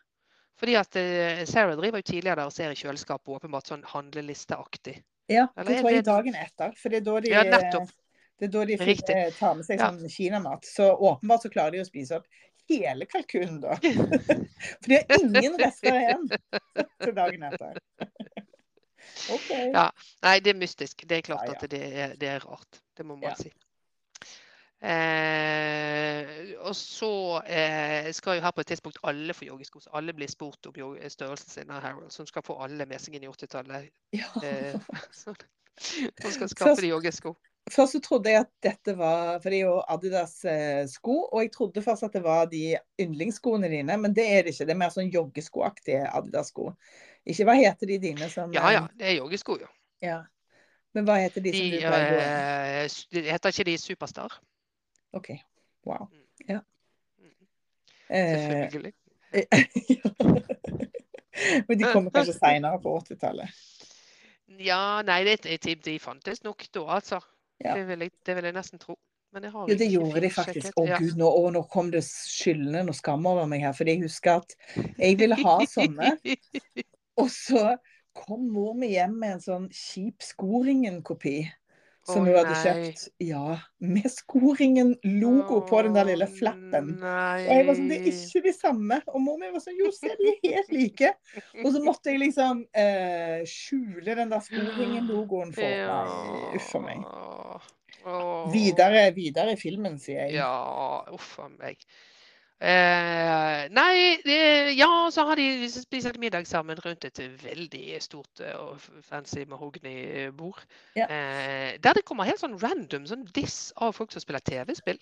Fordi 0.59 0.75
at 0.79 0.95
eh, 0.95 1.43
Sarah 1.49 1.75
driver 1.75 1.99
jo 1.99 2.07
tidligere 2.13 2.39
der 2.39 2.49
og 2.49 2.53
ser 2.55 2.71
i 2.71 2.79
kjøleskapet, 2.79 3.27
åpenbart 3.37 3.67
sånn 3.67 3.83
handlelisteaktig. 3.91 5.01
Ja, 5.27 5.47
det 5.57 5.79
tror 5.81 5.89
jeg 5.91 6.03
det- 6.03 6.05
dagen 6.07 6.35
etter. 6.39 6.73
For 6.79 6.89
det 6.93 7.01
er 7.01 7.05
da 7.09 7.19
de, 7.19 7.29
Ja, 7.33 7.43
det 7.43 8.47
er 8.47 8.51
da 8.53 8.65
de 8.65 8.73
eh, 8.75 9.31
tar 9.35 9.55
med 9.55 9.65
seg 9.65 9.79
Ja. 9.79 9.91
sånn 9.91 10.09
kinamat. 10.09 10.65
Så 10.65 10.91
åpenbart 10.95 11.41
så 11.43 11.49
klarer 11.51 11.71
de 11.71 11.83
å 11.83 11.87
spise 11.87 12.19
opp 12.19 12.27
hele 12.69 13.05
kalkunen 13.05 13.59
da. 13.61 13.75
For 14.81 14.87
de 14.89 14.95
har 15.01 15.19
ingen 15.19 15.57
rester 15.59 15.93
igjen 15.99 16.27
til 17.03 17.13
dagen 17.13 17.43
etter. 17.43 17.79
OK. 19.35 19.49
Ja. 19.51 19.89
Nei, 20.23 20.39
det 20.39 20.53
er 20.55 20.59
mystisk. 20.59 21.05
Det 21.07 21.17
er 21.19 21.21
klart 21.21 21.47
Ja, 21.47 21.53
at 21.59 21.69
det 21.69 21.81
er, 21.83 22.15
det 22.19 22.29
er 22.29 22.39
rart. 22.45 22.81
Det 22.97 23.05
må 23.05 23.15
man 23.19 23.35
si. 23.39 23.51
Eh, 24.85 26.51
og 26.61 26.75
så 26.77 27.41
eh, 27.47 28.11
skal 28.13 28.37
jo 28.37 28.43
her 28.45 28.53
på 28.53 28.61
et 28.61 28.67
tidspunkt 28.69 28.99
alle 29.03 29.33
få 29.33 29.47
joggesko. 29.47 29.79
Så 29.81 29.89
alle 29.97 30.13
blir 30.13 30.29
spurt 30.29 30.69
om 30.69 30.75
størrelsen 31.09 31.49
sin 31.49 31.73
av 31.73 31.81
Harold, 31.81 32.11
som 32.13 32.27
skal 32.29 32.45
få 32.45 32.59
alle 32.61 32.85
med 32.85 33.01
seg 33.01 33.17
inn 33.17 33.25
i 33.25 33.31
80-tallet. 33.31 33.89
Ja. 34.13 34.29
Eh. 34.43 34.75
Som 35.75 36.31
skal 36.31 36.47
skaffe 36.47 36.81
de 36.85 36.87
joggesko. 36.87 37.33
Først 37.67 37.97
så 37.97 37.99
trodde 37.99 38.29
jeg 38.29 38.45
at 38.45 38.51
dette 38.63 38.93
var 38.95 39.41
For 39.43 39.51
det 39.51 39.57
er 39.57 39.65
jo 39.65 39.81
Adidas-sko, 39.91 41.15
og 41.33 41.41
jeg 41.41 41.51
trodde 41.51 41.81
først 41.83 42.05
at 42.07 42.13
det 42.15 42.21
var 42.23 42.45
de 42.47 42.77
yndlingsskoene 43.01 43.67
dine, 43.73 43.97
men 43.99 44.13
det 44.15 44.23
er 44.23 44.45
det 44.45 44.53
ikke. 44.53 44.69
Det 44.69 44.75
er 44.75 44.79
mer 44.79 44.93
sånn 44.93 45.11
joggeskoaktige 45.11 46.05
Adidas-sko. 46.15 46.69
Ikke 47.25 47.49
hva 47.49 47.57
heter 47.59 47.89
de 47.89 47.99
dine 48.05 48.29
som 48.31 48.53
Ja 48.55 48.71
ja, 48.71 48.85
det 48.95 49.09
er 49.09 49.17
joggesko, 49.17 49.57
jo. 49.65 49.67
ja. 50.05 50.21
Men 50.95 51.09
hva 51.09 51.17
heter 51.19 51.43
de, 51.43 51.51
De, 51.51 51.59
som 51.59 51.73
du 51.73 51.79
pleier 51.81 52.05
å 52.05 52.13
gå 52.13 52.21
i? 52.21 53.23
eh, 53.25 53.31
heter 53.33 53.51
ikke 53.51 53.67
de 53.67 53.77
Superstar? 53.81 54.37
OK. 55.15 55.31
Wow. 55.85 56.07
Mm. 56.11 56.21
Ja. 56.49 56.59
Selvfølgelig. 58.09 58.93
Eh, 59.31 59.41
Selvfølgelig. 59.41 60.03
Men 61.67 61.79
de 61.79 61.83
kommer 61.91 62.11
kanskje 62.15 62.33
seinere 62.37 62.79
på 62.81 62.93
80-tallet. 62.99 63.49
Ja, 64.61 65.01
nei, 65.03 65.23
det, 65.27 65.41
de, 65.63 65.75
de 65.75 65.97
fantes 65.99 66.43
nok 66.45 66.63
da, 66.73 66.85
altså. 66.99 67.19
Ja. 67.63 67.73
Det, 67.75 67.87
vil 67.89 68.05
jeg, 68.05 68.11
det 68.25 68.35
vil 68.37 68.47
jeg 68.49 68.55
nesten 68.55 68.79
tro. 68.79 68.95
Men 69.35 69.43
jeg 69.43 69.51
har 69.51 69.67
Jo, 69.67 69.75
det 69.75 69.87
gjorde 69.91 70.21
de 70.23 70.29
faktisk. 70.31 70.77
Å 70.79 70.85
Ja. 70.87 70.99
gud, 71.01 71.17
nå, 71.19 71.27
å, 71.27 71.49
nå 71.51 71.65
kom 71.71 71.89
det 71.91 72.05
skyldende 72.07 72.85
noe 72.87 72.95
skam 72.95 73.25
over 73.27 73.49
meg 73.51 73.65
her. 73.65 73.73
Fordi 73.75 73.97
jeg 73.97 74.05
husker 74.05 74.39
at 74.39 74.55
jeg 74.95 75.17
ville 75.19 75.35
ha 75.41 75.57
sånne. 75.67 76.13
Og 77.21 77.27
så 77.31 77.75
kom 78.15 78.47
mor 78.51 78.77
mi 78.79 78.93
hjem 78.93 79.17
med 79.19 79.35
en 79.35 79.43
sånn 79.43 79.67
kjip 79.75 80.23
Skoringen-kopi. 80.23 81.37
Som 82.05 82.21
oh, 82.21 82.27
hun 82.27 82.35
hadde 82.37 82.53
nei. 82.53 82.61
kjøpt. 82.61 83.03
Ja, 83.25 83.57
med 83.81 84.05
skoringen-logo 84.13 85.61
på 85.69 85.81
den 85.87 85.95
der 85.97 86.09
lille 86.11 86.27
flappen. 86.29 86.91
Nei. 87.01 87.45
Og 87.47 87.51
jeg 87.51 87.67
var 87.67 87.79
sånn, 87.79 87.87
det 87.89 87.97
er 87.97 88.09
ikke 88.11 88.41
de 88.45 88.53
samme. 88.53 88.99
Og 89.09 89.23
mor 89.25 89.39
mi 89.41 89.49
var 89.53 89.63
sånn, 89.63 89.79
jo, 89.79 89.89
se, 89.95 90.11
de 90.19 90.33
er 90.35 90.59
helt 90.59 90.73
like. 90.75 91.13
Og 91.63 91.71
så 91.73 91.81
måtte 91.85 92.13
jeg 92.13 92.21
liksom 92.27 92.61
eh, 92.77 93.41
skjule 93.49 94.17
den 94.21 94.33
der 94.35 94.43
skoringen-logoen 94.45 95.55
for 95.57 95.79
meg. 95.89 96.59
uff 96.59 96.75
a 96.77 96.83
meg. 96.83 97.07
Oh. 98.05 98.45
Videre, 98.53 99.07
videre 99.15 99.55
i 99.55 99.59
filmen, 99.59 99.97
sier 100.01 100.27
jeg. 100.27 100.37
Ja, 100.37 101.01
uff 101.15 101.39
a 101.41 101.49
meg. 101.55 101.81
Eh, 102.65 103.63
nei, 103.69 104.21
det, 104.25 104.37
ja, 104.73 104.89
så 105.13 105.25
har 105.27 105.37
de 105.37 105.67
spist 105.69 106.17
middag 106.17 106.47
sammen 106.49 106.79
rundt 106.81 107.05
et 107.05 107.19
veldig 107.43 107.99
stort 108.01 108.41
eh, 108.41 108.55
og 108.57 108.79
fancy 109.05 109.43
mahognibord. 109.49 110.63
Ja. 110.97 111.05
Eh, 111.05 111.75
der 111.83 111.99
det 111.99 112.05
kommer 112.07 112.25
helt 112.25 112.41
sånn 112.41 112.57
random 112.57 113.05
sånn 113.05 113.27
diss 113.35 113.69
av 113.77 113.93
folk 113.97 114.15
som 114.15 114.23
spiller 114.23 114.41
TV-spill. 114.41 114.97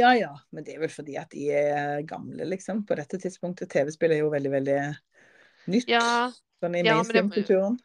Ja, 0.00 0.12
ja. 0.16 0.34
Men 0.52 0.64
det 0.64 0.76
er 0.76 0.82
vel 0.84 0.92
fordi 0.92 1.16
at 1.20 1.32
de 1.32 1.48
er 1.52 2.04
gamle, 2.08 2.44
liksom. 2.48 2.84
På 2.88 2.96
dette 2.96 3.18
tidspunktet. 3.20 3.70
TV-spill 3.72 4.14
er 4.16 4.22
jo 4.22 4.30
veldig, 4.32 4.52
veldig 4.52 4.78
nytt. 5.72 5.88
Ja, 5.88 6.30
Sånn 6.60 6.76
i 6.76 6.82
ja, 6.84 6.98
mainstream-kulturen. 6.98 7.78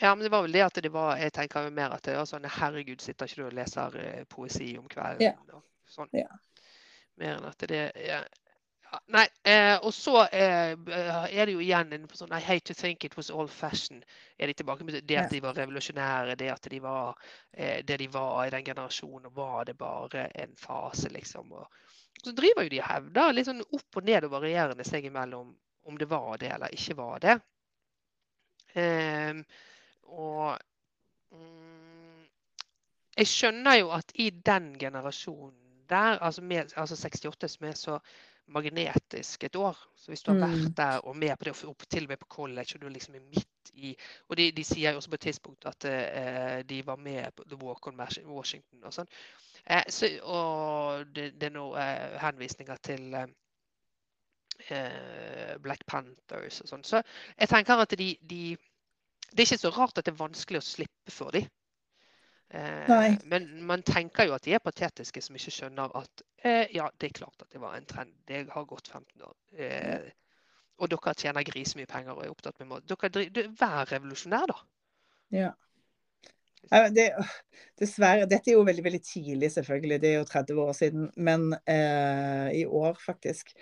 Ja, 0.00 0.14
men 0.14 0.26
det 0.26 0.32
var 0.34 0.42
vel 0.42 0.54
det 0.56 0.64
at 0.64 0.78
det 0.82 0.90
var 0.90 1.20
Jeg 1.22 1.30
tenker 1.36 1.68
jo 1.68 1.70
mer 1.70 1.92
at 1.94 2.02
det 2.02 2.16
var 2.18 2.26
sånn 2.26 2.46
Herregud, 2.50 2.98
sitter 2.98 3.30
ikke 3.30 3.44
du 3.44 3.44
og 3.46 3.54
leser 3.54 3.98
eh, 4.02 4.24
poesi 4.26 4.72
om 4.80 4.88
kvelden? 4.90 5.22
Ja. 5.22 5.36
Og 5.54 5.62
sånn. 5.86 6.10
Ja. 6.10 6.26
Mer 7.20 7.36
enn 7.38 7.50
at 7.50 7.68
det 7.68 7.84
er 7.92 8.26
Ja, 8.94 9.00
Nei, 9.10 9.24
eh, 9.42 9.74
og 9.82 9.90
så 9.94 10.20
eh, 10.30 10.74
er 10.74 11.46
det 11.48 11.54
jo 11.54 11.62
igjen 11.62 11.92
en 11.96 12.04
sånn 12.14 12.34
I 12.36 12.38
hate 12.38 12.68
to 12.68 12.76
think 12.78 13.04
it 13.04 13.16
was 13.18 13.30
old 13.30 13.50
fashion. 13.50 14.04
Er 14.38 14.46
de 14.46 14.54
tilbake 14.54 14.86
med 14.86 15.00
det 15.02 15.16
at 15.18 15.32
de 15.34 15.40
var 15.42 15.56
revolusjonære, 15.58 16.36
det 16.38 16.50
at 16.52 16.68
de 16.70 16.78
var 16.82 17.16
eh, 17.52 17.80
det 17.82 17.98
de 18.04 18.06
var 18.12 18.44
i 18.44 18.52
den 18.54 18.64
generasjonen, 18.68 19.32
var 19.34 19.64
det 19.66 19.74
bare 19.80 20.28
en 20.44 20.54
fase, 20.56 21.10
liksom. 21.10 21.52
Og 21.52 21.66
så 22.22 22.32
driver 22.32 22.68
jo 22.68 22.74
de 22.76 22.80
og 22.84 22.88
hevder 22.92 23.34
litt 23.34 23.48
sånn 23.50 23.64
opp 23.64 23.98
og 23.98 24.06
ned 24.06 24.28
og 24.28 24.36
varierende 24.36 24.86
seg 24.86 25.10
imellom 25.10 25.50
om 25.84 25.98
det 25.98 26.08
var 26.08 26.38
det 26.40 26.52
eller 26.54 26.72
ikke 26.74 26.96
var 26.96 27.18
det. 27.24 27.34
Ehm, 28.80 29.42
og 30.10 30.56
mm, 31.34 32.24
jeg 33.18 33.30
skjønner 33.30 33.78
jo 33.82 33.92
at 33.94 34.14
i 34.18 34.30
den 34.30 34.72
generasjonen 34.80 35.63
der, 35.90 36.18
altså, 36.22 36.42
med, 36.42 36.72
altså 36.76 36.96
68 36.96 37.50
som 37.50 37.66
er 37.66 37.72
så 37.78 37.98
magnetisk 38.46 39.44
et 39.44 39.56
år, 39.56 39.78
så 39.96 40.10
hvis 40.10 40.22
du 40.22 40.30
har 40.32 40.38
Mm. 40.38 40.52
vært 40.52 40.76
der 40.76 40.98
og 41.08 41.16
med 41.16 41.36
på 41.36 41.44
det, 41.44 41.64
og 41.64 41.76
til 41.90 42.02
og 42.04 42.08
med 42.08 42.16
på 42.16 42.26
college, 42.26 42.74
og 42.74 42.80
du 42.82 42.88
liksom 42.88 43.14
er 43.14 43.20
midt 43.20 43.48
i 43.74 43.96
Og 44.28 44.36
de, 44.36 44.52
de 44.52 44.64
sier 44.64 44.90
jo 44.90 44.96
også 44.96 45.08
på 45.10 45.14
et 45.14 45.20
tidspunkt 45.20 45.64
at 45.66 45.84
eh, 45.84 46.62
de 46.68 46.86
var 46.86 46.96
med 46.96 47.32
på 47.36 47.44
The 47.48 47.56
Walk 47.64 47.86
on 47.86 47.96
Washington 48.26 48.84
og 48.84 48.92
sånn. 48.92 49.08
Eh, 49.66 49.82
så, 49.88 50.10
og 50.22 51.06
det, 51.14 51.32
det 51.40 51.48
er 51.48 51.54
noen 51.56 51.78
eh, 51.80 52.18
henvisninger 52.20 52.76
til 52.84 53.14
eh, 53.14 53.26
eh, 54.70 55.56
Black 55.58 55.86
Panthers 55.86 56.60
og 56.64 56.68
sånn. 56.70 56.84
Så 56.84 57.02
jeg 57.38 57.48
tenker 57.50 57.82
at 57.84 57.96
de, 57.98 58.16
de 58.20 58.56
Det 59.34 59.40
er 59.42 59.48
ikke 59.48 59.58
så 59.58 59.70
rart 59.74 59.98
at 59.98 60.04
det 60.06 60.12
er 60.12 60.20
vanskelig 60.20 60.60
å 60.60 60.66
slippe 60.66 61.10
for 61.10 61.34
dem. 61.34 61.48
Eh, 62.54 62.88
Nei. 62.88 63.16
men 63.26 63.48
man 63.66 63.82
tenker 63.82 64.28
jo 64.28 64.34
at 64.36 64.44
de 64.46 64.52
er 64.54 64.62
patetiske 64.62 65.22
som 65.24 65.34
ikke 65.34 65.50
skjønner 65.56 65.94
at 65.98 66.22
eh, 66.46 66.68
ja, 66.76 66.86
det 67.00 67.08
er 67.08 67.16
klart 67.18 67.42
at 67.42 67.50
det 67.50 67.60
var 67.62 67.74
en 67.74 67.88
trend. 67.90 68.12
Det 68.28 68.44
har 68.52 68.68
gått 68.70 68.88
15 68.92 69.24
år. 69.26 69.34
Eh, 69.58 70.12
og 70.78 70.90
dere 70.92 71.14
tjener 71.18 71.46
grisemye 71.46 71.86
penger 71.90 72.14
og 72.14 72.24
er 72.24 72.30
opptatt 72.30 72.58
med 72.62 72.70
mat. 72.70 72.86
Dere, 72.86 73.10
du- 73.26 73.48
Vær 73.58 73.90
revolusjonær, 73.90 74.46
da. 74.50 74.56
Ja. 75.34 75.50
Ja, 76.70 76.88
Det, 76.88 77.10
dessverre. 77.78 78.26
Dette 78.30 78.50
er 78.50 78.56
jo 78.56 78.64
veldig 78.64 78.84
veldig 78.86 79.02
tidlig, 79.04 79.50
selvfølgelig. 79.52 80.00
Det 80.00 80.10
er 80.12 80.14
jo 80.20 80.28
30 80.30 80.60
år 80.62 80.72
siden. 80.78 81.10
Men 81.16 81.50
eh, 81.66 82.52
i 82.60 82.64
år, 82.66 82.94
faktisk. 83.02 83.52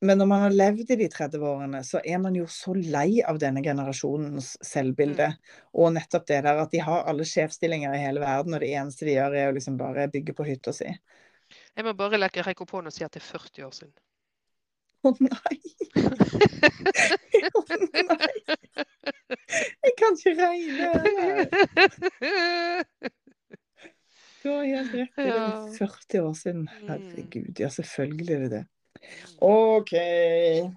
Men 0.00 0.20
når 0.20 0.26
man 0.30 0.42
har 0.44 0.52
levd 0.54 0.92
i 0.94 0.96
de 1.00 1.08
30-årene, 1.10 1.80
så 1.82 1.98
er 2.06 2.20
man 2.22 2.36
jo 2.38 2.44
så 2.46 2.70
lei 2.78 3.18
av 3.26 3.38
denne 3.42 3.62
generasjonens 3.66 4.52
selvbilde. 4.62 5.26
Og 5.74 5.90
nettopp 5.96 6.26
det 6.30 6.38
der 6.46 6.60
at 6.62 6.70
de 6.70 6.78
har 6.86 7.08
alle 7.10 7.26
sjefsstillinger 7.26 7.96
i 7.96 8.02
hele 8.04 8.22
verden, 8.22 8.54
og 8.54 8.62
det 8.62 8.70
eneste 8.78 9.08
de 9.08 9.16
gjør, 9.16 9.34
er 9.34 9.50
å 9.50 9.56
liksom 9.56 9.78
bare 9.80 10.06
bygge 10.12 10.36
på 10.38 10.46
hytta 10.46 10.74
si. 10.76 10.92
Jeg 11.74 11.86
må 11.86 11.96
bare 11.98 12.20
lekke- 12.20 12.44
rekke 12.46 12.62
opp 12.62 12.76
hånden 12.76 12.92
og 12.92 12.94
si 12.94 13.02
at 13.06 13.12
det 13.16 13.22
er 13.24 13.26
40 13.26 13.66
år 13.66 13.74
siden. 13.74 13.96
Å 15.06 15.12
nei! 15.22 15.56
Å 17.58 17.60
nei! 17.82 18.38
Jeg 19.82 19.92
kan 19.98 20.16
ikke 20.18 20.34
regne! 20.38 20.88
Du 24.38 24.48
har 24.54 24.64
helt 24.64 24.94
rett. 24.94 25.14
Det 25.18 25.30
er 25.34 25.70
40 25.78 26.20
år 26.22 26.34
siden. 26.38 26.66
Mm. 26.70 26.88
Herregud, 26.92 27.54
ja, 27.62 27.70
selvfølgelig 27.74 28.34
er 28.36 28.42
det 28.44 28.50
det. 28.54 28.64
OK. 29.40 29.92
Mm. 29.92 30.74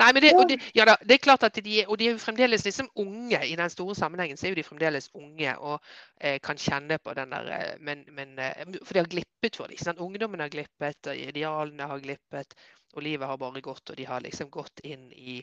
Nei, 0.00 0.12
men 0.12 0.22
det, 0.24 0.32
det, 0.48 0.56
ja 0.74 0.86
da, 0.88 0.96
det 1.04 1.14
er 1.18 1.22
klart 1.22 1.44
at 1.44 1.58
de, 1.64 1.84
og 1.86 1.98
de 2.00 2.08
er 2.08 2.14
jo 2.14 2.22
fremdeles 2.22 2.64
liksom 2.64 2.88
unge. 2.96 3.42
I 3.46 3.56
den 3.60 3.70
store 3.70 3.94
sammenhengen 3.94 4.40
så 4.40 4.46
er 4.48 4.54
jo 4.54 4.60
de 4.60 4.64
fremdeles 4.66 5.10
unge 5.14 5.52
og 5.58 5.78
eh, 6.20 6.38
kan 6.42 6.58
kjenne 6.58 6.98
på 6.98 7.14
den 7.18 7.30
der 7.34 7.52
eh, 7.58 7.76
Men, 7.80 8.04
men 8.16 8.38
eh, 8.38 8.64
for 8.84 8.96
de 8.96 9.02
har 9.04 9.12
glippet 9.12 9.56
for 9.56 9.66
det. 9.68 9.76
ikke 9.76 9.84
sant? 9.90 10.00
Ungdommen 10.00 10.40
har 10.40 10.48
glippet, 10.52 11.12
idealene 11.14 11.88
har 11.92 12.00
glippet, 12.00 12.54
og 12.94 13.02
livet 13.02 13.28
har 13.28 13.36
bare 13.38 13.60
gått, 13.60 13.90
og 13.90 13.96
de 13.96 14.06
har 14.08 14.20
liksom 14.24 14.50
gått 14.50 14.80
inn 14.84 15.10
i 15.12 15.42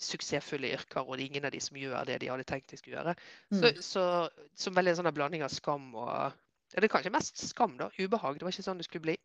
suksessfulle 0.00 0.70
yrker, 0.74 1.04
og 1.04 1.16
det 1.16 1.24
er 1.24 1.30
ingen 1.30 1.46
av 1.48 1.52
de 1.54 1.60
som 1.62 1.76
gjør 1.76 2.04
det 2.08 2.18
de 2.22 2.28
hadde 2.30 2.44
tenkt 2.48 2.72
de 2.72 2.76
skulle 2.76 2.98
gjøre. 2.98 3.14
Så, 3.52 3.70
Mm. 3.70 3.82
så 3.82 4.04
som 4.56 4.74
veldig 4.76 4.92
en 4.92 4.96
sånn 5.02 5.14
blanding 5.14 5.42
av 5.44 5.52
skam 5.52 5.94
og 5.94 6.08
ja, 6.08 6.78
Det 6.78 6.84
er 6.84 6.92
kanskje 6.92 7.10
mest 7.10 7.36
skam, 7.48 7.76
da. 7.76 7.88
Ubehag. 7.98 8.38
Det 8.38 8.42
var 8.46 8.52
ikke 8.52 8.62
sånn 8.62 8.78
det 8.78 8.84
skulle 8.86 9.02
bli. 9.02 9.16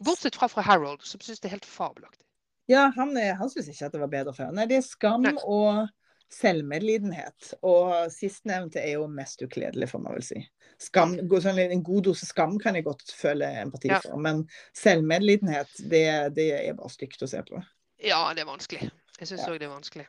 Bortsett 0.00 0.36
fra 0.36 0.48
fra 0.48 0.62
Harold, 0.64 1.02
som 1.04 1.20
syns 1.20 1.40
det 1.40 1.50
er 1.50 1.56
helt 1.58 1.68
fabelaktig. 1.68 2.24
Ja, 2.70 2.86
han, 2.96 3.16
han 3.16 3.50
syns 3.50 3.68
ikke 3.72 3.88
at 3.88 3.92
det 3.96 4.00
var 4.00 4.12
bedre 4.12 4.32
før. 4.36 4.52
Nei, 4.54 4.66
det 4.70 4.78
er 4.78 4.86
skam 4.86 5.24
Nei. 5.26 5.34
og 5.44 5.88
selvmedlidenhet. 6.30 7.54
Og 7.66 8.10
sistnevnte 8.14 8.80
er 8.82 8.94
jo 8.98 9.08
mest 9.10 9.42
ukledelig, 9.42 9.88
får 9.90 10.02
man 10.04 10.16
vel 10.16 10.24
si. 10.26 10.40
Skam, 10.80 11.16
sånn 11.42 11.58
En 11.60 11.82
god 11.84 12.06
dose 12.08 12.28
skam 12.28 12.56
kan 12.62 12.78
jeg 12.78 12.86
godt 12.86 13.10
føle 13.12 13.48
empati 13.64 13.90
Ja. 13.90 13.98
for, 14.04 14.16
men 14.22 14.44
selvmedlidenhet, 14.76 15.68
det, 15.90 16.04
det 16.36 16.48
er 16.62 16.78
bare 16.78 16.92
stygt 16.94 17.22
å 17.26 17.28
se 17.28 17.42
på. 17.44 17.60
Ja, 18.00 18.22
det 18.34 18.46
er 18.46 18.48
vanskelig. 18.48 18.88
Jeg 19.18 19.28
syns 19.28 19.44
Ja. 19.44 19.58
det 19.58 19.66
er 19.68 19.74
vanskelig. 19.74 20.06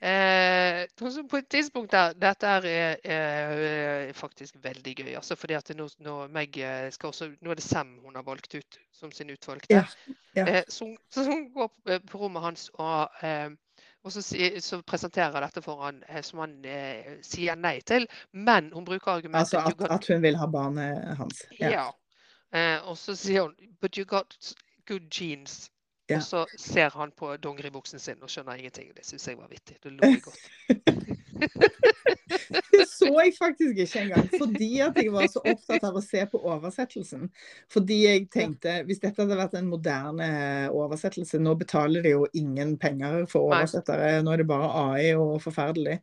Eh, 0.00 0.82
altså 1.02 1.22
på 1.30 1.36
et 1.36 1.46
tidspunkt 1.48 1.92
der 1.92 2.12
Dette 2.12 2.46
er 2.46 2.96
er, 3.04 4.12
faktisk 4.12 4.54
veldig 4.62 4.96
gøy. 4.96 5.14
altså 5.14 5.34
fordi 5.34 5.54
at 5.54 5.70
nå, 5.76 5.88
nå, 5.98 6.24
eh, 6.36 6.92
også, 7.04 7.30
nå 7.40 7.50
er 7.50 7.54
det 7.54 7.64
Sam 7.64 7.98
hun 8.04 8.14
har 8.14 8.22
valgt 8.22 8.54
ut 8.54 8.78
som 8.92 9.12
sin 9.12 9.30
utvalgte. 9.30 9.74
Ja, 9.74 9.84
ja. 10.36 10.46
Eh, 10.46 10.64
så, 10.68 10.96
så 11.10 11.24
hun 11.24 11.52
går 11.54 11.66
på, 11.66 11.90
eh, 11.90 12.00
på 12.10 12.18
rommet 12.18 12.42
hans 12.42 12.70
og, 12.74 13.08
eh, 13.22 13.50
og 14.04 14.12
så, 14.12 14.22
så 14.60 14.82
presenterer 14.82 15.40
dette 15.40 15.62
for 15.62 15.82
han 15.82 16.02
eh, 16.08 16.22
som 16.22 16.38
han 16.38 16.64
eh, 16.64 17.16
sier 17.22 17.56
nei 17.56 17.80
til. 17.80 18.06
Men 18.32 18.72
hun 18.74 18.84
bruker 18.84 19.10
argumentet 19.10 19.58
Altså 19.58 19.84
at, 19.84 19.90
at 19.90 20.06
hun 20.12 20.22
vil 20.22 20.36
ha 20.36 20.46
barnet 20.46 21.16
hans. 21.16 21.42
Ja. 21.60 21.70
ja. 21.70 21.86
Eh, 22.52 22.88
og 22.88 22.98
så 22.98 23.16
sier 23.16 23.48
hun 23.48 23.56
But 23.80 23.96
you 23.96 24.04
got 24.04 24.36
good 24.86 25.08
genes. 25.10 25.70
Ja. 26.06 26.20
Og 26.20 26.22
så 26.22 26.44
ser 26.58 26.90
han 26.94 27.10
på 27.18 27.32
dongeribuksen 27.42 27.98
sin 27.98 28.20
og 28.22 28.30
skjønner 28.30 28.60
ingenting. 28.60 28.92
Det 28.94 29.02
syns 29.06 29.26
jeg 29.26 29.38
var 29.40 29.50
vittig. 29.50 29.78
Det 29.82 29.90
lo 29.90 30.06
jeg 30.06 30.22
godt. 30.22 30.44
Det 32.46 32.84
så 32.88 33.08
jeg 33.10 33.32
faktisk 33.38 33.78
ikke 33.82 34.00
engang, 34.04 34.28
fordi 34.38 34.68
at 34.84 34.96
jeg 35.00 35.12
var 35.12 35.26
så 35.30 35.40
opptatt 35.42 35.84
av 35.88 35.98
å 35.98 36.02
se 36.04 36.22
på 36.30 36.40
oversettelsen. 36.46 37.26
Fordi 37.72 37.98
jeg 38.04 38.26
tenkte, 38.32 38.78
hvis 38.86 39.00
dette 39.02 39.22
hadde 39.22 39.38
vært 39.38 39.56
en 39.58 39.70
moderne 39.70 40.28
oversettelse 40.74 41.40
Nå 41.42 41.56
betaler 41.58 42.04
de 42.06 42.14
jo 42.14 42.26
ingen 42.38 42.76
penger 42.80 43.24
for 43.30 43.50
oversettere, 43.50 44.20
nå 44.24 44.32
er 44.32 44.42
det 44.42 44.48
bare 44.50 44.70
AI 44.84 45.12
og 45.18 45.40
forferdelig. 45.44 45.98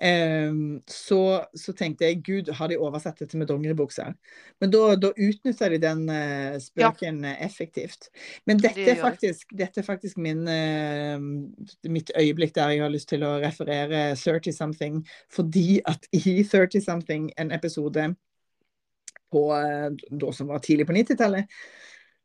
Ehm, 0.00 0.80
så, 0.88 1.44
så 1.54 1.72
tenkte 1.76 2.08
jeg 2.08 2.22
gud, 2.24 2.48
har 2.56 2.70
de 2.72 2.78
oversett 2.80 3.18
dette 3.20 3.36
med 3.36 3.50
dongeribukser? 3.50 4.14
Men 4.62 4.72
da, 4.72 4.94
da 4.96 5.10
utnytta 5.12 5.68
de 5.68 5.80
den 5.82 6.06
eh, 6.14 6.56
spøken 6.62 7.20
ja. 7.28 7.34
effektivt. 7.44 8.08
Men 8.48 8.62
dette 8.62 8.80
Det 8.80 8.94
er 8.94 9.02
faktisk, 9.02 9.52
dette 9.52 9.82
er 9.82 9.86
faktisk 9.86 10.16
min, 10.16 10.46
eh, 10.48 11.20
mitt 11.92 12.12
øyeblikk 12.16 12.56
der 12.56 12.72
jeg 12.72 12.84
har 12.86 12.94
lyst 12.94 13.10
til 13.12 13.26
å 13.28 13.36
referere 13.44 14.16
30 14.16 14.56
something, 14.56 15.04
fordi 15.28 15.82
at 15.84 16.08
i 16.16 16.40
30 16.48 16.80
something, 16.80 17.28
en 17.36 17.52
episode 17.52 18.08
på, 19.30 19.44
eh, 19.60 19.90
da 20.10 20.32
som 20.32 20.48
var 20.48 20.64
tidlig 20.64 20.88
på 20.88 20.96
90-tallet, 20.96 21.60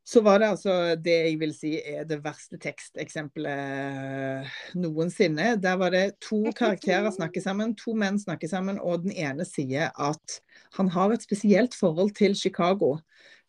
så 0.06 0.22
var 0.22 0.40
det 0.40 0.48
altså 0.54 0.96
det 1.02 1.16
jeg 1.16 1.40
vil 1.42 1.54
si 1.58 1.72
er 1.82 2.04
det 2.06 2.20
verste 2.22 2.60
teksteksempelet 2.62 4.46
noensinne. 4.78 5.56
Der 5.62 5.80
var 5.82 5.90
det 5.96 6.20
to 6.22 6.44
karakterer 6.58 7.10
snakker 7.14 7.42
sammen, 7.42 7.74
to 7.80 7.96
menn 7.98 8.20
snakker 8.22 8.52
sammen, 8.52 8.78
og 8.78 9.02
den 9.08 9.16
ene 9.18 9.46
sier 9.50 9.90
at 9.98 10.38
han 10.78 10.92
har 10.94 11.16
et 11.16 11.26
spesielt 11.26 11.74
forhold 11.78 12.14
til 12.18 12.38
Chicago 12.38 12.98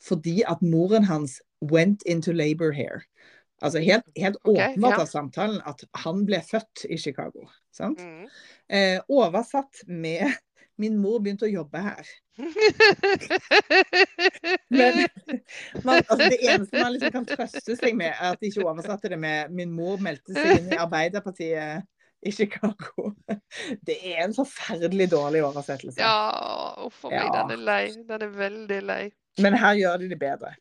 fordi 0.02 0.42
at 0.48 0.60
moren 0.60 1.04
hans 1.04 1.40
went 1.60 2.02
into 2.06 2.32
labor 2.32 2.72
here. 2.72 3.00
Altså 3.62 3.80
helt, 3.80 4.04
helt 4.16 4.36
Ok, 4.44 4.56
åpenbart 4.56 4.98
ja. 4.98 5.00
av 5.00 5.06
samtalen 5.08 5.60
at 5.64 5.84
han 6.04 6.26
ble 6.28 6.40
født 6.44 6.84
i 6.92 6.98
Chicago. 7.00 7.46
Sant? 7.72 8.00
Mm. 8.00 8.26
Eh, 8.68 8.98
oversatt 9.08 9.84
med 9.88 10.28
min 10.78 10.96
mor 11.00 11.18
begynte 11.24 11.46
å 11.46 11.50
jobbe 11.50 11.80
her. 11.80 12.06
Men 14.76 14.92
man, 15.84 16.02
altså, 16.02 16.28
det 16.28 16.38
eneste 16.42 16.82
man 16.82 16.92
liksom 16.92 17.12
kan 17.14 17.26
trøste 17.28 17.76
seg 17.76 17.96
med, 17.96 18.12
er 18.12 18.34
at 18.34 18.40
de 18.40 18.50
ikke 18.50 18.66
oversatte 18.66 19.08
det 19.12 19.18
med 19.18 19.50
'min 19.50 19.72
mor 19.72 19.96
meldte 20.02 20.34
seg 20.36 20.58
inn 20.58 20.72
i 20.74 20.80
Arbeiderpartiet' 20.80 21.86
i 22.26 22.32
Chicago. 22.32 23.12
Det 23.86 23.96
er 24.02 24.24
en 24.24 24.34
forferdelig 24.34 25.10
dårlig 25.10 25.44
oversettelse. 25.44 26.00
Ja, 26.00 26.74
uff 26.86 27.04
a 27.04 27.10
meg, 27.10 27.22
Ja. 27.22 27.42
den 27.42 27.50
er 27.50 27.64
lei. 27.64 27.84
Den 28.08 28.22
er 28.22 28.32
veldig 28.38 28.82
lei. 28.82 29.10
Men 29.38 29.54
her 29.54 29.74
gjør 29.74 29.96
de 29.98 30.08
det 30.08 30.18
bedre. 30.18 30.54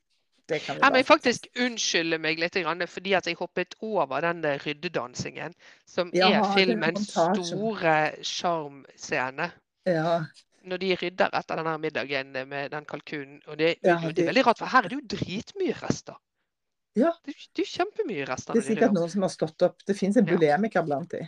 Det 0.49 0.61
kan 0.61 0.75
vi 0.75 0.81
Jeg 0.83 0.91
må 0.93 1.03
faktisk 1.03 1.47
unnskylde 1.57 2.17
meg 2.21 2.39
litt 2.39 2.57
fordi 2.89 3.09
jeg 3.09 3.35
hoppet 3.39 3.75
over 3.81 4.21
den 4.21 4.43
ryddedansingen, 4.43 5.53
som 5.87 6.11
Ja, 6.13 6.29
er 6.29 6.53
filmens 6.53 7.09
store 7.09 8.11
sjarmscene. 8.21 9.51
Ja. 9.85 10.25
Når 10.65 10.81
de 10.81 10.95
rydder 10.97 11.29
etter 11.37 11.59
denne 11.61 11.77
middagen 11.77 12.31
med 12.49 12.71
den 12.73 12.85
kalkunen. 12.89 13.41
Og 13.47 13.57
det, 13.57 13.75
Ja, 13.83 13.99
det, 14.01 14.15
det- 14.15 14.23
er 14.25 14.31
veldig 14.33 14.45
rart, 14.47 14.57
for 14.57 14.65
her 14.73 14.83
er 14.83 14.89
det 14.89 14.97
jo 14.97 15.07
dritmye 15.17 15.75
rester. 15.81 16.15
Ja. 16.95 17.11
Det, 17.25 17.35
det 17.55 17.65
er 17.65 17.71
kjempemye 17.71 18.25
rester. 18.25 18.53
Det 18.53 18.63
er 18.63 18.69
sikkert 18.73 18.93
noen 18.95 19.09
som 19.11 19.21
har 19.21 19.29
stått 19.29 19.61
opp. 19.67 19.83
Det 19.85 19.95
fins 19.97 20.17
en 20.17 20.25
Ja. 20.25 20.81
blant 20.81 21.11
de. 21.11 21.27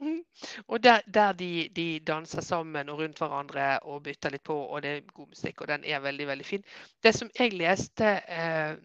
Mm. 0.00 0.20
Og 0.68 0.82
der, 0.82 1.00
der 1.08 1.32
de, 1.32 1.68
de 1.72 2.00
danser 2.00 2.40
sammen 2.44 2.88
og 2.92 2.98
rundt 2.98 3.18
hverandre 3.18 3.78
og 3.88 4.02
bytter 4.02 4.30
litt 4.30 4.42
på, 4.44 4.54
og 4.54 4.82
det 4.82 4.90
er 4.90 5.00
god 5.12 5.28
musikk, 5.28 5.60
og 5.60 5.68
den 5.68 5.84
er 5.84 6.00
veldig, 6.04 6.26
veldig 6.26 6.44
fin. 6.46 6.64
Det 7.02 7.14
som 7.14 7.30
jeg 7.38 7.52
leste 7.56 8.04
eh, 8.28 8.76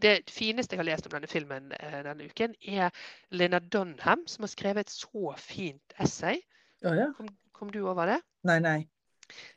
Det 0.00 0.22
fineste 0.30 0.74
jeg 0.74 0.78
har 0.80 0.88
lest 0.88 1.06
om 1.06 1.12
denne 1.12 1.28
filmen 1.28 1.72
eh, 1.76 2.02
denne 2.06 2.24
uken, 2.24 2.54
er 2.62 2.90
Lena 3.30 3.58
Dunham, 3.60 4.26
som 4.26 4.42
har 4.42 4.48
skrevet 4.48 4.86
et 4.86 4.90
så 4.90 5.34
fint 5.36 5.92
essay. 6.00 6.40
Å 6.88 6.94
ja? 6.96 7.12
Kom, 7.12 7.28
kom 7.58 7.72
du 7.74 7.82
over 7.88 8.06
det? 8.06 8.20
Nei, 8.48 8.58
nei. 8.62 8.78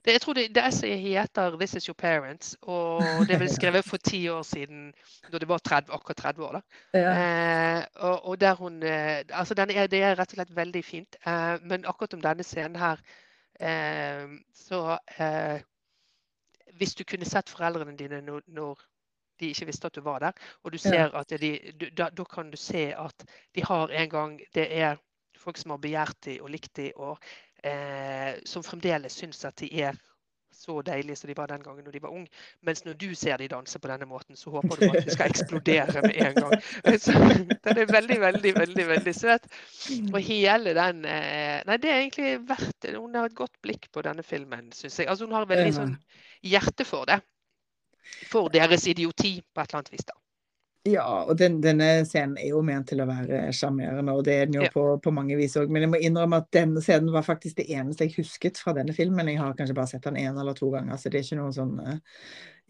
det 0.05 0.15
jeg 0.17 0.21
tror 0.21 0.35
det, 0.35 0.47
det 0.55 0.63
essayet 0.67 0.99
heter 0.99 1.57
'This 1.57 1.75
is 1.75 1.87
your 1.87 1.95
parents', 1.95 2.55
og 2.61 3.27
det 3.27 3.37
ble 3.39 3.49
skrevet 3.59 3.85
for 3.85 3.97
ti 3.97 4.27
år 4.29 4.41
siden, 4.43 4.93
da 5.31 5.37
det 5.37 5.47
var 5.47 5.57
30, 5.57 5.93
akkurat 5.93 6.17
30 6.17 6.43
år. 6.43 6.51
da. 6.51 6.61
Ja. 6.99 7.11
Eh, 7.21 7.85
og, 7.95 8.25
og 8.25 8.41
der 8.41 8.55
hun 8.55 8.83
eh, 8.83 9.23
Altså, 9.29 9.53
den 9.53 9.71
er, 9.71 9.87
det 9.87 10.03
er 10.03 10.15
rett 10.19 10.33
og 10.33 10.39
slett 10.39 10.55
veldig 10.55 10.85
fint. 10.85 11.15
Eh, 11.25 11.57
men 11.61 11.85
akkurat 11.85 12.13
om 12.13 12.21
denne 12.21 12.43
scenen 12.43 12.75
her, 12.75 12.99
eh, 13.59 14.27
så 14.53 14.97
eh, 15.17 15.61
Hvis 16.73 16.95
du 16.95 17.03
kunne 17.03 17.25
sett 17.25 17.49
foreldrene 17.49 17.97
dine 17.97 18.21
når, 18.21 18.41
når 18.47 18.79
de 19.39 19.49
ikke 19.51 19.65
visste 19.65 19.87
at 19.87 19.95
du 19.95 20.01
var 20.01 20.19
der, 20.19 20.31
og 20.63 20.71
du 20.71 20.77
ser 20.77 21.15
at 21.17 21.33
de, 21.41 21.51
da, 21.97 22.09
da 22.09 22.23
kan 22.23 22.51
du 22.51 22.57
se 22.57 22.93
at 22.95 23.25
de 23.55 23.63
har 23.65 23.89
en 23.89 24.09
gang 24.09 24.39
Det 24.55 24.67
er 24.81 24.97
folk 25.41 25.57
som 25.57 25.73
har 25.73 25.81
begjært 25.81 26.17
dem 26.25 26.43
og 26.45 26.51
likt 26.53 26.75
dem, 26.77 26.91
og 26.95 27.17
eh, 27.63 28.39
som 28.45 28.63
fremdeles 28.63 29.19
syns 29.21 29.45
at 29.45 29.57
de 29.61 29.69
er 29.83 29.99
så 30.61 30.81
deilige 30.85 31.15
som 31.15 31.29
de 31.29 31.35
var 31.37 31.47
den 31.47 31.63
gangen 31.63 31.85
når 31.85 31.95
de 31.95 32.01
var 32.03 32.13
unge. 32.13 32.27
Mens 32.61 32.83
når 32.85 32.93
du 32.99 33.15
ser 33.15 33.37
de 33.37 33.47
danse 33.47 33.79
på 33.79 33.87
denne 33.87 34.05
måten, 34.05 34.35
så 34.37 34.51
håper 34.53 34.75
du 34.75 34.85
at 34.89 35.05
de 35.05 35.15
skal 35.15 35.31
eksplodere 35.31 36.03
med 36.05 36.17
en 36.25 36.35
gang. 36.35 36.55
Så, 37.05 37.15
den 37.63 37.77
er 37.77 37.91
veldig, 37.91 38.19
veldig, 38.21 38.53
veldig 38.59 38.87
veldig 38.87 39.15
søt. 39.15 39.47
Og 40.13 40.19
hele 40.19 40.75
den 40.77 41.05
eh, 41.05 41.61
Nei, 41.67 41.77
det 41.81 41.91
er 41.91 42.01
egentlig 42.01 42.33
verdt. 42.49 42.89
Hun 42.97 43.15
har 43.15 43.29
et 43.29 43.37
godt 43.37 43.57
blikk 43.63 43.87
på 43.93 44.03
denne 44.05 44.23
filmen, 44.23 44.71
syns 44.75 44.99
jeg. 44.99 45.09
Altså, 45.09 45.25
hun 45.25 45.37
har 45.39 45.49
veldig 45.49 45.73
sånn 45.75 45.95
hjerte 46.45 46.85
for 46.85 47.09
det. 47.09 47.21
For 48.29 48.51
deres 48.53 48.85
idioti, 48.91 49.39
på 49.41 49.63
et 49.63 49.71
eller 49.71 49.81
annet 49.81 49.93
vis, 49.95 50.05
da. 50.05 50.17
Ja, 50.89 51.03
og 51.29 51.35
den, 51.37 51.59
denne 51.61 52.05
scenen 52.09 52.39
er 52.41 52.47
jo 52.55 52.61
ment 52.65 52.87
til 52.89 53.03
å 53.03 53.05
være 53.05 53.51
sjarmerende, 53.53 54.15
og 54.17 54.23
det 54.25 54.33
er 54.33 54.47
den 54.49 54.55
jo 54.57 54.63
Ja. 54.65 54.71
på, 54.73 54.85
på 55.03 55.11
mange 55.13 55.35
vis 55.37 55.53
òg. 55.61 55.69
Men 55.69 55.83
jeg 55.85 55.91
må 55.91 55.99
innrømme 56.01 56.39
at 56.41 56.47
denne 56.57 56.81
scenen 56.81 57.11
var 57.13 57.21
faktisk 57.27 57.59
det 57.59 57.67
eneste 57.69 58.07
jeg 58.07 58.15
husket 58.17 58.57
fra 58.57 58.73
denne 58.73 58.95
filmen. 58.97 59.29
Jeg 59.29 59.37
har 59.43 59.53
kanskje 59.59 59.75
bare 59.77 59.91
sett 59.91 60.07
den 60.09 60.17
én 60.17 60.39
eller 60.41 60.57
to 60.57 60.71
ganger, 60.73 60.97
så 60.97 61.11
det 61.13 61.19
er 61.21 61.27
ikke 61.27 61.37
noen 61.37 61.53
sånn 61.53 61.75
eh, 61.85 61.99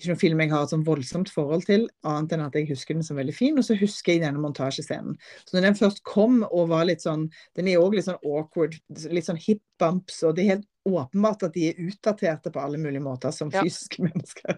ikke 0.01 0.11
noen 0.11 0.19
film 0.23 0.41
jeg 0.43 0.51
har 0.51 0.63
et 0.65 0.73
sånn 0.73 0.85
voldsomt 0.87 1.29
forhold 1.31 1.65
til, 1.69 1.87
annet 2.03 2.33
enn 2.35 2.45
at 2.47 2.57
jeg 2.57 2.67
husker 2.73 2.97
den 2.97 3.03
som 3.05 3.17
veldig 3.21 3.35
fin. 3.37 3.57
Og 3.61 3.63
så 3.67 3.77
husker 3.79 4.13
jeg 4.17 4.23
denne 4.25 4.41
montasjescenen. 4.41 5.15
Så 5.45 5.55
når 5.55 5.69
den 5.69 5.79
først 5.79 6.03
kom 6.03 6.41
og 6.51 6.67
var 6.73 6.85
litt 6.89 7.01
sånn 7.05 7.29
Den 7.55 7.67
er 7.69 7.79
òg 7.79 7.93
litt 7.95 8.05
sånn 8.09 8.19
awkward, 8.25 8.75
litt 9.11 9.25
sånn 9.29 9.37
hip 9.39 9.61
bumps, 9.79 10.23
og 10.23 10.35
det 10.35 10.43
er 10.45 10.55
helt 10.55 10.67
åpenbart 10.87 11.43
at 11.45 11.53
de 11.53 11.67
er 11.69 11.77
utdaterte 11.77 12.49
på 12.51 12.57
alle 12.59 12.77
mulige 12.81 13.03
måter 13.05 13.31
som 13.31 13.51
Ja. 13.53 13.61
fysiske 13.61 14.01
mennesker. 14.07 14.57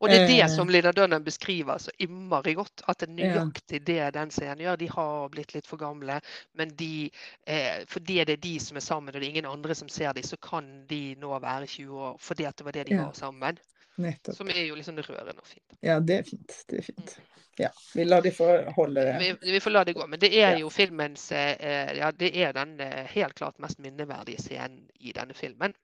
Og 0.00 0.08
det 0.10 0.18
er 0.20 0.26
det 0.28 0.40
Eh. 0.42 0.48
som 0.52 0.68
Lina 0.68 0.92
Dunham 0.92 1.24
beskriver 1.24 1.78
så 1.80 1.90
innmari 1.98 2.54
godt. 2.54 2.82
At 2.88 2.98
det 2.98 3.08
er 3.08 3.14
nøyaktig 3.16 3.80
det 3.84 4.12
den 4.14 4.30
scenen 4.30 4.58
gjør. 4.60 4.76
De 4.78 4.86
har 4.92 5.28
blitt 5.32 5.54
litt 5.54 5.66
for 5.66 5.76
gamle, 5.80 6.20
men 6.54 6.68
de, 6.76 7.10
eh, 7.46 7.84
fordi 7.88 8.24
det 8.24 8.36
er 8.38 8.42
de 8.44 8.58
som 8.58 8.76
er 8.76 8.80
sammen, 8.84 9.08
og 9.14 9.20
det 9.20 9.24
er 9.24 9.30
ingen 9.32 9.46
andre 9.50 9.74
som 9.74 9.88
ser 9.88 10.12
dem, 10.12 10.22
så 10.22 10.36
kan 10.40 10.84
de 10.88 11.14
nå 11.16 11.40
være 11.40 11.66
20 11.66 11.96
år 11.96 12.16
fordi 12.20 12.44
det 12.44 12.64
var 12.64 12.72
det 12.72 12.86
de 12.86 12.94
Ja. 12.94 13.04
var 13.06 13.12
sammen. 13.14 13.58
Nettopp. 13.98 14.36
Som 14.38 14.50
er 14.52 14.62
jo 14.68 14.76
liksom 14.78 14.98
rørende 15.02 15.40
og 15.42 15.46
fint. 15.50 15.76
Ja, 15.84 15.98
det 16.00 16.20
er 16.20 16.28
fint. 16.28 16.54
Det 16.70 16.78
er 16.82 16.86
fint. 16.92 17.16
Ja, 17.58 17.68
vi 17.94 18.04
lar 18.06 18.22
de 18.22 18.30
få 18.30 18.46
holde 18.76 19.02
det. 19.02 19.16
Vi, 19.18 19.52
vi 19.56 19.60
får 19.60 19.74
la 19.74 19.80
det 19.88 19.96
gå. 19.98 20.06
Men 20.06 20.20
det 20.22 20.30
er 20.38 20.52
Ja. 20.54 20.58
jo 20.62 20.70
filmens 20.70 21.32
eh, 21.34 21.96
Ja, 21.98 22.12
det 22.14 22.30
er 22.38 22.52
den 22.54 22.76
eh, 22.80 23.02
helt 23.16 23.34
klart 23.34 23.58
mest 23.58 23.80
minneverdige 23.82 24.38
scenen 24.44 24.84
i 25.00 25.10
denne 25.16 25.34
filmen. 25.34 25.74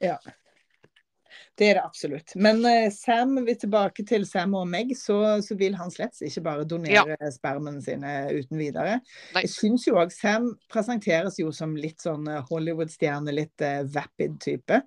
Ja. 0.00 0.18
Det 1.58 1.66
er 1.66 1.74
det 1.78 1.82
absolutt. 1.82 2.32
Men 2.38 2.62
eh, 2.66 2.86
Sam, 2.94 3.34
vi 3.46 3.50
er 3.54 3.58
tilbake 3.58 4.04
til 4.06 4.22
Sam 4.26 4.54
og 4.54 4.68
Meg, 4.70 4.92
så, 4.98 5.40
så 5.42 5.56
vil 5.58 5.74
han 5.78 5.90
slett 5.90 6.18
ikke 6.22 6.42
bare 6.46 6.66
donere 6.70 7.16
spermen 7.34 7.80
sine 7.82 8.12
uten 8.30 8.58
videre. 8.58 9.00
Nei. 9.34 9.42
Jeg 9.42 9.50
syns 9.56 9.88
jo 9.88 9.96
òg 9.98 10.14
Sam 10.14 10.52
presenteres 10.70 11.38
jo 11.42 11.50
som 11.54 11.74
litt 11.78 12.02
sånn 12.06 12.30
eh, 12.30 12.42
Hollywood-stjerne, 12.50 13.34
litt 13.34 13.66
eh, 13.66 13.82
vapid 13.90 14.38
type. 14.46 14.80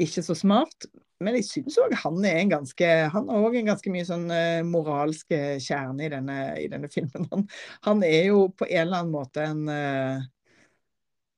Ikke 0.00 0.24
så 0.24 0.36
smart. 0.36 0.88
Men 1.20 1.36
jeg 1.36 1.46
syns 1.50 1.76
òg 1.82 1.94
han 2.00 2.24
er 2.24 2.38
en 2.40 2.52
ganske 2.54 2.90
Han 3.12 3.28
har 3.28 3.44
òg 3.44 3.58
en 3.60 3.70
ganske 3.74 3.92
mye 3.92 4.06
sånn 4.08 4.26
uh, 4.32 4.62
moralsk 4.64 5.34
eh, 5.36 5.58
kjerne 5.60 6.06
i 6.06 6.12
denne, 6.12 6.38
i 6.62 6.68
denne 6.72 6.88
filmen. 6.94 7.28
Han, 7.32 7.46
han 7.88 8.04
er 8.06 8.30
jo 8.30 8.46
på 8.56 8.68
en 8.70 8.86
eller 8.86 9.02
annen 9.02 9.14
måte 9.14 9.44
en 9.44 9.66
uh, 9.68 10.24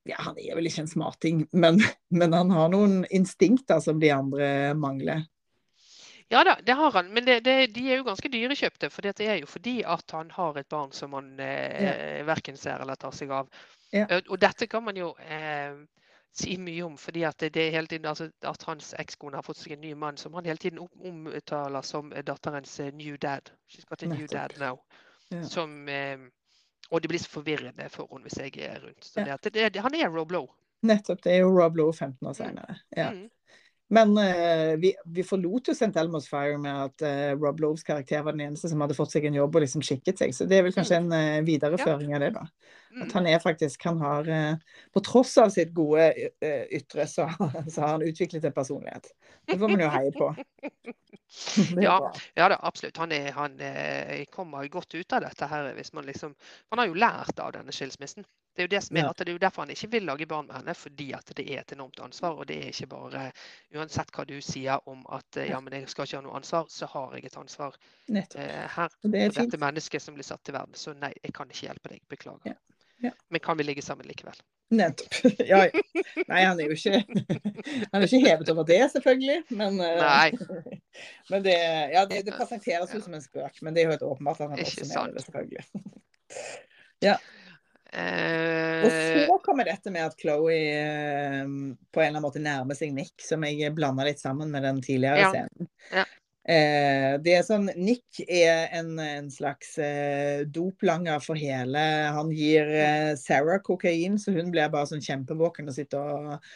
ja, 0.07 0.17
han 0.19 0.39
er 0.39 0.57
vel 0.57 0.67
ikke 0.67 0.83
en 0.83 0.91
smarting, 0.91 1.43
men, 1.55 1.79
men 2.19 2.35
han 2.35 2.51
har 2.51 2.71
noen 2.71 3.03
instinkter 3.11 3.83
som 3.83 4.01
de 4.03 4.11
andre 4.11 4.49
mangler. 4.75 5.23
Ja 6.31 6.41
da, 6.47 6.55
det 6.63 6.73
har 6.73 6.91
han. 6.95 7.11
Men 7.13 7.27
det, 7.27 7.39
det, 7.45 7.67
de 7.75 7.83
er 7.91 7.99
jo 7.99 8.07
ganske 8.07 8.29
dyrekjøpte. 8.31 8.89
For 8.89 9.05
det 9.05 9.21
er 9.21 9.37
jo 9.37 9.49
fordi 9.49 9.81
at 9.85 10.15
han 10.15 10.31
har 10.33 10.57
et 10.57 10.69
barn 10.71 10.89
som 10.95 11.13
han 11.13 11.35
eh, 11.43 12.23
verken 12.25 12.57
ser 12.57 12.81
eller 12.81 12.97
tar 12.97 13.13
seg 13.13 13.31
av. 13.35 13.51
Ja. 13.93 14.07
Og 14.23 14.39
dette 14.41 14.65
kan 14.71 14.81
man 14.87 14.97
jo 14.97 15.11
eh, 15.21 15.75
si 16.33 16.57
mye 16.57 16.83
om, 16.85 16.97
fordi 16.97 17.23
at 17.27 17.45
det, 17.53 17.69
hele 17.71 17.87
tiden, 17.87 18.05
altså, 18.09 18.29
at 18.41 18.63
hans 18.67 18.93
ekskone 18.99 19.37
har 19.37 19.45
fått 19.45 19.59
seg 19.61 19.75
en 19.75 19.83
ny 19.85 19.93
mann 19.93 20.17
som 20.17 20.33
han 20.33 20.47
hele 20.49 20.61
tiden 20.61 20.81
omtaler 20.81 21.85
som 21.85 22.13
eh, 22.13 22.23
datterens 22.25 22.79
new 22.93 23.17
dad. 23.17 23.51
She's 23.69 23.85
got 23.89 24.03
a 24.03 24.09
new 24.09 24.27
dad 24.27 24.55
now. 24.59 24.79
Ja. 25.29 25.43
Som, 25.43 25.87
eh, 25.89 26.17
og 26.89 27.01
det 27.01 27.09
blir 27.09 27.21
så 27.21 27.29
forvirrende 27.29 27.89
for 27.93 28.09
henne 28.11 28.27
hvis 28.27 28.41
jeg 28.41 28.57
er 28.65 28.81
rundt. 28.81 29.05
Så 29.05 29.25
Ja. 29.27 29.37
det, 29.43 29.53
det, 29.53 29.81
han 29.81 29.95
er 29.95 30.09
Rob 30.09 30.31
Lowe. 30.31 30.51
Nettopp. 30.83 31.23
Det 31.23 31.31
er 31.31 31.45
jo 31.45 31.53
Rob 31.53 31.77
Lowe 31.77 31.93
15 31.93 32.27
år 32.27 32.33
senere. 32.33 32.75
Ja. 32.97 33.11
Mm. 33.11 33.29
Men 33.93 34.17
eh, 34.17 34.77
vi, 34.77 34.93
vi 35.05 35.23
forlot 35.23 35.67
jo 35.69 35.73
St. 35.75 35.91
Elmo's 36.01 36.25
Fire 36.29 36.57
med 36.57 36.73
at 36.87 37.03
eh, 37.05 37.33
Rob 37.37 37.59
Loves 37.61 37.83
karakter 37.83 38.23
var 38.25 38.33
den 38.33 38.47
eneste 38.47 38.69
som 38.71 38.81
hadde 38.81 38.95
fått 38.97 39.13
seg 39.13 39.27
en 39.29 39.37
jobb 39.37 39.55
og 39.55 39.61
liksom 39.61 39.83
skikket 39.85 40.23
seg. 40.23 40.33
Så 40.33 40.47
det 40.49 40.57
er 40.57 40.65
vel 40.65 40.73
kanskje 40.73 40.97
en 40.97 41.11
eh, 41.13 41.43
videreføring 41.45 42.15
av 42.17 42.23
det, 42.23 42.31
da. 42.33 42.47
Mm. 42.93 43.07
At 43.07 43.15
han 43.17 43.27
er 43.27 43.39
faktisk 43.41 43.87
Han 43.89 43.97
har 44.05 44.27
eh, 44.29 44.75
På 44.93 45.01
tross 45.01 45.31
av 45.41 45.49
sitt 45.49 45.71
gode 45.73 46.11
eh, 46.13 46.65
ytre, 46.77 47.07
så, 47.09 47.25
så 47.65 47.81
har 47.81 47.95
han 47.95 48.05
utviklet 48.05 48.45
en 48.45 48.53
personlighet. 48.53 49.09
Det 49.49 49.57
får 49.57 49.71
man 49.73 49.81
jo 49.81 49.89
heie 49.95 50.13
på. 50.13 50.29
Ja. 51.81 52.13
Ja 52.33 52.49
da, 52.49 52.59
absolutt. 52.61 52.97
Han, 52.97 53.11
er, 53.11 53.31
han 53.31 53.59
er, 53.59 54.25
kommer 54.25 54.67
godt 54.67 54.93
ut 54.95 55.13
av 55.13 55.21
dette 55.21 55.45
her. 55.45 55.73
hvis 55.73 55.93
man 55.93 56.05
liksom, 56.05 56.35
Han 56.69 56.79
har 56.79 56.87
jo 56.87 56.93
lært 56.93 57.39
av 57.39 57.51
denne 57.51 57.71
skilsmissen. 57.71 58.25
Det 58.53 58.61
er 58.61 58.67
jo 58.67 58.75
det 58.75 58.81
som 58.85 58.97
er, 58.97 59.07
at 59.09 59.17
det 59.17 59.31
er 59.31 59.33
jo 59.33 59.41
derfor 59.41 59.63
han 59.63 59.71
ikke 59.73 59.87
vil 59.95 60.03
lage 60.05 60.27
barn 60.29 60.45
med 60.45 60.59
henne, 60.59 60.75
fordi 60.77 61.07
at 61.17 61.31
det 61.35 61.47
er 61.49 61.63
et 61.63 61.71
enormt 61.73 61.99
ansvar. 62.05 62.37
Og 62.37 62.45
det 62.47 62.59
er 62.61 62.67
ikke 62.69 62.91
bare 62.91 63.23
Uansett 63.73 64.13
hva 64.13 64.25
du 64.29 64.35
sier 64.45 64.89
om 64.89 65.01
at 65.09 65.39
eh, 65.41 65.49
ja, 65.49 65.57
men 65.59 65.73
jeg 65.73 65.89
skal 65.89 66.05
ikke 66.05 66.19
ha 66.19 66.25
noe 66.27 66.37
ansvar, 66.37 66.69
så 66.69 66.85
har 66.91 67.15
jeg 67.17 67.31
et 67.31 67.39
ansvar 67.41 67.79
eh, 68.13 68.67
her. 68.75 68.93
Og 69.01 69.09
det 69.09 69.23
er 69.23 69.33
For 69.33 69.41
dette 69.41 69.61
mennesket 69.65 70.05
som 70.05 70.13
blir 70.13 70.27
satt 70.27 70.43
til 70.45 70.53
verden. 70.53 70.77
Så 70.77 70.93
nei, 70.93 71.15
jeg 71.23 71.33
kan 71.33 71.49
ikke 71.49 71.65
hjelpe 71.65 71.95
deg. 71.95 72.05
Beklager. 72.13 72.53
Ja. 72.53 72.82
Ja. 73.03 73.11
Men 73.29 73.43
kan 73.43 73.57
vi 73.59 73.65
ligge 73.67 73.83
sammen 73.85 74.07
likevel? 74.07 74.37
Nettopp. 74.73 75.13
Ja, 75.51 75.65
ja. 75.67 75.83
Nei, 76.29 76.41
han 76.45 76.59
er 76.61 76.71
jo 76.71 76.77
ikke 76.77 77.01
Han 77.91 77.99
er 77.99 78.07
ikke 78.07 78.21
hevet 78.23 78.51
over 78.53 78.67
det, 78.69 78.79
selvfølgelig. 78.95 79.43
Men, 79.59 79.77
eh, 79.83 80.33
men 81.33 81.45
det, 81.45 81.57
ja, 81.93 82.05
det, 82.09 82.23
det 82.27 82.35
presenteres 82.37 82.95
jo 82.95 83.03
som 83.03 83.17
en 83.17 83.23
spøk. 83.23 83.61
Men 83.61 83.75
det 83.75 83.83
er 83.83 83.89
jo 83.89 83.95
helt 83.97 84.07
åpenbart 84.09 84.41
at 84.41 84.53
han 84.55 84.65
også 84.65 84.89
mener 84.89 85.15
det, 85.17 85.25
selvfølgelig. 85.27 85.65
Og 87.03 87.31
Eh, 87.93 89.27
så 89.27 89.35
kommer 89.45 89.67
dette 89.67 89.91
med 89.93 90.01
at 90.07 90.15
Chloé 90.17 90.55
eh, 90.73 91.43
på 91.93 92.01
en 92.01 92.07
eller 92.07 92.15
annen 92.15 92.23
måte 92.25 92.41
nærmer 92.41 92.73
seg 92.77 92.89
Nick, 92.95 93.13
som 93.21 93.43
jeg 93.45 93.69
blanda 93.77 94.07
litt 94.07 94.21
sammen 94.23 94.49
med 94.49 94.65
den 94.65 94.79
tidligere 94.81 95.19
Ja. 95.21 95.29
scenen. 95.29 95.69
Ja. 95.93 96.05
Eh, 96.43 97.13
det 97.23 97.37
er 97.37 97.43
sånn, 97.47 97.69
Nick 97.79 98.19
er 98.27 98.65
en, 98.75 98.97
en 98.99 99.29
slags 99.31 99.77
eh, 99.79 100.41
doplanger 100.51 101.21
for 101.23 101.39
hele 101.39 101.79
Han 102.17 102.33
gir 102.35 102.67
eh, 102.67 103.13
Sarah 103.15 103.61
kokain, 103.63 104.17
så 104.19 104.33
hun 104.35 104.51
blir 104.51 104.67
bare 104.73 104.89
sånn 104.89 105.05
kjempevåken 105.05 105.71
og 105.71 105.77
sitter 105.77 106.11
og 106.17 106.49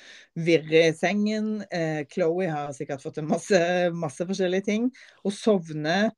virrer 0.44 0.90
i 0.90 0.96
sengen. 0.98 1.62
Chloé 2.12 2.50
har 2.52 2.76
sikkert 2.76 3.06
fått 3.06 3.22
en 3.22 3.32
masse, 3.32 3.62
masse 3.96 4.28
forskjellige 4.28 4.68
ting. 4.68 4.92
Og 5.24 5.34
sovner 5.34 6.12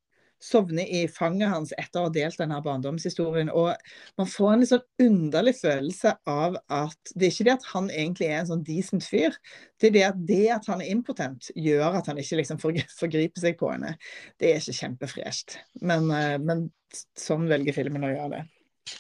sovner 0.44 0.88
i 0.88 1.04
fanget 1.12 1.52
hans 1.52 1.74
etter 1.78 2.02
å 2.02 2.08
ha 2.08 2.14
delt 2.14 2.40
denne 2.40 2.60
barndomshistorien. 2.64 3.52
Og 3.52 3.74
man 4.20 4.30
får 4.30 4.52
en 4.52 4.64
litt 4.64 4.72
sånn 4.72 5.08
underlig 5.08 5.56
følelse 5.60 6.16
av 6.30 6.60
at 6.74 7.14
det 7.14 7.28
er 7.28 7.34
ikke 7.34 7.48
det 7.50 7.56
at 7.58 7.68
han 7.74 7.90
egentlig 7.92 8.30
er 8.30 8.38
en 8.42 8.52
sånn 8.54 8.66
decent 8.68 9.08
fyr, 9.08 9.36
det 9.80 9.90
er 9.90 9.96
det 9.96 10.06
at 10.10 10.22
det 10.30 10.46
at 10.56 10.70
han 10.72 10.84
er 10.84 10.94
impotent, 10.94 11.52
gjør 11.56 12.00
at 12.00 12.12
han 12.12 12.22
ikke 12.22 12.40
liksom 12.42 12.62
forgriper 12.62 13.44
seg 13.44 13.60
på 13.60 13.74
henne. 13.74 13.96
Det 14.40 14.54
er 14.54 14.64
ikke 14.64 14.80
kjempefresht. 14.80 15.60
Men, 15.82 16.10
eh, 16.16 16.38
men 16.42 16.70
sånn 17.20 17.48
velger 17.52 17.76
filmen 17.76 18.08
å 18.08 18.14
gjøre 18.14 18.32
det. 18.38 18.46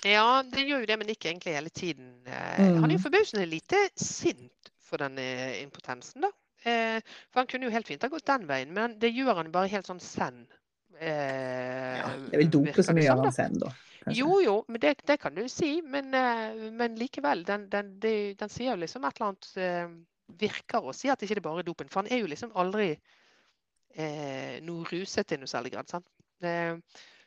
Ja, 0.05 0.43
det 0.45 0.67
gjør 0.67 0.83
jo 0.83 0.89
det 0.91 0.99
men 1.01 1.09
ikke 1.09 1.31
egentlig 1.31 1.55
hele 1.55 1.71
tiden. 1.73 2.11
Mm. 2.27 2.83
Han 2.83 2.91
er 2.91 2.97
jo 2.97 3.05
forbausende 3.07 3.47
lite 3.49 3.87
sint 3.97 4.71
for 4.85 5.01
denne 5.01 5.23
impotensen, 5.63 6.27
da. 6.27 6.31
Eh, 6.67 6.99
for 7.31 7.41
han 7.41 7.49
kunne 7.49 7.69
jo 7.69 7.73
helt 7.73 7.87
fint 7.87 8.03
ha 8.03 8.11
gått 8.11 8.27
den 8.27 8.47
veien, 8.49 8.71
men 8.75 8.97
det 8.99 9.13
gjør 9.15 9.39
han 9.39 9.51
bare 9.53 9.71
helt 9.71 9.87
sånn 9.87 10.01
send 10.03 10.58
Eh, 10.99 11.99
ja, 11.99 12.09
det 12.25 12.35
er 12.35 12.43
vel 12.43 12.51
dopet 12.51 12.83
som 12.85 12.99
gjør 12.99 13.23
han 13.23 13.35
sen, 13.35 13.55
da. 13.61 13.71
Kanskje. 13.99 14.19
Jo, 14.19 14.39
jo, 14.43 14.55
men 14.67 14.81
det, 14.83 14.93
det, 15.07 15.17
kan 15.21 15.35
du 15.35 15.45
si. 15.51 15.79
Men, 15.81 16.13
eh, 16.13 16.71
men 16.75 16.95
likevel, 16.99 17.43
den, 17.47 17.67
den, 17.71 17.93
den, 17.99 18.35
den, 18.39 18.51
sier 18.51 18.73
jo 18.73 18.81
liksom 18.83 19.07
et 19.07 19.19
eller 19.19 19.31
annet 19.31 19.51
eh, 19.57 19.97
Virker 20.39 20.85
å 20.85 20.91
si 20.93 21.09
at 21.09 21.17
det 21.17 21.25
ikke 21.25 21.41
er 21.41 21.65
dopen. 21.65 21.89
For 21.89 22.03
han 22.03 22.11
er 22.13 22.21
jo 22.21 22.29
liksom 22.29 22.51
aldri 22.59 22.91
eh, 22.93 24.59
noe 24.61 24.85
ruset 24.91 25.33
i 25.33 25.39
noe 25.41 25.49
særlig 25.49 25.73
grad. 25.73 25.89
sant? 25.89 26.05
Eh, 26.45 26.75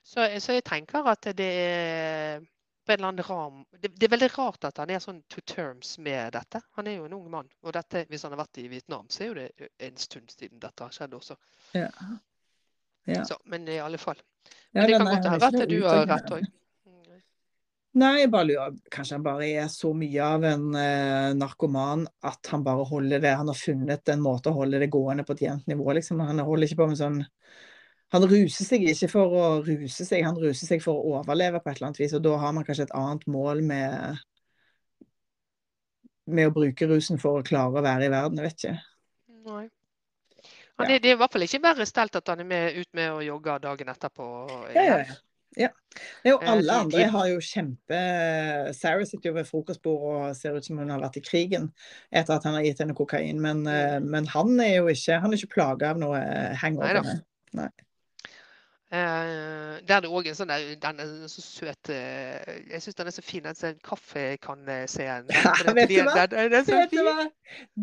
så, 0.02 0.26
så, 0.38 0.54
jeg 0.54 0.64
tenker 0.66 1.08
at 1.10 1.32
det 1.36 1.48
er 1.64 2.44
på 2.82 2.92
en 2.92 2.98
eller 2.98 3.08
annen 3.12 3.26
ram 3.26 3.58
det, 3.70 3.92
det, 3.94 4.06
er 4.08 4.10
veldig 4.10 4.28
rart 4.34 4.64
at 4.66 4.80
han 4.82 4.90
er 4.90 5.02
sånn 5.02 5.20
to 5.30 5.42
terms 5.46 5.96
med 6.02 6.32
dette. 6.34 6.62
Han 6.78 6.88
er 6.90 6.98
jo 6.98 7.06
en 7.06 7.14
ung 7.18 7.28
mann. 7.30 7.50
Og 7.62 7.74
dette, 7.74 8.06
hvis 8.10 8.26
han 8.26 8.34
har 8.34 8.42
vært 8.42 8.62
i 8.62 8.68
Vietnam, 8.70 9.06
så 9.10 9.24
er 9.24 9.30
jo 9.30 9.38
det 9.38 9.70
en 9.86 10.00
stund 10.00 10.30
siden 10.34 10.62
dette 10.62 10.86
har 10.86 10.94
skjedd 10.94 11.14
også. 11.18 11.38
Ja. 11.78 11.90
Ja. 13.10 13.24
Så, 13.26 13.38
men 13.50 13.68
i 13.68 13.78
alle 13.82 13.98
fall. 13.98 14.20
Men 14.72 14.88
det 14.88 14.98
kan 14.98 15.08
godt 15.10 15.30
være 15.30 15.62
at 15.62 15.70
du 15.70 15.78
har 15.84 16.04
rett 16.08 16.34
òg. 16.38 16.50
Nei, 17.92 18.22
jeg 18.22 18.30
bare 18.32 18.48
lurer 18.48 18.76
Kanskje 18.92 19.18
han 19.18 19.24
bare 19.24 19.46
er 19.60 19.66
så 19.68 19.90
mye 19.92 20.24
av 20.24 20.46
en 20.48 20.62
eh, 20.80 21.34
narkoman 21.36 22.06
at 22.24 22.48
han 22.48 22.62
bare 22.64 22.86
holder 22.88 23.20
det 23.20 23.34
Han 23.36 23.50
har 23.52 23.58
funnet 23.58 24.08
en 24.08 24.22
måte 24.24 24.48
å 24.48 24.56
holde 24.56 24.80
det 24.80 24.88
gående 24.94 25.26
på 25.28 25.36
et 25.36 25.42
jevnt 25.44 25.68
nivå, 25.68 25.90
liksom. 25.98 26.22
Han 26.24 26.40
holder 26.40 26.70
ikke 26.70 26.80
på 26.80 26.86
med 26.88 27.00
sånn 27.00 27.18
Han 28.16 28.26
ruser 28.30 28.64
seg 28.64 28.86
ikke 28.88 29.10
for 29.12 29.36
å 29.36 29.44
ruse 29.66 30.06
seg, 30.08 30.24
han 30.24 30.40
ruser 30.40 30.70
seg 30.70 30.80
for 30.84 30.96
å 30.96 31.18
overleve 31.18 31.60
på 31.60 31.68
et 31.68 31.78
eller 31.78 31.90
annet 31.90 32.00
vis. 32.00 32.16
Og 32.16 32.24
da 32.24 32.32
har 32.40 32.56
man 32.56 32.64
kanskje 32.64 32.88
et 32.88 32.96
annet 32.96 33.28
mål 33.28 33.62
med 33.68 34.24
med 36.32 36.48
å 36.48 36.54
bruke 36.54 36.86
rusen 36.88 37.20
for 37.20 37.40
å 37.40 37.46
klare 37.46 37.80
å 37.80 37.84
være 37.84 38.06
i 38.06 38.12
verden. 38.12 38.38
Jeg 38.38 38.48
vet 38.48 38.60
ikke. 38.60 38.74
Nei. 39.48 39.64
Han 40.80 40.88
er, 40.88 41.02
det 41.02 41.12
er 41.12 41.16
i 41.16 41.20
hvert 41.20 41.34
fall 41.34 41.44
ikke 41.44 41.60
verre 41.62 41.86
stelt 41.88 42.16
at 42.16 42.32
han 42.32 42.40
er 42.42 42.48
med, 42.48 42.80
ut 42.80 42.88
med 42.96 43.12
å 43.12 43.20
jogge 43.24 43.58
dagen 43.62 43.92
etterpå. 43.92 44.30
Ja, 44.72 44.86
ja, 44.88 44.96
ja. 45.04 45.20
Ja. 45.56 45.68
Jo, 46.24 46.38
eh, 46.40 46.48
alle 46.48 46.72
andre 46.72 47.04
har 47.12 47.26
jo 47.28 47.40
kjempe 47.44 47.98
Sarah 48.72 49.04
sitter 49.04 49.28
jo 49.28 49.34
ved 49.36 49.48
frokostbordet 49.48 50.12
og 50.30 50.36
ser 50.38 50.56
ut 50.56 50.64
som 50.64 50.78
hun 50.80 50.88
har 50.88 51.02
vært 51.02 51.18
i 51.20 51.24
krigen 51.24 51.68
etter 52.08 52.38
at 52.38 52.46
han 52.48 52.56
har 52.56 52.64
gitt 52.64 52.80
henne 52.80 52.96
kokain. 52.96 53.40
Men, 53.44 53.66
eh, 53.68 53.98
mm. 54.00 54.08
men 54.14 54.28
han 54.32 54.54
er 54.64 54.78
jo 54.78 54.88
ikke 54.92 55.20
han 55.20 55.32
er 55.32 55.40
ikke 55.40 55.54
plaga 55.58 55.92
av 55.92 56.00
noe 56.00 56.22
hangover. 56.62 57.18
Nei. 57.58 57.68
Der 58.92 59.94
er 59.96 60.02
det 60.04 60.10
òg 60.12 60.26
en 60.28 60.36
sånn 60.36 60.50
der, 60.52 60.66
den 60.82 60.98
er 61.00 61.12
så 61.32 61.40
søt 61.40 61.88
uh, 61.88 62.50
Jeg 62.68 62.82
syns 62.84 62.98
den 62.98 63.08
er 63.08 63.14
så 63.16 63.24
fin, 63.24 63.44
den 63.46 63.56
sånn 63.56 63.78
kaffekannescenen. 63.86 65.32
Ja, 65.32 65.72
vet 65.72 65.88
du 65.88 66.02
hva? 66.04 66.26
Den, 66.28 66.52
den 66.52 66.68
vet 66.68 66.92
du 66.92 67.00
hva? 67.06 67.24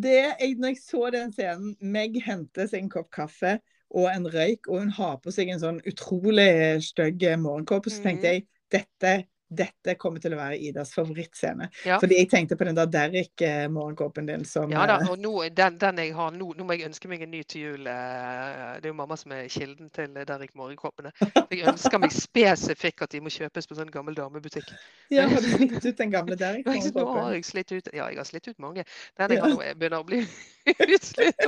Det, 0.05 0.19
når 0.61 0.75
jeg 0.75 0.81
så 0.83 1.09
den 1.15 1.33
scenen 1.33 1.73
Meg 1.81 2.19
henter 2.25 2.69
seg 2.69 2.85
en 2.85 2.93
kopp 2.93 3.09
kaffe 3.15 3.57
og 3.89 4.05
en 4.11 4.27
røyk, 4.29 4.67
og 4.69 4.83
hun 4.83 4.93
har 4.93 5.17
på 5.23 5.33
seg 5.33 5.49
en 5.49 5.61
sånn 5.63 5.79
utrolig 5.89 6.77
stygg 6.85 7.23
morgenkåpe, 7.41 7.89
så 7.89 8.03
tenkte 8.03 8.29
mm. 8.29 8.35
jeg 8.35 8.45
dette 8.69 9.13
dette 9.49 9.95
kommer 9.97 10.21
til 10.21 10.35
å 10.35 10.37
være 10.37 10.57
Idas 10.61 10.91
favorittscene. 10.93 11.69
Ja. 11.87 11.97
Fordi 12.01 12.19
jeg 12.19 12.29
tenkte 12.29 12.57
på 12.57 12.67
den 12.67 12.77
der 12.77 12.89
Derrick-morgenkåpen 12.93 14.27
din 14.29 14.45
som 14.45 14.69
Ja 14.71 14.85
da, 14.89 14.99
eh, 15.01 15.09
og 15.09 15.17
nå, 15.21 15.33
den, 15.57 15.79
den, 15.81 16.01
jeg 16.03 16.13
har 16.17 16.35
nå, 16.35 16.51
nå 16.57 16.67
må 16.67 16.77
jeg 16.77 16.89
ønske 16.89 17.09
meg 17.09 17.23
en 17.25 17.31
ny 17.33 17.41
til 17.49 17.65
jul. 17.65 17.89
Eh, 17.89 18.75
det 18.77 18.89
er 18.89 18.93
jo 18.93 18.97
mamma 18.99 19.17
som 19.17 19.33
er 19.33 19.47
kilden 19.49 19.89
til 19.95 20.13
Derrick-morgenkåpene. 20.19 21.13
Jeg 21.49 21.65
ønsker 21.73 22.01
meg 22.01 22.13
spesifikt 22.27 23.05
at 23.07 23.15
de 23.15 23.23
må 23.25 23.33
kjøpes 23.33 23.69
på 23.69 23.79
sånn 23.79 23.93
gammel 23.93 24.17
damebutikk. 24.17 24.69
Ja, 25.09 25.25
Har 25.29 25.41
du 25.41 25.49
slitt 25.49 25.79
ut 25.81 26.03
den 26.03 26.13
gamle 26.13 26.37
Derrick-morgenkåpen? 26.37 27.09
Nå 27.09 27.25
har 27.25 27.37
jeg 27.39 27.47
slitt 27.49 27.73
ut 27.73 27.89
Ja, 27.89 28.09
jeg 28.11 28.21
har 28.21 28.29
slitt 28.29 28.51
ut 28.51 28.61
mange. 28.61 28.85
Den 29.17 29.33
jeg 29.33 29.41
har 29.41 29.55
nå, 29.55 29.63
begynner 29.81 30.03
å 30.03 30.07
bli 30.07 30.21
utslitt. 30.95 31.41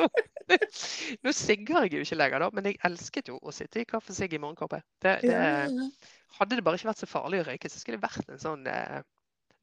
Nå 1.22 1.36
sigger 1.36 1.86
jeg 1.86 2.00
jo 2.00 2.08
ikke 2.08 2.18
lenger, 2.18 2.48
da, 2.48 2.50
men 2.56 2.72
jeg 2.72 2.82
elsket 2.90 3.30
jo 3.30 3.38
å 3.38 3.54
sitte 3.56 3.84
i 3.84 3.88
kaffesigg 3.88 4.34
i 4.34 4.42
morgenkåpe. 4.42 4.82
Det, 5.04 5.20
det, 5.22 5.46
hadde 6.40 6.58
det 6.58 6.66
bare 6.66 6.80
ikke 6.80 6.90
vært 6.92 7.04
så 7.04 7.10
farlig 7.10 7.42
å 7.42 7.48
røyke, 7.50 7.70
så 7.72 7.82
skulle 7.82 8.00
det 8.00 8.08
vært 8.08 8.32
en 8.32 8.42
sånn 8.42 8.70
eh, 8.70 9.02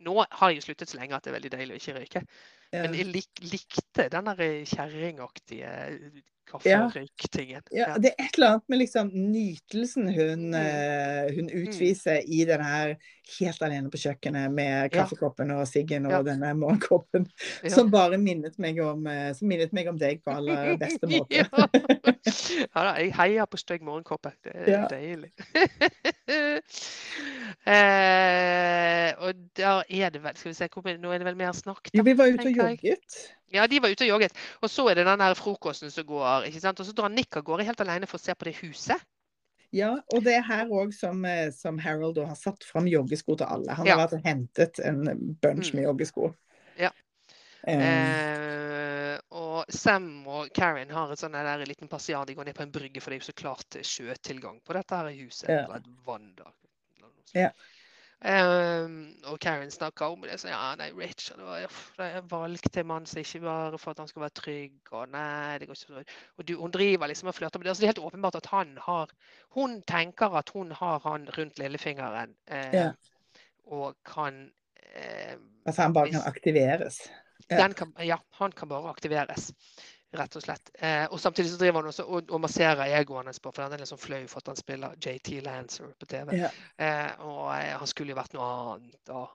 Nå 0.07 0.13
har 0.23 0.53
jeg 0.53 0.61
jo 0.61 0.63
sluttet 0.69 0.93
så 0.93 0.99
lenge 1.01 1.17
at 1.17 1.25
det 1.27 1.33
er 1.33 1.35
veldig 1.41 1.51
deilig 1.51 1.75
å 1.75 1.79
ikke 1.81 1.95
røyke. 1.97 2.21
Men 2.71 2.93
jeg 2.95 3.09
lik, 3.09 3.41
likte 3.43 4.05
den 4.13 4.29
der 4.29 4.43
kjerringaktige 4.71 5.71
kafferøyktingen. 6.49 7.63
Ja. 7.73 7.93
ja. 7.93 7.95
det 8.01 8.13
er 8.15 8.27
et 8.27 8.39
eller 8.39 8.55
annet 8.55 8.67
med 8.69 8.81
liksom 8.83 9.13
nytelsen 9.13 10.09
hun, 10.09 10.49
mm. 10.51 10.59
uh, 10.59 11.31
hun 11.37 11.49
mm. 11.49 11.55
utviser 11.63 12.21
mm. 12.23 12.33
i 12.37 12.45
den 12.49 12.65
her 12.65 12.95
helt 13.39 13.63
alene 13.63 13.91
på 13.93 14.01
kjøkkenet 14.01 14.53
med 14.55 14.93
kaffekoppen 14.93 15.53
og 15.53 15.67
siggen 15.69 16.07
og 16.09 16.25
denne 16.27 16.55
morgenkoppen, 16.57 17.27
som 17.69 17.91
bare 17.93 18.19
minnet 18.21 18.57
meg 18.63 18.81
om, 18.81 19.05
uh, 19.05 19.31
som 19.37 19.51
minnet 19.51 19.75
meg 19.77 19.91
om 19.91 19.99
deg 20.01 20.23
på 20.25 20.33
aller 20.33 20.75
beste 20.83 21.11
måte. 21.11 21.45
ja 22.73 22.85
da, 22.89 22.95
jeg 22.97 23.13
heier 23.19 23.51
på 23.51 23.61
stygg 23.61 23.85
morgenkoppe. 23.87 24.33
Det 24.45 24.55
er 24.75 24.89
deilig. 24.93 25.33
uh, 27.69 29.11
og 29.29 29.45
da 29.59 29.81
er 29.89 30.13
det 30.13 30.21
vel 30.23 30.37
Skal 30.39 30.53
vi 30.53 30.57
se, 30.57 30.69
nå 31.01 31.13
er 31.13 31.21
det 31.21 31.29
vel 31.29 31.39
mer 31.39 31.53
snakk? 31.57 31.91
Jo, 31.93 32.05
vi 32.07 32.17
var 32.17 32.33
ute 32.33 32.49
og 32.49 32.63
jogget. 32.63 33.19
Ja, 33.55 33.67
de 33.67 33.81
var 33.81 33.93
ute 33.93 34.05
og 34.05 34.11
jogget. 34.15 34.35
Og 34.63 34.71
så 34.71 34.85
er 34.91 34.99
det 34.99 35.07
den 35.09 35.23
der 35.23 35.37
frokosten 35.39 35.93
som 35.93 36.07
går. 36.07 36.49
ikke 36.49 36.61
sant? 36.61 36.81
Og 36.81 36.87
så 36.87 36.93
drar 36.97 37.13
Nick 37.13 37.37
av 37.37 37.47
gårde 37.47 37.65
helt 37.69 37.81
alene 37.81 38.09
for 38.11 38.21
å 38.21 38.25
se 38.25 38.35
på 38.37 38.49
det 38.49 38.59
huset. 38.61 39.07
Ja, 39.75 39.91
og 40.15 40.25
det 40.25 40.39
er 40.39 40.45
her 40.49 40.71
òg 40.73 40.95
som, 40.97 41.25
eh, 41.29 41.51
som, 41.53 41.79
Harold 41.79 42.19
har 42.25 42.37
satt 42.41 42.65
fram 42.65 42.87
joggesko 42.89 43.37
til 43.37 43.49
alle. 43.49 43.75
Han 43.77 43.89
ja. 43.89 43.99
har 43.99 44.07
vært 44.07 44.25
hentet 44.25 44.81
en 44.81 45.03
bunch 45.43 45.75
med 45.75 45.83
mm. 45.83 45.89
joggesko. 45.91 46.31
Ja. 46.81 46.93
Um. 47.67 47.83
Eh, 47.85 49.19
og 49.37 49.69
Sam 49.75 50.09
og 50.31 50.53
Karen 50.57 50.93
har 50.95 51.13
et 51.13 51.21
sånn 51.21 51.37
der 51.37 51.67
liten 51.69 51.91
passiar. 51.91 52.25
De 52.25 52.37
går 52.39 52.49
ned 52.49 52.57
på 52.57 52.65
en 52.65 52.73
brygge, 52.73 53.03
for 53.05 53.13
det 53.13 53.19
er 53.19 53.25
jo 53.25 53.29
så 53.29 53.37
klart 53.37 53.81
sjøtilgang 53.85 54.63
på 54.65 54.77
dette 54.77 55.03
her 55.03 55.11
huset. 55.19 55.51
Ja. 55.53 55.67
Et 55.77 55.91
vann 56.07 56.33
da. 56.39 56.49
Ja. 57.37 57.51
Um, 58.19 59.13
og 59.31 59.39
Karen 59.39 59.71
snakker 59.71 60.11
om 60.11 60.25
det. 60.27 60.41
Så 60.43 60.49
ja, 60.51 60.73
nei, 60.79 60.89
Rich 60.97 61.31
det 61.31 62.23
valgte 62.31 62.83
mann 62.83 63.07
som 63.07 63.21
ikke 63.23 63.45
bare 63.45 63.79
for 63.79 63.95
at 63.95 64.03
han 64.03 64.11
skal 64.11 64.25
være 64.25 64.37
trygg. 64.41 64.79
Og 64.91 65.13
nei, 65.13 65.59
det 65.59 65.69
går 65.69 65.79
ikke 65.79 65.85
så 65.85 66.17
Og 66.37 66.49
du, 66.49 66.57
hun 66.59 66.75
driver 66.75 67.07
liksom 67.07 67.31
og 67.31 67.37
flørter 67.39 67.61
med 67.61 67.69
det. 67.69 67.71
Altså, 67.71 67.81
det 67.83 67.87
er 67.87 67.93
helt 67.95 68.07
åpenbart 68.11 68.41
at 68.41 68.51
han 68.51 68.75
har 68.83 69.15
Hun 69.55 69.83
tenker 69.83 70.35
at 70.39 70.51
hun 70.55 70.73
har 70.73 70.99
han 71.07 71.29
rundt 71.39 71.59
lillefingeren. 71.59 72.35
Eh, 72.51 72.75
ja. 72.75 72.91
Og 73.67 73.95
kan 74.05 74.51
eh, 74.95 75.39
Altså 75.67 75.83
han 75.83 75.95
bare 75.95 76.11
kan 76.11 76.27
aktiveres? 76.27 77.01
Ja. 77.51 77.69
Kan, 77.73 77.95
ja, 78.03 78.17
han 78.41 78.53
kan 78.53 78.69
bare 78.69 78.91
aktiveres 78.91 79.53
rett 80.17 80.37
og 80.39 80.45
slett. 80.45 80.71
Eh, 80.79 81.05
og 81.13 81.21
samtidig 81.21 81.51
så 81.53 81.59
driver 81.61 81.83
han 81.83 81.91
også 81.91 82.07
og, 82.07 82.31
og 82.33 82.41
masserer 82.41 82.95
egoet 82.99 83.29
hans 83.29 83.43
på, 83.45 83.53
for 83.53 83.67
han 83.67 83.75
er 83.77 83.83
liksom 83.83 84.01
flau 84.01 84.23
for 84.31 84.43
at 84.43 84.53
han 84.53 84.61
spiller 84.61 84.97
JT 85.05 85.43
Lancer 85.45 85.91
på 86.01 86.09
TV. 86.09 86.33
Ja. 86.39 86.53
Eh, 86.81 87.27
og 87.27 87.45
eh, 87.53 87.75
han 87.79 87.91
skulle 87.91 88.15
jo 88.15 88.21
vært 88.21 88.37
noe 88.37 88.49
annet. 88.75 89.13
Og, 89.13 89.29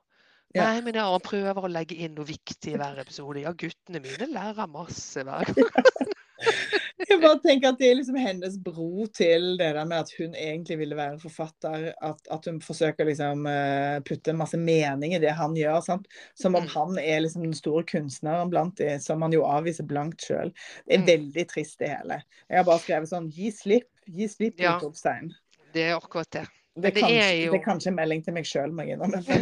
ja. 0.54 0.68
Nei, 0.68 0.82
men 0.86 0.98
ja, 0.98 1.06
han 1.10 1.26
prøver 1.26 1.66
å 1.66 1.72
legge 1.72 1.98
inn 1.98 2.16
noe 2.18 2.30
viktig 2.30 2.74
i 2.74 2.80
hver 2.82 3.02
episode. 3.04 3.44
Ja, 3.46 3.54
guttene 3.58 4.02
mine 4.04 4.30
lærer 4.34 4.70
masse 4.72 5.26
hver 5.26 5.54
gang. 5.54 6.12
Bare 7.24 7.40
tenker 7.44 7.72
at 7.72 7.80
Det 7.80 7.90
er 7.90 7.98
liksom 7.98 8.18
hennes 8.20 8.58
bro 8.64 9.06
til 9.16 9.58
det 9.60 9.70
der 9.78 9.86
med 9.90 10.04
at 10.04 10.12
hun 10.18 10.36
egentlig 10.36 10.78
ville 10.82 10.98
være 10.98 11.20
forfatter. 11.22 11.92
At, 12.04 12.20
at 12.32 12.50
hun 12.50 12.62
forsøker 12.64 13.08
liksom 13.08 13.48
uh, 13.50 14.00
putte 14.08 14.36
masse 14.38 14.58
mening 14.60 15.16
i 15.16 15.22
det 15.24 15.34
han 15.38 15.56
gjør. 15.58 15.80
Sant? 15.86 16.08
Som 16.40 16.58
om 16.60 16.64
mm. 16.68 16.72
han 16.76 17.00
er 17.02 17.24
liksom 17.26 17.46
den 17.48 17.58
store 17.58 17.84
kunstneren 17.90 18.52
blant 18.54 18.78
de, 18.82 19.00
som 19.04 19.22
han 19.26 19.34
jo 19.36 19.46
avviser 19.48 19.88
blankt 19.90 20.22
sjøl. 20.28 20.54
Det 20.88 20.94
er 20.98 21.04
mm. 21.04 21.10
veldig 21.12 21.46
trist, 21.52 21.80
det 21.82 21.94
hele. 21.94 22.18
Jeg 22.50 22.58
har 22.62 22.68
bare 22.68 22.84
skrevet 22.84 23.10
sånn 23.12 23.32
Gi 23.34 23.50
slipp, 23.56 23.90
gi 24.06 24.28
slipp, 24.30 24.60
ja, 24.62 24.80
Det 25.74 25.84
er 25.90 25.96
akkurat 25.98 26.32
det. 26.36 26.46
Det 26.74 26.90
er, 26.90 26.96
kanskje, 26.98 27.22
er 27.22 27.36
jo... 27.38 27.52
det 27.54 27.60
er, 27.60 27.66
kanskje, 27.68 27.90
en 27.92 27.98
melding 28.00 28.24
til 28.26 28.34
meg 28.34 28.46
sjøl, 28.50 28.72
må 28.74 28.82
jeg 28.88 28.98
innrømme. 28.98 29.22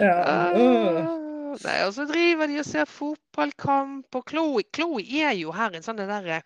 ja. 0.00 0.16
Uh. 0.56 1.25
Nei, 1.64 1.76
og 1.86 1.94
så 1.94 2.04
driver 2.08 2.46
de 2.50 2.58
og 2.60 2.66
ser 2.68 2.84
fotballkamp. 2.90 4.14
Og 4.14 4.24
Chloé, 4.30 4.62
Chloé 4.76 5.22
er 5.24 5.32
jo 5.38 5.52
her 5.56 5.76
en 5.78 5.82
sånn 5.86 5.96
der 6.02 6.28
eh, 6.38 6.42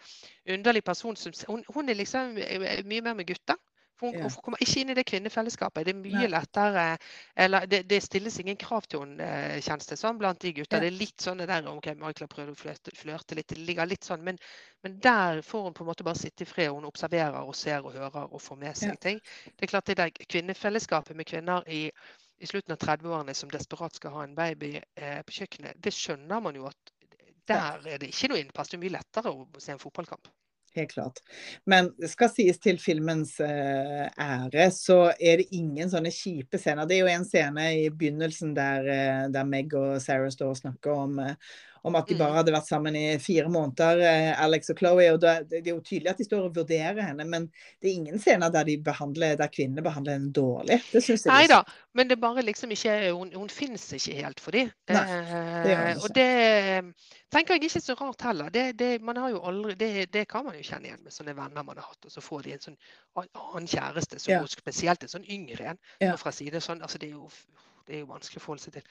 underlig 0.54 0.84
person 0.84 1.16
som 1.16 1.32
hun, 1.48 1.64
hun 1.74 1.88
er 1.88 1.98
liksom 1.98 2.36
eh, 2.38 2.84
mye 2.86 3.02
mer 3.02 3.14
med 3.14 3.26
gutter. 3.26 3.58
For 4.00 4.06
hun, 4.08 4.16
Ja. 4.16 4.22
hun 4.22 4.30
kommer 4.40 4.62
ikke 4.64 4.80
inn 4.80 4.88
i 4.90 4.94
det 4.96 5.04
kvinnefellesskapet. 5.10 5.84
Det 5.84 5.92
er 5.92 5.98
mye 6.00 6.22
Nei. 6.22 6.28
lettere 6.32 6.84
Eller 7.36 7.66
det, 7.68 7.82
det 7.90 7.98
stilles 8.02 8.38
ingen 8.40 8.56
krav 8.56 8.86
til 8.88 9.02
henne, 9.02 9.20
eh, 9.20 9.60
kjennes 9.60 9.86
det 9.90 9.98
som, 10.00 10.16
blant 10.18 10.40
de 10.40 10.54
gutta. 10.56 10.76
Ja. 10.78 10.80
Det 10.80 10.88
er 10.88 10.96
litt 11.02 11.20
sånn 11.20 11.42
det 11.42 11.48
der 11.50 11.68
OK, 11.68 11.90
Michael 12.00 12.24
har 12.24 12.32
prøvd 12.32 12.54
å 12.54 12.56
flørte, 12.56 12.94
flørte 12.96 13.36
litt, 13.36 13.48
det 13.52 13.58
ligger 13.58 13.86
litt 13.90 14.04
sånn, 14.08 14.24
men, 14.24 14.38
men 14.82 14.96
der 15.04 15.42
får 15.44 15.66
hun 15.68 15.74
på 15.76 15.84
en 15.84 15.90
måte 15.92 16.04
bare 16.06 16.16
sitte 16.16 16.46
i 16.46 16.48
fred. 16.48 16.70
Hun 16.72 16.88
observerer 16.88 17.36
og 17.44 17.52
ser 17.54 17.84
og 17.84 17.92
hører 17.92 18.32
og 18.32 18.40
får 18.40 18.56
med 18.56 18.76
seg 18.80 18.94
Ja. 18.94 18.96
ting. 18.96 19.20
Det 19.44 19.68
er 19.68 19.72
klart 19.74 19.84
det 19.92 19.96
der 20.00 20.10
kvinnefellesskapet 20.10 21.16
med 21.16 21.26
kvinner 21.28 21.68
i, 21.68 21.90
i 22.40 22.48
slutten 22.48 22.72
av 22.74 22.80
30-årene 22.80 23.34
som 23.36 23.50
desperat 23.52 23.96
skal 23.96 24.14
ha 24.16 24.24
en 24.24 24.34
baby 24.34 24.74
eh, 24.78 25.20
på 25.26 25.36
kjøkkenet, 25.40 25.80
det 25.84 25.92
skjønner 25.94 26.40
man 26.44 26.56
jo 26.56 26.68
at 26.70 26.94
der 27.50 27.88
er 27.88 28.00
det 28.00 28.12
ikke 28.12 28.30
noe 28.30 28.40
innpass. 28.40 28.70
Det 28.70 28.78
er 28.78 28.84
mye 28.84 28.96
lettere 28.98 29.32
å 29.32 29.46
se 29.58 29.74
en 29.74 29.82
fotballkamp. 29.82 30.30
Helt 30.76 30.92
klart. 30.92 31.18
Men 31.66 31.88
det 31.98 32.12
skal 32.12 32.30
sies 32.30 32.60
til 32.62 32.78
filmens 32.78 33.32
eh, 33.42 34.06
ære, 34.06 34.68
så 34.70 35.00
er 35.18 35.40
det 35.40 35.48
ingen 35.58 35.90
sånne 35.90 36.12
kjipe 36.14 36.60
scener. 36.62 36.86
Det 36.86 36.96
er 36.96 37.02
jo 37.02 37.14
en 37.16 37.26
scene 37.26 37.64
i 37.80 37.88
begynnelsen 37.90 38.54
der, 38.54 38.86
eh, 38.94 39.24
der 39.34 39.48
Meg 39.50 39.74
og 39.74 39.96
Sarah 40.04 40.30
står 40.30 40.54
og 40.54 40.60
snakker 40.60 40.94
om, 40.94 41.18
eh, 41.24 41.34
om 41.84 41.94
at 41.96 42.06
de 42.08 42.14
bare 42.18 42.30
Mm. 42.30 42.36
hadde 42.36 42.52
vært 42.52 42.68
sammen 42.68 42.96
i 42.96 43.18
fire 43.18 43.48
måneder, 43.48 44.00
eh, 44.04 44.42
Alex 44.44 44.70
og 44.70 44.76
Chloé. 44.78 45.12
Og 45.12 45.20
det 45.20 45.48
det 45.50 45.66
er 45.66 45.74
jo 45.74 45.80
tydelig 45.80 46.10
at 46.10 46.18
de 46.18 46.24
står 46.24 46.44
og 46.44 46.54
vurderer 46.54 47.00
henne, 47.02 47.24
men 47.24 47.46
det 47.80 47.90
er 47.90 47.94
ingen 47.94 48.18
scener 48.18 48.50
der, 48.50 48.64
de 48.64 48.76
behandler, 48.82 49.36
der 49.36 49.48
kvinnene 49.48 49.82
behandler 49.82 50.12
henne 50.18 50.32
dårlig. 50.32 50.80
Det 50.92 51.02
syns 51.02 51.24
jeg 51.24 51.32
Nei 51.32 51.46
da, 51.46 51.62
men 51.94 52.08
det 52.08 52.16
er 52.18 52.20
bare 52.20 52.42
liksom 52.42 52.70
ikke 52.70 53.12
Hun, 53.16 53.32
hun 53.34 53.48
finnes 53.48 53.92
ikke 53.92 54.14
helt 54.22 54.40
for 54.40 54.50
dem. 54.50 54.70
Nei, 54.88 55.04
det 55.64 55.70
gjør 55.70 55.86
hun 55.86 55.96
ikke. 55.96 56.04
og 56.04 56.14
det 56.14 56.94
tenker 57.30 57.54
jeg 57.54 57.62
ikke 57.64 57.76
er 57.78 57.84
så 57.86 57.94
rart 58.00 58.22
heller. 58.22 58.50
Det, 58.50 58.76
det, 58.78 59.02
man 59.02 59.16
har 59.16 59.30
jo 59.30 59.40
aldri, 59.46 59.74
det, 59.74 60.12
det 60.12 60.26
kan 60.28 60.44
man 60.44 60.54
jo 60.58 60.62
kjenne 60.66 60.88
igjen 60.90 61.02
med 61.04 61.12
sånne 61.14 61.34
venner 61.36 61.62
man 61.64 61.76
har 61.76 61.86
hatt, 61.88 62.04
og 62.04 62.10
så 62.12 62.20
får 62.20 62.42
de 62.42 62.52
en 62.52 62.64
sånn 62.66 62.76
annen 63.16 63.68
kjæreste, 63.70 64.18
så, 64.18 64.30
Ja. 64.30 64.42
spesielt 64.46 65.02
en 65.02 65.08
sånn 65.08 65.24
yngre 65.30 65.70
en. 65.74 65.78
Ja. 66.00 66.16
Fra 66.16 66.32
side, 66.32 66.60
sånn, 66.60 66.82
altså 66.82 66.98
det, 66.98 67.08
er 67.08 67.12
jo, 67.18 67.28
det 67.86 67.94
er 67.96 68.00
jo 68.00 68.06
vanskelig 68.10 68.38
å 68.42 68.44
forholde 68.44 68.62
seg 68.62 68.72
til. 68.72 68.82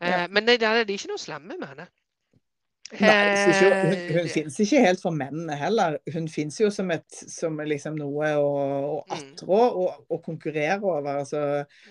Ja. 0.00 0.24
Eh, 0.24 0.26
men 0.30 0.44
det, 0.46 0.58
det 0.60 0.66
er 0.68 0.84
ikke 0.84 1.08
noe 1.08 1.18
slemme 1.22 1.56
med 1.58 1.68
henne. 1.68 1.86
Nei, 3.00 3.32
ikke, 3.50 3.70
hun, 3.82 3.94
Eh, 3.96 4.10
hun 4.14 4.28
finnes 4.30 4.56
ikke 4.62 4.80
helt 4.84 5.00
for 5.02 5.14
mennene 5.14 5.56
heller. 5.58 5.96
Hun 6.14 6.28
finnes 6.30 6.60
jo 6.60 6.68
som, 6.70 6.90
et, 6.94 7.06
som 7.10 7.58
liksom 7.58 7.96
noe 7.98 8.28
å, 8.38 8.44
å 8.92 9.00
Mm. 9.06 9.16
attrå 9.16 9.58
og, 9.58 10.04
og 10.10 10.22
konkurrere 10.22 10.78
over. 10.82 11.18
Altså, 11.24 11.42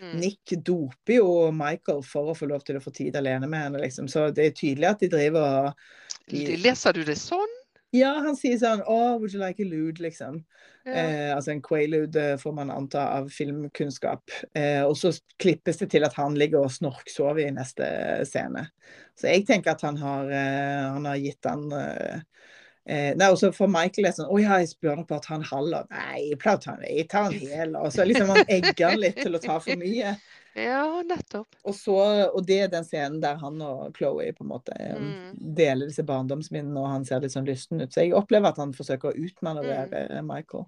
mm. 0.01 0.15
Nick 0.21 0.55
doper 0.63 1.17
jo 1.19 1.51
Michael 1.51 2.01
for 2.07 2.31
å 2.31 2.37
få 2.37 2.47
lov 2.47 2.63
til 2.63 2.79
å 2.79 2.83
få 2.83 2.93
tid 2.95 3.19
alene 3.19 3.47
med 3.47 3.67
henne, 3.67 3.83
liksom. 3.83 4.07
Så 4.07 4.29
det 4.31 4.45
er 4.45 4.55
tydelig 4.55 4.89
at 4.93 5.03
de 5.03 5.11
driver 5.11 5.45
og 5.67 5.85
de, 6.31 6.45
Leser 6.63 6.95
du 6.95 7.03
det 7.05 7.19
sånn? 7.19 7.54
Ja, 7.93 8.11
han 8.25 8.35
sier 8.37 8.57
sånn 8.59 8.81
Oh, 8.87 9.15
would 9.19 9.33
you 9.33 9.39
like 9.39 9.61
a 9.63 9.67
lude, 9.67 10.01
liksom. 10.03 10.41
Ja. 10.85 10.93
Eh, 10.93 11.35
altså 11.35 11.51
en 11.53 11.61
quaalude 11.65 12.21
eh, 12.21 12.37
får 12.37 12.53
man 12.53 12.71
anta 12.73 13.07
av 13.17 13.29
filmkunnskap. 13.33 14.33
Eh, 14.53 14.83
og 14.85 14.97
så 14.99 15.13
klippes 15.41 15.79
det 15.81 15.89
til 15.93 16.05
at 16.05 16.17
han 16.19 16.37
ligger 16.37 16.65
og 16.67 16.73
snorksover 16.75 17.45
i 17.47 17.53
neste 17.55 17.87
scene. 18.29 18.67
Så 19.17 19.31
jeg 19.31 19.47
tenker 19.49 19.73
at 19.73 19.85
han 19.85 19.97
har, 19.97 20.29
eh, 20.29 20.83
han 20.93 21.07
har 21.09 21.21
gitt 21.21 21.49
han 21.49 21.65
eh, 21.73 22.21
eh, 22.85 23.11
Nei, 23.17 23.31
og 23.31 23.39
så 23.41 23.49
for 23.55 23.71
Michael 23.71 24.05
er 24.05 24.11
det 24.11 24.19
sånn 24.19 24.29
Å 24.29 24.41
ja, 24.43 24.59
jeg 24.61 24.73
spør 24.75 25.01
deg 25.01 25.09
på 25.09 25.17
at 25.17 25.29
han 25.31 25.47
halver. 25.49 25.89
Nei, 25.95 26.21
jeg 26.29 26.41
pleier 26.43 26.61
å 26.61 26.65
tar 27.15 27.31
en 27.31 27.53
hel. 27.55 27.77
Og 27.81 27.89
så 27.95 28.05
liksom 28.05 28.33
han 28.35 28.45
egger 28.45 28.91
han 28.91 29.01
litt 29.01 29.23
til 29.23 29.39
å 29.39 29.41
ta 29.41 29.57
for 29.63 29.81
mye. 29.81 30.17
Ja, 30.55 30.83
nettopp. 31.03 31.57
Og, 31.63 31.75
så, 31.75 31.95
og 32.29 32.45
det 32.47 32.59
er 32.65 32.69
den 32.71 32.87
scenen 32.87 33.19
der 33.23 33.39
han 33.41 33.59
og 33.63 33.97
Chloé 33.97 34.29
på 34.35 34.45
en 34.45 34.51
måte 34.53 34.75
eh, 34.79 34.93
Mm. 34.95 35.33
deler 35.57 35.89
disse 35.89 36.05
barndomsminnene, 36.07 36.79
og 36.79 36.87
han 36.93 37.05
ser 37.07 37.23
litt 37.23 37.33
sånn 37.35 37.47
lysten 37.47 37.83
ut. 37.83 37.91
Så 37.91 38.05
jeg 38.05 38.15
opplever 38.15 38.53
at 38.53 38.61
han 38.61 38.73
forsøker 38.75 39.11
å 39.11 39.27
utmanøvrere 39.27 40.21
mm. 40.21 40.29
Michael. 40.29 40.65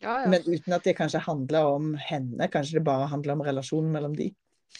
Ja, 0.00 0.22
ja. 0.22 0.30
Men 0.32 0.44
uten 0.44 0.74
at 0.76 0.84
det 0.84 0.96
kanskje 0.96 1.22
handler 1.24 1.68
om 1.76 1.94
henne, 2.00 2.48
kanskje 2.52 2.80
det 2.80 2.86
bare 2.88 3.08
handler 3.12 3.36
om 3.36 3.44
relasjonen 3.46 3.92
mellom 3.92 4.16
de. 4.16 4.30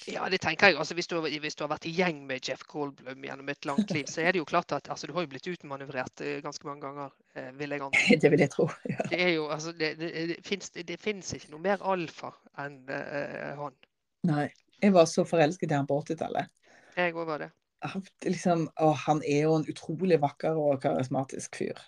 Ja, 0.05 0.27
det 0.31 0.41
tenker 0.43 0.71
jeg. 0.71 0.77
Altså, 0.79 0.95
hvis, 0.95 1.09
du, 1.09 1.17
hvis 1.21 1.57
du 1.57 1.65
har 1.65 1.71
vært 1.73 1.87
i 1.89 1.93
gjeng 1.95 2.21
med 2.29 2.45
Jeff 2.47 2.63
Goldblum 2.69 3.25
gjennom 3.25 3.49
et 3.51 3.69
langt 3.69 3.91
liv, 3.95 4.07
så 4.11 4.23
er 4.23 4.35
det 4.35 4.43
jo 4.43 4.49
klart 4.49 4.75
at 4.77 4.91
altså, 4.93 5.09
du 5.09 5.15
har 5.17 5.25
jo 5.25 5.31
blitt 5.33 5.49
utmanøvrert 5.51 6.23
eh, 6.25 6.39
ganske 6.45 6.69
mange 6.69 6.85
ganger, 6.85 7.15
eh, 7.35 7.49
vil 7.59 7.75
jeg 7.75 7.85
anta. 7.87 8.03
Det 8.23 8.33
vil 8.33 8.45
jeg 8.45 8.53
tro. 8.53 8.69
Ja. 8.91 9.09
Det 9.11 9.21
er 9.23 9.33
jo, 9.35 9.49
altså, 9.55 9.73
det, 9.73 9.95
det, 10.01 10.13
det, 10.33 10.39
finnes, 10.47 10.71
det 10.71 10.99
finnes 11.01 11.33
ikke 11.39 11.55
noe 11.55 11.65
mer 11.65 11.83
alfa 11.87 12.35
enn 12.63 12.83
uh, 12.91 13.63
han. 13.63 13.79
Nei. 14.27 14.49
Jeg 14.83 14.93
var 14.93 15.07
så 15.09 15.25
forelsket 15.27 15.73
i 15.73 15.79
han 15.79 15.87
på 15.89 15.97
80-tallet. 16.03 16.51
Jeg 16.97 17.15
òg 17.17 17.29
var 17.29 17.45
det. 17.45 17.51
Han, 17.87 18.03
liksom, 18.25 18.67
å, 18.83 18.91
han 19.07 19.21
er 19.25 19.47
jo 19.47 19.55
en 19.59 19.67
utrolig 19.71 20.19
vakker 20.23 20.57
og 20.59 20.81
karismatisk 20.83 21.59
fyr. 21.61 21.81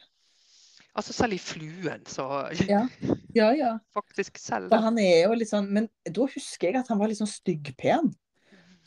Altså 0.99 1.15
selv 1.15 1.37
i 1.37 1.39
Fluen, 1.39 2.03
så 2.11 2.25
Ja. 2.69 2.83
Ja, 3.37 3.51
ja. 3.55 3.75
faktisk 3.99 4.41
selv 4.43 4.73
han 4.73 4.99
sånn 5.47 5.69
Men 5.73 5.87
da 6.05 6.27
husker 6.27 6.71
jeg 6.73 6.81
at 6.81 6.89
han 6.91 6.99
var 6.99 7.11
litt 7.13 7.21
sånn 7.21 7.31
styggpen. 7.31 8.11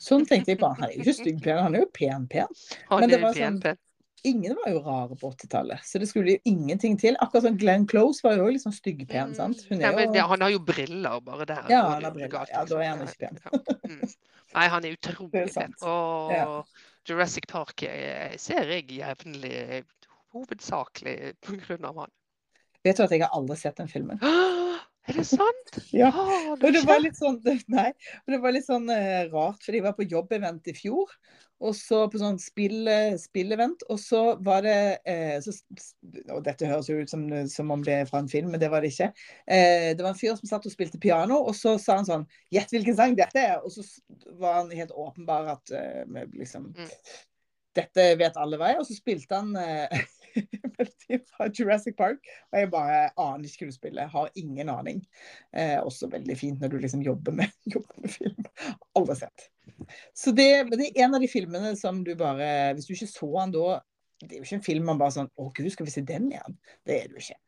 Sånn 0.02 0.26
tenkte 0.26 0.52
jeg 0.52 0.60
på. 0.60 0.68
Han 0.74 0.88
er 0.88 0.96
jo 0.96 1.04
ikke 1.04 1.14
styggpen, 1.20 1.62
han 1.62 1.76
er 1.78 1.84
jo 1.84 1.90
pen-pen. 1.94 2.60
Han 2.90 3.04
men 3.04 3.10
er 3.20 3.22
var 3.22 3.36
pen, 3.38 3.42
sånn- 3.44 3.62
pen. 3.62 3.80
Ingen 4.24 4.54
var 4.54 4.70
jo 4.70 4.80
rare 4.84 5.16
på 5.18 5.30
80-tallet, 5.32 5.80
så 5.82 5.98
det 5.98 6.06
skulle 6.06 6.36
jo 6.36 6.38
ingenting 6.46 6.94
til. 7.00 7.16
Akkurat 7.18 7.42
som 7.48 7.56
Glenn 7.58 7.86
Close 7.90 8.22
var 8.22 8.36
jo 8.36 8.44
også 8.44 8.52
litt 8.54 8.62
sånn 8.62 8.76
styggpen, 8.76 9.32
sant? 9.34 9.64
Hun 9.68 9.78
Mm. 9.78 9.82
Ja, 9.82 9.90
er 9.90 9.96
men, 9.96 10.14
jo 10.14 10.26
han 10.30 10.44
har 10.46 10.52
jo 10.54 10.60
briller 10.62 11.20
bare 11.26 11.46
der. 11.48 11.64
Ja, 11.72 11.80
han 11.90 12.04
har 12.06 12.14
briller. 12.14 12.46
Ja, 12.52 12.64
da 12.64 12.78
er 12.78 12.88
han 12.92 13.02
ikke 13.02 13.18
pen. 13.18 13.40
Mm. 13.90 14.14
Nei, 14.54 14.68
han 14.68 14.84
er 14.86 14.94
utrolig 14.94 15.42
er 15.42 15.52
pen. 15.56 15.74
Og 15.82 16.32
Ja. 16.36 16.46
Jurassic 17.08 17.48
Park 17.50 17.82
eh, 17.82 18.36
ser 18.38 18.70
jeg 18.70 18.86
jevnlig 18.94 19.82
hovedsakelig 20.32 21.34
pga. 21.42 21.92
han. 21.98 22.10
Vet 22.84 22.96
du 22.96 23.02
at 23.02 23.10
jeg 23.10 23.22
har 23.22 23.34
aldri 23.34 23.56
sett 23.56 23.76
den 23.76 23.88
filmen? 23.90 24.22
Er 25.08 25.18
det 25.18 25.26
sant? 25.26 25.76
Ja. 25.92 26.10
Har 26.14 26.56
det 26.56 26.68
Og 26.68 26.74
det 26.76 26.82
var 26.88 27.00
litt 27.02 27.18
sånn, 27.18 27.40
nei, 27.76 27.90
og 28.24 28.34
det 28.34 28.42
var 28.42 28.54
litt 28.54 28.68
sånn 28.68 28.90
eh, 28.92 29.24
rart, 29.32 29.62
fordi 29.64 29.80
jeg 29.80 29.86
var 29.88 29.96
på 29.98 30.08
jobbevent 30.10 30.70
i 30.70 30.76
fjor. 30.76 31.10
Og 31.62 31.76
så 31.78 32.00
på 32.10 32.18
sånn 32.18 32.40
spill, 32.42 32.88
spillevent, 33.22 33.84
og 33.86 33.98
så 34.02 34.22
var 34.42 34.64
det 34.66 34.78
eh, 35.06 35.36
så, 35.44 35.52
Og 36.34 36.40
dette 36.42 36.66
høres 36.66 36.88
jo 36.90 36.96
ut 36.98 37.12
som, 37.12 37.22
som 37.46 37.70
om 37.70 37.84
det 37.86 38.00
er 38.00 38.08
fra 38.08 38.18
en 38.22 38.30
film, 38.30 38.50
men 38.50 38.62
det 38.62 38.70
var 38.72 38.82
det 38.82 38.90
ikke. 38.90 39.12
Eh, 39.46 39.92
det 39.94 40.02
var 40.02 40.10
en 40.10 40.18
fyr 40.18 40.34
som 40.40 40.50
satt 40.50 40.66
og 40.66 40.74
spilte 40.74 40.98
piano, 41.02 41.38
og 41.46 41.54
så 41.54 41.76
sa 41.78 42.00
han 42.00 42.08
sånn 42.08 42.26
Gjett 42.54 42.74
hvilken 42.74 42.98
sang 42.98 43.14
dette 43.18 43.46
er! 43.46 43.60
Og 43.62 43.70
så 43.76 43.86
var 44.42 44.58
han 44.58 44.74
helt 44.74 44.90
åpenbar 44.90 45.54
at 45.58 45.76
eh, 45.78 46.02
liksom 46.34 46.72
Mm. 46.72 46.88
Dette 47.76 48.04
vet 48.20 48.36
alle 48.36 48.58
vei. 48.60 48.74
Og 48.78 48.84
så 48.88 48.96
spilte 48.96 49.38
han 49.38 49.54
eh, 49.56 50.02
fra 51.32 51.48
Jurassic 51.52 51.96
Park, 51.98 52.26
og 52.52 52.58
jeg 52.58 52.70
bare 52.72 52.98
aner 53.20 53.48
ikke 53.48 53.70
spiller. 53.74 54.10
Har 54.12 54.30
ingen 54.38 54.70
aning. 54.72 55.02
Eh, 55.52 55.78
også 55.82 56.08
veldig 56.12 56.36
fint 56.38 56.62
når 56.62 56.72
du 56.72 56.78
liksom 56.82 57.04
jobber 57.06 57.36
med, 57.42 57.52
jobber 57.74 58.02
med 58.02 58.14
film. 58.14 58.50
Aldri 58.98 59.18
sett. 59.22 59.48
Så 60.16 60.34
det, 60.36 60.48
det 60.72 60.90
er 60.90 61.04
en 61.04 61.16
av 61.16 61.22
de 61.22 61.30
filmene 61.30 61.72
som 61.78 62.02
du 62.04 62.12
bare 62.18 62.72
Hvis 62.76 62.86
du 62.88 62.92
ikke 62.94 63.08
så 63.08 63.28
den 63.40 63.52
da 63.54 63.76
Det 64.20 64.34
er 64.34 64.40
jo 64.40 64.46
ikke 64.46 64.58
en 64.58 64.64
film 64.66 64.84
man 64.90 64.98
bare 65.00 65.14
sånn 65.14 65.30
Å, 65.38 65.46
gud, 65.54 65.68
skal 65.72 65.86
vi 65.86 65.94
se 65.94 66.02
den 66.06 66.28
igjen? 66.32 66.56
Det 66.86 66.96
er 66.98 67.08
det 67.08 67.16
jo 67.16 67.22
ikke. 67.22 67.38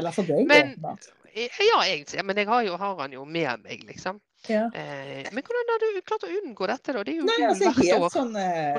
Eller 0.00 0.14
for 0.14 0.26
deg, 0.26 0.46
Men- 0.48 0.72
åpenbart. 0.74 1.10
Ja, 1.34 1.78
egentlig. 1.84 2.24
Men 2.26 2.40
jeg 2.40 2.48
har, 2.50 2.62
jo, 2.66 2.74
har 2.78 2.96
han 2.98 3.12
jo 3.14 3.24
med 3.24 3.62
meg, 3.62 3.84
liksom. 3.86 4.18
Ja. 4.48 4.70
Eh, 4.74 5.28
men 5.32 5.42
hvordan 5.44 5.68
har 5.68 5.82
du 5.84 6.00
klart 6.02 6.24
å 6.24 6.30
unngå 6.40 6.66
dette, 6.70 6.92
da? 6.96 7.02
Det 7.04 7.12
er 7.12 7.18
jo 7.20 7.26
Nei, 7.28 7.40
altså 7.50 7.72
hvert 7.76 8.00
år. 8.00 8.10
sånn 8.14 8.36
eh, 8.40 8.74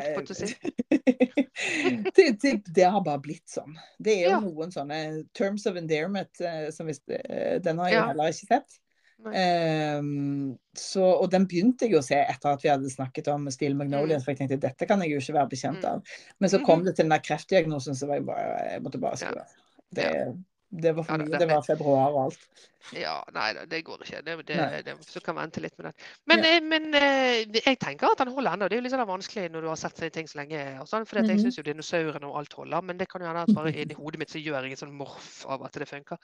det, 2.17 2.27
det, 2.41 2.53
det 2.75 2.87
har 2.89 3.03
bare 3.05 3.21
blitt 3.21 3.49
sånn. 3.51 3.75
Det 3.99 4.15
er 4.17 4.23
jo 4.23 4.29
Ja. 4.31 4.39
noen 4.41 4.71
sånne 4.73 5.01
terms 5.37 5.65
of 5.69 5.77
endearment 5.77 6.41
eh, 6.41 6.69
som 6.73 6.87
hvis 6.89 7.01
eh, 7.09 7.59
Den 7.61 7.77
har 7.79 7.89
jeg 7.91 7.99
Ja. 7.99 8.07
heller 8.07 8.33
ikke 8.33 8.47
sett. 8.55 8.79
Ehm, 9.37 10.57
så, 10.73 11.03
og 11.21 11.29
den 11.29 11.45
begynte 11.45 11.85
jeg 11.85 11.93
å 11.99 12.01
se 12.03 12.15
etter 12.17 12.55
at 12.55 12.63
vi 12.63 12.69
hadde 12.71 12.89
snakket 12.89 13.27
om 13.29 13.45
Steel 13.53 13.75
Magnolias, 13.77 14.23
for 14.25 14.33
jeg 14.33 14.39
tenkte 14.39 14.57
dette 14.63 14.87
kan 14.89 14.99
jeg 15.05 15.11
jo 15.13 15.19
ikke 15.21 15.35
være 15.37 15.49
bekjent 15.51 15.83
Mm. 15.83 15.91
av. 15.91 16.01
Men 16.39 16.49
så 16.49 16.59
kom 16.65 16.79
Mhm. 16.79 16.85
det 16.85 16.95
til 16.95 17.03
den 17.05 17.09
der 17.13 17.19
kreftdiagnosen, 17.27 17.93
så 17.95 18.07
var 18.07 18.15
jeg 18.15 18.25
bare, 18.25 18.71
jeg 18.71 18.81
måtte 18.81 18.99
bare 18.99 19.17
skru 19.17 19.37
av. 19.37 19.45
Det, 19.93 20.35
det 20.71 20.93
var 20.95 21.03
for 21.03 21.17
mye. 21.17 21.25
Ja, 21.27 21.37
det- 21.37 21.39
Det 21.39 21.47
var 21.53 21.61
februar 21.67 22.11
og 22.11 22.23
alt. 22.25 22.47
Ja, 22.97 23.21
nei 23.33 23.53
da, 23.53 23.65
det 23.65 23.83
går 23.85 23.99
ikke. 24.01 24.21
Det, 24.25 24.45
det, 24.47 24.85
det, 24.85 24.95
så 25.05 25.21
kan 25.21 25.35
vi 25.35 25.41
vente 25.41 25.61
litt 25.61 25.77
med 25.77 25.85
den. 25.85 25.93
Men, 26.25 26.39
Ja. 26.43 26.49
eh, 26.55 26.61
men 26.61 26.93
eh, 26.95 27.45
jeg 27.53 27.77
tenker 27.79 28.09
at 28.11 28.19
han 28.19 28.27
holder 28.33 28.51
ennå. 28.55 28.67
Det 28.69 28.73
er 28.77 28.81
jo 28.81 28.85
litt 28.87 28.93
sånn 28.93 29.05
vanskelig 29.07 29.51
når 29.51 29.61
du 29.61 29.67
har 29.67 29.75
sett 29.75 30.01
ting 30.13 30.25
så 30.27 30.39
lenge. 30.41 30.63
Sånn, 30.87 31.05
for 31.05 31.19
jeg 31.21 31.27
Mhm. 31.29 31.43
syns 31.43 31.57
jo 31.57 31.63
dinosaurene 31.63 32.25
og 32.25 32.37
alt 32.39 32.53
holder. 32.53 32.81
Men 32.81 32.97
det 32.97 33.07
kan 33.09 33.21
jo 33.21 33.27
hende 33.27 33.41
at 33.43 33.53
bare 33.53 33.71
inni 33.85 33.93
hodet 33.93 34.17
mitt 34.19 34.29
så 34.29 34.41
gjør 34.43 34.63
jeg 34.63 34.71
en 34.71 34.77
sånn 34.87 34.93
morf 34.97 35.45
av 35.45 35.61
at 35.63 35.73
det 35.73 35.87
funker. 35.87 36.17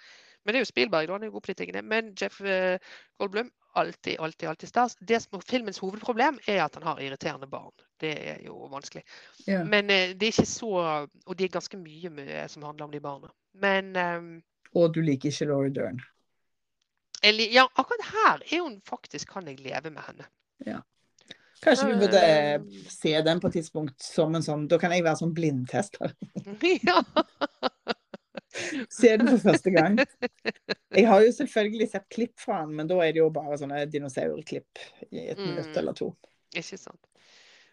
Men 0.47 0.55
det 0.55 0.61
er 0.61 0.63
jo 0.63 0.69
Spielberg. 0.69 1.11
Han 1.11 1.23
er 1.25 1.27
jo 1.27 1.33
god 1.35 1.43
på 1.43 1.51
de 1.51 1.57
tingene. 1.59 1.81
Men 1.83 2.13
Jeff 2.15 2.39
eh, 2.39 2.79
Goldblum, 3.19 3.49
alltid, 3.75 4.15
alltid, 4.23 4.47
alltid 4.49 4.69
stas. 4.69 4.95
Det 4.99 5.19
som 5.19 5.35
er 5.35 5.43
filmens 5.49 5.81
hovedproblem 5.83 6.39
er 6.47 6.61
at 6.63 6.77
han 6.79 6.87
har 6.87 7.01
irriterende 7.03 7.49
barn. 7.51 7.73
Det 7.99 8.13
er 8.31 8.39
jo 8.45 8.55
vanskelig. 8.71 9.03
Yeah. 9.43 9.67
Men 9.67 9.91
eh, 9.91 10.13
det 10.15 10.29
er 10.29 10.35
ikke 10.37 10.47
så 10.47 10.71
Og 10.71 11.35
det 11.35 11.49
er 11.49 11.55
ganske 11.57 11.77
mye 11.81 12.09
med, 12.15 12.31
som 12.47 12.63
handler 12.63 12.87
om 12.87 12.95
de 12.95 13.03
barna. 13.03 13.33
Men 13.59 13.91
um, 13.97 14.29
Og 14.71 14.93
du 14.95 15.01
liker 15.03 15.35
ikke 15.35 15.51
Laura 15.51 15.73
Dern. 15.75 15.99
Eller, 17.23 17.51
ja, 17.51 17.67
akkurat 17.75 18.07
her 18.13 18.43
er 18.45 18.61
hun 18.61 18.79
faktisk 18.87 19.33
Kan 19.33 19.47
jeg 19.51 19.59
leve 19.59 19.89
med 19.89 20.05
henne? 20.07 20.31
Ja. 20.65 20.79
Kanskje 21.61 21.87
vi 21.87 21.95
burde 21.99 22.89
se 22.89 23.21
den 23.21 23.39
på 23.39 23.49
et 23.49 23.53
tidspunkt 23.57 24.03
som 24.03 24.35
en 24.37 24.45
sånn 24.45 24.67
Da 24.69 24.77
kan 24.81 24.93
jeg 24.93 25.03
være 25.03 25.19
sånn 25.23 25.35
blindtester. 25.35 26.13
Ja. 26.87 27.01
Se 28.89 29.11
den 29.17 29.27
for 29.33 29.41
første 29.51 29.71
gang. 29.73 29.97
Jeg 30.95 31.07
har 31.07 31.21
jo 31.25 31.31
selvfølgelig 31.35 31.89
sett 31.91 32.07
klipp 32.13 32.39
fra 32.39 32.61
den, 32.65 32.75
men 32.79 32.87
da 32.89 32.97
er 33.03 33.11
det 33.15 33.21
jo 33.21 33.29
bare 33.33 33.57
sånne 33.59 33.83
dinosaurklipp 33.91 34.81
i 35.11 35.27
et 35.29 35.37
Mm. 35.37 35.51
minutt 35.55 35.77
eller 35.77 35.93
to. 35.93 36.11
Ikke 36.55 36.77
sant. 36.77 36.99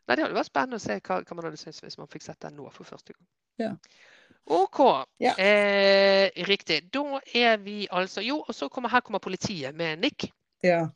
Nei, 0.06 0.16
Det 0.16 0.24
hadde 0.24 0.36
vært 0.36 0.50
spennende 0.50 0.76
å 0.76 0.84
se 0.84 0.98
hva, 1.00 1.22
hva 1.24 1.36
man 1.38 1.44
hadde 1.48 1.56
syntes 1.60 1.80
hvis 1.80 1.96
man 1.98 2.08
fikk 2.12 2.22
sett 2.26 2.40
den 2.40 2.56
nå 2.58 2.66
for 2.72 2.84
første 2.84 3.14
gang. 3.14 3.26
Ja. 3.58 3.70
OK. 4.46 4.80
Ja. 5.22 5.32
Eh, 5.38 6.28
riktig. 6.44 6.90
Da 6.92 7.20
er 7.34 7.56
vi 7.62 7.86
altså 7.90 8.20
Jo, 8.24 8.42
og 8.46 8.52
så 8.54 8.68
kommer, 8.68 8.90
her 8.92 9.00
kommer 9.00 9.18
politiet 9.24 9.74
med 9.74 9.98
Nick. 10.00 10.30
Ja. 10.62 10.88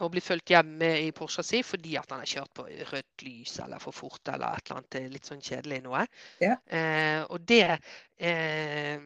og 0.00 0.10
blir 0.10 0.22
fulgt 0.24 0.48
hjem 0.48 0.80
i 0.82 1.10
Porscha 1.12 1.42
si 1.44 1.58
fordi 1.62 1.96
at 2.00 2.08
han 2.10 2.22
har 2.22 2.26
kjørt 2.26 2.54
på 2.56 2.64
rødt 2.92 3.22
lys 3.26 3.58
eller 3.60 3.78
for 3.78 3.92
fort 3.92 4.26
eller 4.32 4.56
et 4.56 4.70
eller 4.70 4.78
annet 4.80 5.12
litt 5.12 5.26
sånn 5.28 5.42
kjedelig 5.44 5.82
noe. 5.84 6.06
Ja. 6.40 6.56
Eh, 6.66 7.20
og 7.28 7.44
det 7.46 7.78
eh, 8.18 8.98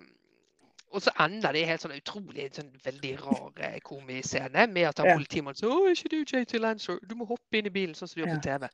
Og 0.95 1.03
så 1.03 1.11
ender 1.20 1.53
det 1.53 1.61
i 1.61 1.68
helt 1.68 1.82
sånn 1.82 1.97
utrolig 1.97 2.51
sånn 2.55 2.70
veldig 2.84 3.14
rar 3.24 3.53
eh, 3.59 3.80
komiscene 3.84 4.66
med 4.70 4.89
at 4.89 4.99
han 4.99 5.07
Ja. 5.11 5.16
politimannen 5.16 5.59
sier 5.59 5.70
'Å, 5.70 5.91
ikke 5.91 6.09
du 6.09 6.20
JT 6.24 6.59
Lancer? 6.59 6.99
Du 7.03 7.14
må 7.14 7.26
hoppe 7.26 7.59
inn 7.59 7.66
i 7.66 7.70
bilen 7.74 7.95
sånn 7.95 8.09
som 8.09 8.20
du 8.20 8.26
gjør 8.26 8.37
på 8.37 8.43
TV'. 8.47 8.70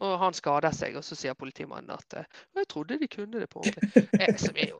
Og 0.00 0.18
han 0.18 0.32
skader 0.32 0.72
seg, 0.72 0.96
og 0.96 1.04
så 1.04 1.14
sier 1.14 1.34
politimannen 1.36 1.90
at 1.90 2.14
eh, 2.16 2.24
'Jeg 2.56 2.68
trodde 2.68 2.98
de 2.98 3.08
kunne 3.08 3.40
det 3.40 3.50
på 3.50 3.60
ordentlig'. 3.68 4.08
Eh, 4.20 4.36
som 4.36 4.56
er 4.56 4.68
jo 4.70 4.78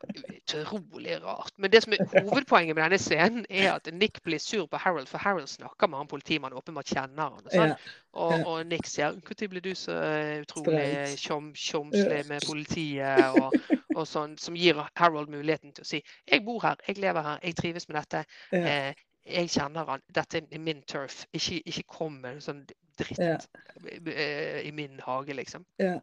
utrolig 0.49 1.21
rart. 1.23 1.53
Men 1.57 1.71
det 1.71 1.83
som 1.83 1.93
er 1.93 2.05
hovedpoenget 2.09 2.75
med 2.75 2.83
denne 2.83 2.97
scenen, 2.97 3.45
er 3.49 3.73
at 3.73 3.89
Nick 3.93 4.23
blir 4.23 4.39
sur 4.39 4.65
på 4.65 4.77
Harold, 4.77 5.07
for 5.07 5.17
Harold 5.17 5.47
snakker 5.47 5.87
med 5.87 5.97
han 5.97 6.07
politimannen 6.07 6.57
åpenbart 6.57 6.89
kjenner 6.89 7.29
han. 7.29 7.45
Og, 7.45 7.51
sånn. 7.51 7.75
og, 8.13 8.47
og 8.47 8.65
Nick 8.65 8.85
sier 8.89 9.13
'Når 9.13 9.47
ble 9.47 9.59
du 9.59 9.75
så 9.75 9.93
utrolig 10.41 11.17
tjomslig 11.55 12.25
med 12.25 12.41
politiet?' 12.41 13.29
Og, 13.37 13.53
og 13.95 14.07
sånn, 14.07 14.37
som 14.37 14.55
gir 14.55 14.79
Harold 14.95 15.29
muligheten 15.29 15.73
til 15.73 15.81
å 15.83 15.85
si 15.85 16.03
'Jeg 16.27 16.45
bor 16.45 16.59
her, 16.61 16.75
jeg 16.87 16.97
lever 16.97 17.21
her, 17.21 17.39
jeg 17.43 17.55
trives 17.55 17.87
med 17.89 17.97
dette'. 18.01 18.25
ja. 18.51 18.89
Eh, 18.89 18.93
jeg 19.25 19.49
kjenner 19.49 19.85
han. 19.85 20.01
Dette 20.15 20.41
er 20.51 20.59
min 20.59 20.81
turf. 20.81 21.25
Ikke, 21.33 21.61
ikke 21.65 21.83
kom 21.87 22.13
med 22.21 22.41
sånn 22.41 22.65
dritt 22.97 23.19
Ja. 23.19 23.37
eh, 24.07 24.67
i 24.67 24.71
min 24.71 24.99
hage, 24.99 25.33
liksom. 25.33 25.65
Ja. 25.79 25.99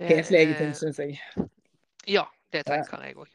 Helt 0.00 0.30
legitimt, 0.30 0.76
syns 0.76 0.98
jeg. 0.98 1.20
Ja, 2.06 2.24
det 2.52 2.64
tenker 2.66 3.02
jeg 3.02 3.16
òg. 3.16 3.28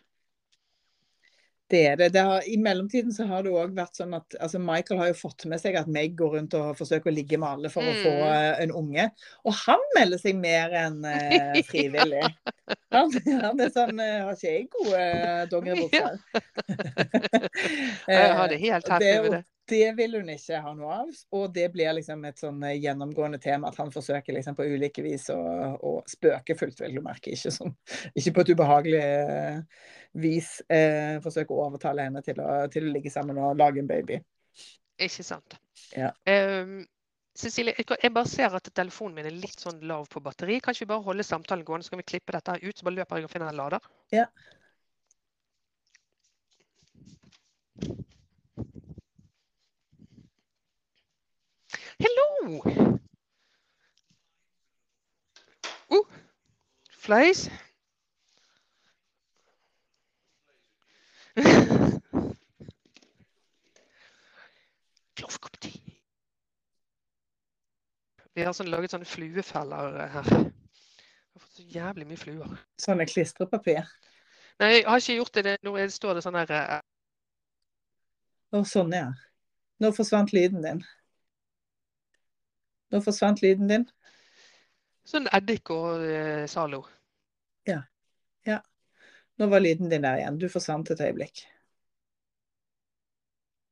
Det 1.70 1.80
er 1.86 1.96
det. 2.00 2.08
det 2.16 2.22
har, 2.26 2.42
I 2.50 2.56
mellomtiden 2.58 3.14
så 3.14 3.28
har 3.30 3.44
det 3.46 3.52
òg 3.54 3.76
vært 3.78 4.00
sånn 4.00 4.16
at 4.18 4.34
altså 4.42 4.58
Michael 4.62 5.00
har 5.04 5.12
jo 5.12 5.18
fått 5.20 5.46
med 5.52 5.62
seg 5.62 5.76
at 5.78 5.90
Meg 5.92 6.16
går 6.18 6.32
rundt 6.40 6.56
og 6.58 6.72
forsøker 6.80 7.12
å 7.12 7.14
ligge 7.14 7.38
med 7.38 7.46
alle 7.50 7.70
for 7.74 7.86
å 7.86 7.94
få 8.02 8.10
Mm. 8.10 8.24
eh, 8.26 8.64
en 8.64 8.72
unge. 8.74 9.06
Og 9.46 9.54
han 9.66 9.84
melder 9.96 10.18
seg 10.22 10.40
mer 10.42 10.74
enn 10.74 10.98
eh, 11.06 11.60
frivillig. 11.70 12.24
Han, 12.94 13.14
han 13.44 13.62
er 13.62 13.70
sånn 13.74 14.02
eh, 14.02 14.24
Har 14.26 14.34
ikke 14.34 14.50
jeg 14.56 14.66
gode 14.74 14.98
uh, 14.98 15.44
dongeribukser? 15.52 16.18
Jeg 18.10 18.34
har 18.40 18.50
det 18.50 18.60
helt 18.62 18.90
happy 18.94 19.14
med 19.24 19.32
det. 19.38 19.44
Det 19.70 19.92
vil 19.98 20.18
hun 20.20 20.32
ikke 20.34 20.60
ha 20.64 20.74
noe 20.76 20.98
av. 21.04 21.14
Og 21.38 21.46
det 21.56 21.68
blir 21.74 21.94
liksom 21.98 22.26
et 22.30 22.42
sånn 22.42 22.64
eh, 22.68 22.78
gjennomgående 22.80 23.40
tema 23.42 23.72
at 23.72 23.80
han 23.82 23.94
forsøker 23.94 24.36
liksom 24.36 24.58
på 24.58 24.68
ulike 24.68 25.04
vis 25.06 25.30
å, 25.34 25.40
å 25.80 25.94
spøkefullt, 26.10 26.82
vil 26.84 27.00
du 27.00 27.06
merke. 27.06 27.34
Ikke, 27.36 27.54
sånn, 27.56 27.74
ikke 28.20 28.36
på 28.36 28.46
et 28.46 28.54
ubehagelig 28.56 29.02
eh, 29.06 29.88
vis 30.20 30.54
eh, 30.68 31.18
forsøke 31.24 31.56
å 31.56 31.66
overtale 31.70 32.10
henne 32.10 32.24
til 32.26 32.42
å, 32.44 32.52
til 32.74 32.90
å 32.90 32.94
ligge 32.96 33.14
sammen 33.14 33.40
og 33.42 33.58
lage 33.60 33.84
en 33.84 33.90
baby. 33.90 34.22
Ikke 35.00 35.24
sant. 35.24 35.56
Ja. 35.96 36.12
Um, 36.28 36.82
Cecilie, 37.40 37.72
jeg 37.78 37.98
jeg 38.04 38.12
bare 38.12 38.28
ser 38.28 38.56
at 38.58 38.66
telefonen 38.76 39.16
min 39.16 39.28
er 39.30 39.36
litt 39.36 39.62
sånn 39.64 39.80
lav 39.88 40.10
på 40.12 40.20
batteri. 40.20 40.58
Kan 40.60 40.76
ikke 40.76 40.84
vi 40.84 40.92
bare 40.92 41.06
holde 41.06 41.24
samtalen 41.24 41.64
gående, 41.64 41.88
så 41.88 41.94
kan 41.94 42.02
vi 42.02 42.10
klippe 42.12 42.36
dette 42.36 42.52
her 42.52 42.66
ut? 42.66 42.76
Så 42.76 42.88
bare 42.88 42.98
løper 42.98 43.22
jeg 43.22 43.30
og 43.30 43.32
finner 43.32 43.54
en 43.54 43.62
lader. 43.62 43.86
Ja. 44.12 44.26
Hello! 52.00 52.62
Oh, 55.90 56.06
flies. 56.92 57.50
Vi 68.40 68.46
har 68.46 68.54
sånn, 68.56 68.70
laget 68.72 68.94
sånne 68.94 69.08
fluefeller 69.10 69.98
her. 70.14 70.28
Vi 70.30 70.46
har 71.36 71.42
fått 71.44 71.58
så 71.58 71.66
jævlig 71.74 72.06
mye 72.08 72.20
fluer. 72.22 72.54
Sånne 72.80 73.04
klistrepapir. 73.10 73.82
Nei, 74.64 74.70
jeg 74.78 74.86
har 74.88 75.02
ikke 75.02 75.18
gjort 75.18 75.40
det. 75.40 75.56
Nå 75.68 75.74
står 75.92 76.16
det 76.16 76.24
sånn 76.24 76.38
her 76.40 76.54
eh, 76.56 76.78
Å, 78.56 78.62
sånn, 78.64 78.96
ja. 78.96 79.10
Nå 79.84 79.92
forsvant 79.98 80.32
lyden 80.36 80.64
din. 80.64 80.80
Nå 82.90 83.02
forsvant 83.06 83.42
lyden 83.44 83.68
din. 83.70 83.86
Sånn 85.10 85.28
eddik 85.34 85.70
og 85.74 86.02
eh, 86.06 86.46
Zalo. 86.50 86.86
Nå 89.40 89.48
var 89.48 89.62
lyden 89.64 89.88
din 89.88 90.04
der 90.04 90.18
igjen. 90.20 90.36
Du 90.36 90.50
forsvant 90.52 90.90
et 90.92 91.00
øyeblikk. 91.00 91.46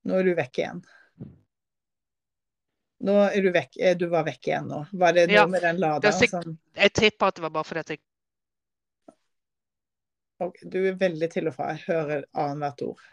Nå 0.08 0.16
er 0.16 0.24
du 0.24 0.30
vekk 0.38 0.60
igjen. 0.62 0.78
Nå 3.04 3.16
er 3.26 3.42
du 3.44 3.50
vekk. 3.52 3.76
eh, 3.84 3.98
Du 4.00 4.06
var 4.08 4.24
vekk 4.24 4.48
igjen 4.48 4.70
nå. 4.72 4.80
Var 4.94 5.18
det 5.18 5.26
noe 5.28 5.36
Ja, 5.36 5.44
med 5.46 5.62
den 5.62 5.76
er 5.76 5.80
laderen 5.84 6.16
sikk- 6.22 6.38
som 6.38 6.56
Jeg 6.76 6.94
tipper 6.94 7.28
at 7.28 7.36
det 7.36 7.44
var 7.44 7.50
bare 7.58 7.68
fordi 7.68 7.80
at 7.84 7.90
jeg 7.90 8.00
Ok, 10.40 10.64
Du 10.70 10.80
er 10.88 10.96
veldig 10.96 11.32
til 11.34 11.48
og 11.48 11.56
fra. 11.56 11.74
Jeg 11.76 11.84
hører 11.88 12.24
annethvert 12.34 12.82
ord. 12.88 13.04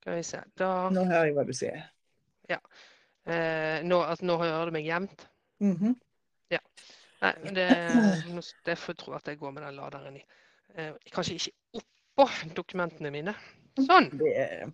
Skal 0.00 0.14
vi 0.14 0.22
se. 0.22 0.44
Da 0.54 0.88
Nå 0.90 1.04
hører 1.04 1.24
jeg 1.26 1.34
hva 1.34 1.44
du 1.46 1.52
sier. 1.52 1.82
Eh, 3.26 3.78
nå, 3.86 4.00
altså, 4.02 4.26
nå 4.28 4.38
hører 4.40 4.70
du 4.70 4.76
meg 4.78 4.88
jevnt. 4.88 5.26
ja 6.52 6.60
Nei, 7.22 7.32
men 7.44 7.54
det, 7.54 7.68
det 8.66 8.74
får 8.82 8.96
jeg 8.96 8.98
tro 8.98 9.12
at 9.14 9.28
jeg 9.30 9.38
går 9.38 9.52
med 9.54 9.62
den 9.62 9.76
laderen 9.78 10.16
i. 10.18 10.22
Eh, 10.74 10.94
kanskje 11.14 11.36
ikke 11.38 11.82
oppå 11.82 12.26
dokumentene 12.56 13.12
mine. 13.14 13.34
Sånn. 13.78 14.08
Er 14.26 14.72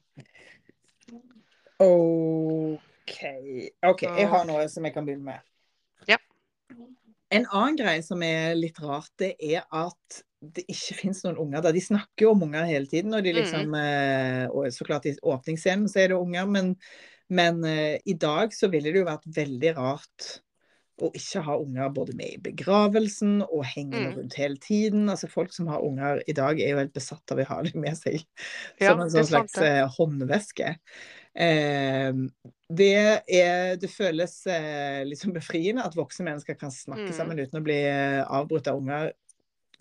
OK. 1.79 3.19
OK, 3.87 4.07
jeg 4.09 4.31
har 4.33 4.49
noe 4.49 4.65
som 4.73 4.89
jeg 4.89 4.95
kan 4.97 5.07
begynne 5.07 5.35
med. 5.35 5.45
Ja. 6.09 6.17
En 7.29 7.45
annen 7.45 7.77
greie 7.79 8.01
som 8.07 8.25
er 8.25 8.57
litt 8.57 8.81
rart, 8.81 9.13
det 9.21 9.35
er 9.37 9.69
at 9.69 10.23
det 10.39 10.65
ikke 10.71 10.97
finnes 11.03 11.21
noen 11.27 11.39
unger 11.45 11.67
der. 11.67 11.77
De 11.77 11.85
snakker 11.85 12.27
jo 12.27 12.33
om 12.33 12.47
unger 12.49 12.67
hele 12.71 12.89
tiden, 12.91 13.13
og 13.15 13.25
de 13.27 13.35
liksom 13.35 13.75
eh, 13.75 14.45
Og 14.49 14.73
så 14.73 14.87
klart 14.87 15.09
i 15.11 15.17
åpningsscenen 15.21 15.89
så 15.91 16.05
er 16.05 16.13
det 16.13 16.19
unger, 16.19 16.49
men, 16.49 16.75
men 17.29 17.65
eh, 17.65 17.99
i 18.09 18.15
dag 18.15 18.53
så 18.57 18.69
ville 18.73 18.93
det 18.93 19.03
jo 19.03 19.09
vært 19.09 19.27
veldig 19.37 19.73
rart 19.79 20.29
å 20.99 21.13
ikke 21.15 21.41
ha 21.47 21.55
unger 21.63 21.93
både 21.95 22.15
med 22.19 22.33
i 22.35 22.41
begravelsen 22.43 23.37
og 23.47 23.61
hengende 23.71 24.11
Mm. 24.11 24.17
rundt 24.19 24.35
hele 24.35 24.57
tiden. 24.59 25.05
Altså 25.13 25.29
Folk 25.31 25.53
som 25.55 25.69
har 25.71 25.85
unger 25.87 26.23
i 26.27 26.35
dag, 26.35 26.59
er 26.59 26.73
jo 26.73 26.81
helt 26.81 26.93
besatt 26.97 27.31
av 27.31 27.39
å 27.39 27.47
ha 27.47 27.59
dem 27.63 27.81
med 27.85 27.95
seg 28.01 28.17
Ja, 28.83 28.91
som 28.91 29.05
en 29.05 29.13
sånn 29.15 29.29
slags 29.31 29.55
eh, 29.63 29.85
håndveske. 29.95 30.73
Eh, 31.39 32.11
det, 32.83 32.91
er, 33.31 33.77
det 33.79 33.91
føles 33.93 34.35
eh, 34.51 35.07
sånn 35.21 35.37
befriende 35.37 35.87
at 35.87 35.95
voksne 35.99 36.27
mennesker 36.33 36.59
kan 36.59 36.75
snakke 36.75 37.13
Mm. 37.13 37.17
sammen 37.21 37.39
uten 37.45 37.61
å 37.61 37.65
bli 37.65 37.79
eh, 37.87 38.25
avbrutt 38.27 38.67
av 38.73 38.83
unger 38.83 39.13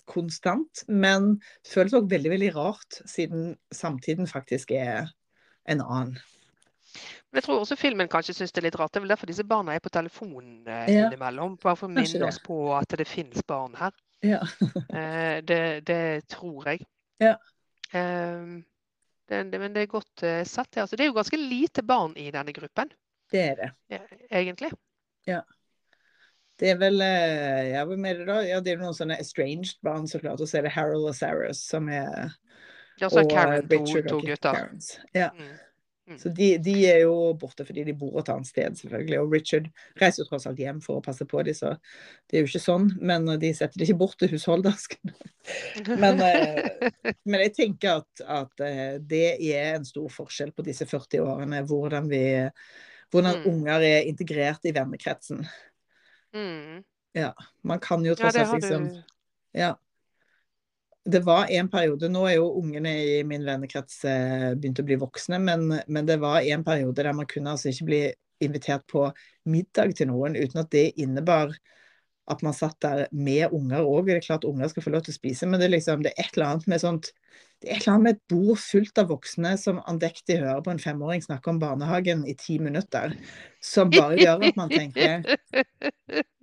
konstant. 0.08 0.86
Men 0.88 1.34
det 1.66 1.74
føles 1.74 1.98
òg 1.98 2.12
veldig, 2.14 2.30
veldig 2.38 2.54
rart, 2.56 3.02
siden 3.10 3.56
samtiden 3.74 4.30
faktisk 4.30 4.72
er 4.78 5.10
en 5.68 5.82
annen. 5.82 6.20
Men 7.32 7.40
jeg 7.40 7.46
tror 7.48 7.62
også 7.62 7.78
filmen 7.80 8.10
kanskje 8.12 8.36
syns 8.38 8.54
det 8.56 8.62
er 8.62 8.68
litt 8.70 8.80
rart. 8.80 8.94
Det 8.94 9.02
er 9.02 9.06
vel 9.06 9.14
derfor 9.14 9.30
disse 9.30 9.46
barna 9.48 9.76
er 9.76 9.84
på 9.84 9.92
telefonen 9.94 10.68
eh, 10.68 10.94
Ja. 10.94 11.08
innimellom. 11.08 11.58
Bare 11.64 11.76
for 11.80 11.90
å 11.90 11.94
minne 11.94 12.28
oss 12.30 12.40
på 12.44 12.60
at 12.78 12.98
det 12.98 13.08
finnes 13.10 13.44
barn 13.48 13.76
her. 13.80 13.94
Ja. 14.26 14.42
Eh, 14.98 15.44
det, 15.46 15.62
det 15.86 16.28
tror 16.32 16.66
jeg. 16.72 16.86
Ja. 17.22 17.36
Um, 17.94 18.64
det, 19.30 19.44
det, 19.52 19.60
men 19.60 19.76
det 19.76 19.84
er 19.84 19.92
godt 19.92 20.24
eh, 20.24 20.44
sett. 20.48 20.72
det. 20.72 20.82
Altså, 20.82 20.96
det 20.96 21.06
er 21.06 21.12
jo 21.12 21.18
ganske 21.20 21.38
lite 21.38 21.84
barn 21.84 22.16
i 22.18 22.32
denne 22.32 22.54
gruppen, 22.56 22.90
Det 23.32 23.42
er 23.42 23.56
det. 23.56 23.72
Egentlig. 23.92 24.28
egentlig. 24.32 24.72
Det 26.60 26.70
er 26.72 26.78
vel 26.82 26.98
Ja, 26.98 27.84
er 27.86 28.18
det 28.18 28.28
da? 28.28 28.40
Ja, 28.42 28.60
det 28.60 28.74
er 28.74 28.82
noen 28.82 28.96
sånne 28.98 29.20
estranged 29.22 29.78
barn, 29.86 30.08
så 30.10 30.20
klart. 30.22 30.42
Og 30.42 30.50
så 30.50 30.58
er 30.60 30.66
det 30.66 30.74
Harold 30.74 31.06
og 31.06 31.16
Sarah 31.16 31.54
som 31.54 31.90
er 31.90 32.32
Ja, 32.98 33.10
så 33.10 33.22
er 33.22 33.30
Karen 33.30 33.60
eh, 33.60 33.68
to, 33.70 33.84
Richard 33.84 34.10
to 34.10 34.20
gutter. 34.26 34.58
Karens. 34.58 34.96
Ja. 35.14 35.30
Mm. 35.38 35.54
Mm. 36.08 36.18
Så 36.22 36.30
de, 36.32 36.46
de 36.64 36.74
er 36.88 37.02
jo 37.04 37.34
borte 37.36 37.66
fordi 37.68 37.84
de 37.84 37.94
bor 38.00 38.16
et 38.22 38.30
annet 38.32 38.48
sted, 38.48 38.78
selvfølgelig. 38.80 39.20
Og 39.20 39.34
Richard 39.36 39.66
reiser 40.00 40.24
jo 40.24 40.28
tross 40.30 40.48
alt 40.48 40.62
hjem 40.62 40.80
for 40.84 41.02
å 41.02 41.04
passe 41.04 41.28
på 41.28 41.42
dem, 41.44 41.58
så 41.58 41.74
det 42.30 42.38
er 42.38 42.46
jo 42.46 42.48
ikke 42.52 42.64
sånn. 42.64 42.90
Men 43.04 43.28
de 43.42 43.52
setter 43.58 43.76
det 43.82 43.90
ikke 43.90 44.00
bort 44.06 44.16
til 44.22 44.32
husholdersken. 44.32 45.12
Men, 46.04 46.20
eh, 46.20 46.90
men 47.24 47.40
jeg 47.46 47.54
tenker 47.56 48.02
at, 48.02 48.22
at 48.28 48.64
eh, 48.66 48.98
det 49.00 49.38
er 49.48 49.78
en 49.78 49.86
stor 49.88 50.10
forskjell 50.12 50.52
på 50.52 50.66
disse 50.68 50.84
40 50.90 51.22
årene, 51.24 51.62
hvordan 51.68 52.10
vi 52.12 52.24
hvordan 53.14 53.38
Mm. 53.38 53.46
unger 53.54 53.84
er 53.88 54.08
integrert 54.10 54.66
i 54.68 54.74
vennekretsen. 54.76 55.46
Mm. 56.36 56.84
Man 57.64 57.80
kan 57.80 58.04
jo 58.06 58.12
Ja, 58.12 58.16
tross 58.20 58.36
alt 58.36 58.50
har 58.50 58.60
liksom 58.60 58.90
du. 58.92 58.98
Ja. 59.56 59.76
Det 61.08 61.22
var 61.24 61.48
en 61.56 61.70
periode 61.72 62.10
Nå 62.12 62.26
er 62.28 62.36
jo 62.36 62.50
ungene 62.60 62.92
i 63.00 63.18
min 63.28 63.46
vennekrets 63.48 64.02
eh, 64.10 64.52
begynt 64.60 64.82
å 64.82 64.88
bli 64.88 64.98
voksne, 65.00 65.40
men, 65.40 65.70
men 65.88 66.08
det 66.10 66.20
var 66.20 66.44
en 66.44 66.66
periode 66.68 67.00
der 67.00 67.16
man 67.16 67.30
kunne 67.30 67.54
altså 67.54 67.72
ikke 67.72 67.88
bli 67.88 68.02
invitert 68.44 68.84
på 68.92 69.08
middag 69.50 69.96
til 69.98 70.12
noen 70.12 70.36
uten 70.38 70.62
at 70.62 70.72
det 70.76 70.92
innebar 71.00 71.56
at 72.28 72.44
man 72.44 72.56
satt 72.56 72.76
der 72.84 73.06
med 73.16 73.54
unger 73.56 73.88
òg. 73.88 74.10
Det 74.10 74.18
er 74.18 74.26
klart 74.26 74.48
unger 74.48 74.68
skal 74.68 74.84
få 74.84 74.92
lov 74.92 75.06
til 75.06 75.16
å 75.16 75.18
spise, 75.18 75.48
men 75.48 75.62
det 75.62 75.70
er 75.70 75.78
liksom 75.78 76.04
det 76.04 76.12
er 76.12 76.26
et 76.26 76.36
eller 76.36 76.50
annet 76.52 76.68
med 76.68 76.84
sånt 76.84 77.12
det 77.64 77.72
er 77.72 77.80
et 77.80 77.88
eller 77.88 77.94
annet 77.96 78.06
med 78.06 78.18
et 78.18 78.34
bord 78.34 78.60
fullt 78.62 79.00
av 79.02 79.08
voksne 79.10 79.56
som 79.58 79.80
andektig 79.90 80.38
hører 80.44 80.60
på 80.66 80.74
en 80.76 80.82
femåring 80.82 81.24
snakke 81.26 81.50
om 81.50 81.62
barnehagen 81.62 82.22
i 82.30 82.36
ti 82.38 82.60
minutter, 82.62 83.16
som 83.64 83.90
bare 83.94 84.20
gjør 84.20 84.46
at 84.52 84.60
man 84.60 84.70
tenker 84.70 85.26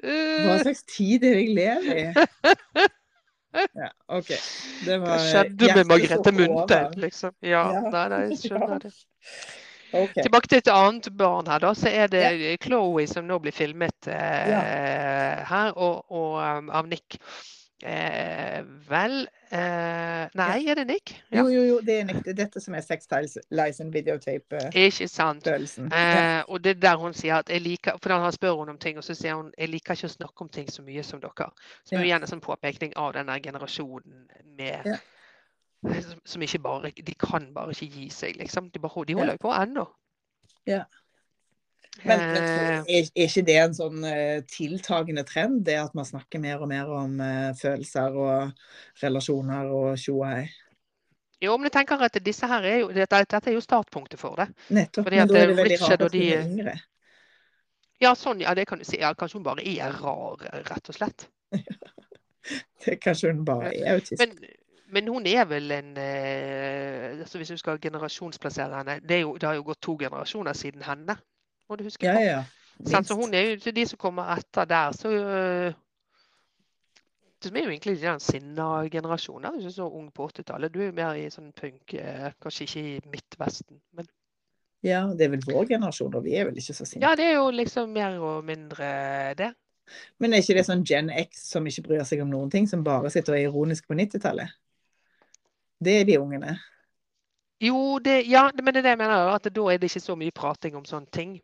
Hva 0.03 0.59
slags 0.65 0.83
tid 0.91 1.23
er 1.23 1.37
det 1.37 1.45
jeg 1.45 1.55
lever 1.61 2.01
i? 2.01 2.89
Ja, 3.55 3.91
OK. 4.09 4.31
Det 4.85 4.97
Hva 5.01 5.11
var 5.15 5.23
skjedde 5.23 5.69
med 5.77 5.87
Margrethe 5.91 6.19
tok 6.23 6.35
Munthe? 6.39 6.81
Liksom? 7.05 7.37
Ja, 7.43 7.63
Ja. 7.73 7.85
nei, 7.91 8.09
nei, 8.13 8.23
jeg 8.31 8.41
skjønner 8.47 8.83
det. 8.87 8.95
Okay. 9.95 10.25
Tilbake 10.25 10.49
til 10.51 10.59
et 10.59 10.69
annet 10.75 11.07
barn 11.15 11.47
her, 11.47 11.61
da. 11.63 11.69
Så 11.79 11.87
er 11.87 12.09
det 12.11 12.25
Chloé 12.65 13.05
som 13.07 13.29
nå 13.29 13.37
blir 13.39 13.55
filmet 13.55 14.09
eh, 14.11 15.45
her, 15.47 15.69
og, 15.79 16.01
og 16.11 16.41
um, 16.43 16.73
av 16.75 16.89
Nick. 16.91 17.15
Eh, 17.85 18.63
vel 18.89 19.27
eh, 19.53 20.29
Nei, 20.35 20.63
er 20.73 20.79
det 20.79 20.87
Nick? 20.89 21.11
Ja. 21.29 21.43
Jo, 21.43 21.49
jo, 21.53 21.63
jo, 21.69 21.81
det 21.85 21.99
er 22.01 22.07
nektig. 22.09 22.33
Dette 22.39 22.61
som 22.65 22.73
er 22.79 22.81
Sextiles 22.81 23.35
License 23.53 23.93
Videotape-følelsen. 23.93 25.11
Sant. 25.13 25.47
Eh, 25.93 26.41
og 26.49 26.63
det 26.65 26.71
er 26.77 26.81
der 26.81 26.97
hun 27.03 27.13
sier 27.13 27.43
at 27.43 27.53
jeg 27.53 27.61
liker 27.61 27.99
For 28.01 28.17
han 28.17 28.33
spør 28.33 28.57
hun 28.63 28.73
om 28.73 28.79
ting, 28.81 28.97
og 28.97 29.05
så 29.05 29.13
sier 29.19 29.37
hun 29.37 29.51
jeg 29.59 29.69
liker 29.69 29.99
ikke 29.99 30.09
å 30.09 30.15
snakke 30.15 30.47
om 30.47 30.49
ting 30.49 30.71
så 30.73 30.83
mye 30.87 31.05
som 31.05 31.21
dere. 31.21 31.51
Som 31.85 32.01
Ja. 32.01 32.07
er 32.17 32.23
en 32.23 32.27
sånn 32.31 32.41
påpekning 32.41 32.97
av 32.97 33.13
denne 33.19 33.37
generasjonen 33.45 34.25
med 34.57 34.87
Ja. 34.87 34.97
som, 36.01 36.21
som 36.25 36.43
ikke 36.43 36.63
bare 36.65 36.91
De 36.97 37.15
kan 37.15 37.53
bare 37.53 37.77
ikke 37.77 37.93
gi 37.93 38.09
seg, 38.09 38.37
liksom. 38.41 38.71
De, 38.73 38.79
bare, 38.81 39.05
de 39.05 39.13
holder 39.15 39.37
jo 39.37 39.45
på 39.45 39.53
ennå. 39.53 39.87
Ja. 40.67 40.85
Men, 42.03 42.19
men 42.19 42.43
er, 42.43 43.07
er 43.07 43.29
ikke 43.29 43.45
det 43.47 43.55
en 43.63 43.77
sånn 43.77 44.03
eh, 44.09 44.41
tiltagende 44.51 45.23
trend, 45.29 45.61
det 45.69 45.77
at 45.79 45.95
man 45.95 46.09
snakker 46.09 46.43
mer 46.43 46.65
og 46.65 46.69
mer 46.69 46.91
om 46.91 47.21
eh, 47.23 47.53
følelser 47.57 48.19
og 48.19 49.05
relasjoner 49.05 49.71
og 49.71 49.95
tjo 50.03 50.19
og 50.19 50.27
hei? 50.33 50.49
jo, 51.45 51.55
men 51.59 51.69
jeg 51.69 51.77
tenker 51.77 52.03
at 52.07 52.19
disse 52.25 52.49
her 52.49 52.67
er 52.67 52.81
jo 52.83 52.91
Dette, 52.95 53.21
dette 53.31 53.51
er 53.51 53.57
jo 53.57 53.63
startpunktet 53.63 54.21
for 54.21 54.41
det. 54.41 54.49
Nettopp. 54.75 55.07
Fordi 55.07 55.21
Men 55.21 55.31
da 55.31 55.39
er 55.39 55.51
det 55.51 55.57
veldig 55.59 55.79
rart 55.83 56.05
at 56.07 56.13
de 56.13 56.25
er 56.33 56.45
yngre. 56.45 56.75
Ja, 58.03 58.13
sånn, 58.19 58.43
ja, 58.43 58.55
det 58.57 58.67
kan 58.69 58.81
du 58.81 58.87
si. 58.87 58.99
Ja, 59.01 59.13
kanskje 59.19 59.39
hun 59.39 59.47
bare 59.47 59.65
er 59.65 59.95
rar, 60.03 60.43
rett 60.71 60.91
og 60.91 60.99
slett. 60.99 61.29
Det, 62.85 62.99
kanskje 63.01 63.31
hun 63.31 63.45
bare 63.49 63.71
er 63.73 63.95
autist. 63.95 64.21
Men, 64.21 64.35
men 64.93 65.07
hun 65.09 65.25
er 65.31 65.47
vel 65.49 65.71
en 65.73 65.95
eh, 65.97 67.15
altså 67.23 67.39
Hvis 67.41 67.55
du 67.55 67.57
skal 67.57 67.79
generasjonsplassere 67.81 68.83
henne 68.83 68.99
Det, 69.01 69.17
er 69.17 69.23
jo, 69.23 69.31
det 69.41 69.49
har 69.49 69.55
jo 69.57 69.63
gått 69.65 69.81
to 69.87 69.95
generasjoner 69.97 70.53
siden 70.53 70.85
henne, 70.85 71.17
må 71.69 71.77
du 71.77 71.85
huske 71.87 72.07
ja, 72.07 72.15
på. 72.15 72.21
ja, 72.21 72.43
ja. 72.91 73.03
Så 73.03 73.15
hun 73.15 73.35
er 73.35 73.51
jo 73.51 73.57
til 73.63 73.75
de 73.77 73.87
som 73.87 73.99
kommer 73.99 74.33
etter 74.35 74.65
der, 74.65 74.93
så 74.93 75.09
øh, 75.09 75.75
Det 77.45 77.53
er 77.57 77.65
jo 77.65 77.71
egentlig 77.71 78.01
den 78.01 78.21
sinna-generasjonen. 78.21 79.53
Du 79.53 79.59
er 79.59 79.61
ikke 79.61 79.71
så 79.71 79.89
ung 79.89 80.13
på 80.15 80.29
80-tallet. 80.29 80.75
Du 80.75 80.81
er 80.81 80.87
jo 80.87 80.97
mer 80.97 81.19
i 81.21 81.27
sånn 81.31 81.53
punk, 81.53 81.95
eh, 81.95 82.31
kanskje 82.41 82.65
ikke 82.65 82.81
i 82.81 83.01
Midtvesten. 83.13 83.81
Men 83.93 84.09
Ja, 84.85 85.03
det 85.13 85.27
er 85.27 85.31
vel 85.35 85.45
vår 85.45 85.67
generasjon, 85.69 86.15
og 86.15 86.25
vi 86.25 86.35
er 86.37 86.49
vel 86.49 86.57
ikke 86.61 86.75
så 86.77 86.85
sinna. 86.89 87.07
ja, 87.09 87.17
det 87.17 87.25
er 87.25 87.37
jo 87.37 87.51
liksom 87.51 87.93
mer 87.93 88.17
og 88.21 88.45
mindre 88.45 89.35
det. 89.37 89.53
Men 90.19 90.33
er 90.33 90.41
ikke 90.41 90.57
det 90.57 90.67
sånn 90.67 90.85
Gen 90.89 91.11
X 91.11 91.45
som 91.53 91.67
ikke 91.69 91.83
bryr 91.89 92.05
seg 92.09 92.23
om 92.25 92.31
noen 92.33 92.51
ting, 92.51 92.69
som 92.69 92.85
bare 92.85 93.11
sitter 93.13 93.37
og 93.37 93.39
er 93.39 93.49
ironisk 93.51 93.87
på 93.89 93.95
90-tallet? 93.95 94.49
Det 95.85 96.01
er 96.01 96.05
de 96.09 96.19
ungene. 96.19 96.57
Jo, 97.61 97.99
det, 98.05 98.23
ja, 98.29 98.51
men 98.63 98.73
det 98.73 98.81
er 98.81 98.83
det 98.89 98.95
jeg 98.97 98.99
mener, 99.05 99.35
at 99.35 99.49
da 99.53 99.67
er 99.69 99.79
det 99.79 99.91
ikke 99.91 100.01
så 100.01 100.17
mye 100.17 100.33
prating 100.33 100.77
om 100.77 100.85
sånne 100.89 101.13
ting. 101.13 101.37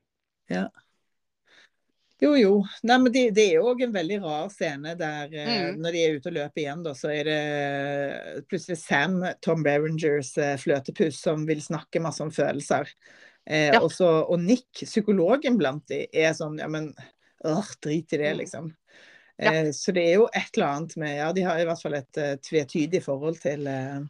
Jo, 2.21 2.35
jo. 2.37 2.51
Nei, 2.85 2.99
men 3.01 3.13
det, 3.15 3.23
det 3.37 3.47
er 3.49 3.55
jo 3.57 3.71
òg 3.71 3.81
en 3.87 3.95
veldig 3.95 4.19
rar 4.21 4.51
scene 4.53 4.93
der 4.99 5.31
eh, 5.33 5.53
Mm. 5.71 5.79
når 5.81 5.95
de 5.97 6.03
er 6.05 6.19
ute 6.19 6.29
og 6.29 6.35
løper 6.37 6.61
igjen, 6.61 6.83
da, 6.85 6.93
så 6.97 7.09
er 7.15 7.31
det 7.31 8.43
plutselig 8.51 8.77
Sam, 8.83 9.17
Tom 9.41 9.63
Berengers 9.65 10.35
fløtepus, 10.37 10.65
fløtepuss, 10.67 11.23
som 11.25 11.47
vil 11.49 11.63
snakke 11.65 12.03
masse 12.05 12.21
om 12.21 12.33
følelser. 12.35 12.93
Eh, 13.49 13.71
Ja. 13.73 13.81
også, 13.81 14.29
og 14.29 14.39
Nick, 14.45 14.69
psykologen 14.85 15.57
blant 15.57 15.87
de, 15.89 16.03
er 16.13 16.35
sånn 16.37 16.59
Ja, 16.61 16.69
men 16.69 16.93
øh, 17.45 17.73
drit 17.81 18.13
i 18.13 18.21
det, 18.21 18.35
Mm. 18.35 18.39
liksom. 18.43 18.71
Ja. 19.41 19.53
Eh, 19.55 19.71
så 19.73 19.93
det 19.97 20.05
er 20.05 20.15
jo 20.21 20.29
et 20.29 20.53
eller 20.53 20.67
annet 20.67 20.97
med 21.01 21.17
Ja, 21.17 21.33
de 21.33 21.43
har 21.43 21.59
i 21.59 21.65
hvert 21.65 21.81
fall 21.81 21.95
et 21.97 22.19
uh, 22.21 22.35
tvetydig 22.37 23.01
forhold 23.03 23.41
til 23.41 23.65
uh... 23.67 24.05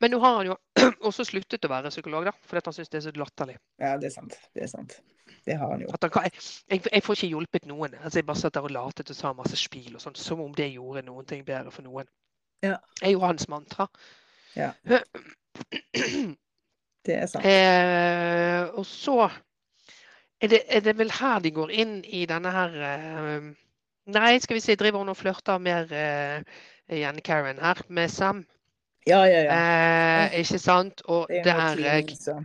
Men 0.00 0.10
nå 0.10 0.18
har 0.24 0.38
han 0.38 0.46
jo 0.46 0.56
også 1.10 1.26
sluttet 1.28 1.68
å 1.68 1.68
være 1.68 1.92
psykolog, 1.92 2.24
da, 2.24 2.32
fordi 2.48 2.64
han 2.64 2.72
syns 2.72 2.88
det 2.88 3.02
er 3.02 3.04
så 3.10 3.12
latterlig. 3.20 3.58
Ja, 3.78 3.98
det 4.00 4.08
er 4.08 4.14
sant. 4.16 4.38
Det 4.56 4.64
er 4.64 4.72
sant. 4.72 4.96
Det 5.50 5.56
har 5.58 5.70
han 5.72 5.80
jo. 5.82 5.90
Han 5.90 6.30
jeg, 6.70 6.82
jeg 6.92 7.02
får 7.02 7.16
ikke 7.16 7.28
hjulpet 7.32 7.64
noen. 7.66 7.94
Altså, 7.98 8.20
jeg 8.20 8.26
bare 8.28 8.38
satt 8.38 8.54
der 8.54 8.66
og 8.68 8.70
latet 8.70 9.10
og 9.10 9.16
sa 9.18 9.32
masse 9.34 9.58
spil 9.58 9.96
og 9.96 10.02
sånn, 10.02 10.14
som 10.14 10.42
om 10.44 10.52
det 10.54 10.68
gjorde 10.70 11.02
noen 11.08 11.26
ting 11.26 11.42
bedre 11.46 11.72
for 11.74 11.82
noen. 11.82 12.06
Ja. 12.62 12.76
Det 13.00 13.08
er 13.08 13.16
jo 13.16 13.24
hans 13.24 13.48
mantra. 13.50 13.88
Ja. 14.54 14.70
Det 17.00 17.14
er 17.16 17.26
sant. 17.32 17.46
Eh, 17.48 18.66
og 18.76 18.84
så 18.84 19.24
er 19.24 20.50
det, 20.52 20.58
er 20.68 20.82
det 20.84 20.92
vel 20.98 21.10
her 21.16 21.40
de 21.40 21.50
går 21.56 21.72
inn 21.72 21.94
i 22.04 22.26
denne 22.28 22.52
her 22.52 22.76
eh, 22.76 23.46
Nei, 24.10 24.34
skal 24.44 24.58
vi 24.58 24.60
si, 24.60 24.76
driver 24.76 25.00
hun 25.00 25.12
og 25.12 25.16
flørter 25.16 25.58
mer 25.62 25.88
eh, 25.96 26.44
igjen, 26.92 27.20
Karen, 27.24 27.60
her, 27.62 27.80
med 27.88 28.12
Sam. 28.12 28.44
Ja, 29.08 29.22
ja, 29.24 29.42
ja. 29.46 29.56
Eh, 29.56 30.40
ikke 30.42 30.60
sant? 30.60 31.00
Og 31.08 31.26
Det 31.30 31.40
er 31.40 31.46
det 31.48 31.56
noe 31.56 31.92
er 31.96 32.36
eh. 32.36 32.44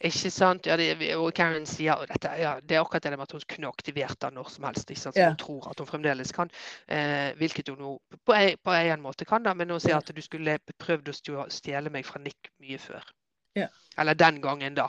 Ikke 0.00 0.30
sant? 0.30 0.66
Ja, 0.66 0.76
det, 0.76 1.14
og 1.16 1.32
Karen 1.34 1.66
sier 1.66 2.04
dette, 2.08 2.32
ja, 2.40 2.54
det 2.60 2.76
er 2.76 2.80
akkurat 2.84 3.02
det 3.02 3.12
med 3.16 3.22
at 3.26 3.32
hun 3.32 3.40
kunne 3.48 3.68
aktivert 3.68 4.18
den 4.20 4.34
når 4.34 4.50
som 4.50 4.64
helst. 4.64 4.90
Ikke 4.90 5.00
sant? 5.00 5.14
Så 5.16 5.20
Ja. 5.20 5.28
Hun 5.30 5.36
tror 5.36 5.68
at 5.70 5.78
hun 5.78 5.86
fremdeles 5.86 6.32
kan, 6.32 6.50
eh, 6.88 7.32
hvilket 7.36 7.68
hun 7.68 7.98
på, 8.26 8.32
en- 8.32 8.56
på 8.64 8.70
en 8.76 9.00
måte 9.02 9.24
kan, 9.24 9.42
da, 9.42 9.54
men 9.54 9.70
hun 9.70 9.80
sier 9.80 9.96
at 9.96 10.06
du 10.14 10.20
skulle 10.22 10.58
prøvd 10.78 11.08
å 11.12 11.48
stjele 11.50 11.90
meg 11.90 12.04
fra 12.06 12.18
Nick 12.20 12.50
mye 12.60 12.78
før. 12.78 13.02
Ja. 13.56 13.66
Eller 13.98 14.14
den 14.14 14.40
gangen, 14.40 14.74
da. 14.74 14.88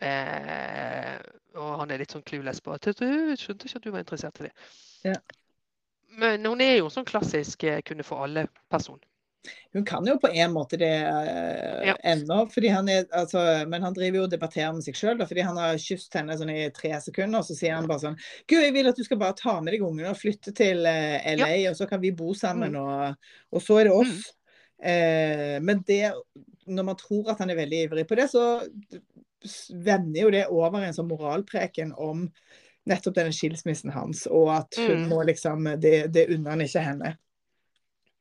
Eh, 0.00 1.18
og 1.60 1.78
han 1.82 1.90
er 1.90 1.98
litt 1.98 2.12
sånn 2.14 2.24
clueless 2.24 2.60
på 2.64 2.72
at 2.74 2.86
du 2.96 3.36
skjønte 3.36 3.66
ikke 3.68 3.76
at 3.76 3.84
du 3.84 3.90
var 3.90 4.00
interessert 4.04 4.40
i 4.40 4.46
det. 4.48 4.52
Ja. 5.04 5.14
Men 6.20 6.44
hun 6.44 6.60
er 6.60 6.76
jo 6.78 6.88
sånn 6.90 7.04
klassisk 7.06 7.64
eh, 7.64 7.80
kunne 7.86 8.02
for 8.06 8.24
alle-person. 8.24 9.00
Hun 9.72 9.84
kan 9.88 10.06
jo 10.06 10.16
på 10.20 10.28
en 10.34 10.52
måte 10.52 10.76
det 10.80 10.90
uh, 11.06 11.86
Ja. 11.86 11.94
ennå, 12.12 12.42
han 12.70 12.88
er, 12.92 13.06
altså, 13.16 13.64
men 13.70 13.82
han 13.82 13.94
driver 13.94 14.18
jo 14.18 14.24
og 14.26 14.32
debatterer 14.34 14.72
med 14.76 14.84
seg 14.84 14.98
sjøl. 14.98 15.22
Fordi 15.26 15.40
han 15.46 15.56
har 15.56 15.78
kysset 15.80 16.18
henne 16.20 16.36
sånn 16.36 16.50
i 16.52 16.70
tre 16.76 16.92
sekunder, 17.00 17.38
og 17.40 17.46
så 17.48 17.56
sier 17.56 17.74
han 17.78 17.88
bare 17.88 18.02
sånn 18.04 18.18
Gud, 18.50 18.60
jeg 18.62 18.74
vil 18.74 18.90
at 18.90 18.96
du 18.98 19.04
skal 19.06 19.20
bare 19.22 19.38
ta 19.38 19.60
med 19.60 19.72
deg 19.72 19.86
ungene 19.86 20.10
og 20.12 20.18
flytte 20.20 20.52
til 20.56 20.84
uh, 20.84 21.16
LA, 21.36 21.54
og 21.70 21.78
så 21.78 21.88
kan 21.88 22.02
vi 22.02 22.12
bo 22.12 22.34
sammen, 22.34 22.76
Mm. 22.76 22.82
og, 22.82 23.32
og 23.56 23.62
så 23.64 23.80
er 23.80 23.88
det 23.88 23.96
oss. 23.96 24.20
Eh, 24.82 25.58
men 25.60 25.82
det, 25.86 26.12
når 26.66 26.84
man 26.88 26.96
tror 26.96 27.30
at 27.32 27.38
han 27.42 27.50
er 27.52 27.58
veldig 27.58 27.82
ivrig 27.86 28.06
på 28.08 28.16
det, 28.16 28.30
så 28.32 28.44
vender 29.72 30.20
jo 30.22 30.30
det 30.32 30.46
over 30.52 30.84
en 30.84 30.94
sånn 30.96 31.08
moralpreken 31.10 31.92
om 32.00 32.26
nettopp 32.88 33.16
denne 33.18 33.32
skilsmissen 33.36 33.92
hans, 33.92 34.26
og 34.26 34.48
at 34.54 34.78
hun 34.80 35.02
Mm. 35.04 35.08
må 35.08 35.22
liksom 35.28 35.64
Det, 35.80 36.12
det 36.12 36.28
unner 36.30 36.50
han 36.50 36.60
ikke 36.64 36.80
henne. 36.84 37.16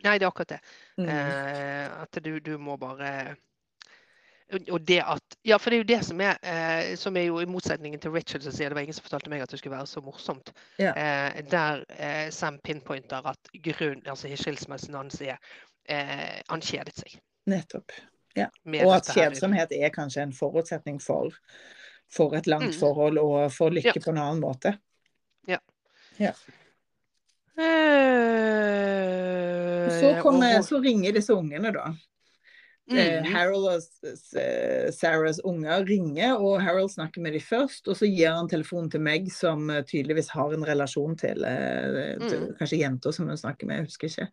Nei, 0.03 0.17
det 0.17 0.25
er 0.25 0.31
akkurat 0.31 0.47
det. 0.55 0.59
Mm. 0.97 1.09
Eh, 1.09 2.01
at 2.01 2.19
du, 2.23 2.39
du 2.39 2.57
må 2.57 2.77
bare 2.77 3.35
og- 4.71 4.85
det 4.85 5.03
at 5.05 5.35
Ja, 5.45 5.57
for 5.57 5.69
det 5.69 5.75
er 5.77 5.83
jo 5.83 5.89
det 5.97 6.05
som 6.05 6.21
er 6.21 6.37
eh, 6.41 6.95
Som 6.95 7.17
er 7.17 7.25
jo 7.27 7.39
i 7.39 7.45
motsetningen 7.45 7.99
til 8.01 8.11
Richard 8.11 8.41
som 8.41 8.51
sier 8.51 8.69
det 8.69 8.75
var 8.75 8.81
ingen 8.81 8.93
som 8.97 9.03
fortalte 9.03 9.29
meg 9.29 9.41
at 9.41 9.49
det 9.51 9.59
skulle 9.59 9.75
være 9.77 9.87
så 9.87 10.01
morsomt. 10.01 10.49
Ja. 10.79 10.93
Eh, 10.97 11.41
der 11.51 11.83
eh, 11.99 12.29
Sam 12.31 12.57
pinpointer 12.63 13.21
at 13.29 13.37
grunn, 13.63 14.01
altså 14.07 14.27
skilsmissen 14.35 14.95
hans 14.95 15.21
er 15.21 15.37
eh, 15.85 16.41
Han 16.49 16.61
kjedet 16.61 16.95
seg. 16.97 17.19
Nettopp. 17.45 17.91
Ja. 18.35 18.47
Og 18.85 18.95
at 18.95 19.09
kjedsomhet 19.13 19.71
er 19.71 19.89
kanskje 19.89 20.21
en 20.23 20.33
forutsetning 20.33 20.99
for, 21.01 21.29
for 22.11 22.33
et 22.37 22.47
langt 22.47 22.73
Mm. 22.73 22.79
forhold 22.79 23.17
og 23.17 23.51
for 23.51 23.69
lykke 23.69 23.93
Ja. 23.95 24.01
på 24.05 24.09
en 24.11 24.17
annen 24.17 24.41
måte. 24.41 24.77
Og 26.19 26.35
Eh, 28.59 29.99
så, 29.99 30.21
kommer, 30.21 30.61
så 30.61 30.79
ringer 30.83 31.11
disse 31.19 31.33
ungene, 31.33 31.71
da. 31.75 31.89
Eh, 31.89 31.97
Mm. 32.89 33.25
Harold 33.29 33.67
og 33.69 33.81
Sarahs 34.95 35.37
unger 35.45 35.83
ringer, 35.85 36.39
og 36.41 36.55
Harold 36.65 36.89
snakker 36.89 37.21
med 37.21 37.35
dem 37.37 37.43
først. 37.45 37.85
Og 37.85 37.93
så 37.99 38.07
gir 38.09 38.31
han 38.33 38.49
telefonen 38.49 38.89
til 38.89 39.03
Meg, 39.05 39.27
som 39.29 39.69
eh, 39.69 39.83
tydeligvis 39.85 40.31
har 40.33 40.55
en 40.55 40.65
relasjon 40.65 41.13
til, 41.19 41.45
eh, 41.45 42.17
til 42.17 42.39
Mm. 42.47 42.55
kanskje 42.57 42.79
jenter 42.81 43.13
som 43.13 43.27
hun 43.29 43.37
snakker 43.37 43.67
med, 43.67 43.75
jeg 43.77 43.85
husker 43.85 44.07
ikke. 44.09 44.27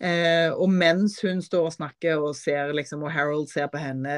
Eh, 0.00 0.48
og 0.56 0.70
mens 0.72 1.20
hun 1.20 1.42
står 1.42 1.66
og 1.66 1.72
snakker, 1.76 2.16
og, 2.24 2.34
ser, 2.36 2.72
liksom, 2.72 3.02
og 3.04 3.12
Harold 3.12 3.48
ser 3.48 3.68
på 3.68 3.76
henne 3.78 4.16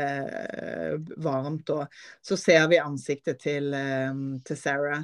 varmt, 1.18 1.68
og 1.70 1.88
så 2.22 2.36
ser 2.38 2.68
vi 2.68 2.76
ansiktet 2.78 3.40
til, 3.40 3.74
til 4.46 4.56
Sarah. 4.56 5.02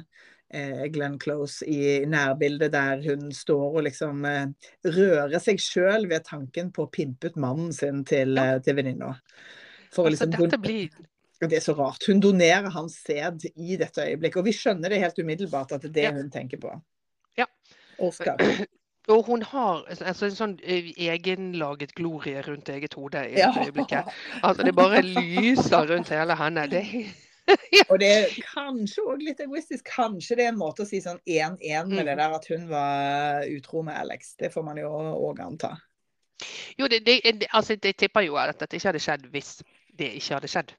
Eh, 0.53 0.85
Glenn 0.93 1.19
Close 1.19 1.65
i 1.65 2.05
nærbildet 2.05 2.71
der 2.73 3.01
hun 3.05 3.31
står 3.35 3.77
og 3.79 3.83
liksom 3.87 4.25
eh, 4.25 4.47
rører 4.85 5.39
seg 5.43 5.59
sjøl 5.61 6.07
ved 6.09 6.25
tanken 6.29 6.71
på 6.71 6.85
å 6.87 6.91
pimpe 6.91 7.29
ut 7.31 7.35
mannen 7.37 7.73
sin 7.73 8.03
til, 8.05 8.35
Ja. 8.35 8.55
eh, 8.55 8.59
til 8.65 8.75
venninna. 8.75 9.15
Altså, 9.89 10.09
liksom 10.09 10.61
blir 10.61 10.89
Det 11.39 11.53
er 11.55 11.61
så 11.63 11.73
rart. 11.73 12.03
Hun 12.07 12.19
donerer 12.19 12.69
hans 12.69 12.97
sæd 13.05 13.45
i 13.55 13.77
dette 13.79 14.03
øyeblikket, 14.03 14.37
og 14.41 14.45
vi 14.45 14.51
skjønner 14.51 14.89
det 14.89 14.99
helt 14.99 15.19
umiddelbart 15.19 15.71
at 15.71 15.81
det 15.81 15.89
er 15.89 15.93
det 15.93 16.03
Ja. 16.03 16.11
hun 16.11 16.29
tenker 16.29 16.57
på. 16.59 16.81
Ja. 17.37 17.45
Oscar. 17.97 18.35
Og 19.09 19.25
hun 19.25 19.41
har 19.41 19.85
altså, 19.89 20.25
en 20.27 20.35
sånn 20.35 20.59
egenlaget 20.61 21.95
glorie 21.97 22.43
rundt 22.45 22.69
eget 22.69 22.93
hode 22.93 23.23
i 23.25 23.39
Ja. 23.39 23.47
dette 23.49 23.65
øyeblikket. 23.71 24.11
Altså, 24.43 24.63
det 24.63 24.75
bare 24.75 25.01
lyser 25.01 25.87
rundt 25.89 26.09
hele 26.09 26.35
henne. 26.35 26.67
Det, 26.69 26.83
Og 27.91 27.99
det 28.01 28.09
er 28.15 28.33
kanskje 28.53 29.03
òg 29.09 29.23
litt 29.25 29.39
egoistisk. 29.43 29.85
Kanskje 29.95 30.37
det 30.39 30.45
er 30.47 30.51
en 30.53 30.59
måte 30.61 30.85
å 30.85 30.89
si 30.89 31.01
sånn 31.03 31.19
1-1 31.25 31.89
med 31.89 31.99
Mm. 31.99 32.05
det 32.05 32.15
der 32.19 32.35
at 32.35 32.45
hun 32.51 32.67
var 32.69 33.45
utro 33.49 33.81
med 33.83 33.97
Alex. 33.99 34.35
Det 34.39 34.51
får 34.53 34.63
man 34.65 34.77
jo 34.77 34.89
òg 35.29 35.39
anta. 35.45 35.75
jo, 36.77 36.87
det, 36.87 37.01
det, 37.05 37.21
det, 37.23 37.47
altså, 37.51 37.75
jeg 37.83 37.97
tipper 37.97 38.21
jo 38.27 38.37
at 38.39 38.59
dette 38.59 38.77
ikke 38.77 38.89
hadde 38.93 39.01
skjedd 39.03 39.25
hvis 39.33 39.57
det 39.99 40.13
ikke 40.15 40.37
hadde 40.37 40.47
skjedd. 40.51 40.71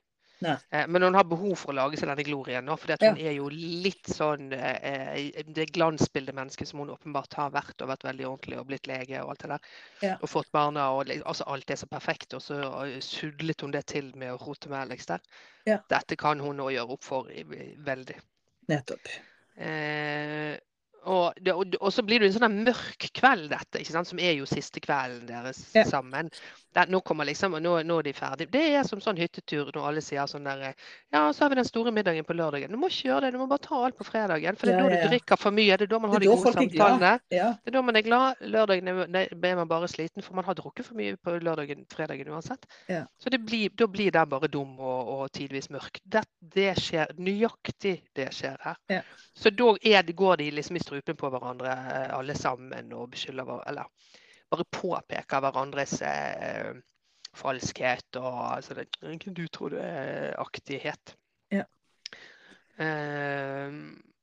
Eh, 0.71 0.87
Men 0.89 1.03
hun 1.03 1.15
har 1.15 1.25
behov 1.29 1.55
for 1.59 1.73
å 1.73 1.77
lage 1.77 1.99
seg 2.01 2.09
denne 2.09 2.25
glorien 2.27 2.65
nå, 2.65 2.77
for 2.81 2.95
hun 3.03 3.19
er 3.21 3.35
jo 3.37 3.49
litt 3.53 4.09
sånn 4.09 4.53
eh, 4.57 5.43
det 5.47 5.67
glansbildet 5.75 6.37
mennesket 6.37 6.71
som 6.71 6.83
hun 6.83 6.93
åpenbart 6.95 7.37
har 7.39 7.53
vært, 7.55 7.77
og 7.81 7.93
vært 7.93 8.07
veldig 8.09 8.29
ordentlig 8.29 8.61
og 8.61 8.69
blitt 8.71 8.89
lege 8.91 9.21
og 9.23 9.35
alt 9.35 9.45
det 9.45 9.53
der. 9.55 9.69
Ja. 10.07 10.15
Og 10.21 10.33
fått 10.33 10.53
barna 10.57 10.91
og 10.97 11.13
altså 11.21 11.49
alt 11.53 11.71
er 11.71 11.81
så 11.81 11.91
perfekt, 11.91 12.35
og 12.39 12.45
så 12.45 12.61
sudlet 13.05 13.67
hun 13.67 13.75
det 13.75 13.85
til 13.93 14.13
med 14.17 14.35
å 14.35 14.41
rote 14.41 14.73
med 14.73 14.81
Alex 14.85 15.11
der. 15.11 15.25
Ja. 15.69 15.81
Dette 15.93 16.17
kan 16.21 16.41
hun 16.41 16.57
nå 16.61 16.71
gjøre 16.73 16.97
opp 16.97 17.05
for 17.05 17.29
veldig. 17.91 18.19
Nettopp. 18.71 19.13
Eh, 19.61 20.57
og, 21.05 21.33
det, 21.41 21.53
og, 21.55 21.77
og 21.81 21.93
så 21.93 22.03
blir 22.07 22.21
det 22.21 22.29
en 22.31 22.39
sånn 22.39 22.59
mørk 22.67 23.07
kveld, 23.17 23.49
dette, 23.53 23.81
ikke 23.81 23.93
sant? 23.95 24.09
som 24.11 24.19
er 24.21 24.35
jo 24.39 24.47
siste 24.49 24.81
kvelden 24.85 25.27
deres 25.29 25.71
Ja. 25.75 25.85
sammen. 25.89 26.29
Der, 26.75 26.87
nå 26.87 27.01
kommer 27.03 27.27
liksom, 27.27 27.55
og 27.59 27.63
nå, 27.65 27.73
nå 27.83 27.97
er 27.99 28.03
de 28.07 28.13
ferdige. 28.15 28.47
Det 28.53 28.61
er 28.79 28.85
som 28.87 29.01
sånn 29.03 29.19
hyttetur 29.19 29.73
når 29.75 29.87
alle 29.89 30.03
sier 30.07 30.29
sånn 30.31 30.45
der 30.47 30.61
Ja, 31.13 31.25
så 31.35 31.43
har 31.43 31.49
vi 31.51 31.57
den 31.59 31.67
store 31.67 31.91
middagen 31.91 32.23
på 32.25 32.37
lørdagen. 32.39 32.71
Du 32.71 32.77
må 32.79 32.87
ikke 32.87 33.09
gjøre 33.09 33.25
det, 33.27 33.33
du 33.35 33.39
må 33.41 33.49
bare 33.51 33.65
ta 33.65 33.81
alt 33.89 33.97
på 33.99 34.07
fredagen. 34.07 34.55
For 34.61 34.67
det 34.71 34.77
er 34.77 34.79
Ja, 34.79 34.85
da 34.85 34.91
du 34.95 35.01
ja. 35.01 35.09
drikker 35.11 35.37
for 35.41 35.51
mye. 35.57 35.77
Det 35.81 35.89
er 35.89 35.91
da 35.91 35.99
man 35.99 36.13
har 36.15 36.21
de 36.23 36.27
gode 36.31 36.53
samtalene. 36.55 37.11
Det 37.31 37.41
er 37.41 37.75
da 37.75 37.83
man 37.83 37.97
er 37.99 38.03
glad. 38.07 38.45
Lørdagen 38.55 38.89
er, 38.93 39.27
er 39.35 39.57
man 39.59 39.69
bare 39.69 39.89
sliten, 39.91 40.23
for 40.23 40.35
man 40.39 40.45
har 40.47 40.55
drukket 40.55 40.87
for 40.87 40.95
mye 41.01 41.17
på 41.19 41.35
lørdagen, 41.43 41.83
fredagen 41.91 42.31
uansett. 42.31 42.67
Ja. 42.89 43.03
Så 43.19 43.31
det 43.35 43.43
blir, 43.43 43.71
da 43.75 43.87
blir 43.91 44.13
den 44.15 44.31
bare 44.31 44.47
dum 44.49 44.79
og, 44.79 45.09
og 45.17 45.33
tidvis 45.35 45.71
mørk. 45.75 45.99
Det, 46.07 46.23
det 46.55 46.77
skjer 46.79 47.11
nøyaktig 47.19 47.97
det 48.15 48.29
skjer 48.37 48.57
her. 48.63 48.79
Ja. 48.91 49.03
Så 49.35 49.51
da 49.51 49.73
er 49.83 50.03
det, 50.07 50.15
går 50.17 50.37
de 50.37 50.51
liksom 50.55 50.77
i 50.79 50.85
strupen 50.91 51.19
på 51.19 51.31
hverandre 51.33 51.71
eh, 51.73 52.13
alle 52.19 52.35
sammen 52.39 52.93
og 52.97 53.11
beskylder 53.15 53.63
Eller 53.71 53.89
bare 54.51 54.67
påpeker 54.75 55.43
hverandres 55.45 56.01
eh, 56.03 56.75
falskhet 57.39 58.19
og 58.19 58.57
altså 58.57 58.75
det, 58.75 58.89
du 59.23 59.45
tror 59.49 59.71
du 59.71 59.79
er-aktighet. 59.79 61.15
Ja. 61.55 61.65
Eh, 62.83 63.77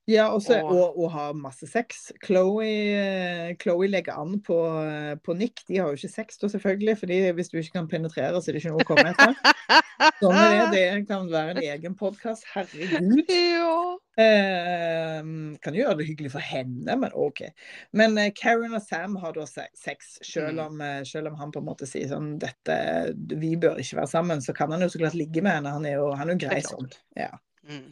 Ja, 0.07 0.29
også, 0.31 0.61
Og- 0.63 0.71
og, 0.71 0.99
og 1.03 1.11
ha 1.11 1.33
masse 1.35 1.67
sex. 1.67 2.11
Chloe, 2.23 2.63
eh, 2.95 3.55
Chloe 3.59 3.89
legger 3.91 4.15
an 4.21 4.37
på, 4.39 4.55
eh, 4.87 5.15
på 5.19 5.35
Nick. 5.35 5.65
De 5.67 5.77
har 5.81 5.89
jo 5.91 5.97
ikke 5.99 6.09
sex, 6.13 6.37
da, 6.39 6.47
selvfølgelig. 6.47 6.97
fordi 7.01 7.17
hvis 7.35 7.49
du 7.51 7.57
ikke 7.59 7.73
kan 7.73 7.89
penetrere, 7.91 8.39
så 8.39 8.47
er 8.49 8.53
det 8.55 8.63
ikke 8.63 8.71
noe 8.71 8.85
å 8.85 8.87
komme 8.87 9.11
etter. 9.11 9.35
Sånn 10.23 10.33
er 10.39 10.71
det. 10.71 10.71
Det 10.71 11.07
kan 11.09 11.27
være 11.29 11.57
en 11.57 11.61
egen 11.61 11.95
podkast. 11.99 12.45
Herregud. 12.53 13.27
ja. 13.27 13.97
Eh, 14.17 15.19
kan 15.61 15.75
jo 15.75 15.83
gjøre 15.83 15.97
det 15.99 16.07
hyggelig 16.07 16.31
for 16.37 16.39
henne, 16.53 16.95
men 17.03 17.11
OK. 17.13 17.43
Men 17.91 18.17
eh, 18.17 18.31
Karen 18.31 18.73
og 18.79 18.81
Sam 18.87 19.15
har 19.21 19.35
da 19.35 19.43
sex, 19.45 20.17
selv 20.23 20.55
Mm. 20.57 20.65
om, 20.65 20.81
selv 21.05 21.27
om 21.33 21.35
han 21.35 21.51
på 21.51 21.59
en 21.59 21.67
måte 21.67 21.85
sier 21.89 22.07
sånn 22.07 22.37
dette, 22.39 22.77
Vi 23.37 23.55
bør 23.59 23.75
ikke 23.83 23.97
være 23.99 24.07
sammen. 24.07 24.39
Så 24.41 24.55
kan 24.55 24.71
han 24.71 24.81
jo 24.81 24.87
så 24.87 24.99
klart 25.03 25.13
ligge 25.19 25.43
med 25.43 25.51
henne. 25.59 25.73
Han 25.75 25.85
er 25.85 25.97
jo, 25.99 26.13
han 26.15 26.29
er 26.29 26.37
jo 26.37 26.47
grei 26.47 26.61
sånn. 26.63 26.87
Ja. 27.17 27.33
Mm. 27.67 27.91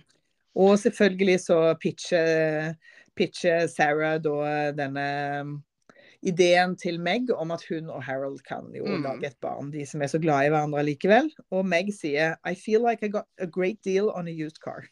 Og 0.55 0.79
selvfølgelig 0.79 1.39
så 1.39 1.75
pitcher, 1.81 2.73
pitcher 3.15 3.67
Sarah 3.67 4.19
da 4.23 4.71
denne 4.71 5.63
ideen 6.25 6.73
til 6.81 6.97
Meg 6.99 7.29
om 7.35 7.51
at 7.53 7.61
hun 7.69 7.89
og 7.93 8.01
Harold 8.03 8.39
kan 8.47 8.65
jo 8.73 8.83
Mm. 8.85 9.03
lage 9.03 9.27
et 9.27 9.37
barn, 9.41 9.71
de 9.71 9.85
som 9.85 10.01
er 10.01 10.07
så 10.09 10.17
glad 10.19 10.47
i 10.47 10.49
hverandre 10.49 10.81
likevel. 10.83 11.29
Og 11.51 11.65
Meg 11.65 11.91
sier 11.93 12.35
I 12.45 12.55
feel 12.55 12.81
like 12.81 13.05
I 13.05 13.09
got 13.13 13.25
a 13.39 13.45
great 13.45 13.77
deal 13.85 14.09
on 14.09 14.27
a 14.27 14.31
used 14.31 14.57
car. 14.63 14.85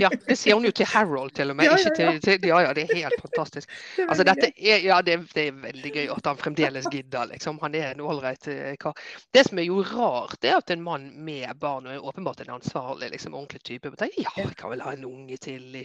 Ja, 0.00 0.08
det 0.26 0.38
sier 0.40 0.54
hun 0.56 0.64
jo 0.64 0.70
til 0.72 0.86
Harold 0.88 1.34
til 1.36 1.50
og 1.52 1.56
med. 1.56 1.64
Ja, 1.68 1.76
Ikke 1.76 1.92
ja, 2.02 2.12
ja. 2.12 2.18
til, 2.18 2.40
til, 2.40 2.48
ja, 2.48 2.60
ja, 2.64 2.72
det 2.72 2.86
er 2.88 2.94
helt 2.96 3.20
fantastisk. 3.20 3.68
Det 3.96 4.04
er 4.04 4.08
Altså, 4.10 4.24
dette 4.24 4.52
er, 4.56 4.78
ja, 4.84 5.00
det, 5.02 5.18
det 5.34 5.48
er 5.48 5.52
veldig 5.62 5.92
gøy 5.92 6.06
at 6.16 6.26
han 6.26 6.36
fremdeles 6.40 6.86
gidder. 6.92 7.26
liksom. 7.34 7.58
Han 7.62 7.74
er 7.74 7.90
en 7.92 8.00
ålreit 8.00 8.48
eh, 8.48 8.76
kar. 8.80 8.96
Det 9.34 9.46
som 9.46 9.58
er 9.58 9.68
jo 9.68 9.82
rart, 9.82 10.38
det 10.42 10.50
er 10.50 10.56
at 10.62 10.70
en 10.70 10.82
mann 10.82 11.10
med 11.24 11.52
barn, 11.60 11.86
og 11.86 11.92
er 11.92 12.06
åpenbart 12.08 12.40
en 12.40 12.54
ansvarlig, 12.56 13.10
liksom, 13.12 13.34
ordentlig 13.34 13.62
type, 13.62 13.90
tenker 14.00 14.22
ja, 14.24 14.30
jeg 14.36 14.56
kan 14.56 14.70
vel 14.72 14.80
ha 14.80 14.92
en 14.96 15.04
unge 15.04 15.36
til 15.36 15.76
i 15.76 15.84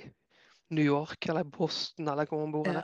New 0.72 0.86
York 0.86 1.28
eller 1.30 1.44
Boston 1.44 2.08
eller 2.08 2.26
hvor 2.26 2.40
han 2.42 2.52
bor. 2.56 2.66
Ja. 2.72 2.82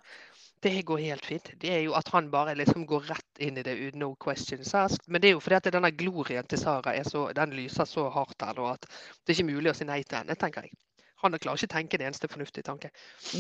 Det 0.62 0.82
går 0.86 0.98
helt 1.02 1.26
fint. 1.26 1.48
Det 1.58 1.72
er 1.74 1.80
jo 1.82 1.96
at 1.98 2.12
han 2.14 2.28
bare 2.30 2.54
liksom 2.56 2.86
går 2.86 3.08
rett 3.10 3.40
inn 3.42 3.58
i 3.58 3.64
det 3.66 3.74
uten 3.80 4.04
no 4.04 4.12
questions 4.22 4.76
asked. 4.78 5.08
Men 5.08 5.22
det 5.22 5.32
er 5.32 5.34
jo 5.34 5.42
fordi 5.42 5.58
at 5.58 5.70
denne 5.74 5.90
glorien 5.98 6.46
til 6.46 6.62
Sara 6.62 6.94
så, 7.08 7.24
den 7.34 7.56
lyser 7.58 7.90
så 7.90 8.06
hardt 8.14 8.46
her 8.46 8.62
at 8.70 8.86
det 8.86 9.34
er 9.34 9.40
ikke 9.40 9.50
mulig 9.50 9.72
å 9.72 9.78
si 9.78 9.88
nei 9.90 10.04
til 10.04 10.20
henne, 10.20 10.38
tenker 10.38 10.68
jeg. 10.68 10.78
Han 11.24 11.38
klarer 11.38 11.58
ikke 11.58 11.70
å 11.70 11.76
tenke 11.76 11.98
en 11.98 12.06
eneste 12.10 12.30
fornuftig 12.30 12.66
tanke. 12.66 12.92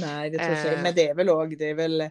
Nei, 0.01 0.31
det 0.33 0.41
tror 0.41 0.57
jeg. 0.57 0.73
Eh. 0.73 0.81
Men 0.85 0.97
det 0.97 1.05
er 1.11 1.15
vel 1.17 1.33
òg 1.33 1.53
Det 1.59 1.69
er 1.73 1.77
vel 1.77 2.09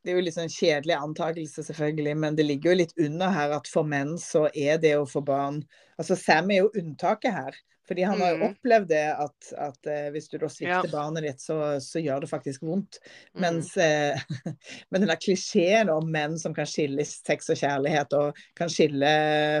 det 0.00 0.12
er 0.12 0.16
jo 0.16 0.24
litt 0.24 0.36
sånn 0.36 0.52
kjedelig 0.52 0.96
antakelse, 0.96 1.62
selvfølgelig, 1.66 2.14
men 2.22 2.36
det 2.38 2.46
ligger 2.48 2.72
jo 2.72 2.76
litt 2.80 2.94
under 3.04 3.34
her 3.34 3.52
at 3.52 3.68
for 3.68 3.84
menn 3.84 4.14
så 4.18 4.46
er 4.56 4.78
det 4.80 4.94
å 4.96 5.08
få 5.08 5.20
barn 5.26 5.60
Altså 6.00 6.16
Sam 6.16 6.48
er 6.50 6.62
jo 6.62 6.70
unntaket 6.80 7.34
her. 7.36 7.58
Fordi 7.90 8.04
han 8.06 8.20
har 8.22 8.30
jo 8.30 8.36
Mm. 8.40 8.52
opplevd 8.52 8.88
det 8.92 9.02
at, 9.18 9.48
at 9.58 9.86
eh, 9.90 10.04
hvis 10.14 10.28
du 10.30 10.36
da 10.38 10.46
svikter 10.46 10.86
Ja. 10.86 10.92
barnet 10.92 11.24
ditt, 11.26 11.40
så, 11.42 11.56
så 11.82 11.98
gjør 11.98 12.20
det 12.22 12.28
faktisk 12.30 12.62
vondt. 12.62 13.00
Mm. 13.34 13.40
Mens 13.42 13.72
eh, 13.82 14.14
Men 14.90 15.02
den 15.02 15.10
der 15.10 15.18
klisjeen 15.18 15.90
om 15.90 16.06
menn 16.14 16.38
som 16.38 16.54
kan 16.54 16.68
skille 16.70 17.02
sex 17.08 17.50
og 17.50 17.58
kjærlighet, 17.58 18.14
og 18.14 18.38
kan 18.54 18.70
skille 18.70 19.10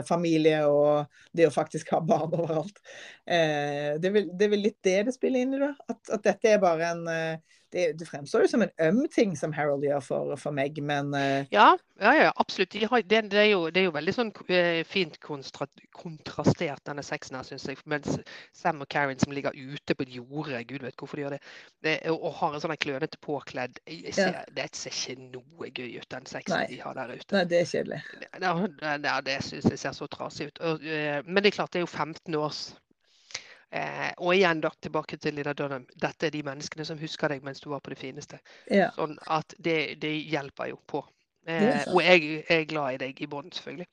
familie 0.06 0.62
og 0.70 1.10
det 1.34 1.48
å 1.48 1.54
faktisk 1.54 1.90
ha 1.96 2.00
barn 2.06 2.30
overalt, 2.38 2.78
eh, 3.26 3.98
det 3.98 4.14
er 4.14 4.48
vel 4.54 4.62
litt 4.62 4.78
det 4.86 5.00
det 5.10 5.14
spiller 5.18 5.42
inn 5.42 5.58
i, 5.58 5.62
da. 5.66 5.74
At, 5.90 6.00
at 6.14 6.22
dette 6.30 6.54
er 6.54 6.62
bare 6.62 6.92
en 6.94 7.02
eh, 7.10 7.58
det, 7.72 7.84
det 7.98 8.06
fremstår 8.08 8.44
jo 8.44 8.50
som 8.50 8.62
en 8.64 8.72
øm 8.82 9.04
ting 9.12 9.36
som 9.38 9.52
Harold 9.54 9.84
gjør 9.86 10.00
for, 10.02 10.34
for 10.40 10.54
meg, 10.54 10.78
men 10.82 11.14
uh... 11.14 11.46
Ja, 11.52 11.68
ja, 12.00 12.12
ja 12.16 12.32
absolutt. 12.42 12.72
De 12.72 12.86
har, 12.86 13.02
det, 13.02 13.22
det, 13.30 13.38
er 13.38 13.50
jo, 13.52 13.60
det 13.70 13.82
er 13.82 13.86
jo 13.86 13.94
veldig 13.94 14.14
sånn 14.16 14.32
eh, 14.50 14.80
fint 14.88 15.18
konstra, 15.22 15.68
kontrastert, 15.94 16.82
denne 16.88 17.04
sexen 17.06 17.38
her, 17.38 17.46
syns 17.46 17.68
jeg. 17.68 17.78
Mens 17.90 18.18
Sam 18.56 18.82
og 18.82 18.90
Karen 18.90 19.20
som 19.22 19.34
ligger 19.36 19.54
ute 19.54 19.94
på 19.94 20.06
et 20.06 20.16
jorde, 20.18 20.64
gud 20.66 20.86
vet 20.86 20.98
hvorfor 20.98 21.20
de 21.20 21.26
gjør 21.26 21.38
det, 21.38 21.96
og, 22.10 22.18
og 22.18 22.36
har 22.40 22.58
en 22.58 22.64
sånn 22.66 22.76
klønete 22.80 23.22
påkledd 23.22 23.80
ser, 23.86 24.42
Det 24.56 24.68
ser 24.76 24.96
ikke 24.96 25.30
noe 25.30 25.70
gøy 25.70 25.98
ut, 26.00 26.10
den 26.10 26.28
sexen 26.30 26.58
Nei. 26.58 26.66
de 26.74 26.82
har 26.82 26.98
der 26.98 27.14
ute. 27.14 27.30
nei, 27.36 27.46
det 27.50 27.62
er 27.62 27.70
kjedelig. 27.70 28.02
Ja, 28.40 28.54
det, 28.98 29.16
det, 29.30 29.40
syns 29.46 29.70
jeg 29.70 29.82
ser 29.82 29.96
så 29.96 30.10
trasig 30.10 30.50
ut. 30.50 30.62
Eh, 30.62 31.20
men 31.26 31.42
det 31.42 31.52
er 31.52 31.60
klart, 31.60 31.74
det 31.74 31.84
er 31.84 31.86
jo 31.86 31.92
15 31.92 32.40
års 32.40 32.70
eh, 33.70 34.10
Og 34.18 34.34
igjen, 34.34 34.60
da, 34.60 34.70
tilbake 34.82 35.16
til 35.16 35.34
Lina 35.34 35.52
Dunham. 35.52 35.86
Dette 36.02 36.26
er 36.26 36.34
de 36.34 36.42
menneskene 36.46 36.84
som 36.84 36.98
husker 36.98 37.28
deg 37.28 37.44
mens 37.46 37.60
du 37.60 37.70
var 37.70 37.80
på 37.80 37.94
det 37.94 38.00
fineste. 38.00 38.40
Ja. 38.70 38.90
Sånn 38.96 39.18
at 39.26 39.54
det, 39.58 40.00
det 40.02 40.14
hjelper 40.30 40.72
jo 40.72 40.80
på. 40.86 41.04
Eh, 41.48 41.84
og 41.88 42.02
jeg 42.04 42.42
er 42.52 42.66
glad 42.68 42.94
i 42.94 42.98
deg 43.00 43.20
i 43.24 43.28
bånn, 43.30 43.48
selvfølgelig. 43.54 43.86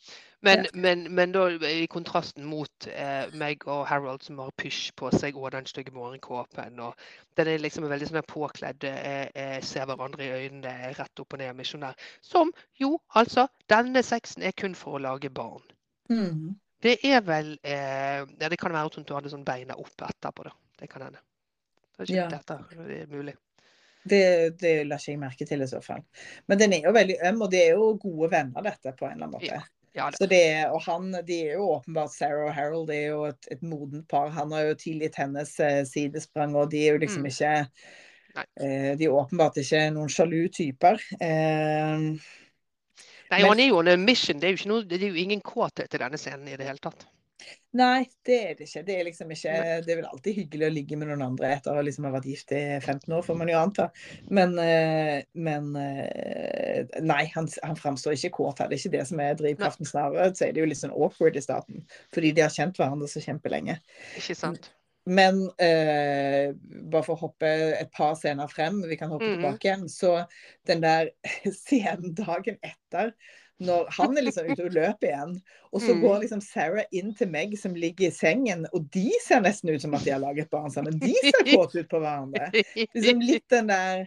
Men, 0.45 0.65
men, 0.73 1.05
men 1.15 1.31
da 1.33 1.47
i 1.65 1.87
kontrasten 1.89 2.45
mot 2.45 2.87
eh, 2.91 3.31
meg 3.39 3.63
og 3.65 3.85
Harold 3.89 4.21
som 4.25 4.41
har 4.43 4.51
pysj 4.59 4.91
på 4.99 5.09
seg 5.15 5.39
og 5.39 5.49
den 5.55 5.65
stygge 5.65 5.95
morgenkåpen. 5.95 6.79
og 6.83 6.93
Den 7.39 7.49
er 7.53 7.63
liksom 7.63 7.87
veldig 7.89 8.11
sånn 8.11 8.21
påkledd, 8.27 8.85
eh, 8.85 9.25
eh, 9.33 9.57
ser 9.65 9.87
hverandre 9.89 10.27
i 10.27 10.43
øynene, 10.43 10.75
rett 10.99 11.23
opp 11.23 11.33
og 11.33 11.41
ned, 11.41 11.55
misjonær. 11.57 11.97
Som 12.21 12.53
jo, 12.77 12.97
altså, 13.15 13.47
denne 13.71 14.03
sexen 14.05 14.45
er 14.45 14.53
kun 14.57 14.75
for 14.77 14.99
å 14.99 15.03
lage 15.07 15.33
barn. 15.33 15.63
Mhm. 16.11 16.55
Det 16.83 16.97
er 17.09 17.23
vel 17.25 17.55
eh, 17.63 18.21
Ja, 18.39 18.49
det 18.49 18.59
kan 18.61 18.73
være 18.73 18.91
at 18.91 18.95
hun 18.99 19.07
hadde 19.15 19.31
sånn 19.33 19.45
beina 19.47 19.77
opp 19.79 20.05
etterpå, 20.07 20.45
da. 20.47 20.53
Det 20.77 20.89
kan 20.91 21.07
hende. 21.07 21.23
Det 21.97 22.03
er 22.03 22.11
ikke 22.11 22.17
Ja. 22.21 22.27
dette 22.29 22.57
det 22.87 22.99
er 23.01 23.07
mulig. 23.11 23.33
Det, 24.07 24.19
det 24.61 24.75
la 24.87 24.95
ikke 24.95 25.11
jeg 25.11 25.19
merke 25.19 25.45
til 25.49 25.61
i 25.65 25.67
så 25.67 25.81
fall. 25.83 26.03
Men 26.47 26.59
den 26.61 26.73
er 26.77 26.85
jo 26.85 26.93
veldig 26.95 27.17
øm, 27.27 27.41
og 27.41 27.49
det 27.51 27.63
er 27.65 27.73
jo 27.75 27.89
gode 27.99 28.29
venner, 28.31 28.63
dette, 28.63 28.93
på 28.95 29.05
en 29.05 29.17
eller 29.17 29.25
annen 29.27 29.35
måte. 29.39 29.49
Ja. 29.51 29.63
Ja 29.97 30.11
det. 30.13 30.19
Så 30.21 30.27
det, 30.29 30.43
og 30.69 30.81
han, 30.85 31.09
de 31.25 31.39
er 31.49 31.53
jo 31.57 31.71
åpenbart 31.73 32.13
Sarah 32.13 32.51
og 32.51 32.53
Harold 32.53 32.91
er 32.93 33.07
jo 33.07 33.23
et, 33.31 33.47
et 33.51 33.63
modent 33.65 34.05
par. 34.07 34.29
Han 34.29 34.51
har 34.53 34.67
jo 34.69 34.75
tilgitt 34.77 35.17
hennes 35.17 35.55
eh, 35.59 35.81
sidesprang, 35.89 36.53
og 36.55 36.69
de 36.71 36.83
er 36.85 36.93
jo 36.93 36.99
liksom 37.01 37.25
Mm. 37.25 37.31
ikke 37.31 37.53
eh, 38.61 38.91
De 38.99 39.07
er 39.07 39.15
åpenbart 39.17 39.57
ikke 39.57 39.81
noen 39.95 40.11
sjalu 40.13 40.47
typer. 40.53 41.01
Eh, 41.19 41.97
Nei, 43.31 43.41
Men- 43.41 43.49
han 43.49 43.59
er 43.59 43.67
jo 43.67 43.77
on 43.79 43.87
a 43.91 43.97
mission. 43.97 44.39
Det 44.39 44.49
er 44.49 44.55
jo, 44.55 44.69
noe, 44.69 44.83
det 44.87 45.01
er 45.01 45.09
jo 45.09 45.21
ingen 45.21 45.41
kåthet 45.41 45.93
i 45.93 46.01
denne 46.03 46.17
scenen 46.17 46.47
i 46.47 46.55
det 46.55 46.67
hele 46.67 46.79
tatt. 46.83 47.07
Nei, 47.77 48.07
det 48.25 48.37
er 48.41 48.53
det 48.57 48.65
ikke. 48.65 48.81
Det 48.87 48.93
er 48.95 49.03
liksom 49.05 49.31
ikke 49.31 49.55
Det 49.85 49.91
er 49.91 49.99
vel 49.99 50.07
alltid 50.07 50.37
hyggelig 50.39 50.65
å 50.67 50.73
ligge 50.73 50.97
med 50.97 51.11
noen 51.11 51.25
andre 51.25 51.51
etter 51.57 51.77
å 51.77 51.83
liksom 51.85 52.07
ha 52.07 52.11
vært 52.15 52.29
gift 52.31 52.53
i 52.55 52.61
15 52.79 53.13
år, 53.13 53.25
får 53.27 53.37
man 53.37 53.51
jo 53.51 53.59
anta. 53.59 53.89
Men, 54.33 54.55
eh, 54.59 55.21
men 55.33 55.69
eh, 55.75 56.87
Nei, 57.03 57.25
han, 57.35 57.49
han 57.63 57.77
framstår 57.77 58.15
ikke 58.17 58.33
kåt 58.39 58.63
her. 58.63 58.71
Det 58.71 58.79
er 58.79 58.81
ikke 58.81 58.95
det 58.97 59.05
som 59.11 59.21
er 59.21 59.37
drivkraften. 59.37 59.89
Snarere 59.89 60.31
så 60.33 60.47
er 60.47 60.55
det 60.55 60.63
jo 60.63 60.71
litt 60.71 60.81
sånn 60.81 60.95
awkward 60.95 61.37
i 61.37 61.43
starten. 61.43 61.85
Fordi 62.15 62.33
de 62.33 62.45
har 62.45 62.53
kjent 62.53 62.79
hverandre 62.79 63.11
så 63.11 63.21
kjempelenge. 63.23 63.77
Ikke 64.17 64.37
sant. 64.37 64.71
Men 65.07 65.39
eh, 65.63 66.51
bare 66.91 67.03
for 67.05 67.15
å 67.15 67.21
hoppe 67.27 67.49
et 67.79 67.91
par 67.95 68.15
scener 68.19 68.49
frem, 68.51 68.81
vi 68.89 68.97
kan 68.99 69.11
hoppe 69.13 69.29
Mhm. 69.29 69.37
tilbake 69.37 69.69
igjen, 69.69 69.85
så 69.89 70.13
den 70.67 70.81
der 70.83 71.11
scenen 71.63 72.13
dagen 72.17 72.59
etter 72.61 73.13
når 73.57 73.87
han 73.95 74.17
er 74.19 74.21
liksom 74.21 74.51
ute 74.51 74.65
og 74.67 74.75
løper 74.75 75.07
igjen, 75.07 75.31
og 75.73 75.81
så 75.81 75.95
Mm. 75.95 76.01
går 76.03 76.19
liksom 76.21 76.41
Sarah 76.45 76.85
inn 76.93 77.15
til 77.17 77.31
Meg 77.33 77.55
som 77.57 77.73
ligger 77.73 78.05
i 78.07 78.13
sengen, 78.13 78.67
og 78.71 78.85
de 78.93 79.07
ser 79.23 79.41
nesten 79.41 79.71
ut 79.73 79.81
som 79.81 79.95
at 79.97 80.03
de 80.05 80.11
har 80.13 80.21
laget 80.21 80.51
barn 80.53 80.69
sammen. 80.69 80.99
De 81.01 81.15
ser 81.25 81.47
kåte 81.49 81.79
ut 81.81 81.89
på 81.89 81.97
hverandre. 82.03 82.51
Liksom 82.93 83.23
litt 83.25 83.47
den 83.49 83.71
der 83.71 84.05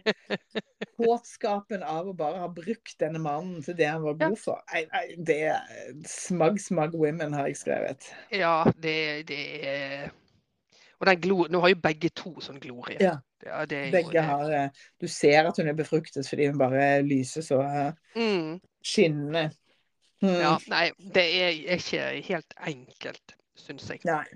kåtskapen 1.01 1.83
av 1.83 2.07
å 2.11 2.13
bare 2.15 2.39
ha 2.43 2.47
brukt 2.53 2.95
denne 3.01 3.19
mannen 3.19 3.61
til 3.65 3.75
det 3.79 3.89
han 3.89 4.03
var 4.05 4.13
god 4.21 4.37
for. 4.39 4.61
Nei, 4.71 4.85
nei, 4.93 5.03
det 5.17 5.39
er 5.51 5.93
smug, 6.07 6.59
smug 6.61 6.95
women, 6.95 7.33
har 7.33 7.49
jeg 7.51 7.59
skrevet. 7.63 8.11
Ja, 8.31 8.63
det, 8.79 9.27
det 9.27 9.41
er 9.67 10.11
Og 11.01 11.07
den 11.09 11.21
glo... 11.21 11.45
Nå 11.49 11.59
har 11.63 11.73
jo 11.73 11.81
begge 11.81 12.11
to 12.13 12.35
sånn 12.45 12.61
glorie. 12.61 12.99
Ja. 13.01 13.17
Ja, 13.41 13.65
Begge 13.65 14.21
har 14.21 14.51
eh, 14.53 14.69
Du 15.01 15.07
ser 15.09 15.47
at 15.49 15.57
hun 15.57 15.67
er 15.71 15.73
befruktet 15.73 16.27
fordi 16.29 16.45
hun 16.51 16.59
bare 16.61 17.01
lyser 17.01 17.41
så 17.41 17.57
eh, 17.65 17.93
mm. 18.13 18.59
skinnende. 18.85 19.47
Mm. 20.21 20.35
Ja, 20.37 20.55
nei, 20.69 20.91
det 21.15 21.23
er 21.41 21.55
ikke 21.79 22.03
helt 22.27 22.53
enkelt, 22.69 23.33
syns 23.57 23.89
jeg. 23.89 24.03
Nei. 24.05 24.27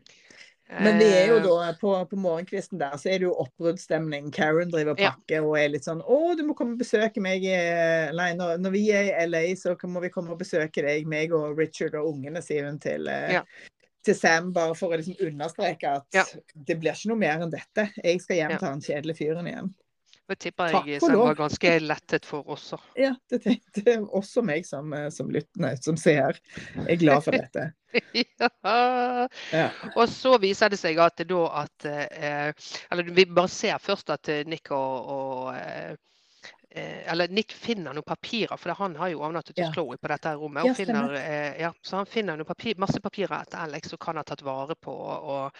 Men 0.66 0.98
det 0.98 1.12
er 1.14 1.28
jo 1.30 1.36
Eh, 1.38 1.44
da 1.46 1.74
på, 1.78 1.92
på 2.10 2.18
morgenkvisten 2.18 2.80
der, 2.82 2.96
så 2.98 3.12
er 3.12 3.20
det 3.22 3.28
jo 3.28 3.36
oppbruddsstemning. 3.44 4.32
Karen 4.34 4.72
driver 4.74 4.96
og 4.96 5.04
Ja. 5.04 5.12
og 5.44 5.60
er 5.60 5.68
litt 5.70 5.86
sånn 5.86 6.02
'Å, 6.02 6.36
du 6.38 6.42
må 6.44 6.56
komme 6.58 6.74
og 6.74 6.80
besøke 6.80 7.22
meg 7.22 7.46
Nei, 8.18 8.34
når, 8.34 8.58
når 8.58 8.72
vi 8.74 8.90
er 8.90 9.12
i 9.12 9.28
LA, 9.28 9.44
så 9.56 9.76
må 9.86 10.02
vi 10.02 10.10
komme 10.10 10.34
og 10.34 10.40
besøke 10.40 10.82
deg, 10.82 11.06
meg 11.06 11.32
og 11.34 11.60
Richard 11.60 11.94
og 11.94 12.16
ungene', 12.16 12.42
sier 12.42 12.66
hun 12.66 12.80
til, 12.80 13.08
eh, 13.08 13.34
Ja. 13.34 13.44
Til 14.06 14.18
Sam, 14.18 14.52
bare 14.56 14.76
for 14.78 14.94
å 14.94 15.00
liksom 15.00 15.18
understreke 15.28 15.96
at 16.02 16.20
Ja. 16.20 16.26
det 16.56 16.78
blir 16.82 16.94
ikke 16.94 17.12
noe 17.12 17.22
mer 17.22 17.42
enn 17.46 17.54
dette. 17.54 17.90
Jeg 18.04 18.22
skal 18.24 18.42
hjem 18.42 18.56
til 18.58 18.68
han 18.68 18.86
kjedelige 18.86 19.22
fyren 19.24 19.50
igjen. 19.52 19.74
Det 20.26 20.40
tipper 20.42 20.74
jeg 20.90 21.02
Sam 21.04 21.20
var 21.20 21.36
ganske 21.38 21.72
lettet 21.84 22.26
for 22.26 22.48
også. 22.50 22.80
Ja, 22.98 23.12
det 23.30 23.44
tenkte 23.44 24.00
også 24.10 24.42
meg 24.46 24.66
som, 24.66 24.94
eh, 24.94 25.10
som 25.14 25.30
lyttende, 25.30 25.76
som 25.86 25.98
seer. 26.02 26.40
Jeg 26.56 26.88
er 26.96 27.02
glad 27.04 27.22
for 27.28 27.38
dette. 27.38 27.68
ja. 28.24 28.50
Ja. 29.54 29.68
Og 29.94 30.10
så 30.10 30.34
viser 30.42 30.74
det 30.74 30.80
seg 30.82 30.98
at 31.00 31.22
da 31.30 31.44
at 31.62 31.86
eh, 31.88 32.50
Eller 32.92 33.14
vi 33.14 33.28
bare 33.30 33.48
ser 33.54 33.78
først 33.80 34.10
at 34.12 34.28
Nick 34.50 34.74
og, 34.76 35.14
og 35.14 35.54
eh, 35.56 35.94
Eller 36.76 37.32
Nick 37.32 37.54
finner 37.56 37.94
noen 37.96 38.04
papirer, 38.04 38.58
for 38.60 38.76
han 38.76 38.98
har 39.00 39.14
jo 39.14 39.22
overnattet 39.22 39.56
hos 39.56 39.66
Ja. 39.68 39.72
Chloé 39.74 39.98
på 40.02 40.12
dette 40.12 40.36
rommet. 40.36 40.66
Ja, 40.68 40.74
finner, 40.76 41.14
eh, 41.16 41.62
ja, 41.62 41.74
så 41.82 42.02
han 42.02 42.06
finner 42.06 42.44
papir, 42.44 42.76
masse 42.78 43.00
papirer 43.02 43.42
etter 43.42 43.64
Alex 43.64 43.90
som 43.90 44.00
han 44.02 44.18
har 44.18 44.28
tatt 44.28 44.42
vare 44.42 44.76
på. 44.76 44.94
og 44.94 45.52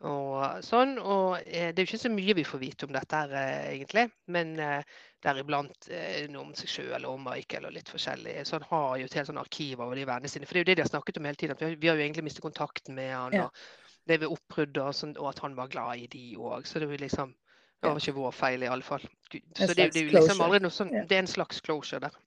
og 0.00 0.62
sånn, 0.64 0.94
og 0.96 1.42
eh, 1.44 1.74
Det 1.74 1.82
er 1.82 1.84
jo 1.84 1.90
ikke 1.90 2.00
så 2.00 2.10
mye 2.12 2.34
vi 2.38 2.44
får 2.48 2.60
vite 2.62 2.86
om 2.88 2.92
dette, 2.94 3.18
eh, 3.36 3.66
egentlig, 3.74 4.06
men 4.32 4.54
eh, 4.58 4.94
deriblant 5.20 5.90
eh, 5.92 6.24
noe 6.32 6.46
om 6.46 6.54
seg 6.56 6.72
sjøl 6.72 7.04
og 7.04 7.18
om 7.18 7.26
Michael 7.28 7.66
og 7.68 7.74
litt 7.74 7.90
forskjellig. 7.92 8.38
Så 8.48 8.56
han 8.56 8.64
har 8.70 8.96
jo 8.96 9.10
et 9.10 9.18
helt 9.18 9.28
sånn 9.28 9.42
arkiv 9.42 9.82
over 9.84 10.00
de 10.00 10.06
vennene 10.08 10.32
sine. 10.32 10.48
For 10.48 10.56
det 10.56 10.62
er 10.62 10.64
jo 10.64 10.70
det 10.70 10.78
de 10.80 10.86
har 10.86 10.92
snakket 10.94 11.20
om 11.20 11.28
hele 11.28 11.40
tiden. 11.42 11.52
at 11.52 11.60
Vi 11.76 11.90
har, 11.90 12.00
jo 12.00 12.06
egentlig 12.06 12.24
mistet 12.24 12.46
kontakten 12.46 12.96
med 12.96 13.12
han. 13.12 13.36
Ja. 13.36 13.44
og 13.44 14.08
Det 14.08 14.20
ved 14.22 14.32
oppbrudd 14.32 14.80
og, 14.80 14.94
sånn, 14.96 15.12
og 15.20 15.28
at 15.34 15.44
han 15.44 15.58
var 15.58 15.68
glad 15.68 16.00
i 16.00 16.08
de 16.08 16.24
òg. 16.40 16.64
Så 16.64 16.80
det 16.80 16.88
er 16.88 16.96
jo 16.96 17.04
liksom 17.04 17.36
Det 17.80 17.88
var 17.88 18.00
ikke 18.02 18.16
vår 18.16 18.34
feil, 18.36 18.62
i 18.62 18.68
alle 18.68 18.84
fall. 18.84 19.04
Så 19.30 19.72
det, 19.72 19.76
det 19.94 20.02
er 20.02 20.04
jo 20.04 20.16
liksom 20.18 20.42
aldri 20.44 20.60
noe 20.60 20.74
sånn 20.74 20.90
Det 20.92 21.16
er 21.16 21.22
en 21.22 21.30
slags 21.30 21.62
closure 21.64 22.02
der. 22.02 22.18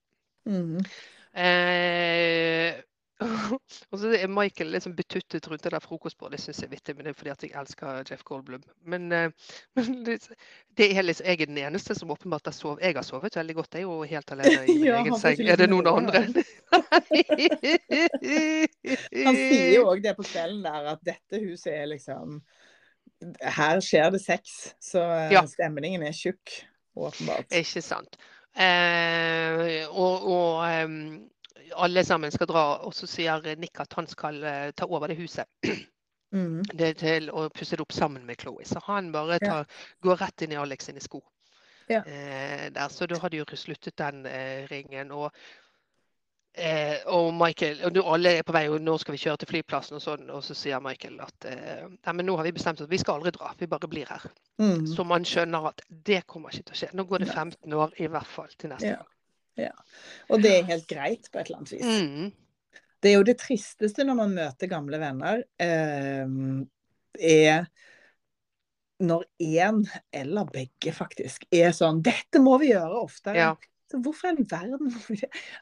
Mm. 0.49 0.79
Eh, 1.33 2.73
og 3.91 3.99
så 3.99 4.09
er 4.17 4.27
Michael 4.27 4.71
liksom 4.73 4.95
betuttet 4.95 5.47
rundt 5.47 5.63
det 5.63 5.71
der 5.73 5.83
frokostbordet. 5.83 6.37
Det 6.37 6.43
syns 6.43 6.61
jeg 6.63 6.67
er 6.67 6.73
vittig, 6.73 6.95
men 6.95 7.05
det 7.05 7.13
er 7.13 7.19
fordi 7.19 7.31
at 7.33 7.45
jeg 7.45 7.53
elsker 7.59 8.01
Jeff 8.09 8.23
Goldblum. 8.27 8.63
Men, 8.89 9.11
eh, 9.11 9.29
men 9.77 10.03
det, 10.07 10.17
det 10.77 10.89
er 10.97 11.05
liksom, 11.05 11.27
jeg 11.29 11.41
er 11.41 11.51
den 11.51 11.61
eneste 11.67 11.95
som 11.95 12.11
åpenbart 12.11 12.49
har 12.49 12.57
sovet. 12.57 12.83
Jeg 12.83 12.97
har 12.97 13.07
sovet 13.07 13.37
veldig 13.37 13.55
godt. 13.59 13.77
Jeg 13.77 13.85
er 13.85 13.87
jo 13.87 14.09
helt 14.15 14.35
alene 14.35 14.65
i 14.65 14.77
min 14.79 14.89
Ja, 14.89 14.99
egen 15.03 15.19
seng. 15.19 15.45
Er 15.45 15.61
det 15.61 15.69
noen 15.69 15.87
andre? 15.93 16.25
Han 19.23 19.37
sier 19.37 19.71
jo 19.77 19.87
òg 19.93 20.03
det 20.03 20.17
på 20.17 20.27
kvelden 20.27 20.65
der, 20.65 20.93
at 20.95 21.05
dette 21.05 21.45
huset 21.45 21.73
er 21.75 21.89
liksom 21.93 22.41
Her 23.41 23.79
skjer 23.83 24.11
det 24.13 24.21
sex. 24.23 24.73
Så 24.81 25.01
eh, 25.01 25.31
Ja. 25.33 25.43
stemningen 25.47 26.03
er 26.03 26.11
tjukk, 26.15 26.65
åpenbart. 26.95 27.51
Ikke 27.51 27.81
sant. 27.81 28.17
Eh, 28.55 29.87
og 29.89 30.27
og 30.29 30.83
um, 30.85 31.29
alle 31.75 32.03
sammen 32.05 32.31
skal 32.31 32.47
dra, 32.47 32.65
og 32.85 32.93
så 32.93 33.07
sier 33.09 33.55
Nick 33.57 33.79
at 33.81 33.93
han 33.97 34.07
skal 34.07 34.43
uh, 34.43 34.71
ta 34.77 34.85
over 34.85 35.07
det 35.07 35.17
huset. 35.17 35.45
Mm. 36.33 36.63
det 36.73 36.95
til 36.97 37.27
å 37.29 37.43
pusse 37.53 37.77
det 37.77 37.83
opp 37.85 37.93
sammen 37.93 38.23
med 38.25 38.39
Chloé. 38.41 38.65
Så 38.65 38.81
han 38.87 39.11
bare 39.13 39.37
Ja. 39.41 39.63
går 40.01 40.17
rett 40.17 40.41
inn 40.41 40.51
i 40.51 40.57
Alex 40.57 40.85
sine 40.85 40.99
sko. 40.99 41.21
Ja. 41.89 41.99
Eh, 42.05 42.69
der, 42.73 42.87
så 42.89 43.05
da 43.05 43.19
hadde 43.19 43.37
jo 43.37 43.45
sluttet 43.55 43.97
den 43.97 44.25
eh, 44.25 44.65
ringen. 44.71 45.11
Og, 45.11 45.29
eh, 46.53 46.99
og 47.13 47.31
Michael 47.37 47.81
og 47.87 47.95
nå 47.95 48.03
alle 48.13 48.35
er 48.39 48.45
på 48.47 48.55
vei, 48.55 48.65
og 48.71 48.81
nå 48.81 48.97
skal 49.01 49.15
vi 49.15 49.21
kjøre 49.23 49.41
til 49.41 49.51
flyplassen, 49.53 49.97
og 49.97 50.03
sånn, 50.03 50.29
og 50.33 50.43
så 50.45 50.55
sier 50.57 50.83
Michael 50.83 51.19
at 51.25 51.47
eh, 51.49 51.87
nei, 51.89 52.13
men 52.13 52.27
nå 52.29 52.37
har 52.39 52.47
vi 52.47 52.53
bestemt 52.55 52.81
oss, 52.81 52.91
vi 52.91 53.01
skal 53.01 53.19
aldri 53.19 53.33
dra, 53.35 53.53
vi 53.59 53.69
bare 53.71 53.89
blir 53.91 54.09
her. 54.09 54.27
Mm. 54.61 54.85
Så 54.89 55.05
man 55.07 55.25
skjønner 55.27 55.71
at 55.71 55.81
det 55.89 56.23
kommer 56.29 56.53
ikke 56.53 56.69
til 56.69 56.77
å 56.77 56.81
skje. 56.83 56.91
Nå 56.97 57.07
går 57.09 57.25
det 57.25 57.31
15 57.33 57.73
år 57.73 57.97
i 57.97 58.11
hvert 58.13 58.29
fall 58.29 58.53
til 58.57 58.73
neste 58.73 58.93
Ja. 58.93 59.01
gang. 59.01 59.09
Og 60.33 60.41
det 60.41 60.51
er 60.57 60.63
helt 60.65 60.87
greit, 60.89 61.27
på 61.29 61.39
et 61.39 61.45
eller 61.45 61.59
annet 61.61 61.73
vis. 61.75 61.85
Mm. 61.85 62.31
Det 63.03 63.11
er 63.11 63.17
jo 63.19 63.25
det 63.27 63.35
tristeste 63.41 64.05
når 64.07 64.15
man 64.17 64.33
møter 64.33 64.69
gamle 64.71 64.97
venner, 65.01 65.43
eh, 65.61 66.25
er 67.19 67.67
når 69.03 69.25
én, 69.43 69.83
eller 70.15 70.47
begge 70.53 70.93
faktisk, 70.95 71.45
er 71.51 71.73
sånn 71.75 72.01
'Dette 72.01 72.39
må 72.39 72.57
vi 72.61 72.71
gjøre 72.71 73.03
oftere'. 73.03 73.35
Ja. 73.35 73.55
Så 73.93 73.99
hvorfor 74.01 74.27
i 74.27 74.31
all 74.33 74.45
verden? 74.49 74.89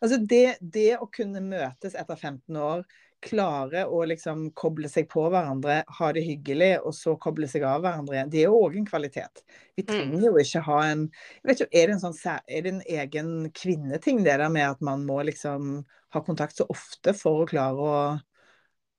Altså 0.02 0.18
det, 0.24 0.58
det 0.62 0.92
å 1.04 1.08
kunne 1.12 1.42
møtes 1.44 1.96
etter 2.00 2.16
15 2.16 2.56
år, 2.58 2.84
klare 3.22 3.84
å 3.92 4.00
liksom 4.10 4.48
koble 4.58 4.90
seg 4.90 5.10
på 5.12 5.28
hverandre, 5.30 5.82
ha 6.00 6.08
det 6.16 6.24
hyggelig, 6.26 6.72
og 6.82 6.96
så 6.98 7.14
koble 7.22 7.50
seg 7.52 7.66
av 7.70 7.84
hverandre 7.84 8.16
igjen, 8.18 8.32
det 8.34 8.40
er 8.42 8.48
jo 8.48 8.62
òg 8.64 8.80
en 8.80 8.88
kvalitet. 8.88 9.44
Vi 9.78 9.86
Mm. 9.90 10.16
trenger 10.16 10.30
jo 10.30 10.34
ikke 10.42 10.64
ha 10.70 10.80
en 10.88 11.04
jeg 11.12 11.52
vet 11.52 11.62
ikke, 11.66 11.70
Er 11.84 11.92
det 11.92 11.98
en 11.98 12.04
sånn 12.08 12.18
er 12.48 12.66
det 12.66 12.74
en 12.74 12.82
egen 13.04 13.34
kvinneting, 13.54 14.24
det 14.26 14.40
der 14.42 14.50
med 14.50 14.70
at 14.72 14.82
man 14.82 15.06
må 15.06 15.20
liksom 15.28 15.84
ha 16.16 16.24
kontakt 16.26 16.58
så 16.58 16.66
ofte 16.72 17.14
for 17.14 17.44
å 17.44 17.50
klare 17.52 17.92
å 17.92 18.02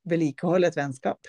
vedlikeholde 0.09 0.71
et 0.73 0.79
vennskap? 0.79 1.27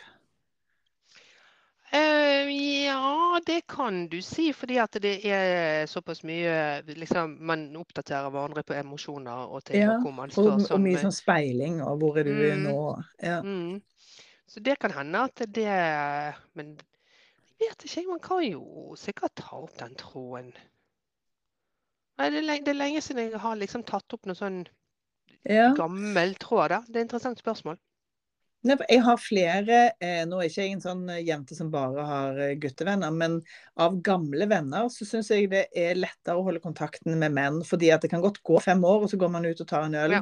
Eh, 1.93 2.49
ja, 2.85 3.39
det 3.45 3.61
kan 3.69 4.07
du 4.09 4.21
si, 4.21 4.47
fordi 4.53 4.79
at 4.81 4.95
det 5.01 5.19
er 5.29 5.85
såpass 5.85 6.23
mye 6.25 6.81
liksom, 6.87 7.35
Man 7.45 7.67
oppdaterer 7.77 8.31
hverandre 8.33 8.63
på 8.65 8.73
emosjoner 8.73 9.51
og 9.53 9.61
ting. 9.67 9.83
Ja, 9.83 9.99
og 9.99 10.07
Og, 10.07 10.31
står 10.31 10.51
og 10.55 10.63
sånn 10.65 10.81
mye 10.87 11.03
sånn 11.03 11.13
speiling, 11.13 11.81
og 11.85 11.99
hvor 12.01 12.17
er 12.17 12.23
du 12.23 12.33
Mm. 12.33 12.63
nå? 12.63 13.03
Ja. 13.21 13.41
Mm. 13.41 13.81
Så 14.47 14.59
det 14.59 14.79
kan 14.79 14.91
hende 14.91 15.23
at 15.23 15.35
det 15.53 16.35
Men 16.55 16.77
jeg 17.59 17.69
vet 17.69 17.85
ikke, 17.85 18.09
man 18.09 18.19
kan 18.19 18.41
jo 18.43 18.95
sikkert 18.97 19.35
ta 19.35 19.55
opp 19.55 19.77
den 19.77 19.95
tråden. 19.95 20.51
Nei, 22.17 22.29
det, 22.29 22.37
er 22.37 22.41
lenge, 22.41 22.65
det 22.65 22.73
er 22.73 22.79
lenge 22.79 23.01
siden 23.01 23.31
jeg 23.31 23.39
har 23.39 23.55
liksom 23.55 23.83
tatt 23.83 24.13
opp 24.13 24.25
noe 24.25 24.35
sånn 24.35 24.65
ja. 25.49 25.73
gammel 25.77 26.35
tråd. 26.35 26.69
da. 26.69 26.81
Det 26.87 26.95
er 26.95 26.99
et 26.99 27.05
interessant 27.07 27.39
spørsmål. 27.39 27.77
Jeg 28.63 29.01
har 29.03 29.19
flere 29.19 29.79
eh, 29.99 30.23
Nå 30.27 30.39
er 30.39 30.47
ikke 30.47 30.63
jeg 30.63 30.77
en 30.77 30.83
sånn 30.83 31.03
eh, 31.11 31.23
jente 31.27 31.55
som 31.57 31.71
bare 31.71 32.05
har 32.07 32.37
eh, 32.39 32.55
guttevenner, 32.61 33.11
men 33.11 33.41
av 33.75 33.97
gamle 34.05 34.47
venner 34.47 34.87
så 34.93 35.07
syns 35.07 35.31
jeg 35.33 35.49
det 35.51 35.65
er 35.75 35.99
lettere 35.99 36.37
å 36.39 36.45
holde 36.45 36.63
kontakten 36.63 37.17
med 37.19 37.35
menn. 37.35 37.59
Fordi 37.67 37.91
at 37.91 38.05
det 38.05 38.13
kan 38.13 38.23
godt 38.23 38.39
gå 38.47 38.61
fem 38.63 38.83
år, 38.87 39.03
og 39.03 39.11
så 39.11 39.19
går 39.19 39.33
man 39.35 39.47
ut 39.49 39.59
og 39.59 39.67
tar 39.67 39.89
en 39.89 39.97
øl. 39.99 40.15
Ja. 40.15 40.21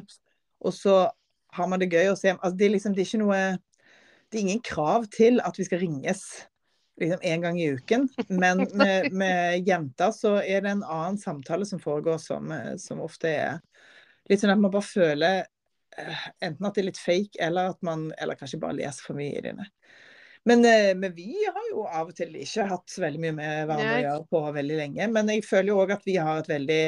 Og 0.65 0.73
så 0.73 0.95
har 1.53 1.69
man 1.69 1.81
det 1.81 1.91
gøy 1.93 2.09
å 2.09 2.18
se 2.18 2.34
altså, 2.34 2.55
det, 2.57 2.65
er 2.65 2.76
liksom, 2.77 2.95
det 2.97 3.05
er 3.05 3.22
noe 3.22 3.41
Det 4.31 4.39
er 4.39 4.45
ingen 4.45 4.63
krav 4.63 5.05
til 5.11 5.41
at 5.43 5.57
vi 5.59 5.68
skal 5.68 5.81
ringes 5.84 6.26
liksom 7.01 7.22
en 7.22 7.45
gang 7.45 7.61
i 7.61 7.72
uken. 7.77 8.09
Men 8.30 8.65
med, 8.81 9.11
med 9.13 9.69
jenter 9.69 10.15
så 10.18 10.39
er 10.41 10.65
det 10.65 10.73
en 10.80 10.85
annen 10.88 11.22
samtale 11.22 11.68
som 11.69 11.81
foregår, 11.84 12.18
som, 12.18 12.49
som 12.81 13.05
ofte 13.05 13.30
er 13.30 13.59
litt 14.30 14.41
sånn 14.41 14.53
at 14.53 14.61
man 14.61 14.73
bare 14.73 14.88
føler 14.88 15.43
enten 16.41 16.68
at 16.68 16.77
det 16.77 16.84
er 16.84 16.89
litt 16.89 17.01
fake, 17.01 17.39
eller 17.43 17.73
at 17.73 17.81
man 17.85 18.09
eller 18.22 18.39
kanskje 18.39 18.61
bare 18.61 18.77
leser 18.80 19.09
for 19.09 19.19
mye 19.19 19.35
i 19.38 19.43
dine. 19.43 19.68
Men, 20.43 20.65
eh, 20.65 20.95
men 20.95 21.13
vi 21.15 21.45
har 21.45 21.65
jo 21.69 21.84
av 21.85 22.09
og 22.09 22.15
til 22.18 22.34
ikke 22.41 22.65
hatt 22.69 22.89
så 22.89 23.03
veldig 23.03 23.22
mye 23.22 23.35
med 23.38 23.68
hverandre 23.69 23.97
å 23.99 24.05
gjøre 24.05 24.30
på 24.31 24.41
veldig 24.55 24.80
lenge. 24.80 25.09
Men 25.13 25.30
jeg 25.30 25.45
føler 25.45 25.69
jo 25.69 25.81
òg 25.84 25.93
at 25.97 26.07
vi 26.07 26.15
har 26.18 26.41
et 26.41 26.49
veldig 26.49 26.81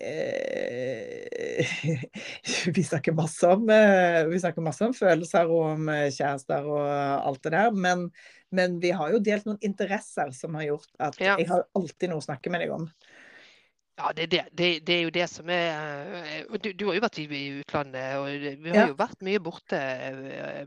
eh, 0.00 1.74
vi, 2.76 2.84
snakker 2.84 3.12
masse 3.18 3.52
om, 3.52 3.68
eh, 3.74 4.24
vi 4.30 4.40
snakker 4.40 4.64
masse 4.64 4.88
om 4.88 4.96
følelser 4.96 5.52
og 5.52 5.62
om 5.74 5.92
eh, 5.92 6.08
kjærester 6.14 6.70
og 6.72 6.88
alt 6.88 7.42
det 7.44 7.54
der. 7.58 7.76
Men, 7.76 8.08
men, 8.56 8.80
vi 8.80 8.94
har 8.96 9.12
jo 9.12 9.20
delt 9.20 9.44
noen 9.48 9.60
interesser 9.60 10.32
som 10.36 10.56
har 10.56 10.70
gjort 10.70 10.92
at 11.10 11.20
ja. 11.20 11.36
jeg 11.36 11.50
har 11.52 11.66
alltid 11.76 12.14
noe 12.14 12.22
å 12.22 12.28
snakke 12.30 12.54
med 12.54 12.64
deg 12.64 12.72
om. 12.78 12.88
Ja, 13.98 14.12
det, 14.14 14.26
det, 14.30 14.44
det, 14.54 14.66
det, 14.86 14.94
er 14.94 15.00
jo 15.02 15.10
det 15.10 15.24
som 15.26 15.48
er 15.50 16.44
du, 16.62 16.70
du, 16.70 16.84
har 16.86 16.94
jo 16.94 17.02
vært 17.02 17.18
i, 17.18 17.26
utlandet, 17.58 18.04
og 18.20 18.28
vi 18.62 18.70
har 18.70 18.84
ja. 18.84 18.84
jo 18.92 18.98
vært 18.98 19.24
mye 19.26 19.40
borte. 19.42 19.80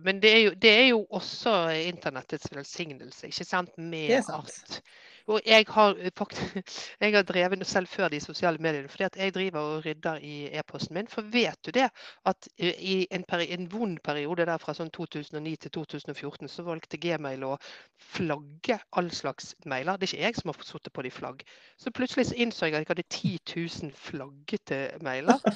Men 0.03 0.19
det 0.19 0.33
er 0.33 0.41
jo, 0.43 0.51
er 0.67 0.87
jo 0.89 1.05
også 1.15 1.53
internettets 1.87 2.51
velsignelse, 2.51 3.29
ikke 3.31 3.47
sant? 3.47 3.77
Med 3.79 4.19
at 4.19 4.81
og 5.27 5.41
jeg 5.45 5.65
har 5.69 5.95
eh, 5.99 6.11
jeg 7.01 7.13
har 7.15 7.23
drevet 7.23 7.67
selv 7.67 7.87
før 7.87 8.07
de 8.09 8.19
sosiale 8.19 8.57
mediene, 8.57 8.87
fordi 8.87 9.03
at 9.03 9.17
jeg 9.17 9.33
driver 9.33 9.59
og 9.59 9.85
rydder 9.85 10.19
i 10.21 10.49
e-posten 10.59 10.93
min. 10.93 11.07
For 11.07 11.21
vet 11.21 11.57
du 11.65 11.71
det, 11.71 11.89
at 12.25 12.47
eh, 12.57 12.73
i 12.79 13.07
en, 13.11 13.25
en 13.29 13.71
vond 13.71 13.97
periode 14.03 14.45
der 14.45 14.57
fra 14.57 14.73
sånn 14.73 14.89
2009 14.89 15.55
til 15.55 15.71
2014, 15.71 16.49
så 16.49 16.65
valgte 16.67 16.97
Gmail 17.01 17.43
å 17.43 17.57
flagge 18.11 18.79
all 18.97 19.11
slags 19.11 19.55
mailer. 19.65 19.97
Det 19.97 20.09
er 20.09 20.13
ikke 20.13 20.25
jeg 20.25 20.39
som 20.39 20.53
har 20.53 20.65
sittet 20.65 20.93
på 20.93 21.05
de 21.05 21.11
flagg. 21.11 21.43
Så 21.77 21.91
plutselig 21.91 22.27
så 22.31 22.37
innså 22.37 22.65
jeg 22.65 22.75
at 22.75 22.83
jeg 22.83 22.91
hadde 22.91 23.07
10 23.09 23.39
000 23.85 23.95
flaggete 23.95 24.81
mailer. 25.01 25.37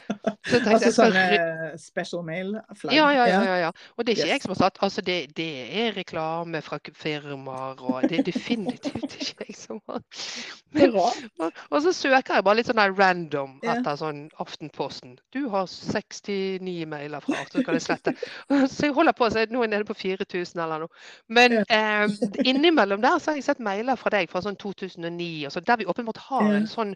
Så 0.46 0.60
altså 0.62 0.92
sånne 0.94 1.74
special 1.82 2.22
mail-flagg? 2.26 2.94
Ja, 2.94 3.08
ja, 3.10 3.26
ja, 3.26 3.56
ja, 3.64 3.72
Og 3.98 4.06
det 4.06 4.14
er 4.14 4.20
ikke 4.20 4.28
yes. 4.28 4.34
jeg 4.36 4.44
som 4.44 4.52
har 4.54 4.60
satt. 4.60 4.78
Altså 4.86 5.02
det, 5.02 5.16
det 5.38 5.48
er 5.82 5.96
reklame 5.98 6.62
fra 6.62 6.78
firmaer, 6.94 7.82
og 7.82 8.06
det 8.10 8.20
er 8.20 8.28
definitivt 8.28 9.18
ikke 9.18 9.48
jeg 9.48 9.55
liksom. 9.56 9.82
Men, 10.76 10.96
og, 10.96 11.52
og, 11.70 11.82
så 11.82 11.94
søker 11.94 12.36
jeg 12.36 12.44
bare 12.44 12.60
litt 12.60 12.68
sånn 12.68 12.82
random 12.98 13.54
etter 13.64 13.96
sånn 14.00 14.26
Aftenposten. 14.44 15.16
Du 15.32 15.48
har 15.54 15.70
69 15.72 16.86
mailer 16.92 17.24
fra 17.24 17.46
så 17.52 17.64
kan 17.64 17.78
jeg 17.78 17.86
slette. 17.86 18.16
Så 18.76 18.90
jeg 18.90 18.96
holder 18.96 19.16
på, 19.16 19.30
så 19.32 19.46
nå 19.50 19.62
er 19.62 19.68
jeg 19.68 19.72
nede 19.72 19.88
på 19.88 19.96
4000 19.98 20.62
eller 20.62 20.86
noe. 20.86 21.04
Men 21.32 21.58
eh, 21.64 22.06
innimellom 22.44 23.04
der 23.04 23.20
så 23.20 23.32
har 23.32 23.40
jeg 23.40 23.48
sett 23.48 23.64
mailer 23.64 24.00
fra 24.00 24.12
deg 24.14 24.30
fra 24.32 24.42
sånn 24.44 24.58
2009, 24.60 25.48
så, 25.54 25.64
der 25.64 25.80
vi 25.80 25.88
åpenbart 25.90 26.22
har 26.28 26.52
en 26.52 26.68
sånn 26.70 26.94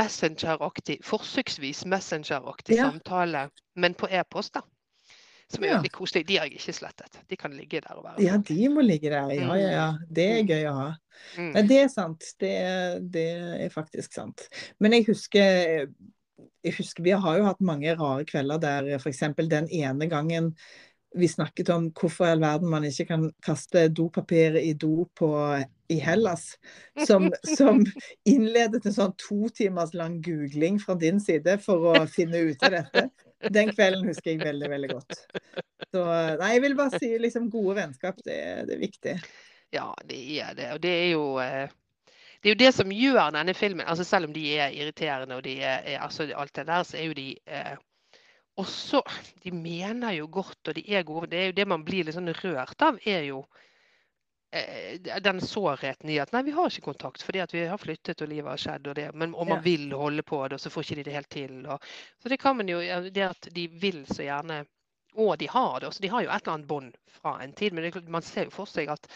Messenger-aktig, 0.00 1.00
forsøksvis 1.06 1.84
messengeraktig 1.90 2.80
samtale, 2.80 3.48
men 3.76 3.96
på 3.98 4.08
e-post. 4.10 4.54
da. 4.56 4.64
Som 5.50 5.64
er 5.66 5.74
veldig 5.74 5.90
koselig. 5.94 6.24
De 6.28 6.36
har 6.38 6.46
jeg 6.46 6.60
ikke 6.60 6.74
slettet. 6.76 7.20
De 7.30 7.38
kan 7.38 7.54
ligge 7.54 7.80
der 7.82 7.98
og 7.98 8.04
være 8.06 8.22
Ja, 8.22 8.36
de 8.38 8.68
må 8.70 8.84
ligge 8.86 9.10
der. 9.10 9.32
Ja, 9.34 9.54
ja, 9.58 9.70
ja. 9.74 9.88
Det 10.06 10.26
er 10.26 10.42
mm. 10.44 10.50
gøy 10.52 10.68
å 10.70 10.74
ha. 10.76 10.90
Mm. 11.36 11.48
Men 11.56 11.70
det 11.70 11.80
er 11.80 11.88
sant. 11.92 12.28
Det, 12.40 12.52
det, 13.14 13.26
er 13.66 13.72
faktisk 13.74 14.14
sant. 14.14 14.46
Men 14.78 14.94
jeg 14.94 15.08
husker, 15.10 15.88
jeg 16.62 16.76
husker 16.76 17.06
Vi 17.06 17.16
har 17.24 17.40
jo 17.40 17.48
hatt 17.48 17.64
mange 17.64 17.96
rare 17.98 18.28
kvelder 18.28 18.62
der 18.62 18.94
f.eks. 19.00 19.26
den 19.50 19.68
ene 19.74 20.08
gangen 20.10 20.54
vi 21.14 21.28
snakket 21.28 21.68
om 21.74 21.88
hvorfor 21.90 22.28
i 22.28 22.34
all 22.34 22.42
verden 22.42 22.70
man 22.70 22.84
ikke 22.86 23.08
kan 23.08 23.24
kaste 23.42 23.88
dopapir 23.90 24.54
i 24.60 24.72
do 24.78 25.08
på, 25.18 25.30
i 25.90 25.96
Hellas. 25.98 26.52
Som, 27.06 27.30
som 27.56 27.82
innledet 28.28 28.84
en 28.86 28.94
sånn 28.94 29.16
to 29.18 29.50
timers 29.56 29.94
lang 29.96 30.20
googling 30.22 30.78
fra 30.82 30.94
din 30.94 31.18
side 31.22 31.58
for 31.64 31.90
å 31.90 32.04
finne 32.10 32.44
ut 32.50 32.62
av 32.66 32.76
dette. 32.78 33.08
Den 33.48 33.70
kvelden 33.72 34.04
husker 34.04 34.34
jeg 34.34 34.42
veldig, 34.42 34.68
veldig 34.70 34.88
godt. 34.92 35.20
Så 35.90 36.02
nei, 36.40 36.50
jeg 36.54 36.64
vil 36.66 36.76
bare 36.78 37.00
si 37.00 37.08
liksom 37.18 37.48
gode 37.52 37.78
vennskap, 37.78 38.18
det, 38.26 38.40
det 38.68 38.76
er 38.76 38.82
viktig. 38.82 39.14
Ja, 39.72 39.86
det 40.04 40.18
er 40.42 40.56
det. 40.58 40.72
Og 40.74 40.82
det 40.82 40.92
er 40.92 41.08
jo 41.14 41.24
eh, 41.40 41.72
det 42.40 42.48
er 42.48 42.54
jo 42.54 42.60
det 42.62 42.72
som 42.72 42.92
gjør 42.92 43.34
denne 43.36 43.52
filmen 43.54 43.84
altså 43.84 44.04
Selv 44.08 44.30
om 44.30 44.32
de 44.32 44.44
er 44.56 44.72
irriterende 44.72 45.36
og 45.36 45.44
de 45.44 45.58
er, 45.60 45.84
altså 46.00 46.24
alt 46.32 46.54
det 46.56 46.66
der, 46.70 46.84
så 46.88 46.96
er 46.96 47.08
jo 47.10 47.16
de 47.16 47.26
eh, 47.46 47.74
også 48.60 49.02
De 49.44 49.52
mener 49.52 50.16
jo 50.18 50.28
godt, 50.32 50.68
og 50.68 50.76
de 50.76 50.84
er 50.94 51.02
gode. 51.02 51.30
Det 51.30 51.38
er 51.38 51.46
jo 51.50 51.56
det 51.56 51.68
man 51.68 51.84
blir 51.84 52.04
litt 52.04 52.16
sånn 52.16 52.32
rørt 52.42 52.82
av, 52.84 52.98
er 53.08 53.22
jo 53.28 53.44
den 55.22 55.40
sårheten 55.40 56.10
i 56.10 56.18
at 56.18 56.32
nei, 56.34 56.42
vi 56.42 56.54
har 56.56 56.66
ikke 56.66 56.88
kontakt 56.88 57.22
fordi 57.22 57.42
at 57.44 57.52
vi 57.54 57.62
har 57.70 57.78
flyttet 57.78 58.22
og 58.24 58.30
livet 58.30 58.50
har 58.50 58.58
skjedd. 58.58 58.88
Og, 58.90 58.96
det, 58.98 59.06
men, 59.14 59.34
og 59.34 59.46
man 59.46 59.60
ja. 59.60 59.66
vil 59.66 59.92
holde 59.94 60.24
på 60.26 60.40
det, 60.48 60.58
og 60.58 60.62
så 60.62 60.72
får 60.74 60.86
ikke 60.86 60.98
de 60.98 61.04
det 61.06 61.14
helt 61.14 61.30
til. 61.30 61.60
Og, 61.70 61.86
så 62.22 62.32
det 62.32 62.40
kan 62.42 62.58
man 62.58 62.70
jo, 62.70 62.80
det 62.82 63.26
at 63.28 63.50
de 63.54 63.68
vil 63.80 64.02
så 64.10 64.26
gjerne 64.26 64.64
Og 65.18 65.38
de 65.38 65.48
har 65.50 65.80
det. 65.80 65.86
Også, 65.88 66.02
de 66.02 66.08
har 66.08 66.22
jo 66.22 66.30
et 66.30 66.42
eller 66.42 66.54
annet 66.54 66.66
bånd 66.70 66.96
fra 67.10 67.36
en 67.42 67.52
tid. 67.52 67.72
Men 67.74 67.84
det, 67.86 68.08
man 68.08 68.22
ser 68.22 68.46
jo 68.46 68.54
for 68.54 68.70
seg 68.70 68.90
at 68.90 69.08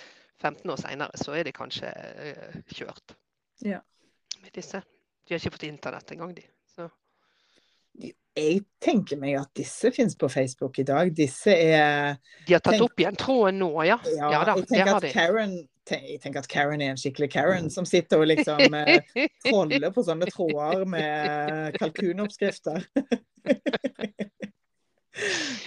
15 0.43 0.71
år 0.71 0.81
seinere 0.81 1.19
så 1.21 1.37
er 1.39 1.47
det 1.47 1.55
kanskje 1.55 1.91
uh, 1.91 2.57
kjørt. 2.75 3.15
Ja. 3.63 3.79
Med 4.43 4.51
disse. 4.55 4.83
De 5.25 5.35
har 5.35 5.39
ikke 5.39 5.55
fått 5.55 5.69
internett 5.69 6.11
engang, 6.11 6.35
de. 6.35 6.43
Jeg 8.35 8.65
tenker 8.83 9.19
meg 9.21 9.37
at 9.39 9.51
disse 9.55 9.93
finnes 9.95 10.17
på 10.19 10.27
Facebook 10.33 10.81
i 10.83 10.87
dag. 10.87 11.13
Disse 11.15 11.55
er 11.55 12.17
De 12.49 12.57
har 12.57 12.65
tatt 12.65 12.75
tenk... 12.75 12.89
opp 12.89 12.99
igjen 12.99 13.19
tråden 13.19 13.61
nå, 13.63 13.71
ja. 13.87 14.01
Ja, 14.17 14.33
ja 14.35 14.43
da, 14.49 14.57
jeg 14.59 14.67
tenker 14.73 15.15
Karen 15.15 15.55
jeg 15.85 16.17
tenker 16.23 16.41
at 16.41 16.49
Karen 16.49 16.81
er 16.81 16.95
en 16.95 17.01
skikkelig 17.01 17.29
Karen 17.35 17.67
som 17.73 17.85
sitter 17.85 18.23
og 18.23 18.31
liksom 18.31 18.73
eh, 18.79 19.05
troller 19.45 19.91
på 19.93 20.05
sånne 20.07 20.31
tråder 20.33 20.87
med 20.89 21.77
kalkunoppskrifter. 21.77 22.87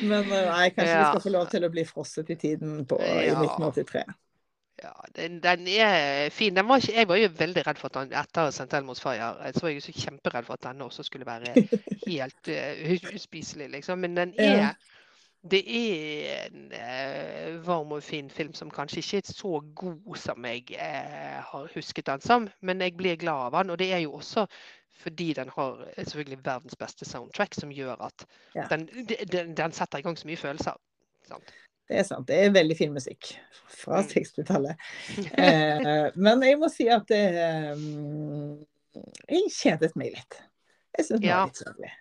Men 0.02 0.26
eh, 0.26 0.48
nei, 0.50 0.70
kanskje 0.74 0.90
ja. 0.90 1.04
vi 1.04 1.12
skal 1.12 1.24
få 1.24 1.34
lov 1.36 1.52
til 1.52 1.68
å 1.68 1.72
bli 1.72 1.86
frosset 1.88 2.34
i 2.34 2.40
tiden 2.40 2.82
på, 2.90 2.98
i 2.98 3.30
1983. 3.30 4.04
Ja, 4.84 4.92
den, 5.16 5.40
den, 5.42 5.68
er 5.68 6.30
fin. 6.30 6.56
Den 6.56 6.68
var 6.68 6.78
ikke, 6.78 6.94
jeg 7.00 7.08
var 7.10 7.18
jo 7.18 7.30
veldig 7.40 7.64
redd 7.68 7.80
for 7.82 7.90
at 7.90 7.98
den 7.98 8.14
etter 8.20 8.52
St. 8.54 8.82
mot 8.86 9.00
Fire 9.02 9.32
så 9.54 9.64
var 9.64 9.72
jeg 9.72 9.80
jo 9.80 9.86
så 9.88 9.96
kjemperedd 10.04 10.46
for 10.46 10.54
at 10.54 10.68
denne 10.68 10.86
også 10.86 11.04
skulle 11.08 11.26
være 11.26 11.54
helt 12.08 12.52
uh, 12.54 13.16
uspiselig, 13.16 13.70
liksom. 13.74 14.06
Men 14.06 14.18
den 14.18 14.34
er 14.38 14.58
ja. 14.58 14.70
Det 15.52 15.62
er 15.70 16.48
en 16.50 16.72
uh, 16.74 17.68
varm 17.68 17.92
og 17.92 18.04
fin 18.04 18.30
film 18.30 18.54
som 18.54 18.72
kanskje 18.74 19.00
ikke 19.00 19.18
er 19.18 19.34
så 19.34 19.62
god 19.76 20.18
som 20.20 20.46
jeg 20.46 20.64
uh, 20.74 21.38
har 21.52 21.70
husket 21.76 22.08
den 22.08 22.22
som, 22.22 22.48
men 22.62 22.82
jeg 22.82 22.98
blir 22.98 23.16
glad 23.16 23.46
av 23.46 23.52
den. 23.52 23.70
Og 23.70 23.80
det 23.80 23.94
er 23.94 23.98
jo 24.04 24.14
også 24.14 24.46
fordi 24.98 25.34
den 25.34 25.50
har 25.56 25.88
selvfølgelig 25.98 26.46
verdens 26.46 26.76
beste 26.76 27.06
soundtrack, 27.06 27.54
som 27.54 27.72
gjør 27.72 28.02
at 28.02 28.26
ja. 28.56 28.66
den, 28.70 28.90
den, 29.32 29.58
den, 29.58 29.72
setter 29.72 29.98
i 29.98 30.02
gang 30.02 30.18
så 30.18 30.28
mye 30.28 30.38
følelser. 30.38 30.74
Sant? 31.28 31.54
Det 31.88 32.02
er 32.02 32.08
sant. 32.08 32.28
Det 32.28 32.40
er 32.44 32.56
veldig 32.56 32.76
fin 32.78 32.92
musikk 32.94 33.32
fra 33.72 34.02
60-tallet. 34.04 34.76
Mm. 35.18 35.30
Eh, 35.48 36.10
men 36.16 36.44
jeg 36.44 36.58
må 36.60 36.68
si 36.72 36.88
at 36.92 37.08
det, 37.12 37.22
eh, 37.40 37.86
jeg 39.30 39.54
kjedet 39.54 39.94
meg 40.00 40.12
litt. 40.18 40.42
Jeg 40.98 41.08
syns 41.08 41.24
det 41.24 41.32
var 41.32 41.48
litt 41.48 41.64
kjedelig. 41.64 41.94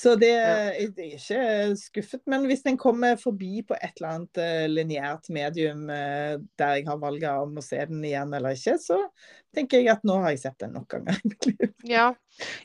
Så 0.00 0.14
det, 0.16 0.30
jeg 0.30 0.86
er 0.88 1.08
ikke 1.16 1.40
skuffet. 1.76 2.22
Men 2.30 2.46
hvis 2.48 2.62
den 2.64 2.78
kommer 2.80 3.18
forbi 3.20 3.64
på 3.66 3.76
et 3.76 3.98
eller 3.98 4.14
annet 4.14 4.40
uh, 4.40 4.66
lineært 4.70 5.28
medium 5.34 5.82
uh, 5.90 6.38
der 6.60 6.78
jeg 6.78 6.86
har 6.86 7.00
valget 7.02 7.42
om 7.42 7.58
å 7.60 7.64
se 7.64 7.80
den 7.90 8.04
igjen 8.06 8.32
eller 8.36 8.56
ikke, 8.56 8.78
så 8.80 9.00
tenker 9.56 9.82
jeg 9.82 9.90
at 9.92 10.06
nå 10.08 10.20
har 10.22 10.32
jeg 10.32 10.44
sett 10.44 10.60
den 10.62 10.76
nok 10.78 10.88
ganger 10.94 11.18
i 11.18 11.32
mitt 11.32 11.50
liv. 11.50 11.66
Ja, 11.82 12.06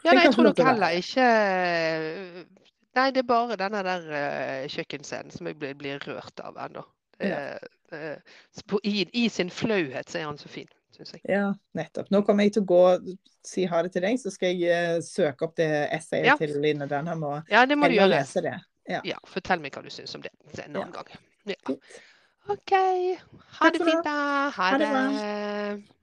ja 0.05 0.13
nei, 0.13 0.22
jeg 0.22 0.35
tror 0.38 0.47
nok 0.51 0.63
heller 0.69 0.99
ikke 1.01 1.27
Nei, 2.95 3.09
det 3.11 3.23
er 3.23 3.27
bare 3.27 3.57
denne 3.59 3.81
der 3.85 4.05
uh, 4.07 4.67
kjøkkenscenen 4.72 5.34
som 5.34 5.49
jeg 5.49 5.57
blir, 5.59 5.76
blir 5.80 6.03
rørt 6.07 6.39
av 6.43 6.57
ennå. 6.67 6.85
Ja. 7.23 7.57
Uh, 7.91 8.17
i, 8.84 9.05
I, 9.13 9.27
sin 9.31 9.51
flauhet 9.53 10.11
så 10.11 10.22
er 10.22 10.27
han 10.30 10.39
så 10.39 10.51
fin, 10.51 10.69
syns 10.95 11.13
jeg. 11.15 11.23
Ja, 11.31 11.49
nettopp. 11.77 12.11
Nå 12.13 12.23
kommer 12.27 12.47
jeg 12.47 12.55
til 12.55 12.65
å 12.65 12.69
gå 12.72 12.81
og 12.93 13.09
si 13.45 13.67
ha 13.69 13.81
det 13.85 13.93
til 13.95 14.07
deg, 14.07 14.19
så 14.19 14.31
skal 14.34 14.55
jeg 14.57 15.03
søke 15.05 15.47
opp 15.47 15.55
det 15.59 15.69
essayet 15.95 16.31
ja. 16.34 16.38
til 16.39 16.55
Line 16.63 16.88
Dunham 16.91 17.23
og 17.27 17.51
ja, 17.51 17.65
det 17.69 17.77
må 17.80 17.91
du 17.91 17.97
gjøre. 17.99 18.15
lese 18.15 18.43
det. 18.45 18.57
Ja. 18.89 19.01
ja. 19.05 19.19
fortell 19.30 19.63
meg 19.63 19.76
hva 19.76 19.84
du 19.85 19.91
syns 19.93 20.15
om 20.17 20.23
det 20.23 20.31
en 20.61 20.80
annen 20.80 20.93
gang. 20.95 21.11
Ja. 21.49 21.77
OK. 22.53 22.73
Ha 23.59 23.69
det 23.73 23.81
fint, 23.81 24.05
da. 24.05 24.15
Ha, 24.55 24.72
ha 24.72 24.77
det 24.81 25.94